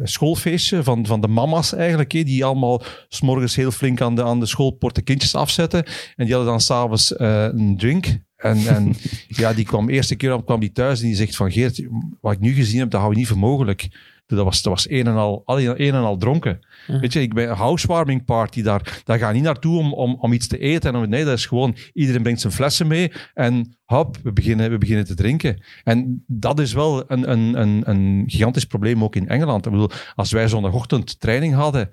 schoolfeestje 0.02 0.82
van, 0.82 1.06
van 1.06 1.20
de 1.20 1.28
mama's 1.28 1.74
eigenlijk. 1.74 2.12
hè, 2.12 2.22
die 2.22 2.44
allemaal 2.44 2.82
s'morgens 3.08 3.56
heel 3.56 3.70
flink 3.70 4.00
aan 4.00 4.14
de, 4.14 4.24
aan 4.24 4.40
de 4.40 4.46
schoolpoort 4.46 4.94
de 4.94 5.02
kindjes 5.02 5.34
afzetten. 5.34 5.84
En 6.16 6.24
die 6.24 6.34
hadden 6.34 6.50
dan 6.50 6.60
s'avonds 6.60 7.14
een 7.18 7.76
drink. 7.76 8.18
En, 8.36 8.66
en 8.66 8.94
ja, 9.42 9.52
die 9.52 9.64
kwam 9.64 9.86
de 9.86 9.92
eerste 9.92 10.16
keer 10.16 10.44
kwam 10.44 10.60
die 10.60 10.72
thuis 10.72 11.00
en 11.00 11.06
die 11.06 11.16
zegt 11.16 11.36
van 11.36 11.52
Geert, 11.52 11.82
wat 12.20 12.32
ik 12.32 12.40
nu 12.40 12.52
gezien 12.52 12.80
heb, 12.80 12.90
dat 12.90 13.00
hou 13.00 13.12
je 13.12 13.18
niet 13.18 13.28
voor 13.28 13.38
mogelijk. 13.38 13.88
Dat 14.36 14.44
was, 14.44 14.62
dat 14.62 14.72
was 14.72 14.90
een 14.90 15.06
en 15.06 15.16
al, 15.16 15.42
een 15.46 15.76
en 15.76 15.94
al 15.94 16.16
dronken. 16.16 16.60
Ja. 16.86 16.98
Weet 16.98 17.12
je, 17.12 17.20
ik 17.20 17.34
ben 17.34 17.50
een 17.50 17.56
housewarming 17.56 18.24
party, 18.24 18.62
daar, 18.62 19.00
daar 19.04 19.18
ga 19.18 19.28
je 19.28 19.34
niet 19.34 19.42
naartoe 19.42 19.78
om, 19.78 19.92
om, 19.92 20.16
om 20.20 20.32
iets 20.32 20.46
te 20.46 20.58
eten. 20.58 20.94
En 20.94 21.00
om, 21.00 21.08
nee, 21.08 21.24
dat 21.24 21.38
is 21.38 21.46
gewoon, 21.46 21.76
iedereen 21.92 22.22
brengt 22.22 22.40
zijn 22.40 22.52
flessen 22.52 22.86
mee 22.86 23.12
en 23.34 23.76
hop, 23.84 24.16
we 24.22 24.32
beginnen, 24.32 24.70
we 24.70 24.78
beginnen 24.78 25.04
te 25.04 25.14
drinken. 25.14 25.62
En 25.84 26.24
dat 26.26 26.58
is 26.58 26.72
wel 26.72 27.04
een, 27.10 27.30
een, 27.30 27.60
een, 27.60 27.82
een 27.84 28.24
gigantisch 28.26 28.64
probleem 28.64 29.04
ook 29.04 29.16
in 29.16 29.28
Engeland. 29.28 29.66
Ik 29.66 29.72
bedoel, 29.72 29.90
als 30.14 30.32
wij 30.32 30.48
zondagochtend 30.48 31.20
training 31.20 31.54
hadden, 31.54 31.90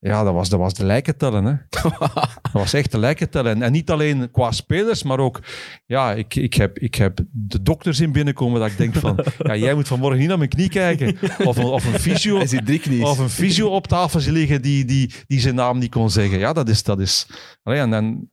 ja, 0.00 0.24
dat 0.24 0.34
was, 0.34 0.48
dat 0.48 0.58
was 0.58 0.74
de 0.74 0.84
lijken 0.84 1.16
tellen. 1.16 1.44
Hè. 1.44 1.54
dat 2.42 2.52
was 2.52 2.72
echt 2.72 2.90
de 2.92 2.98
lijken 2.98 3.30
tellen. 3.30 3.62
En, 3.62 3.72
niet 3.72 3.90
alleen 3.90 4.30
qua 4.30 4.52
spelers, 4.52 5.02
maar 5.02 5.18
ook, 5.18 5.40
ja, 5.86 6.12
ik, 6.12 6.34
ik, 6.34 6.54
heb, 6.54 6.78
ik 6.78 6.94
heb 6.94 7.20
de 7.30 7.62
dokters 7.62 8.00
in 8.00 8.12
binnenkomen 8.12 8.60
dat 8.60 8.70
ik 8.70 8.76
denk 8.78 8.94
van, 8.94 9.24
ja, 9.38 9.56
jij 9.56 9.74
moet 9.74 9.88
vanmorgen 9.88 10.18
niet 10.18 10.28
naar 10.28 10.38
mijn 10.38 10.50
knie 10.50 10.68
kijken. 10.68 11.16
Of, 11.44 11.56
een- 11.56 11.64
of 11.64 11.84
een 11.84 12.00
fysio. 12.00 12.38
Of 13.02 13.18
een 13.18 13.30
fysio 13.30 13.68
op 13.68 13.86
tafel 13.86 14.20
liggen 14.32 14.62
die, 14.62 14.84
die, 14.84 15.12
die 15.26 15.40
zijn 15.40 15.54
naam 15.54 15.78
niet 15.78 15.90
kon 15.90 16.10
zeggen. 16.10 16.38
Ja, 16.38 16.52
dat 16.52 16.68
is... 16.68 16.82
Dat 16.82 17.00
is 17.00 17.26
allee, 17.62 17.78
en, 17.78 17.94
en 17.94 18.30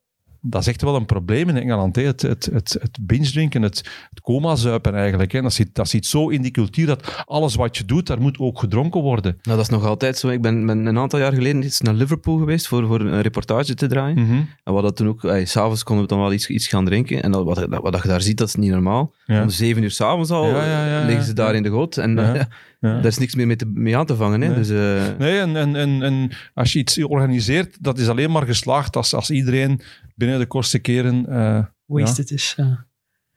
dat 0.49 0.61
is 0.61 0.67
echt 0.67 0.81
wel 0.81 0.95
een 0.95 1.05
probleem 1.05 1.49
in 1.49 1.57
Engeland. 1.57 1.95
Hè. 1.95 2.01
Het, 2.01 2.21
het, 2.21 2.49
het, 2.53 2.77
het 2.81 2.97
binge 3.01 3.31
drinken, 3.31 3.61
het, 3.61 3.77
het 4.09 4.21
coma-zuipen 4.21 4.95
eigenlijk. 4.95 5.31
Hè. 5.31 5.41
Dat, 5.41 5.53
zit, 5.53 5.75
dat 5.75 5.89
zit 5.89 6.05
zo 6.05 6.29
in 6.29 6.41
die 6.41 6.51
cultuur 6.51 6.85
dat 6.85 7.23
alles 7.25 7.55
wat 7.55 7.77
je 7.77 7.85
doet, 7.85 8.07
daar 8.07 8.21
moet 8.21 8.39
ook 8.39 8.59
gedronken 8.59 9.01
worden. 9.01 9.37
Nou, 9.41 9.57
dat 9.57 9.67
is 9.67 9.71
nog 9.71 9.85
altijd 9.85 10.17
zo. 10.17 10.27
Ik 10.27 10.41
ben, 10.41 10.65
ben 10.65 10.85
een 10.85 10.97
aantal 10.97 11.19
jaar 11.19 11.33
geleden 11.33 11.63
eens 11.63 11.81
naar 11.81 11.93
Liverpool 11.93 12.37
geweest 12.37 12.67
voor, 12.67 12.87
voor 12.87 12.99
een 12.99 13.21
reportage 13.21 13.73
te 13.73 13.87
draaien. 13.87 14.19
Mhm. 14.19 14.33
En 14.33 14.73
wat 14.73 14.73
hadden 14.73 14.95
toen 14.95 15.07
ook, 15.07 15.23
eh, 15.23 15.45
s'avonds 15.45 15.83
konden 15.83 16.03
we 16.03 16.09
dan 16.09 16.19
wel 16.19 16.33
iets, 16.33 16.49
iets 16.49 16.67
gaan 16.67 16.85
drinken. 16.85 17.23
En 17.23 17.31
dat, 17.31 17.43
wat, 17.43 17.55
dat, 17.55 17.81
wat 17.81 18.01
je 18.01 18.07
daar 18.07 18.21
ziet, 18.21 18.37
dat 18.37 18.47
is 18.47 18.55
niet 18.55 18.71
normaal. 18.71 19.13
Ja. 19.25 19.41
Om 19.41 19.49
zeven 19.49 19.83
uur 19.83 19.91
s'avonds 19.91 20.29
al 20.29 20.47
Ja, 20.47 20.65
ja, 20.65 20.87
ja, 20.87 21.05
liggen 21.05 21.25
ze 21.25 21.33
daar 21.33 21.55
in 21.55 21.63
de 21.63 21.69
goot. 21.69 21.97
En. 21.97 22.15
daar 22.79 23.05
is 23.05 23.17
niks 23.17 23.35
meer 23.35 23.47
mee, 23.47 23.55
te, 23.55 23.65
mee 23.65 23.97
aan 23.97 24.05
te 24.05 24.15
vangen. 24.15 24.41
Hè? 24.41 24.47
Nee. 24.47 24.57
Dus, 24.57 24.69
eh, 24.69 25.17
Nee, 25.17 25.39
en, 25.39 25.55
en, 25.55 25.75
en, 25.75 26.01
en 26.01 26.31
als 26.53 26.73
je 26.73 26.79
iets 26.79 27.03
organiseert, 27.03 27.83
dat 27.83 27.97
is 27.99 28.07
alleen 28.09 28.31
maar 28.31 28.45
geslaagd 28.45 28.95
als, 28.95 29.13
als 29.13 29.29
iedereen 29.29 29.81
binnen 30.15 30.39
de 30.39 30.45
kortste 30.47 30.79
keren 30.79 31.25
eh 31.29 31.65
Wasted 31.85 32.31
is. 32.31 32.53
eh. 32.57 32.65
heb 32.65 32.85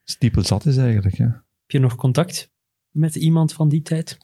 stiepel 0.05 0.43
zat 0.45 0.67
is 0.67 0.77
eigenlijk. 0.77 1.17
Ja. 1.17 1.45
je 1.67 1.79
nog 1.79 1.95
contact 1.95 2.51
met 2.91 3.15
iemand 3.15 3.53
van 3.53 3.69
die 3.69 3.83
tijd? 3.83 4.19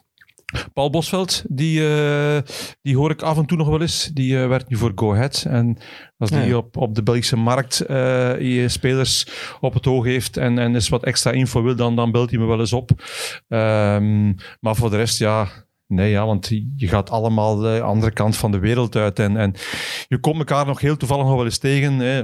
Paul 0.73 0.91
Bosveld, 0.91 1.45
die, 1.49 1.89
eh, 1.89 2.39
die 2.83 2.97
hoor 2.97 3.11
ik 3.11 3.23
af 3.23 3.37
en 3.37 3.47
toe 3.47 3.57
nog 3.57 3.69
wel 3.69 3.81
eens. 3.81 4.11
Die 4.13 4.41
eh, 4.41 4.49
werkt 4.49 4.69
nu 4.69 4.77
voor 4.77 4.93
Go 4.95 5.13
Ahead. 5.13 5.45
En 5.49 5.77
als 6.19 6.31
die 6.31 6.39
Ja, 6.39 6.45
ja. 6.45 6.57
Op, 6.57 6.77
op 6.77 6.95
de 6.95 7.03
Belgische 7.03 7.37
markt 7.37 7.81
eh, 7.81 8.41
je 8.41 8.69
spelers 8.69 9.27
op 9.61 9.75
het 9.75 9.87
oog 9.87 10.05
heeft 10.05 10.37
en, 10.37 10.59
en 10.59 10.75
eens 10.75 10.89
wat 10.89 11.05
extra 11.05 11.31
info 11.31 11.63
wil, 11.63 11.77
dan, 11.77 11.97
dan 11.97 12.13
belt 12.13 12.31
hij 12.31 12.39
me 12.39 12.47
wel 12.47 12.61
eens 12.61 12.73
op. 12.73 12.91
Ehm, 13.49 14.33
maar 14.61 14.77
voor 14.77 14.91
de 14.91 14.97
rest, 14.97 15.19
ja... 15.19 15.49
Nee, 15.89 16.11
ja, 16.11 16.27
want 16.27 16.49
je 16.77 16.89
gaat 16.89 17.11
allemaal 17.11 17.57
de 17.57 17.81
andere 17.81 18.13
kant 18.13 18.37
van 18.37 18.51
de 18.51 18.59
wereld 18.59 18.97
uit. 18.97 19.19
En, 19.19 19.37
en 19.37 19.55
je 20.09 20.19
komt 20.19 20.39
elkaar 20.39 20.67
nog 20.67 20.81
heel 20.81 20.97
toevallig 20.97 21.25
nog 21.25 21.35
wel 21.35 21.45
eens 21.45 21.59
tegen. 21.59 21.99
Hè. 21.99 22.23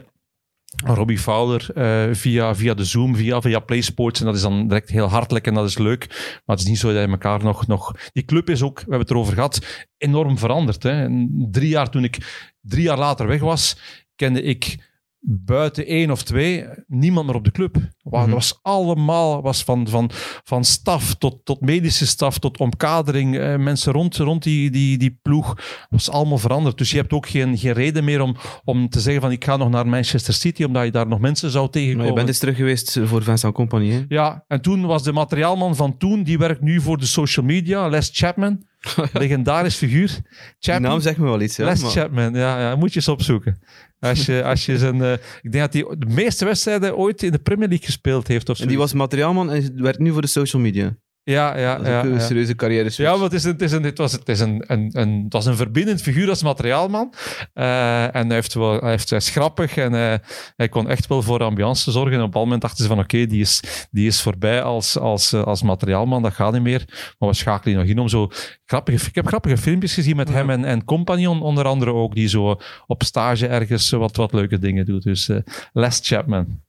Robbie 0.85 1.19
Fowler 1.19 1.71
eh, 1.75 2.15
via, 2.15 2.55
via 2.55 2.75
de 2.75 2.85
Zoom, 2.85 3.17
via, 3.17 3.41
via 3.41 3.59
PlaySports. 3.59 4.21
En 4.21 4.27
dat 4.27 4.35
is 4.35 4.43
dan 4.43 4.69
direct 4.69 4.91
heel 4.91 5.09
hartelijk 5.09 5.47
en 5.47 5.55
dat 5.55 5.69
is 5.69 5.79
leuk. 5.79 6.07
Maar 6.09 6.57
het 6.57 6.61
is 6.65 6.71
niet 6.71 6.79
zo 6.79 6.93
dat 6.93 7.03
je 7.03 7.09
elkaar 7.09 7.45
nog, 7.45 7.67
nog... 7.67 7.93
Die 8.13 8.25
club 8.25 8.51
is 8.51 8.63
ook, 8.63 8.75
we 8.75 8.81
hebben 8.81 9.01
het 9.01 9.11
erover 9.11 9.35
gehad, 9.35 9.87
enorm 9.99 10.39
veranderd. 10.39 10.83
Hè. 10.83 11.07
Drie 11.51 11.69
jaar 11.69 11.91
toen 11.91 12.05
ik 12.05 12.47
drie 12.61 12.83
jaar 12.83 12.99
later 12.99 13.27
weg 13.27 13.41
was, 13.41 13.77
kende 14.17 14.43
ik 14.43 14.92
buiten 15.25 15.87
één 15.87 16.11
of 16.11 16.23
twee 16.23 16.65
niemand 16.87 17.27
meer 17.27 17.35
op 17.35 17.45
de 17.45 17.51
club. 17.51 17.77
Wa- 18.03 18.19
Mhm. 18.21 18.27
Dat 18.31 18.35
was 18.35 18.59
allemaal, 18.63 19.43
was 19.43 19.65
van, 19.65 19.89
van, 19.89 20.11
van 20.45 20.65
staf 20.65 21.15
tot, 21.15 21.45
tot 21.45 21.61
medische 21.61 22.07
staf, 22.07 22.39
tot 22.39 22.59
omkadering, 22.59 23.37
eh, 23.39 23.57
mensen 23.57 23.93
rond, 23.93 24.17
rond 24.17 24.43
die, 24.43 24.71
die, 24.71 24.99
die 24.99 25.19
ploeg, 25.23 25.59
was 25.91 26.11
allemaal 26.11 26.39
veranderd. 26.39 26.79
Dus 26.79 26.91
je 26.91 26.97
hebt 26.97 27.13
ook 27.13 27.29
geen, 27.29 27.59
geen 27.59 27.73
reden 27.73 28.05
meer 28.05 28.21
om, 28.21 28.37
om 28.65 28.89
te 28.89 29.01
zeggen 29.01 29.23
van 29.23 29.31
ik 29.33 29.45
ga 29.45 29.57
nog 29.57 29.71
naar 29.71 29.87
Manchester 29.87 30.35
City, 30.35 30.65
omdat 30.65 30.85
je 30.85 30.91
daar 30.91 31.09
nog 31.09 31.19
mensen 31.21 31.51
zou 31.51 31.63
maar 31.63 31.73
tegenkomen. 31.73 32.07
je 32.07 32.13
bent 32.15 32.29
eens 32.29 32.39
terug 32.39 32.57
geweest 32.57 32.99
voor 33.05 33.23
Vincent 33.23 33.55
Company. 33.55 33.91
Hè? 33.91 34.05
Ja, 34.09 34.45
en 34.49 34.61
toen 34.61 34.87
was 34.87 35.03
de 35.03 35.13
materiaalman 35.13 35.77
van 35.77 35.97
toen, 35.97 36.23
die 36.23 36.39
werkt 36.39 36.61
nu 36.61 36.81
voor 36.81 36.99
de 36.99 37.07
social 37.07 37.47
media, 37.47 37.89
Les 37.89 38.11
Chapman. 38.13 38.63
Legendarisch 39.13 39.75
figuur. 39.77 40.07
Die 40.09 40.23
Chapman. 40.59 40.91
naam 40.91 41.01
zegt 41.01 41.17
me 41.19 41.25
wel 41.25 41.41
iets. 41.41 41.57
Ja, 41.57 41.65
Les 41.65 41.83
maar- 41.83 41.91
Chapman, 41.91 42.35
ja, 42.35 42.61
ja, 42.61 42.77
moet 42.77 42.91
je 42.91 42.97
eens 42.97 43.09
opzoeken. 43.09 43.59
Als 43.99 44.27
je, 44.27 44.43
als 44.51 44.67
je 44.67 44.79
zijn, 44.79 45.03
eh, 45.03 45.13
ik 45.43 45.53
denk 45.53 45.73
dat 45.73 45.73
hij 45.73 45.97
de 45.99 46.07
meeste 46.07 46.45
wedstrijden 46.45 46.97
ooit 46.97 47.23
in 47.23 47.33
de 47.33 47.39
Premier 47.39 47.69
League 47.69 47.87
gespeeld 47.87 48.29
heeft. 48.29 48.49
Of 48.49 48.61
En 48.61 48.69
die 48.69 48.79
was 48.79 48.93
materiaalman 48.93 49.51
en 49.51 49.83
werkt 49.83 49.99
nu 49.99 50.13
voor 50.13 50.21
de 50.23 50.27
social 50.29 50.63
media. 50.63 50.97
Ja, 51.25 51.59
ja, 51.59 51.77
Dat 51.77 51.87
is 51.87 51.93
ja, 51.93 52.03
een 52.03 52.13
ja. 52.13 52.19
serieuze 52.19 52.55
carrière 52.55 52.91
Ja, 52.97 53.15
maar 53.15 53.23
het, 53.23 53.33
is 53.33 53.45
een, 53.45 53.53
het, 53.53 53.63
is 53.63 53.73
een, 53.73 53.83
het, 53.83 53.99
was, 53.99 54.13
het, 54.13 54.29
is 54.29 54.41
een, 54.41 54.65
een, 54.67 54.91
een, 54.93 55.23
het 55.25 55.33
was 55.33 55.47
een 55.47 55.57
verbindend 55.57 56.03
figuur 56.03 56.29
als 56.29 56.43
materiaalman. 56.43 57.15
Eh, 57.53 58.15
en 58.15 58.27
hij, 58.27 58.35
heeft 58.35 58.55
wel, 58.55 58.81
hij, 58.81 58.91
heeft, 58.91 59.11
hij 59.11 59.19
is 59.19 59.31
grappig 59.31 59.77
en 59.77 59.95
eh, 59.95 60.15
hij 60.57 60.69
kon 60.69 60.89
echt 60.89 61.07
wel 61.07 61.23
voor 61.23 61.43
ambiance 61.43 61.91
zorgen. 61.91 62.13
En 62.13 62.19
op 62.19 62.25
een 62.25 62.27
bepaald 62.27 62.45
moment 62.45 62.63
dachten 62.63 62.83
ze 62.83 62.89
van 62.89 62.99
oké, 62.99 63.27
die, 63.27 63.41
is, 63.41 63.87
die 63.91 64.07
is 64.07 64.23
voorbij 64.23 64.63
als, 64.63 64.99
als, 64.99 65.33
eh, 65.33 65.43
als 65.43 65.63
materiaalman, 65.63 66.23
dat 66.23 66.33
gaat 66.33 66.53
niet 66.53 66.63
meer. 66.63 67.15
Maar 67.19 67.29
we 67.29 67.35
schakelen 67.35 67.77
nog 67.77 67.87
in 67.87 67.99
om 67.99 68.09
zo 68.09 68.29
grappige... 68.65 69.07
Ik 69.09 69.15
heb 69.15 69.27
grappige 69.27 69.59
filmpjes 69.59 69.95
gezien 69.95 70.17
met 70.17 70.29
hem 70.29 70.51
en, 70.51 70.65
en 70.65 70.85
Compagnon 70.85 71.43
onder 71.43 71.65
andere 71.65 71.93
ook, 71.93 72.15
die 72.15 72.29
zo 72.29 72.61
op 72.87 73.03
stage 73.03 73.47
ergens 73.47 73.91
wat, 73.91 74.17
wat 74.17 74.33
leuke 74.33 74.59
dingen 74.59 74.85
doet. 74.85 75.03
Dus 75.03 75.29
eh, 75.29 75.37
Les 75.73 76.01
Chapman. 76.03 76.63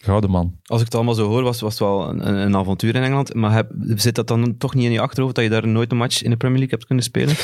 Gouden 0.00 0.30
man. 0.30 0.56
Als 0.64 0.80
ik 0.80 0.84
het 0.84 0.94
allemaal 0.94 1.14
zo 1.14 1.28
hoor, 1.28 1.42
was, 1.42 1.60
was 1.60 1.70
het 1.70 1.80
wel 1.80 2.08
een, 2.08 2.26
een 2.26 2.56
avontuur 2.56 2.94
in 2.94 3.02
Engeland. 3.02 3.34
Maar 3.34 3.52
heb, 3.52 3.72
zit 3.94 4.14
dat 4.14 4.28
dan 4.28 4.56
toch 4.56 4.74
niet 4.74 4.84
in 4.84 4.92
je 4.92 5.00
achterhoofd 5.00 5.34
dat 5.34 5.44
je 5.44 5.50
daar 5.50 5.68
nooit 5.68 5.90
een 5.90 5.96
match 5.96 6.22
in 6.22 6.30
de 6.30 6.36
Premier 6.36 6.58
League 6.58 6.76
hebt 6.76 6.86
kunnen 6.86 7.04
spelen? 7.04 7.34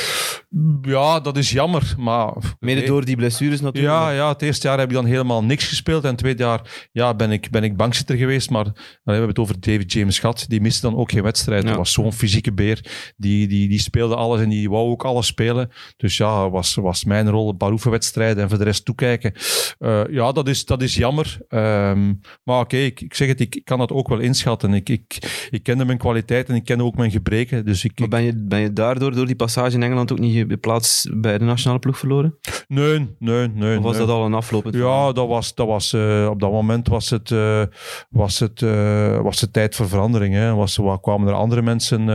Ja, 0.81 1.19
dat 1.19 1.37
is 1.37 1.51
jammer, 1.51 1.95
maar... 1.97 2.33
Mede 2.59 2.85
door 2.85 3.05
die 3.05 3.15
blessures 3.15 3.61
natuurlijk. 3.61 3.93
Ja, 3.93 4.09
ja, 4.09 4.29
het 4.29 4.41
eerste 4.41 4.67
jaar 4.67 4.79
heb 4.79 4.87
ik 4.87 4.93
dan 4.93 5.05
helemaal 5.05 5.43
niks 5.43 5.67
gespeeld. 5.67 6.03
En 6.03 6.09
het 6.09 6.17
tweede 6.17 6.43
jaar 6.43 6.89
ja, 6.91 7.13
ben, 7.13 7.31
ik, 7.31 7.49
ben 7.49 7.63
ik 7.63 7.77
bankzitter 7.77 8.15
geweest. 8.15 8.49
Maar 8.49 8.63
dan 8.63 8.73
hebben 9.03 9.21
we 9.21 9.29
het 9.29 9.39
over 9.39 9.59
David 9.59 9.93
James 9.93 10.19
gehad. 10.19 10.45
Die 10.47 10.61
miste 10.61 10.81
dan 10.81 10.97
ook 10.97 11.11
geen 11.11 11.23
wedstrijd. 11.23 11.63
Ja. 11.63 11.67
Dat 11.69 11.77
was 11.77 11.91
zo'n 11.91 12.13
fysieke 12.13 12.53
beer. 12.53 13.13
Die, 13.17 13.47
die, 13.47 13.69
die 13.69 13.79
speelde 13.79 14.15
alles 14.15 14.41
en 14.41 14.49
die 14.49 14.69
wou 14.69 14.89
ook 14.89 15.05
alles 15.05 15.27
spelen. 15.27 15.71
Dus 15.97 16.17
ja, 16.17 16.49
was, 16.49 16.75
was 16.75 17.03
mijn 17.03 17.29
rol 17.29 17.49
een 17.49 17.57
paar 17.57 17.71
oefenwedstrijden 17.71 18.43
en 18.43 18.49
voor 18.49 18.57
de 18.57 18.63
rest 18.63 18.85
toekijken. 18.85 19.33
Eh, 19.79 20.01
ja, 20.09 20.31
dat 20.31 20.47
is, 20.47 20.65
dat 20.65 20.81
is 20.81 20.95
jammer. 20.95 21.37
Ehm, 21.47 22.13
maar 22.43 22.54
oké, 22.59 22.77
ik, 22.77 23.01
ik 23.01 23.13
zeg 23.13 23.27
het, 23.27 23.39
ik, 23.39 23.55
ik 23.55 23.65
kan 23.65 23.77
dat 23.77 23.91
ook 23.91 24.07
wel 24.07 24.19
inschatten. 24.19 24.73
Ik, 24.73 24.89
ik, 24.89 25.17
ik 25.49 25.63
kende 25.63 25.85
mijn 25.85 25.97
kwaliteiten 25.97 26.53
en 26.53 26.59
ik 26.59 26.65
kende 26.65 26.83
ook 26.83 26.95
mijn 26.95 27.11
gebreken. 27.11 27.65
Dus 27.65 27.83
ik, 27.83 27.99
Maar 27.99 28.07
ben 28.07 28.23
je, 28.23 28.33
ben 28.37 28.59
je 28.59 28.73
daardoor, 28.73 29.15
door 29.15 29.25
die 29.25 29.35
passage 29.35 29.75
in 29.75 29.83
Engeland, 29.83 30.11
ook 30.11 30.19
niet 30.19 30.33
je 30.33 30.57
plaats 30.57 31.07
bij 31.13 31.37
de 31.37 31.45
nationale 31.45 31.79
ploeg 31.79 31.97
verloren? 31.99 32.35
nee, 32.67 33.15
nee, 33.19 33.47
nee. 33.47 33.77
Of 33.77 33.83
was 33.83 33.97
nee. 33.97 34.05
dat 34.05 34.15
al 34.15 34.25
een 34.25 34.33
aflopend 34.33 34.75
Ja, 34.75 35.11
dat 35.11 35.27
was, 35.27 35.55
dat 35.55 35.67
was, 35.67 35.93
eh, 35.93 36.27
op 36.31 36.39
dat 36.39 36.51
moment 36.51 36.87
was 36.87 37.09
het, 37.09 37.31
eh, 37.31 37.63
was 38.09 38.39
het, 38.39 38.61
eh, 38.61 39.21
was 39.21 39.41
het 39.41 39.53
tijd 39.53 39.75
voor 39.75 39.87
verandering. 39.87 40.33
Hè. 40.33 40.53
Was, 40.53 40.75
wa- 40.75 40.97
kwamen 40.97 41.27
er 41.27 41.33
andere 41.33 41.61
mensen 41.61 42.07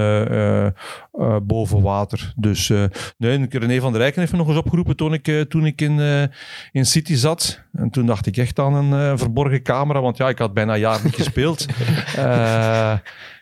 eh, 1.13 1.37
boven 1.43 1.83
water. 1.83 2.33
Dus 2.37 2.71
eh, 2.71 2.85
nee, 3.17 3.47
René 3.49 3.81
van 3.81 3.93
der 3.93 4.01
Rijken 4.01 4.21
heeft 4.21 4.33
me 4.33 4.39
nog 4.39 4.49
eens 4.49 4.57
opgeroepen 4.57 4.97
toen 4.97 5.13
ik, 5.13 5.29
eh, 5.29 5.41
toen 5.41 5.67
ik 5.67 5.81
in, 5.81 6.01
in 6.73 6.87
City 6.87 7.15
zat. 7.15 7.63
En 7.73 7.91
toen 7.91 8.07
dacht 8.07 8.27
ik 8.27 8.37
echt 8.37 8.59
aan 8.59 8.75
een 8.75 9.19
verborgen 9.19 9.63
camera, 9.63 10.01
want 10.01 10.17
ja, 10.17 10.29
ik 10.29 10.39
had 10.39 10.55
bijna 10.55 10.75
een 10.75 10.81
jaar 10.81 11.01
niet 11.05 11.15
gespeeld. 11.15 11.67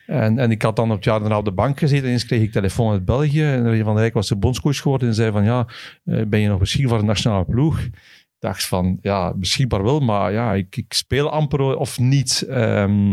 En, 0.08 0.38
en 0.38 0.50
ik 0.50 0.62
had 0.62 0.76
dan 0.76 0.90
op 0.90 0.96
het 0.96 1.04
jaar 1.04 1.20
daarna 1.20 1.38
op 1.38 1.44
de 1.44 1.52
bank 1.52 1.78
gezeten 1.78 2.06
en 2.06 2.12
eens 2.12 2.26
kreeg 2.26 2.42
ik 2.42 2.52
telefoon 2.52 2.92
uit 2.92 3.04
België. 3.04 3.42
En 3.42 3.70
René 3.70 3.84
van 3.84 3.92
der 3.92 4.02
Rijk 4.02 4.14
was 4.14 4.28
de 4.28 4.36
bondscoach 4.36 4.76
geworden 4.76 5.08
en 5.08 5.14
zei 5.14 5.30
van 5.30 5.44
ja, 5.44 5.66
ben 6.02 6.40
je 6.40 6.48
nog 6.48 6.58
beschikbaar 6.58 6.90
voor 6.90 6.98
de 6.98 7.04
nationale 7.04 7.44
ploeg? 7.44 7.80
Ik 7.80 7.92
dacht 8.38 8.66
van, 8.66 8.98
ja, 9.02 9.34
beschikbaar 9.34 9.82
wel, 9.82 10.00
maar 10.00 10.32
ja, 10.32 10.54
ik, 10.54 10.76
ik 10.76 10.92
speel 10.92 11.30
amper 11.30 11.76
of 11.76 11.98
niet. 11.98 12.44
Ehm, 12.48 13.12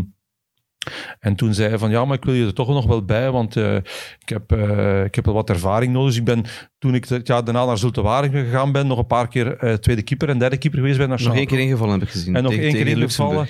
en 1.20 1.34
toen 1.34 1.54
zei 1.54 1.68
hij 1.68 1.78
van, 1.78 1.90
ja, 1.90 2.04
maar 2.04 2.16
ik 2.16 2.24
wil 2.24 2.34
je 2.34 2.46
er 2.46 2.54
toch 2.54 2.68
nog 2.68 2.86
wel 2.86 3.04
bij, 3.04 3.30
want 3.30 3.56
eh, 3.56 3.74
ik, 4.18 4.28
heb, 4.28 4.52
eh, 4.52 5.04
ik 5.04 5.14
heb 5.14 5.24
wel 5.24 5.34
wat 5.34 5.50
ervaring 5.50 5.92
nodig. 5.92 6.08
Dus 6.08 6.18
ik 6.18 6.24
ben, 6.24 6.44
toen 6.78 6.94
ik 6.94 7.04
het 7.08 7.26
jaar 7.26 7.44
daarna 7.44 7.64
naar 7.64 7.78
Zulte 7.78 8.02
Waregem 8.02 8.44
gegaan 8.44 8.72
ben, 8.72 8.86
nog 8.86 8.98
een 8.98 9.06
paar 9.06 9.28
keer 9.28 9.56
eh, 9.56 9.74
tweede 9.74 10.02
keeper 10.02 10.28
en 10.28 10.38
derde 10.38 10.56
keeper 10.56 10.78
geweest 10.78 10.98
bij 10.98 11.06
de 11.06 11.24
Nog 11.24 11.36
één 11.36 11.46
keer 11.46 11.58
ingevallen 11.58 11.92
heb 11.92 12.02
ik 12.02 12.10
gezien. 12.10 12.36
en 12.36 12.42
nog 12.42 12.52
tegen, 12.52 12.66
één 12.66 12.74
keer 12.74 12.86
ingevallen. 12.86 13.48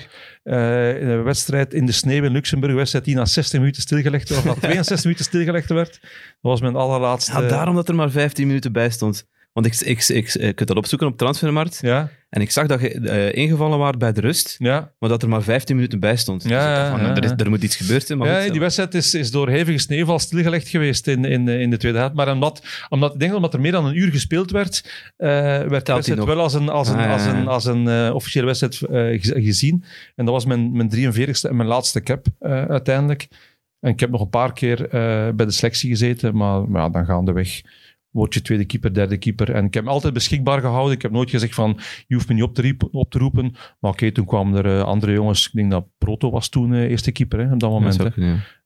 In 1.01 1.07
een 1.07 1.23
wedstrijd 1.23 1.73
in 1.73 1.85
de 1.85 1.91
sneeuw 1.91 2.23
in 2.23 2.31
Luxemburg, 2.31 2.75
wedstrijd 2.75 3.05
die 3.05 3.15
na 3.15 3.25
60 3.25 3.59
minuten 3.59 3.81
stilgelegd 3.81 4.29
werd, 4.29 4.41
of 4.41 4.47
na 4.47 4.61
62 4.67 5.03
minuten 5.03 5.25
stilgelegd 5.25 5.69
werd. 5.69 5.99
Dat 6.01 6.11
was 6.41 6.61
mijn 6.61 6.75
allerlaatste... 6.75 7.41
Ja, 7.41 7.47
daarom 7.47 7.75
dat 7.75 7.87
er 7.87 7.95
maar 7.95 8.11
15 8.11 8.47
minuten 8.47 8.71
bij 8.71 8.89
stond. 8.89 9.25
Want 9.57 9.69
ik, 9.69 9.87
ik, 9.87 10.07
ik, 10.07 10.33
ik 10.33 10.55
kunt 10.55 10.67
dat 10.67 10.77
opzoeken 10.77 11.07
op 11.07 11.17
Transfermarkt. 11.17 11.79
Ja, 11.81 12.09
En 12.29 12.41
ik 12.41 12.51
zag 12.51 12.67
dat 12.67 12.81
je 12.81 12.89
eh, 12.89 13.33
ingevallen 13.43 13.77
was 13.77 13.97
bij 13.97 14.13
de 14.13 14.21
rust, 14.21 14.55
ja. 14.59 14.91
maar 14.99 15.09
dat 15.09 15.21
er 15.23 15.29
maar 15.29 15.41
15 15.41 15.75
minuten 15.75 15.99
bij 15.99 16.15
stond. 16.15 16.43
Ja, 16.43 16.49
Dus 16.49 16.57
ja, 16.59 16.89
van, 16.89 17.15
er, 17.15 17.23
is, 17.23 17.31
er 17.35 17.49
moet 17.49 17.63
iets 17.63 17.75
gebeurd 17.75 18.05
zijn. 18.05 18.17
Maar 18.17 18.27
ja, 18.27 18.41
goed, 18.41 18.51
die 18.51 18.59
wedstrijd 18.59 18.93
is, 18.93 19.13
is 19.13 19.31
door 19.31 19.49
hevige 19.49 19.77
sneeuwval 19.77 20.19
stilgelegd 20.19 20.67
geweest 20.67 21.07
in, 21.07 21.25
in, 21.25 21.47
in 21.47 21.69
de 21.69 21.77
tweede 21.77 21.97
helft. 21.97 22.13
Maar 22.15 22.31
omdat, 22.31 22.65
omdat, 22.89 23.13
ik 23.13 23.19
denk 23.19 23.33
omdat 23.35 23.53
er 23.53 23.59
meer 23.61 23.71
dan 23.71 23.85
een 23.85 23.97
uur 23.97 24.11
gespeeld 24.11 24.51
werd, 24.51 25.11
eh, 25.17 25.29
werd 25.67 25.85
de 25.85 25.93
wedstrijd 25.93 26.23
wel 26.23 26.39
als 26.39 26.53
een, 26.53 26.69
als 26.69 26.89
een, 26.89 26.97
Ah, 26.97 27.11
als 27.11 27.25
een, 27.25 27.47
als 27.47 27.65
een 27.65 27.87
eh, 27.87 28.15
officiële 28.15 28.45
wedstrijd 28.45 28.75
gez- 29.21 29.31
gezien. 29.33 29.83
En 30.15 30.25
dat 30.25 30.33
was 30.33 30.45
mijn, 30.45 30.71
mijn 30.71 30.89
43ste 30.95 31.49
en 31.49 31.55
mijn 31.55 31.69
laatste 31.69 32.01
cap 32.01 32.25
uiteindelijk. 32.69 33.27
En 33.79 33.91
ik 33.91 33.99
heb 33.99 34.09
nog 34.09 34.21
een 34.21 34.29
paar 34.29 34.53
keer 34.53 34.87
bij 35.35 35.45
de 35.45 35.51
selectie 35.51 35.89
gezeten, 35.89 36.35
maar, 36.35 36.69
maar 36.69 36.81
ja, 36.81 36.89
dan 36.89 37.05
gaandeweg 37.05 37.61
word 38.17 38.33
je 38.33 38.41
tweede 38.41 38.65
keeper, 38.65 38.93
derde 38.93 39.17
keeper. 39.17 39.51
En 39.51 39.65
ik 39.65 39.73
heb 39.73 39.83
me 39.83 39.89
altijd 39.89 40.13
beschikbaar 40.13 40.61
gehouden. 40.61 40.95
Ik 40.95 41.01
heb 41.01 41.11
nooit 41.11 41.29
gezegd 41.29 41.55
van, 41.55 41.79
je 42.07 42.15
hoeft 42.15 42.27
me 42.27 42.33
niet 42.33 42.43
op 42.43 42.55
te, 42.55 42.75
op 42.91 43.11
te 43.11 43.19
roepen. 43.19 43.55
Maar 43.79 43.91
oké, 43.91 44.11
toen 44.11 44.25
kwamen 44.25 44.65
er 44.65 44.77
eh, 44.77 44.83
andere 44.83 45.11
jongens. 45.11 45.45
Ik 45.45 45.53
denk 45.53 45.71
dat 45.71 45.87
Proto 45.97 46.31
was 46.31 46.49
toen 46.49 46.73
eh, 46.73 46.81
eerste 46.81 47.11
keeper 47.11 47.39
hè, 47.39 47.53
op 47.53 47.59
dat 47.59 47.69
moment. 47.69 47.97
hè 47.97 48.05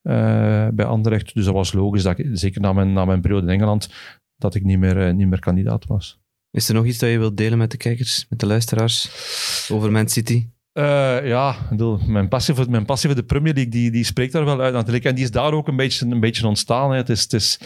eh, 0.02 0.68
bij 0.74 0.86
Anderlecht. 0.86 1.34
Dus 1.34 1.46
dat 1.46 1.54
was 1.54 1.74
logisch, 1.74 2.04
dat 2.04 2.20
ik, 2.20 2.30
zeker 2.34 2.62
na 2.62 2.74
mijn, 2.74 2.94
na 2.94 3.06
mijn 3.06 3.22
periode 3.22 3.48
in 3.48 3.54
Engeland, 3.54 3.90
dat 4.36 4.56
ik 4.56 4.64
niet 4.64 4.80
meer, 4.80 5.14
niet 5.14 5.28
meer 5.28 5.40
kandidaat 5.40 5.86
was. 5.86 6.20
Is 6.52 6.68
er 6.68 6.74
nog 6.74 6.86
iets 6.86 6.98
dat 6.98 7.10
je 7.10 7.18
wilt 7.18 7.38
delen 7.38 7.58
met 7.58 7.72
de 7.72 7.78
kijkers, 7.78 8.26
met 8.30 8.40
de 8.40 8.46
luisteraars, 8.46 9.10
over 9.72 9.92
Man 9.92 10.08
City? 10.08 10.50
Eh, 10.72 11.28
ja, 11.28 11.56
bedoel, 11.70 12.00
mijn, 12.06 12.28
passie 12.28 12.54
voor, 12.54 12.70
mijn 12.70 12.86
passie 12.86 13.10
voor 13.10 13.20
de 13.20 13.26
Premier 13.26 13.54
League, 13.54 13.72
die, 13.72 13.92
die 13.92 14.04
spreekt 14.04 14.32
daar 14.32 14.46
wel 14.46 14.62
uit 14.62 14.74
natuurlijk. 14.74 15.06
En 15.06 15.16
die 15.16 15.24
is 15.24 15.32
daar 15.32 15.54
ook 15.54 15.68
een 15.68 15.76
beetje, 15.76 16.06
een 16.06 16.20
beetje 16.20 16.48
ontstaan. 16.48 16.92
Het, 16.92 17.10
is, 17.10 17.22
het, 17.22 17.34
is, 17.34 17.58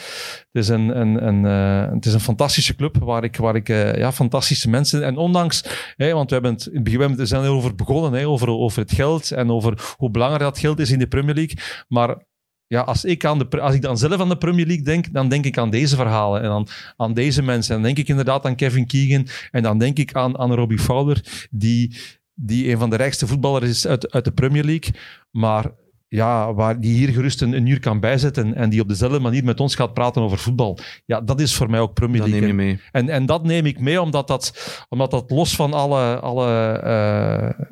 het, 0.51 0.63
is 0.63 0.67
een, 0.67 1.45
eh, 1.45 1.91
het 1.93 2.05
is 2.05 2.13
een 2.13 2.19
fantastische 2.19 2.75
club 2.75 2.97
waar 2.97 3.23
ik, 3.23 3.35
waar 3.37 3.55
ik 3.55 3.69
eh, 3.69 3.95
ja, 3.95 4.11
fantastische 4.11 4.69
mensen... 4.69 5.03
En 5.03 5.17
ondanks, 5.17 5.61
want 5.97 6.29
we 6.29 6.35
hebben 6.35 6.51
het, 6.51 7.17
we 7.17 7.25
zijn 7.25 7.43
erover 7.43 7.75
begonnen, 7.75 8.25
over, 8.25 8.49
over 8.49 8.81
het 8.81 8.91
geld 8.91 9.31
en 9.31 9.51
over 9.51 9.93
hoe 9.97 10.11
belangrijk 10.11 10.43
dat 10.43 10.59
geld 10.59 10.79
is 10.79 10.91
in 10.91 10.99
de 10.99 11.07
Premier 11.07 11.35
League. 11.35 11.57
Maar 11.87 12.17
ja, 12.67 12.81
als 12.81 13.05
ik, 13.05 13.25
aan 13.25 13.39
de, 13.39 13.61
als 13.61 13.75
ik 13.75 13.81
dan 13.81 13.97
zelf 13.97 14.19
aan 14.19 14.29
de 14.29 14.37
Premier 14.37 14.65
League 14.65 14.85
denk, 14.85 15.13
dan 15.13 15.29
denk 15.29 15.45
ik 15.45 15.57
aan 15.57 15.69
deze 15.69 15.95
verhalen 15.95 16.41
en 16.41 16.49
aan, 16.49 16.65
aan 16.95 17.13
deze 17.13 17.41
mensen. 17.41 17.75
En 17.75 17.81
dan 17.81 17.93
denk 17.93 17.97
ik 17.97 18.09
inderdaad 18.09 18.45
aan 18.45 18.55
Kevin 18.55 18.87
Keegan 18.87 19.27
en 19.51 19.63
dan 19.63 19.77
denk 19.77 19.97
ik 19.97 20.13
aan, 20.13 20.37
aan 20.37 20.53
Robbie 20.53 20.79
Fowler, 20.79 21.47
die, 21.51 21.97
die 22.35 22.71
een 22.71 22.77
van 22.77 22.89
de 22.89 22.95
rijkste 22.95 23.27
voetballers 23.27 23.69
is 23.69 23.87
uit, 23.87 24.11
uit 24.11 24.25
de 24.25 24.31
Premier 24.31 24.63
League. 24.63 24.93
Maar 25.31 25.71
ja, 26.07 26.53
waar 26.53 26.79
die 26.79 26.93
hier 26.93 27.09
gerust 27.09 27.41
een, 27.41 27.53
een 27.53 27.65
uur 27.65 27.79
kan 27.79 27.99
bijzetten 27.99 28.55
en 28.55 28.69
die 28.69 28.81
op 28.81 28.87
dezelfde 28.87 29.19
manier 29.19 29.43
met 29.43 29.59
ons 29.59 29.75
gaat 29.75 29.93
praten 29.93 30.21
over 30.21 30.37
voetbal. 30.37 30.77
Ja, 31.05 31.21
dat 31.21 31.39
is 31.39 31.55
voor 31.55 31.69
mij 31.69 31.79
ook 31.79 31.93
Premier 31.93 32.19
Dat 32.21 32.29
League. 32.29 32.47
neem 32.47 32.59
je 32.59 32.65
mee. 32.65 32.79
En, 32.91 33.09
en 33.09 33.25
dat 33.25 33.43
neem 33.43 33.65
ik 33.65 33.79
mee 33.79 34.01
omdat 34.01 34.27
dat, 34.27 34.53
omdat 34.89 35.11
dat 35.11 35.31
los 35.31 35.55
van 35.55 35.73
alle, 35.73 36.19
alle 36.19 36.71
eh, 36.71 37.65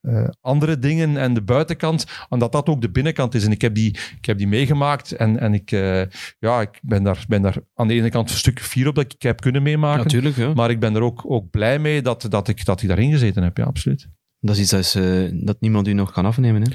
eh, 0.00 0.28
andere 0.40 0.78
dingen 0.78 1.16
en 1.16 1.34
de 1.34 1.42
buitenkant, 1.42 2.06
omdat 2.28 2.52
dat 2.52 2.68
ook 2.68 2.80
de 2.80 2.90
binnenkant 2.90 3.34
is. 3.34 3.44
En 3.44 3.52
ik 3.52 3.60
heb 3.60 3.74
die, 3.74 3.98
ik 4.18 4.24
heb 4.24 4.38
die 4.38 4.48
meegemaakt 4.48 5.12
en, 5.12 5.38
en 5.40 5.54
ik, 5.54 5.72
eh, 5.72 6.02
ja, 6.38 6.60
ik 6.60 6.78
ben, 6.82 7.02
daar, 7.02 7.24
ben 7.28 7.42
daar 7.42 7.56
aan 7.74 7.88
de 7.88 7.94
ene 7.94 8.10
kant 8.10 8.30
een 8.30 8.36
stuk 8.36 8.60
fier 8.60 8.88
op 8.88 8.94
dat 8.94 9.12
ik 9.12 9.22
heb 9.22 9.40
kunnen 9.40 9.62
meemaken. 9.62 10.02
Natuurlijk, 10.02 10.36
ja. 10.36 10.54
Maar 10.54 10.70
ik 10.70 10.80
ben 10.80 10.94
er 10.94 11.02
ook, 11.02 11.22
ook 11.26 11.50
blij 11.50 11.78
mee 11.78 12.02
dat, 12.02 12.26
dat, 12.28 12.48
ik, 12.48 12.64
dat 12.64 12.82
ik 12.82 12.88
daarin 12.88 13.10
gezeten 13.10 13.42
heb, 13.42 13.56
ja, 13.56 13.64
absoluut. 13.64 14.08
Dat 14.40 14.54
is 14.54 14.60
iets 14.60 14.70
dat, 14.70 14.80
is, 14.80 14.94
eh, 14.94 15.40
dat 15.44 15.60
niemand 15.60 15.88
u 15.88 15.92
nog 15.92 16.12
kan 16.12 16.24
afnemen. 16.24 16.62
Hè? 16.62 16.70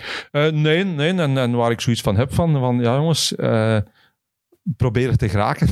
Eh, 0.46 0.54
nee, 0.54 0.84
nee. 0.84 1.14
En, 1.14 1.38
en 1.38 1.52
waar 1.52 1.72
ik 1.72 1.82
zoiets 1.82 2.02
van 2.02 2.18
heb 2.18 2.34
van, 2.34 2.60
van 2.60 2.80
ja 2.80 2.96
jongens, 2.96 3.36
probeer 4.78 5.09
er 5.09 5.18
te 5.18 5.30
geraken. 5.30 5.68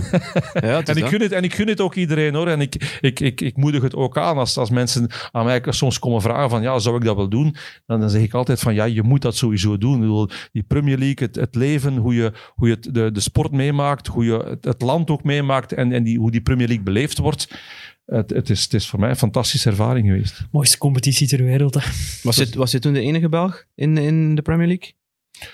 Ja, 0.53 0.83
En 0.85 0.97
ik, 0.97 1.05
gun 1.05 1.21
het, 1.21 1.31
en 1.31 1.43
ik 1.43 1.53
gun 1.53 1.67
het 1.67 1.81
ook 1.81 1.95
iedereen 1.95 2.33
hoor. 2.33 2.47
En 2.47 2.61
ik, 2.61 2.97
ik, 3.01 3.19
ik, 3.19 3.41
ik 3.41 3.57
moedig 3.57 3.81
het 3.81 3.95
ook 3.95 4.17
aan. 4.17 4.37
Als, 4.37 4.57
als 4.57 4.69
mensen 4.69 5.09
aan 5.31 5.45
mij 5.45 5.61
soms 5.65 5.99
komen 5.99 6.21
vragen 6.21 6.49
van 6.49 6.61
ja, 6.61 6.79
zou 6.79 6.95
ik 6.95 7.03
dat 7.03 7.15
wel 7.15 7.29
doen? 7.29 7.55
Dan, 7.85 7.99
dan 7.99 8.09
zeg 8.09 8.21
ik 8.21 8.33
altijd 8.33 8.59
van 8.59 8.73
ja, 8.73 8.83
je 8.83 9.03
moet 9.03 9.21
dat 9.21 9.35
sowieso 9.35 9.77
doen. 9.77 9.93
Ik 9.93 9.99
bedoel, 9.99 10.29
die 10.51 10.63
Premier 10.63 10.97
League, 10.97 11.27
het, 11.27 11.35
het 11.35 11.55
leven, 11.55 11.97
hoe 11.97 12.13
je, 12.13 12.33
hoe 12.55 12.67
je 12.67 12.73
het, 12.73 12.93
de, 12.93 13.11
de 13.11 13.19
sport 13.19 13.51
meemaakt, 13.51 14.07
hoe 14.07 14.25
je 14.25 14.37
het, 14.37 14.65
het 14.65 14.81
land 14.81 15.09
ook 15.09 15.23
meemaakt 15.23 15.73
en, 15.73 15.91
en 15.91 16.03
die, 16.03 16.19
hoe 16.19 16.31
die 16.31 16.41
Premier 16.41 16.67
League 16.67 16.85
beleefd 16.85 17.17
wordt. 17.17 17.47
Het, 18.05 18.29
het, 18.29 18.49
is, 18.49 18.63
het 18.63 18.73
is 18.73 18.87
voor 18.87 18.99
mij 18.99 19.09
een 19.09 19.15
fantastische 19.15 19.69
ervaring 19.69 20.07
geweest. 20.07 20.47
Mooiste 20.51 20.77
competitie 20.77 21.27
ter 21.27 21.43
wereld. 21.43 21.73
Hè. 21.73 21.81
Was 22.23 22.35
je, 22.35 22.49
was 22.55 22.71
je 22.71 22.79
toen 22.79 22.93
de 22.93 23.01
enige 23.01 23.29
Belg 23.29 23.65
in, 23.75 23.97
in 23.97 24.35
de 24.35 24.41
Premier 24.41 24.67
League? 24.67 24.93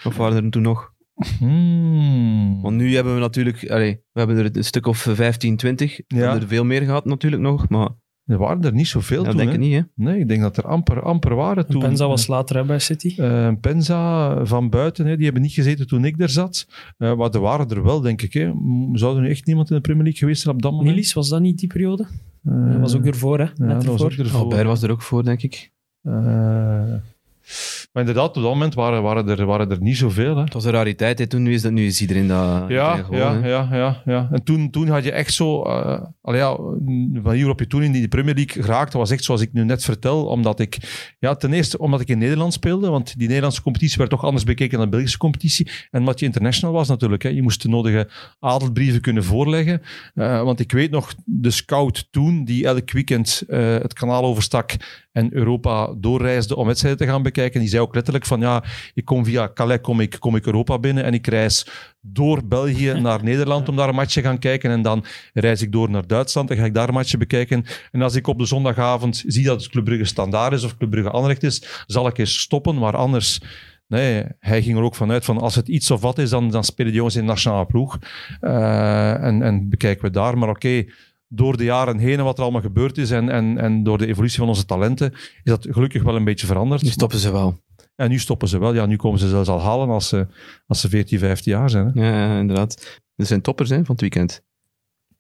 Of 0.04 0.18
waren 0.18 0.44
er 0.44 0.52
toen 0.52 0.62
nog? 0.62 0.96
Hmm. 1.40 2.62
Want 2.62 2.76
nu 2.76 2.96
hebben 2.96 3.14
we 3.14 3.20
natuurlijk, 3.20 3.70
allee, 3.70 4.02
we 4.12 4.20
hebben 4.20 4.38
er 4.38 4.50
een 4.58 4.64
stuk 4.64 4.86
of 4.88 4.98
15, 4.98 5.58
20. 5.58 5.98
We 5.98 6.04
Ja. 6.08 6.22
hebben 6.22 6.42
er 6.42 6.48
veel 6.48 6.66
meer 6.66 6.82
gehad 6.82 7.06
natuurlijk 7.06 7.42
nog, 7.42 7.70
maar 7.70 7.90
Er 8.26 8.38
waren 8.38 8.64
er 8.64 8.74
niet 8.74 8.88
zoveel 8.88 9.24
ja, 9.24 9.30
toen. 9.30 9.38
denk 9.38 9.52
ik 9.52 9.60
niet. 9.60 9.74
Hè? 9.74 9.82
Nee, 9.96 10.20
ik 10.20 10.28
denk 10.28 10.42
dat 10.42 10.58
er 10.58 10.64
amper, 10.68 11.02
amper 11.02 11.36
waren 11.36 11.68
toen. 11.68 11.82
Penza 11.82 12.08
was 12.08 12.28
later 12.28 12.56
hè, 12.56 12.64
bij 12.66 12.80
City. 12.80 13.14
Eh, 13.22 13.52
Penza 13.62 14.46
van 14.46 14.70
buiten, 14.70 15.06
hè, 15.06 15.16
die 15.16 15.24
hebben 15.26 15.42
niet 15.42 15.52
gezeten 15.52 15.88
toen 15.88 16.06
ik 16.06 16.20
er 16.22 16.30
zat. 16.30 16.68
Eh, 16.98 17.16
maar 17.16 17.30
er 17.32 17.40
waren 17.40 17.70
er 17.70 17.84
wel, 17.84 18.02
denk 18.02 18.22
ik. 18.22 18.34
Hè. 18.34 18.52
Zou 18.94 19.16
er 19.16 19.22
nu 19.22 19.30
echt 19.30 19.46
niemand 19.46 19.70
in 19.70 19.76
de 19.76 19.82
Premier 19.82 20.04
League 20.04 20.20
geweest 20.20 20.42
zijn 20.42 20.56
op 20.56 20.62
dat 20.62 20.72
moment? 20.72 20.90
Nilis, 20.90 21.14
was 21.14 21.30
dat 21.30 21.42
niet 21.42 21.60
die 21.60 21.68
periode? 21.68 22.08
Eh, 22.44 22.72
Dat 22.72 22.80
was 22.80 22.96
ook 22.96 23.06
ervoor, 23.06 23.38
hè? 23.40 23.44
ja, 23.46 23.52
Net 23.56 23.76
was 23.76 23.86
ervoor. 23.86 24.06
ook 24.12 24.18
ervoor. 24.18 24.40
Albert 24.42 24.66
was 24.66 24.84
er 24.84 24.92
ook 24.92 25.02
voor, 25.02 25.24
denk 25.24 25.42
ik. 25.42 25.72
Maar 27.92 28.04
inderdaad, 28.06 28.28
op 28.28 28.34
dat 28.44 28.52
moment 28.52 28.74
waren, 28.74 29.02
waren, 29.02 29.30
er, 29.30 29.46
waren 29.46 29.72
er 29.72 29.82
niet 29.82 29.98
zoveel. 29.98 30.36
Hè. 30.36 30.44
Het 30.44 30.54
was 30.54 30.66
een 30.66 30.72
rariteit. 30.72 31.20
Hè? 31.20 31.28
Toen 31.28 31.44
nu 31.44 31.54
is, 31.54 31.62
dat, 31.62 31.72
nu 31.72 31.86
is 31.86 32.02
iedereen 32.02 32.28
dat 32.28 32.66
Ja, 32.68 32.96
gewoon, 32.96 33.20
ja, 33.20 33.42
hè. 33.42 33.50
ja, 33.50 33.68
ja, 33.72 34.02
ja. 34.06 34.28
En 34.32 34.44
toen, 34.44 34.70
toen 34.70 34.88
had 34.88 35.04
je 35.04 35.12
echt 35.12 35.34
zo... 35.34 35.62
allee, 36.22 36.40
ja, 36.40 36.56
van 37.24 37.32
hier 37.32 37.50
op 37.50 37.60
je 37.60 37.68
toen 37.68 37.84
in 37.84 37.92
die 37.92 38.08
Premier 38.08 38.36
League 38.36 38.64
geraakt, 38.64 38.92
dat 38.92 39.02
was 39.02 39.12
echt 39.12 39.24
zoals 39.24 39.42
ik 39.42 39.54
nu 39.54 39.64
net 39.64 39.84
vertel. 39.84 40.26
Omdat 40.26 40.60
ik... 40.60 40.78
Ja, 41.20 41.36
ten 41.36 41.54
eerste 41.54 41.78
omdat 41.78 42.02
ik 42.02 42.08
in 42.08 42.18
Nederland 42.18 42.54
speelde, 42.54 42.90
want 42.90 43.18
die 43.18 43.28
Nederlandse 43.28 43.62
competitie 43.62 43.98
werd 43.98 44.10
toch 44.10 44.26
anders 44.26 44.44
bekeken 44.44 44.78
dan 44.78 44.86
de 44.86 44.92
Belgische 44.92 45.18
competitie. 45.18 45.72
En 45.92 46.00
omdat 46.00 46.20
je 46.20 46.26
international 46.26 46.76
was 46.76 46.88
natuurlijk. 46.88 47.24
Hè. 47.24 47.30
Je 47.30 47.42
moest 47.42 47.62
de 47.62 47.70
nodige 47.70 48.10
adelbrieven 48.40 49.02
kunnen 49.02 49.24
voorleggen. 49.24 49.82
Eh, 50.14 50.44
want 50.44 50.60
ik 50.60 50.72
weet 50.72 50.92
nog, 50.92 51.14
de 51.26 51.52
scout 51.52 52.08
toen, 52.12 52.46
die 52.46 52.66
elk 52.66 52.92
weekend 52.92 53.44
eh, 53.48 53.60
het 53.60 53.94
kanaal 53.94 54.24
overstak 54.24 54.76
en 55.12 55.34
Europa 55.34 55.94
doorreisde 55.98 56.56
om 56.56 56.68
wedstrijden 56.68 57.00
te 57.00 57.06
gaan 57.08 57.24
bekijken. 57.24 57.37
Bekijken. 57.38 57.60
Die 57.60 57.70
zei 57.70 57.82
ook 57.82 57.96
letterlijk 57.96 58.26
van, 58.26 58.40
ja, 58.40 58.64
ik 58.94 59.06
kom 59.06 59.26
via 59.26 59.52
Calais, 59.54 59.82
kom 59.82 60.00
ik, 60.00 60.16
kom 60.20 60.36
ik 60.36 60.46
Europa 60.46 60.80
binnen 60.80 61.04
en 61.04 61.14
ik 61.14 61.28
reis 61.28 61.68
door 62.02 62.48
België 62.48 62.94
naar 63.02 63.24
Nederland 63.24 63.70
om 63.70 63.76
daar 63.76 63.90
een 63.90 63.96
matchje 63.96 64.22
te 64.22 64.28
gaan 64.28 64.40
kijken. 64.40 64.72
En 64.72 64.82
dan 64.82 65.06
reis 65.34 65.62
ik 65.62 65.72
door 65.72 65.90
naar 65.90 66.08
Duitsland 66.08 66.50
en 66.50 66.58
ga 66.58 66.66
ik 66.66 66.74
daar 66.74 66.88
een 66.88 66.94
matchje 66.94 67.18
bekijken. 67.18 67.66
En 67.92 68.02
als 68.02 68.16
ik 68.16 68.28
op 68.28 68.38
de 68.38 68.46
zondagavond 68.46 69.24
zie 69.28 69.46
dat 69.46 69.62
het 69.62 69.70
Club 69.72 69.86
Brugge 69.86 70.06
standaard 70.06 70.54
is 70.54 70.64
of 70.64 70.78
Club 70.78 70.90
Brugge 70.90 71.10
Anderlecht 71.10 71.44
is, 71.44 71.84
zal 71.88 72.08
ik 72.08 72.18
eens 72.18 72.40
stoppen. 72.40 72.78
Maar 72.78 72.96
anders, 72.96 73.42
nee, 73.88 74.24
hij 74.40 74.62
ging 74.62 74.78
er 74.78 74.84
ook 74.84 74.96
vanuit 74.96 75.26
van 75.26 75.38
als 75.38 75.56
het 75.56 75.68
iets 75.68 75.92
of 75.92 76.02
wat 76.02 76.18
is, 76.18 76.30
dan, 76.30 76.52
dan 76.52 76.64
spelen 76.64 76.88
die 76.88 76.96
jongens 76.96 77.16
in 77.16 77.22
de 77.22 77.28
nationale 77.28 77.66
ploeg. 77.66 77.98
Uh, 78.42 79.24
en, 79.24 79.42
en 79.42 79.70
bekijken 79.70 80.06
we 80.06 80.12
daar. 80.12 80.38
Maar 80.38 80.50
oké, 80.50 80.68
okay, 80.68 80.90
door 81.28 81.58
de 81.58 81.64
jaren 81.64 81.98
heen 81.98 82.18
en 82.18 82.24
wat 82.24 82.38
er 82.38 82.44
allemaal 82.44 82.62
gebeurd 82.62 82.98
is 82.98 83.12
en, 83.12 83.30
en, 83.30 83.58
en 83.58 83.84
door 83.84 83.98
de 83.98 84.08
evolutie 84.08 84.40
van 84.40 84.48
onze 84.48 84.66
talenten, 84.66 85.12
is 85.14 85.42
dat 85.44 85.68
gelukkig 85.70 86.04
wel 86.04 86.16
een 86.16 86.24
beetje 86.24 86.48
veranderd. 86.48 86.82
Nu 86.82 86.90
stoppen 86.90 87.20
ze 87.20 87.32
wel. 87.32 87.60
En 87.96 88.10
nu 88.10 88.20
stoppen 88.20 88.48
ze 88.48 88.60
wel. 88.60 88.74
Ja, 88.74 88.86
nu 88.86 88.96
komen 88.96 89.20
ze 89.20 89.30
zelfs 89.30 89.50
al 89.50 89.62
halen 89.62 89.90
als 89.90 90.08
ze, 90.08 90.28
als 90.68 90.82
ze 90.82 90.90
14, 90.90 91.20
15 91.20 91.52
jaar 91.52 91.70
zijn. 91.70 91.92
Hè. 91.94 92.10
Ja, 92.10 92.40
inderdaad. 92.40 93.02
Er 93.16 93.26
zijn 93.26 93.42
toppers 93.42 93.70
hè, 93.70 93.76
van 93.76 93.86
het 93.88 94.02
weekend. 94.02 94.44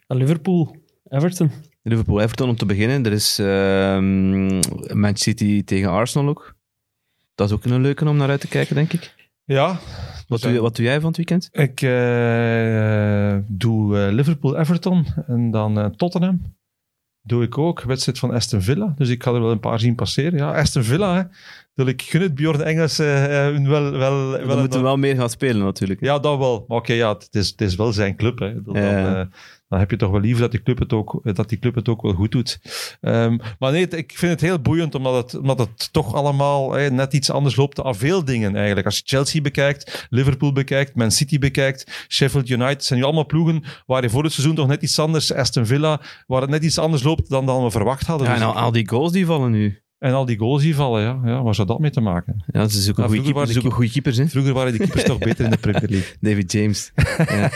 Liverpool, 0.07 0.75
Everton. 1.09 1.51
Liverpool-Everton 1.83 2.49
om 2.49 2.55
te 2.55 2.65
beginnen. 2.65 3.05
Er 3.05 3.11
is 3.11 3.39
uh, 3.39 3.45
Manchester 4.93 5.33
City 5.37 5.63
tegen 5.63 5.89
Arsenal 5.89 6.27
ook. 6.27 6.55
Dat 7.35 7.47
is 7.47 7.53
ook 7.55 7.65
een 7.65 7.81
leuke 7.81 8.07
om 8.07 8.17
naar 8.17 8.29
uit 8.29 8.41
te 8.41 8.47
kijken, 8.47 8.75
denk 8.75 8.93
ik. 8.93 9.15
Ja. 9.47 9.79
Wat, 10.27 10.41
doe, 10.41 10.59
wat 10.59 10.75
doe 10.75 10.85
jij 10.85 10.99
van 10.99 11.07
het 11.07 11.17
weekend? 11.17 11.49
Ik 11.51 11.81
uh, 11.81 13.37
doe 13.47 13.97
uh, 13.97 14.13
Liverpool-Everton 14.13 15.05
en 15.27 15.51
dan 15.51 15.95
Tottenham. 15.95 16.55
Doe 17.21 17.43
ik 17.43 17.57
ook. 17.57 17.81
Wedstrijd 17.81 18.19
van 18.19 18.31
Aston 18.31 18.61
Villa. 18.61 18.93
Dus 18.97 19.09
ik 19.09 19.23
ga 19.23 19.33
er 19.33 19.41
wel 19.41 19.51
een 19.51 19.59
paar 19.59 19.79
zien 19.79 19.95
passeren. 19.95 20.39
Ja, 20.39 20.53
Aston 20.53 20.83
Villa, 20.83 21.15
hè. 21.15 21.23
Dus 21.75 21.87
ik 21.87 22.01
gun 22.01 22.21
het 22.21 22.35
Bjorn 22.35 22.61
Engels 22.61 22.97
wel... 22.97 23.61
wel, 23.63 23.91
wel 23.91 24.47
Dan 24.47 24.59
moeten 24.59 24.79
we 24.79 24.85
wel 24.85 24.97
meer 24.97 25.15
gaan 25.15 25.29
spelen 25.29 25.63
natuurlijk. 25.63 25.99
Ja, 25.99 26.19
dat 26.19 26.37
wel. 26.37 26.65
Maar 26.67 26.77
oké, 26.77 26.91
okay, 26.91 26.95
ja, 26.95 27.13
het, 27.13 27.27
is, 27.31 27.49
het 27.49 27.61
is 27.61 27.75
wel 27.75 27.93
zijn 27.93 28.15
club. 28.15 28.39
Hè. 28.39 28.63
Dan, 28.63 28.75
ja 28.75 29.29
dan 29.67 29.79
heb 29.79 29.91
je 29.91 29.97
toch 29.97 30.11
wel 30.11 30.19
liever 30.19 30.41
dat 30.41 30.51
die 30.51 30.63
club 30.63 30.79
het 30.79 30.93
ook, 30.93 31.19
dat 31.23 31.49
die 31.49 31.59
club 31.59 31.75
het 31.75 31.89
ook 31.89 32.01
wel 32.01 32.13
goed 32.13 32.31
doet. 32.31 32.59
Um, 33.01 33.39
maar 33.59 33.71
nee, 33.71 33.87
ik 33.87 34.13
vind 34.15 34.31
het 34.31 34.41
heel 34.41 34.59
boeiend, 34.59 34.95
omdat 34.95 35.13
het, 35.13 35.41
omdat 35.41 35.59
het 35.59 35.93
toch 35.93 36.13
allemaal 36.13 36.69
net 36.71 37.13
iets 37.13 37.29
anders 37.29 37.55
loopt 37.55 37.83
aan 37.83 37.95
veel 37.95 38.25
dingen 38.25 38.55
eigenlijk. 38.55 38.85
Als 38.85 38.97
je 38.97 39.03
Chelsea 39.05 39.41
bekijkt, 39.41 40.07
Liverpool 40.09 40.51
bekijkt, 40.51 40.95
Man 40.95 41.11
City 41.11 41.39
bekijkt, 41.39 42.05
Sheffield 42.09 42.49
United, 42.49 42.83
zijn 42.83 42.99
nu 42.99 43.05
allemaal 43.05 43.25
ploegen 43.25 43.63
waar 43.85 44.01
je 44.01 44.09
voor 44.09 44.23
het 44.23 44.33
seizoen 44.33 44.55
toch 44.55 44.67
net 44.67 44.81
iets 44.81 44.99
anders, 44.99 45.33
Aston 45.33 45.65
Villa, 45.65 46.01
waar 46.27 46.41
het 46.41 46.49
net 46.49 46.63
iets 46.63 46.77
anders 46.77 47.03
loopt 47.03 47.29
dan, 47.29 47.45
dan 47.45 47.63
we 47.63 47.71
verwacht 47.71 48.07
hadden. 48.07 48.27
Ja, 48.27 48.45
al, 48.45 48.53
al 48.53 48.71
die 48.71 48.89
goals 48.89 49.11
die 49.11 49.25
vallen 49.25 49.51
nu. 49.51 49.81
En 49.99 50.13
al 50.13 50.25
die 50.25 50.37
goals 50.37 50.61
die 50.61 50.75
vallen, 50.75 51.01
ja. 51.01 51.21
ja 51.23 51.43
waar 51.43 51.55
zou 51.55 51.67
dat 51.67 51.79
mee 51.79 51.91
te 51.91 52.01
maken? 52.01 52.43
Ja, 52.47 52.67
ze 52.67 52.81
zoeken 52.81 53.03
Nou, 53.03 53.15
goede 53.15 53.23
vroeger 53.23 53.23
keepers, 53.23 53.33
waren 53.33 53.53
zoeken 53.53 53.71
goede 53.71 53.91
keepers 53.91 54.17
hè? 54.17 54.27
Vroeger 54.27 54.53
waren 54.53 54.71
die 54.71 54.81
keepers 54.81 55.03
toch 55.03 55.17
beter 55.17 55.45
in 55.45 55.51
de 55.51 55.57
Premier 55.57 55.89
League. 55.89 56.15
David 56.29 56.51
James. 56.51 56.91
Ja. 57.17 57.45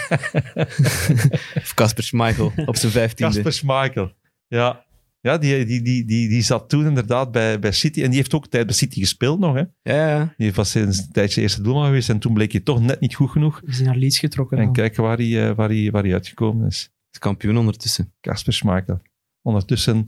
of 1.61 1.73
Casper 1.73 2.03
Schmeichel 2.03 2.51
op 2.65 2.75
zijn 2.75 2.91
vijftiende. 2.91 3.33
Casper 3.33 3.53
Schmeichel. 3.53 4.11
Ja, 4.47 4.85
ja 5.19 5.37
die, 5.37 5.65
die, 5.65 5.81
die, 5.81 6.05
die, 6.05 6.29
die 6.29 6.41
zat 6.41 6.69
toen 6.69 6.85
inderdaad 6.85 7.31
bij, 7.31 7.59
bij 7.59 7.71
City. 7.71 8.01
En 8.01 8.07
die 8.07 8.17
heeft 8.17 8.33
ook 8.33 8.47
tijd 8.47 8.65
bij 8.65 8.75
City 8.75 8.99
gespeeld 8.99 9.39
nog. 9.39 9.55
Hè. 9.55 9.63
Ja, 9.81 10.09
ja. 10.09 10.33
Die 10.37 10.53
was 10.53 10.71
sinds 10.71 10.97
een 10.97 11.11
tijdje 11.11 11.41
eerste 11.41 11.61
doelman 11.61 11.85
geweest. 11.85 12.09
En 12.09 12.19
toen 12.19 12.33
bleek 12.33 12.51
hij 12.51 12.61
toch 12.61 12.81
net 12.81 12.99
niet 12.99 13.15
goed 13.15 13.29
genoeg. 13.29 13.61
We 13.65 13.73
zijn 13.73 13.87
naar 13.87 13.97
Leeds 13.97 14.19
getrokken. 14.19 14.57
En 14.57 14.63
dan. 14.63 14.73
kijken 14.73 15.03
waar 15.03 15.17
hij, 15.17 15.49
eh, 15.49 15.55
waar, 15.55 15.69
hij, 15.69 15.91
waar 15.91 16.03
hij 16.03 16.13
uitgekomen 16.13 16.67
is. 16.67 16.89
Is 17.11 17.19
kampioen 17.19 17.57
ondertussen. 17.57 18.13
Casper 18.21 18.53
Schmeichel. 18.53 19.01
Ondertussen 19.41 20.05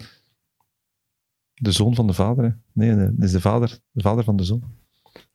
de 1.53 1.71
zoon 1.71 1.95
van 1.95 2.07
de 2.07 2.13
vader. 2.13 2.43
Hè. 2.43 2.49
Nee, 2.73 2.91
nee, 2.91 3.09
dat 3.15 3.25
is 3.25 3.31
de 3.31 3.41
vader, 3.41 3.79
de 3.91 4.01
vader 4.01 4.23
van 4.23 4.35
de 4.35 4.43
zoon. 4.43 4.63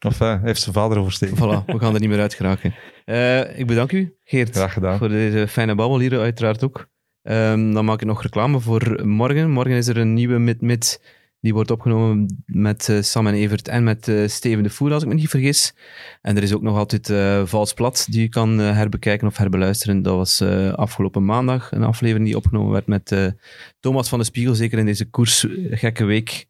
Of 0.06 0.20
eh, 0.20 0.28
hij 0.28 0.40
heeft 0.42 0.60
zijn 0.62 0.74
vader 0.74 0.98
oversteken. 0.98 1.36
Voilà, 1.36 1.64
we 1.66 1.78
gaan 1.78 1.94
er 1.94 2.00
niet 2.00 2.08
meer 2.08 2.20
uit 2.20 2.34
geraken. 2.34 2.74
Eh, 3.04 3.58
ik 3.58 3.66
bedank 3.66 3.92
u, 3.92 4.16
Geert, 4.24 4.54
Graag 4.54 4.72
gedaan. 4.72 4.98
voor 4.98 5.08
deze 5.08 5.48
fijne 5.48 5.74
babbel 5.74 5.98
hier 5.98 6.18
uiteraard 6.18 6.64
ook. 6.64 6.88
Ehm, 7.22 7.72
dan 7.72 7.84
maak 7.84 8.00
ik 8.00 8.06
nog 8.06 8.22
reclame 8.22 8.60
voor 8.60 9.06
morgen. 9.06 9.50
Morgen 9.50 9.76
is 9.76 9.86
er 9.86 9.96
een 9.96 10.14
nieuwe 10.14 10.38
Mid-Mid. 10.38 11.02
Die 11.40 11.54
wordt 11.54 11.70
opgenomen 11.70 12.42
met 12.46 12.88
eh, 12.88 13.02
Sam 13.02 13.26
en 13.26 13.34
Evert 13.34 13.68
en 13.68 13.84
met 13.84 14.08
eh, 14.08 14.28
Steven 14.28 14.62
de 14.62 14.70
Voer, 14.70 14.92
als 14.92 15.02
ik 15.02 15.08
me 15.08 15.14
niet 15.14 15.28
vergis. 15.28 15.74
En 16.22 16.36
er 16.36 16.42
is 16.42 16.54
ook 16.54 16.62
nog 16.62 16.76
altijd 16.76 17.10
eh, 17.10 17.46
Vals 17.46 17.72
Plat, 17.72 18.06
die 18.10 18.20
je 18.20 18.28
kan 18.28 18.58
herbekijken 18.58 19.26
of 19.26 19.36
herbeluisteren. 19.36 20.02
Dat 20.02 20.14
was 20.14 20.42
afgelopen 20.74 21.24
maandag 21.24 21.72
een 21.72 21.82
aflevering 21.82 22.26
die 22.26 22.36
opgenomen 22.36 22.72
werd 22.72 22.86
met 22.86 23.34
Thomas 23.80 24.08
van 24.08 24.18
de 24.18 24.24
Spiegel. 24.24 24.54
Zeker 24.54 24.78
in 24.78 24.86
deze 24.86 25.10
koers, 25.10 25.46
eh, 25.46 25.78
gekke 25.78 26.04
week, 26.04 26.46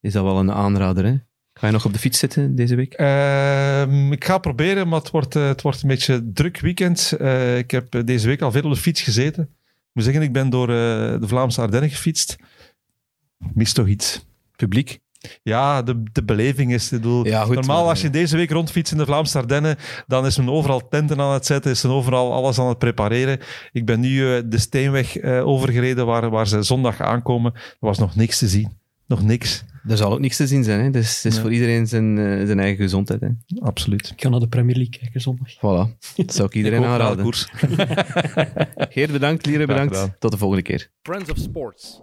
is 0.00 0.12
dat 0.12 0.24
wel 0.24 0.38
een 0.38 0.52
aanrader. 0.52 1.04
Hè? 1.04 1.14
Ga 1.52 1.66
je 1.66 1.72
nog 1.72 1.84
op 1.84 1.92
de 1.92 1.98
fiets 1.98 2.18
zitten 2.18 2.54
deze 2.54 2.74
week? 2.74 2.92
Ehm, 2.92 4.12
ik 4.12 4.24
ga 4.24 4.38
proberen, 4.38 4.88
maar 4.88 4.98
het 4.98 5.10
wordt, 5.10 5.34
het 5.34 5.62
wordt 5.62 5.82
een 5.82 5.88
beetje 5.88 6.30
druk 6.32 6.60
weekend. 6.60 7.16
Ik 7.56 7.70
heb 7.70 8.02
deze 8.04 8.26
week 8.26 8.42
al 8.42 8.52
veel 8.52 8.62
op 8.62 8.74
de 8.74 8.80
fiets 8.80 9.02
gezeten. 9.02 9.42
Ik 9.42 9.90
moet 9.92 10.04
zeggen, 10.04 10.22
ik 10.22 10.32
ben 10.32 10.50
door 10.50 10.66
de 10.66 11.26
Vlaamse 11.26 11.60
Ardennen 11.60 11.90
gefietst. 11.90 12.36
Ik 13.48 13.54
Mis 13.54 13.72
toch 13.72 13.86
iets. 13.86 14.24
Publiek? 14.56 14.98
Ja, 15.42 15.82
de, 15.82 16.02
de 16.12 16.24
beleving 16.24 16.72
is... 16.72 16.84
Ik 16.92 17.00
bedoel, 17.00 17.26
Ja, 17.26 17.42
goed, 17.44 17.54
normaal, 17.54 17.80
maar- 17.80 17.88
als 17.90 18.00
je 18.00 18.10
deze 18.10 18.36
week 18.36 18.50
rondfietst 18.50 18.92
in 18.92 18.98
de 18.98 19.04
Vlaamse 19.04 19.38
Ardennen, 19.38 19.76
dan 20.06 20.26
is 20.26 20.36
men 20.36 20.48
overal 20.50 20.88
tenten 20.88 21.20
aan 21.20 21.32
het 21.32 21.46
zetten, 21.46 21.70
is 21.70 21.82
men 21.82 21.92
overal 21.92 22.32
alles 22.32 22.58
aan 22.58 22.68
het 22.68 22.78
prepareren. 22.78 23.38
Ik 23.72 23.84
ben 23.86 24.00
nu 24.00 24.34
eh, 24.36 24.42
de 24.46 24.58
Steenweg 24.58 25.16
eh, 25.16 25.46
overgereden, 25.46 26.06
waar, 26.06 26.30
waar 26.30 26.46
ze 26.48 26.62
zondag 26.62 27.00
aankomen. 27.00 27.52
Er 27.54 27.60
was 27.78 27.98
nog 27.98 28.16
niks 28.16 28.38
te 28.38 28.48
zien. 28.48 28.68
Nog 29.06 29.22
niks. 29.22 29.64
Er 29.88 29.96
zal 29.96 30.12
ook 30.12 30.20
niks 30.20 30.36
te 30.36 30.46
zien 30.46 30.64
zijn. 30.64 30.80
Hè? 30.80 30.90
Dus 30.90 31.16
het 31.16 31.24
is 31.24 31.34
Ja. 31.36 31.40
voor 31.42 31.52
iedereen 31.52 31.86
zijn, 31.86 32.18
eh, 32.18 32.46
zijn 32.46 32.60
eigen 32.60 32.82
gezondheid. 32.82 33.20
Hè? 33.20 33.28
Absoluut. 33.60 34.10
Ik 34.16 34.22
ga 34.22 34.28
naar 34.28 34.40
de 34.40 34.48
Premier 34.48 34.76
League 34.76 34.98
kijken 35.00 35.20
zondag. 35.20 35.54
Voilà, 35.56 36.14
dat 36.16 36.34
zou 36.34 36.48
ik 36.48 36.54
iedereen 36.60 36.80
Ik 36.82 36.86
aanraden. 36.86 37.22
koers. 37.24 37.46
Geert 38.94 39.12
bedankt, 39.12 39.46
Lieren 39.46 39.66
bedankt. 39.66 40.08
Tot 40.18 40.30
de 40.30 40.38
volgende 40.38 40.62
keer. 40.62 40.90
Friends 41.02 41.30
of 41.30 41.38
Sports. 41.38 42.00